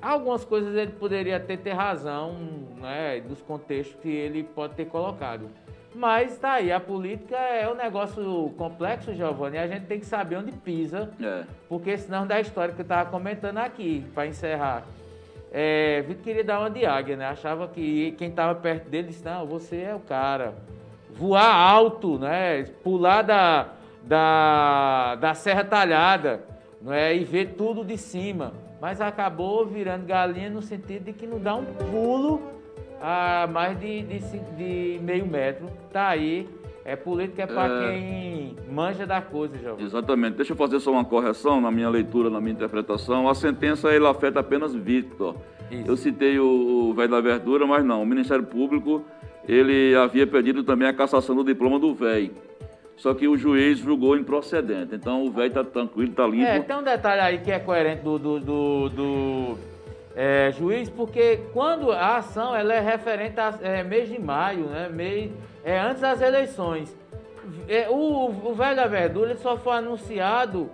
Algumas 0.00 0.44
coisas 0.44 0.76
ele 0.76 0.92
poderia 0.92 1.40
ter, 1.40 1.58
ter 1.58 1.72
razão, 1.72 2.36
né, 2.80 3.20
dos 3.20 3.42
contextos 3.42 4.00
que 4.00 4.08
ele 4.08 4.44
pode 4.44 4.74
ter 4.74 4.86
colocado. 4.86 5.50
Mas 5.94 6.36
tá 6.38 6.52
aí, 6.52 6.70
a 6.70 6.78
política 6.78 7.36
é 7.36 7.68
um 7.68 7.74
negócio 7.74 8.52
complexo, 8.56 9.14
Giovanni, 9.14 9.56
e 9.56 9.58
a 9.58 9.66
gente 9.66 9.86
tem 9.86 9.98
que 9.98 10.06
saber 10.06 10.36
onde 10.36 10.52
pisa, 10.52 11.10
é. 11.20 11.44
porque 11.68 11.96
senão 11.96 12.26
da 12.26 12.40
história 12.40 12.74
que 12.74 12.80
eu 12.80 12.84
estava 12.84 13.10
comentando 13.10 13.58
aqui, 13.58 14.04
para 14.14 14.26
encerrar. 14.26 14.84
É, 15.50 16.02
Vitor 16.02 16.22
queria 16.22 16.44
dar 16.44 16.60
uma 16.60 16.70
de 16.70 16.84
águia, 16.84 17.16
né? 17.16 17.26
Achava 17.26 17.66
que 17.68 18.12
quem 18.18 18.28
estava 18.28 18.54
perto 18.54 18.88
dele 18.88 19.08
disse, 19.08 19.24
não, 19.24 19.46
você 19.46 19.80
é 19.80 19.94
o 19.94 20.00
cara. 20.00 20.54
Voar 21.10 21.54
alto, 21.54 22.18
né? 22.18 22.64
Pular 22.84 23.22
da, 23.22 23.68
da, 24.02 25.14
da 25.14 25.34
Serra 25.34 25.64
Talhada, 25.64 26.44
não 26.82 26.92
é? 26.92 27.16
E 27.16 27.24
ver 27.24 27.54
tudo 27.54 27.82
de 27.82 27.96
cima 27.96 28.52
mas 28.80 29.00
acabou 29.00 29.66
virando 29.66 30.06
galinha 30.06 30.50
no 30.50 30.62
sentido 30.62 31.04
de 31.04 31.12
que 31.12 31.26
não 31.26 31.38
dá 31.38 31.54
um 31.54 31.64
pulo 31.64 32.40
a 33.00 33.48
mais 33.50 33.78
de, 33.78 34.02
de, 34.02 34.18
de 34.56 35.00
meio 35.02 35.26
metro. 35.26 35.68
Tá 35.92 36.08
aí. 36.08 36.48
É 36.84 36.96
política 36.96 37.42
é 37.42 37.46
para 37.46 37.84
é... 37.84 37.92
quem 37.92 38.56
manja 38.70 39.06
da 39.06 39.20
coisa, 39.20 39.58
Jovem. 39.58 39.84
Exatamente. 39.84 40.36
Deixa 40.36 40.52
eu 40.52 40.56
fazer 40.56 40.80
só 40.80 40.90
uma 40.90 41.04
correção 41.04 41.60
na 41.60 41.70
minha 41.70 41.88
leitura, 41.90 42.30
na 42.30 42.40
minha 42.40 42.54
interpretação. 42.54 43.28
A 43.28 43.34
sentença 43.34 43.92
ela 43.92 44.10
afeta 44.10 44.40
apenas 44.40 44.74
Victor. 44.74 45.36
Isso. 45.70 45.84
Eu 45.86 45.96
citei 45.96 46.38
o, 46.38 46.88
o 46.90 46.94
velho 46.94 47.10
da 47.10 47.20
verdura, 47.20 47.66
mas 47.66 47.84
não. 47.84 48.02
O 48.02 48.06
Ministério 48.06 48.44
Público 48.44 49.04
ele 49.46 49.94
havia 49.96 50.26
pedido 50.26 50.62
também 50.62 50.88
a 50.88 50.92
cassação 50.92 51.36
do 51.36 51.44
diploma 51.44 51.78
do 51.78 51.94
velho. 51.94 52.30
Só 52.96 53.14
que 53.14 53.28
o 53.28 53.36
juiz 53.36 53.78
julgou 53.78 54.16
improcedente. 54.16 54.94
Então 54.94 55.24
o 55.24 55.30
velho 55.30 55.48
está 55.48 55.62
tranquilo, 55.62 56.10
está 56.10 56.26
limpo. 56.26 56.44
É, 56.44 56.60
tem 56.60 56.76
um 56.76 56.82
detalhe 56.82 57.20
aí 57.20 57.38
que 57.38 57.50
é 57.50 57.58
coerente 57.58 58.02
do, 58.02 58.18
do, 58.18 58.40
do, 58.40 58.88
do 58.88 59.58
é, 60.16 60.50
juiz, 60.52 60.88
porque 60.88 61.40
quando 61.52 61.92
a 61.92 62.16
ação 62.16 62.54
ela 62.54 62.74
é 62.74 62.80
referente 62.80 63.38
a 63.38 63.54
é, 63.62 63.82
mês 63.82 64.08
de 64.08 64.20
maio, 64.20 64.64
né? 64.66 64.88
Mês, 64.88 65.30
é 65.64 65.78
antes 65.78 66.02
das 66.02 66.20
eleições. 66.20 66.96
É, 67.68 67.88
o, 67.88 68.26
o 68.26 68.54
velho 68.54 68.76
da 68.76 68.86
verdura 68.86 69.36
só 69.36 69.56
foi 69.56 69.76
anunciado 69.76 70.70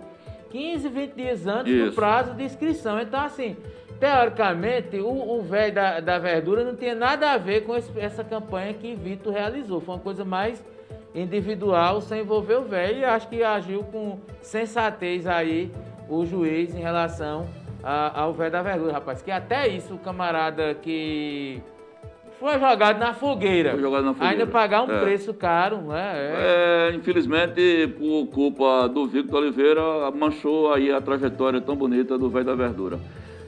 15, 0.49 0.89
20 0.89 1.13
dias 1.13 1.47
antes 1.47 1.73
Isso. 1.73 1.89
do 1.89 1.95
prazo 1.95 2.33
de 2.33 2.43
inscrição. 2.43 2.99
Então, 2.99 3.19
assim, 3.19 3.55
teoricamente, 3.99 4.97
o, 4.97 5.37
o 5.37 5.41
velho 5.41 5.73
da, 5.73 5.99
da 5.99 6.17
verdura 6.17 6.63
não 6.63 6.75
tinha 6.75 6.95
nada 6.95 7.31
a 7.31 7.37
ver 7.37 7.65
com 7.65 7.75
esse, 7.75 7.91
essa 7.99 8.23
campanha 8.23 8.73
que 8.73 8.95
Vitor 8.95 9.33
realizou. 9.33 9.79
Foi 9.79 9.95
uma 9.95 10.01
coisa 10.01 10.25
mais 10.25 10.63
individual 11.13 12.01
sem 12.01 12.21
envolver 12.21 12.55
o 12.55 12.63
velho 12.63 12.99
e 12.99 13.05
acho 13.05 13.27
que 13.29 13.43
agiu 13.43 13.83
com 13.83 14.19
sensatez 14.41 15.25
aí 15.25 15.71
o 16.09 16.25
juiz 16.25 16.75
em 16.75 16.81
relação 16.81 17.47
ao 17.85 18.33
velho 18.33 18.51
da 18.51 18.61
verdura, 18.61 18.93
rapaz. 18.93 19.21
Que 19.21 19.31
até 19.31 19.67
isso 19.67 19.93
o 19.93 19.99
camarada 19.99 20.73
que 20.75 21.61
foi 22.39 22.59
jogado 22.59 22.99
na 22.99 23.13
fogueira. 23.13 23.71
Foi 23.71 23.81
jogado 23.81 24.03
na 24.05 24.13
fogueira. 24.13 24.33
Ainda 24.33 24.47
pagar 24.47 24.83
um 24.83 24.91
É. 24.91 24.99
preço 25.01 25.33
caro, 25.33 25.77
né? 25.77 26.13
É. 26.15 26.89
É, 26.91 26.95
infelizmente, 26.95 27.87
por 27.97 28.27
culpa 28.27 28.87
do 28.89 29.05
Victor 29.07 29.41
Oliveira, 29.41 29.81
manchou 30.11 30.73
aí 30.73 30.91
a 30.91 30.99
trajetória 30.99 31.61
tão 31.61 31.75
bonita 31.75 32.17
do 32.17 32.29
Velho 32.29 32.45
da 32.45 32.55
Verdura. 32.55 32.99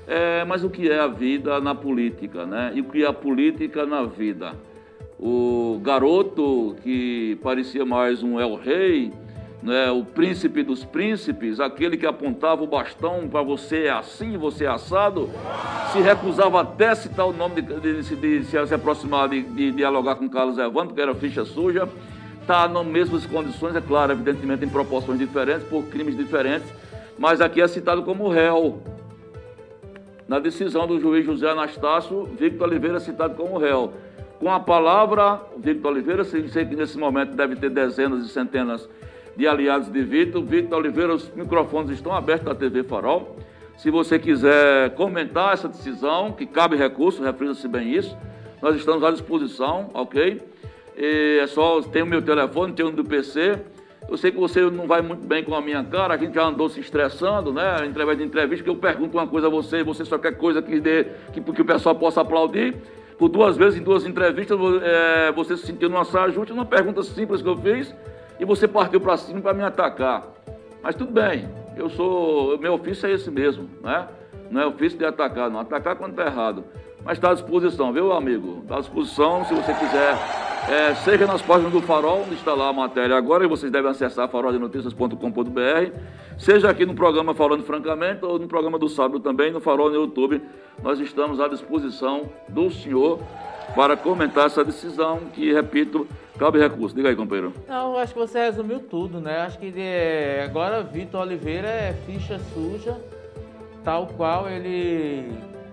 É, 0.07 0.45
mas 0.45 0.63
o 0.63 0.69
que 0.69 0.89
é 0.89 0.99
a 0.99 1.07
vida 1.07 1.59
na 1.59 1.75
política, 1.75 2.45
né? 2.45 2.71
E 2.75 2.79
o 2.81 2.85
que 2.85 3.03
é 3.03 3.07
a 3.07 3.11
política 3.13 3.85
na 3.85 4.03
vida? 4.03 4.53
O 5.19 5.81
garoto 5.83 6.75
que 6.83 7.37
parecia 7.43 7.83
mais 7.85 8.23
um 8.23 8.39
El 8.39 8.55
Rei, 8.55 9.11
né? 9.61 9.89
o 9.91 10.03
príncipe 10.03 10.63
dos 10.63 10.83
príncipes, 10.85 11.59
aquele 11.59 11.97
que 11.97 12.05
apontava 12.05 12.63
o 12.63 12.67
bastão 12.67 13.27
para 13.27 13.41
você 13.41 13.83
é 13.85 13.89
assim, 13.89 14.37
você 14.37 14.65
é 14.65 14.67
assado, 14.67 15.29
se 15.91 15.99
recusava 15.99 16.61
até 16.61 16.93
citar 16.95 17.25
o 17.25 17.33
nome 17.33 17.61
de, 17.61 17.79
de- 17.79 18.01
de- 18.15 18.39
de 18.39 18.45
se, 18.45 18.57
aproximar, 18.73 19.27
de, 19.29 19.71
dialogar 19.71 20.15
com 20.15 20.29
Carlos 20.29 20.57
Evandro, 20.57 20.93
que 20.93 21.01
era 21.01 21.13
ficha 21.15 21.43
suja, 21.43 21.87
está 22.41 22.67
nas 22.67 22.85
mesmas 22.85 23.25
condições, 23.25 23.75
é 23.75 23.81
claro, 23.81 24.11
evidentemente 24.13 24.63
em 24.63 24.69
proporções 24.69 25.19
diferentes, 25.19 25.63
por 25.67 25.83
crimes 25.85 26.15
diferentes, 26.15 26.67
mas 27.17 27.41
aqui 27.41 27.61
é 27.61 27.67
citado 27.67 28.03
como 28.03 28.29
réu. 28.29 28.81
Na 30.27 30.39
decisão 30.39 30.85
do 30.85 30.99
juiz 30.99 31.25
José 31.25 31.49
Anastácio, 31.49 32.25
Victor 32.37 32.67
Oliveira 32.67 32.97
é 32.97 32.99
citado 32.99 33.33
como 33.35 33.57
réu. 33.57 33.93
Com 34.39 34.51
a 34.51 34.59
palavra, 34.59 35.41
Victor 35.57 35.91
Oliveira, 35.93 36.23
sei 36.23 36.43
que 36.43 36.75
nesse 36.75 36.97
momento 36.97 37.31
deve 37.33 37.55
ter 37.55 37.69
dezenas 37.69 38.23
e 38.25 38.29
centenas 38.29 38.81
de 38.81 38.87
aliados 39.45 39.91
de 39.91 40.01
Victor. 40.01 40.41
Victor 40.41 40.79
Oliveira, 40.79 41.13
os 41.13 41.29
microfones 41.35 41.91
estão 41.91 42.13
abertos 42.13 42.45
da 42.45 42.55
TV 42.55 42.83
Farol. 42.83 43.37
Se 43.77 43.91
você 43.91 44.17
quiser 44.17 44.95
comentar 44.95 45.53
essa 45.53 45.67
decisão, 45.67 46.31
que 46.31 46.47
cabe 46.47 46.75
recurso, 46.75 47.21
refrisa-se 47.21 47.67
bem 47.67 47.93
isso, 47.93 48.17
nós 48.59 48.75
estamos 48.75 49.03
à 49.03 49.11
disposição, 49.11 49.91
ok? 49.93 50.41
E 50.97 51.39
é 51.39 51.45
só, 51.45 51.79
tem 51.81 52.01
o 52.01 52.07
meu 52.07 52.21
telefone, 52.23 52.73
tem 52.73 52.83
o 52.83 52.89
do 52.89 53.03
PC. 53.03 53.59
Eu 54.09 54.17
sei 54.17 54.31
que 54.31 54.37
você 54.39 54.61
não 54.61 54.87
vai 54.87 55.01
muito 55.01 55.27
bem 55.27 55.43
com 55.43 55.53
a 55.53 55.61
minha 55.61 55.83
cara, 55.83 56.15
a 56.15 56.17
gente 56.17 56.33
já 56.33 56.45
andou 56.45 56.69
se 56.69 56.79
estressando, 56.79 57.53
né? 57.53 57.85
Através 57.87 58.17
de 58.17 58.23
entrevista, 58.23 58.63
que 58.63 58.69
eu 58.69 58.75
pergunto 58.75 59.17
uma 59.17 59.27
coisa 59.27 59.45
a 59.47 59.49
você, 59.49 59.83
você 59.83 60.03
só 60.05 60.17
quer 60.17 60.37
coisa 60.37 60.61
que, 60.61 60.79
dê, 60.79 61.05
que, 61.31 61.39
que 61.41 61.61
o 61.61 61.65
pessoal 61.65 61.93
possa 61.93 62.21
aplaudir. 62.21 62.75
Por 63.17 63.29
duas 63.29 63.57
vezes, 63.57 63.79
em 63.79 63.83
duas 63.83 64.05
entrevistas, 64.05 64.57
é, 64.83 65.31
você 65.33 65.57
se 65.57 65.65
sentiu 65.65 65.89
numa 65.89 66.05
saia 66.05 66.31
justa, 66.31 66.53
uma 66.53 66.65
pergunta 66.65 67.03
simples 67.03 67.41
que 67.41 67.49
eu 67.49 67.57
fiz, 67.57 67.93
e 68.39 68.45
você 68.45 68.67
partiu 68.67 69.01
para 69.01 69.17
cima 69.17 69.41
para 69.41 69.53
me 69.53 69.63
atacar. 69.63 70.23
Mas 70.81 70.95
tudo 70.95 71.11
bem, 71.11 71.49
eu 71.75 71.89
sou. 71.89 72.57
Meu 72.59 72.73
ofício 72.73 73.07
é 73.07 73.11
esse 73.11 73.29
mesmo, 73.29 73.69
né? 73.81 74.07
Não 74.49 74.61
é 74.61 74.65
ofício 74.65 74.97
de 74.97 75.05
atacar, 75.05 75.49
não. 75.49 75.59
Atacar 75.59 75.95
quando 75.95 76.11
está 76.11 76.25
errado. 76.25 76.63
Mas 77.03 77.17
está 77.17 77.31
à 77.31 77.33
disposição, 77.33 77.91
viu, 77.93 78.11
amigo? 78.11 78.59
Está 78.63 78.77
à 78.77 78.79
disposição, 78.79 79.43
se 79.45 79.53
você 79.53 79.73
quiser. 79.73 80.46
É, 80.69 80.93
seja 80.95 81.25
nas 81.25 81.41
páginas 81.41 81.71
do 81.71 81.81
Farol, 81.81 82.23
onde 82.23 82.33
está 82.33 82.53
lá 82.53 82.67
a 82.67 82.73
matéria 82.73 83.15
agora, 83.15 83.45
e 83.45 83.47
vocês 83.47 83.71
devem 83.71 83.89
acessar 83.89 84.27
faroldenoticias.com.br, 84.27 85.91
seja 86.37 86.69
aqui 86.69 86.85
no 86.85 86.93
programa 86.93 87.33
Falando 87.33 87.63
Francamente, 87.63 88.25
ou 88.25 88.37
no 88.37 88.49
programa 88.49 88.77
do 88.77 88.89
sábado 88.89 89.21
também, 89.21 89.49
no 89.49 89.61
Farol 89.61 89.89
no 89.89 89.95
YouTube. 89.95 90.41
Nós 90.83 90.99
estamos 90.99 91.39
à 91.39 91.47
disposição 91.47 92.29
do 92.49 92.69
senhor 92.69 93.19
para 93.73 93.95
comentar 93.95 94.47
essa 94.47 94.61
decisão, 94.61 95.21
que, 95.33 95.53
repito, 95.53 96.05
cabe 96.37 96.59
recurso. 96.59 96.93
Diga 96.93 97.07
aí, 97.07 97.15
companheiro. 97.15 97.53
Não, 97.65 97.97
acho 97.97 98.11
que 98.11 98.19
você 98.19 98.39
resumiu 98.39 98.81
tudo, 98.81 99.21
né? 99.21 99.39
Acho 99.39 99.57
que 99.57 99.73
é, 99.77 100.43
agora 100.43 100.83
Vitor 100.83 101.21
Oliveira 101.21 101.69
é 101.69 101.93
ficha 102.05 102.39
suja, 102.53 102.99
tal 103.85 104.07
qual 104.07 104.49
ele 104.49 105.31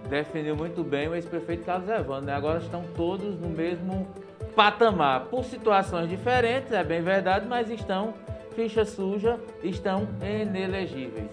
definiu 0.08 0.54
muito 0.54 0.84
bem 0.84 1.08
o 1.08 1.16
ex-prefeito 1.16 1.64
Carlos 1.64 1.88
Evandro, 1.88 2.26
né? 2.26 2.34
Agora 2.34 2.60
estão 2.60 2.84
todos 2.96 3.40
no 3.40 3.48
mesmo 3.48 4.06
patamar, 4.54 5.22
por 5.30 5.44
situações 5.44 6.08
diferentes, 6.08 6.72
é 6.72 6.82
bem 6.84 7.02
verdade, 7.02 7.46
mas 7.48 7.70
estão 7.70 8.14
ficha 8.54 8.84
suja, 8.84 9.38
estão 9.62 10.06
inelegíveis. 10.22 11.30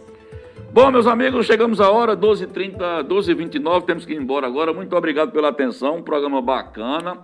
Bom, 0.73 0.89
meus 0.89 1.05
amigos, 1.05 1.45
chegamos 1.45 1.79
à 1.81 1.89
hora, 1.91 2.15
12h30, 2.15 3.03
12h29, 3.03 3.83
temos 3.85 4.05
que 4.05 4.13
ir 4.13 4.17
embora 4.17 4.47
agora. 4.47 4.73
Muito 4.73 4.95
obrigado 4.95 5.31
pela 5.31 5.49
atenção, 5.49 5.97
um 5.97 6.01
programa 6.03 6.41
bacana. 6.41 7.17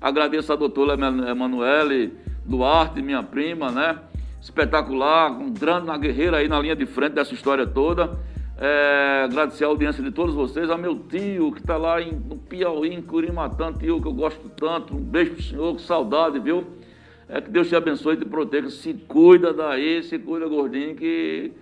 Agradeço 0.00 0.52
a 0.52 0.56
doutora 0.56 0.94
Eman- 0.94 1.28
Emanuele 1.28 2.14
Duarte, 2.44 3.00
minha 3.02 3.22
prima, 3.22 3.70
né? 3.70 3.98
Espetacular, 4.40 5.30
entrando 5.40 5.86
na 5.86 5.96
guerreira 5.96 6.38
aí 6.38 6.48
na 6.48 6.58
linha 6.60 6.74
de 6.76 6.86
frente 6.86 7.12
dessa 7.12 7.32
história 7.34 7.66
toda. 7.66 8.18
É, 8.56 9.22
agradecer 9.24 9.64
a 9.64 9.66
audiência 9.66 10.02
de 10.02 10.12
todos 10.12 10.34
vocês, 10.34 10.70
a 10.70 10.76
meu 10.76 10.96
tio 10.96 11.50
que 11.52 11.60
está 11.60 11.76
lá 11.76 12.00
em, 12.00 12.12
no 12.12 12.36
Piauí, 12.36 12.94
em 12.94 13.02
Curimatã, 13.02 13.72
tio 13.72 14.00
que 14.00 14.06
eu 14.06 14.12
gosto 14.12 14.48
tanto. 14.50 14.94
Um 14.94 15.00
beijo 15.00 15.32
pro 15.32 15.42
senhor, 15.42 15.76
que 15.76 15.82
saudade, 15.82 16.38
viu? 16.38 16.64
É 17.28 17.40
que 17.40 17.50
Deus 17.50 17.68
te 17.68 17.74
abençoe 17.74 18.14
e 18.14 18.18
te 18.18 18.24
proteja. 18.24 18.70
Se 18.70 18.94
cuida 18.94 19.52
daí, 19.52 20.02
se 20.04 20.18
cuida, 20.18 20.46
gordinho, 20.46 20.94
que 20.94 21.52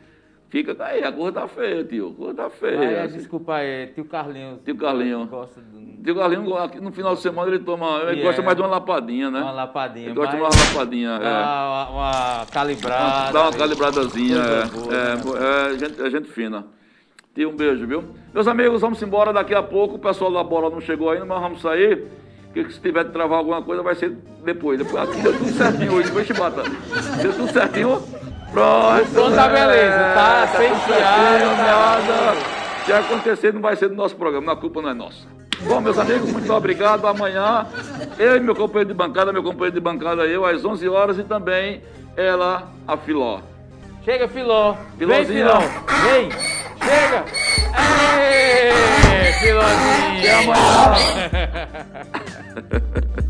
fica 0.51 0.77
aí. 0.85 1.02
A 1.02 1.10
coisa 1.10 1.32
tá 1.32 1.48
feia, 1.48 1.82
tio. 1.85 2.10
A 2.10 2.14
coisa 2.14 2.35
tá 2.35 2.51
feia. 2.51 2.78
Mas, 2.78 2.90
é, 2.90 3.02
assim. 3.02 3.16
desculpa 3.19 3.55
aí, 3.55 3.86
tio 3.89 4.05
Carlinhos. 4.05 4.59
Tio 4.62 4.77
Carlinho. 4.77 5.27
Gosta 5.28 5.62
de 5.62 5.82
Tio 6.02 6.16
Carlinho, 6.16 6.56
aqui 6.56 6.81
no 6.81 6.90
final 6.90 7.14
de 7.14 7.20
semana, 7.20 7.48
ele 7.48 7.60
toma. 7.60 8.02
Ele 8.09 8.20
E 8.20 8.23
gosta 8.24 8.43
é. 8.43 8.44
mais 8.44 8.56
de 8.56 8.62
uma 8.62 8.69
lapadinha, 8.69 9.31
né? 9.31 9.40
uma 9.40 9.52
lapadinha. 9.52 10.06
Ele 10.06 10.14
gosta 10.14 10.36
de 10.36 10.43
uma 10.43 10.51
lapadinha. 10.51 11.10
É. 11.10 11.19
dá 11.20 11.89
uma, 11.89 11.90
uma 11.90 12.47
calibrada. 12.47 13.32
Dá 13.32 13.43
uma 13.43 13.52
calibradazinha. 13.52 14.36
É, 14.36 14.66
boa, 14.66 14.94
é, 14.94 15.14
né? 15.14 15.74
é, 15.74 15.78
gente, 15.78 16.02
é 16.02 16.10
gente 16.10 16.28
fina. 16.28 16.66
Tio, 17.34 17.48
um 17.48 17.56
beijo, 17.56 17.86
viu? 17.86 18.04
Meus 18.34 18.46
amigos, 18.46 18.82
vamos 18.82 19.02
embora 19.02 19.32
daqui 19.32 19.54
a 19.54 19.62
pouco. 19.62 19.94
O 19.94 19.98
pessoal 19.98 20.30
da 20.30 20.44
bola 20.44 20.68
não 20.68 20.80
chegou 20.82 21.10
ainda, 21.10 21.24
mas 21.24 21.40
vamos 21.40 21.62
sair. 21.62 22.06
Que 22.52 22.70
se 22.70 22.78
tiver 22.78 23.04
de 23.04 23.10
travar 23.10 23.38
alguma 23.38 23.62
coisa, 23.62 23.82
vai 23.82 23.94
ser 23.94 24.10
depois. 24.44 24.78
depois 24.78 25.09
aqui 25.09 25.22
deu 25.22 25.32
tudo 25.32 25.50
certinho 25.50 25.94
hoje, 25.94 26.10
foi 26.10 26.24
chibata. 26.24 26.62
Deu 27.22 27.32
tudo 27.32 27.50
certinho. 27.50 28.02
Pronto. 28.52 29.10
Pronto, 29.14 29.34
tá 29.34 29.48
beleza, 29.48 29.96
tá 30.14 30.46
sem 30.48 30.68
tudo 30.68 30.80
fiado, 30.80 31.28
certinho, 31.30 31.56
tá 31.56 31.64
nada. 31.64 32.62
Se 32.84 32.92
acontecer, 32.92 33.54
não 33.54 33.62
vai 33.62 33.76
ser 33.76 33.88
do 33.88 33.94
nosso 33.94 34.14
programa, 34.14 34.52
a 34.52 34.56
culpa 34.56 34.82
não 34.82 34.90
é 34.90 34.94
nossa. 34.94 35.26
Bom, 35.62 35.80
meus 35.80 35.98
amigos, 35.98 36.30
muito 36.30 36.52
obrigado. 36.52 37.06
Amanhã, 37.06 37.66
eu 38.18 38.36
e 38.36 38.40
meu 38.40 38.54
companheiro 38.54 38.88
de 38.88 38.94
bancada, 38.94 39.32
meu 39.32 39.42
companheiro 39.42 39.74
de 39.74 39.80
bancada, 39.80 40.26
eu, 40.26 40.44
às 40.44 40.62
11 40.62 40.86
horas, 40.86 41.18
e 41.18 41.22
também 41.22 41.82
ela, 42.14 42.70
a 42.86 42.94
Filó. 42.98 43.40
Chega, 44.04 44.28
Filó. 44.28 44.74
Vem. 44.98 45.24
Filó. 45.24 45.60
Vem. 46.02 46.61
Chega! 46.84 47.24
Ei, 48.18 49.32
filhotinho! 49.34 50.32
Amanhã! 50.42 50.96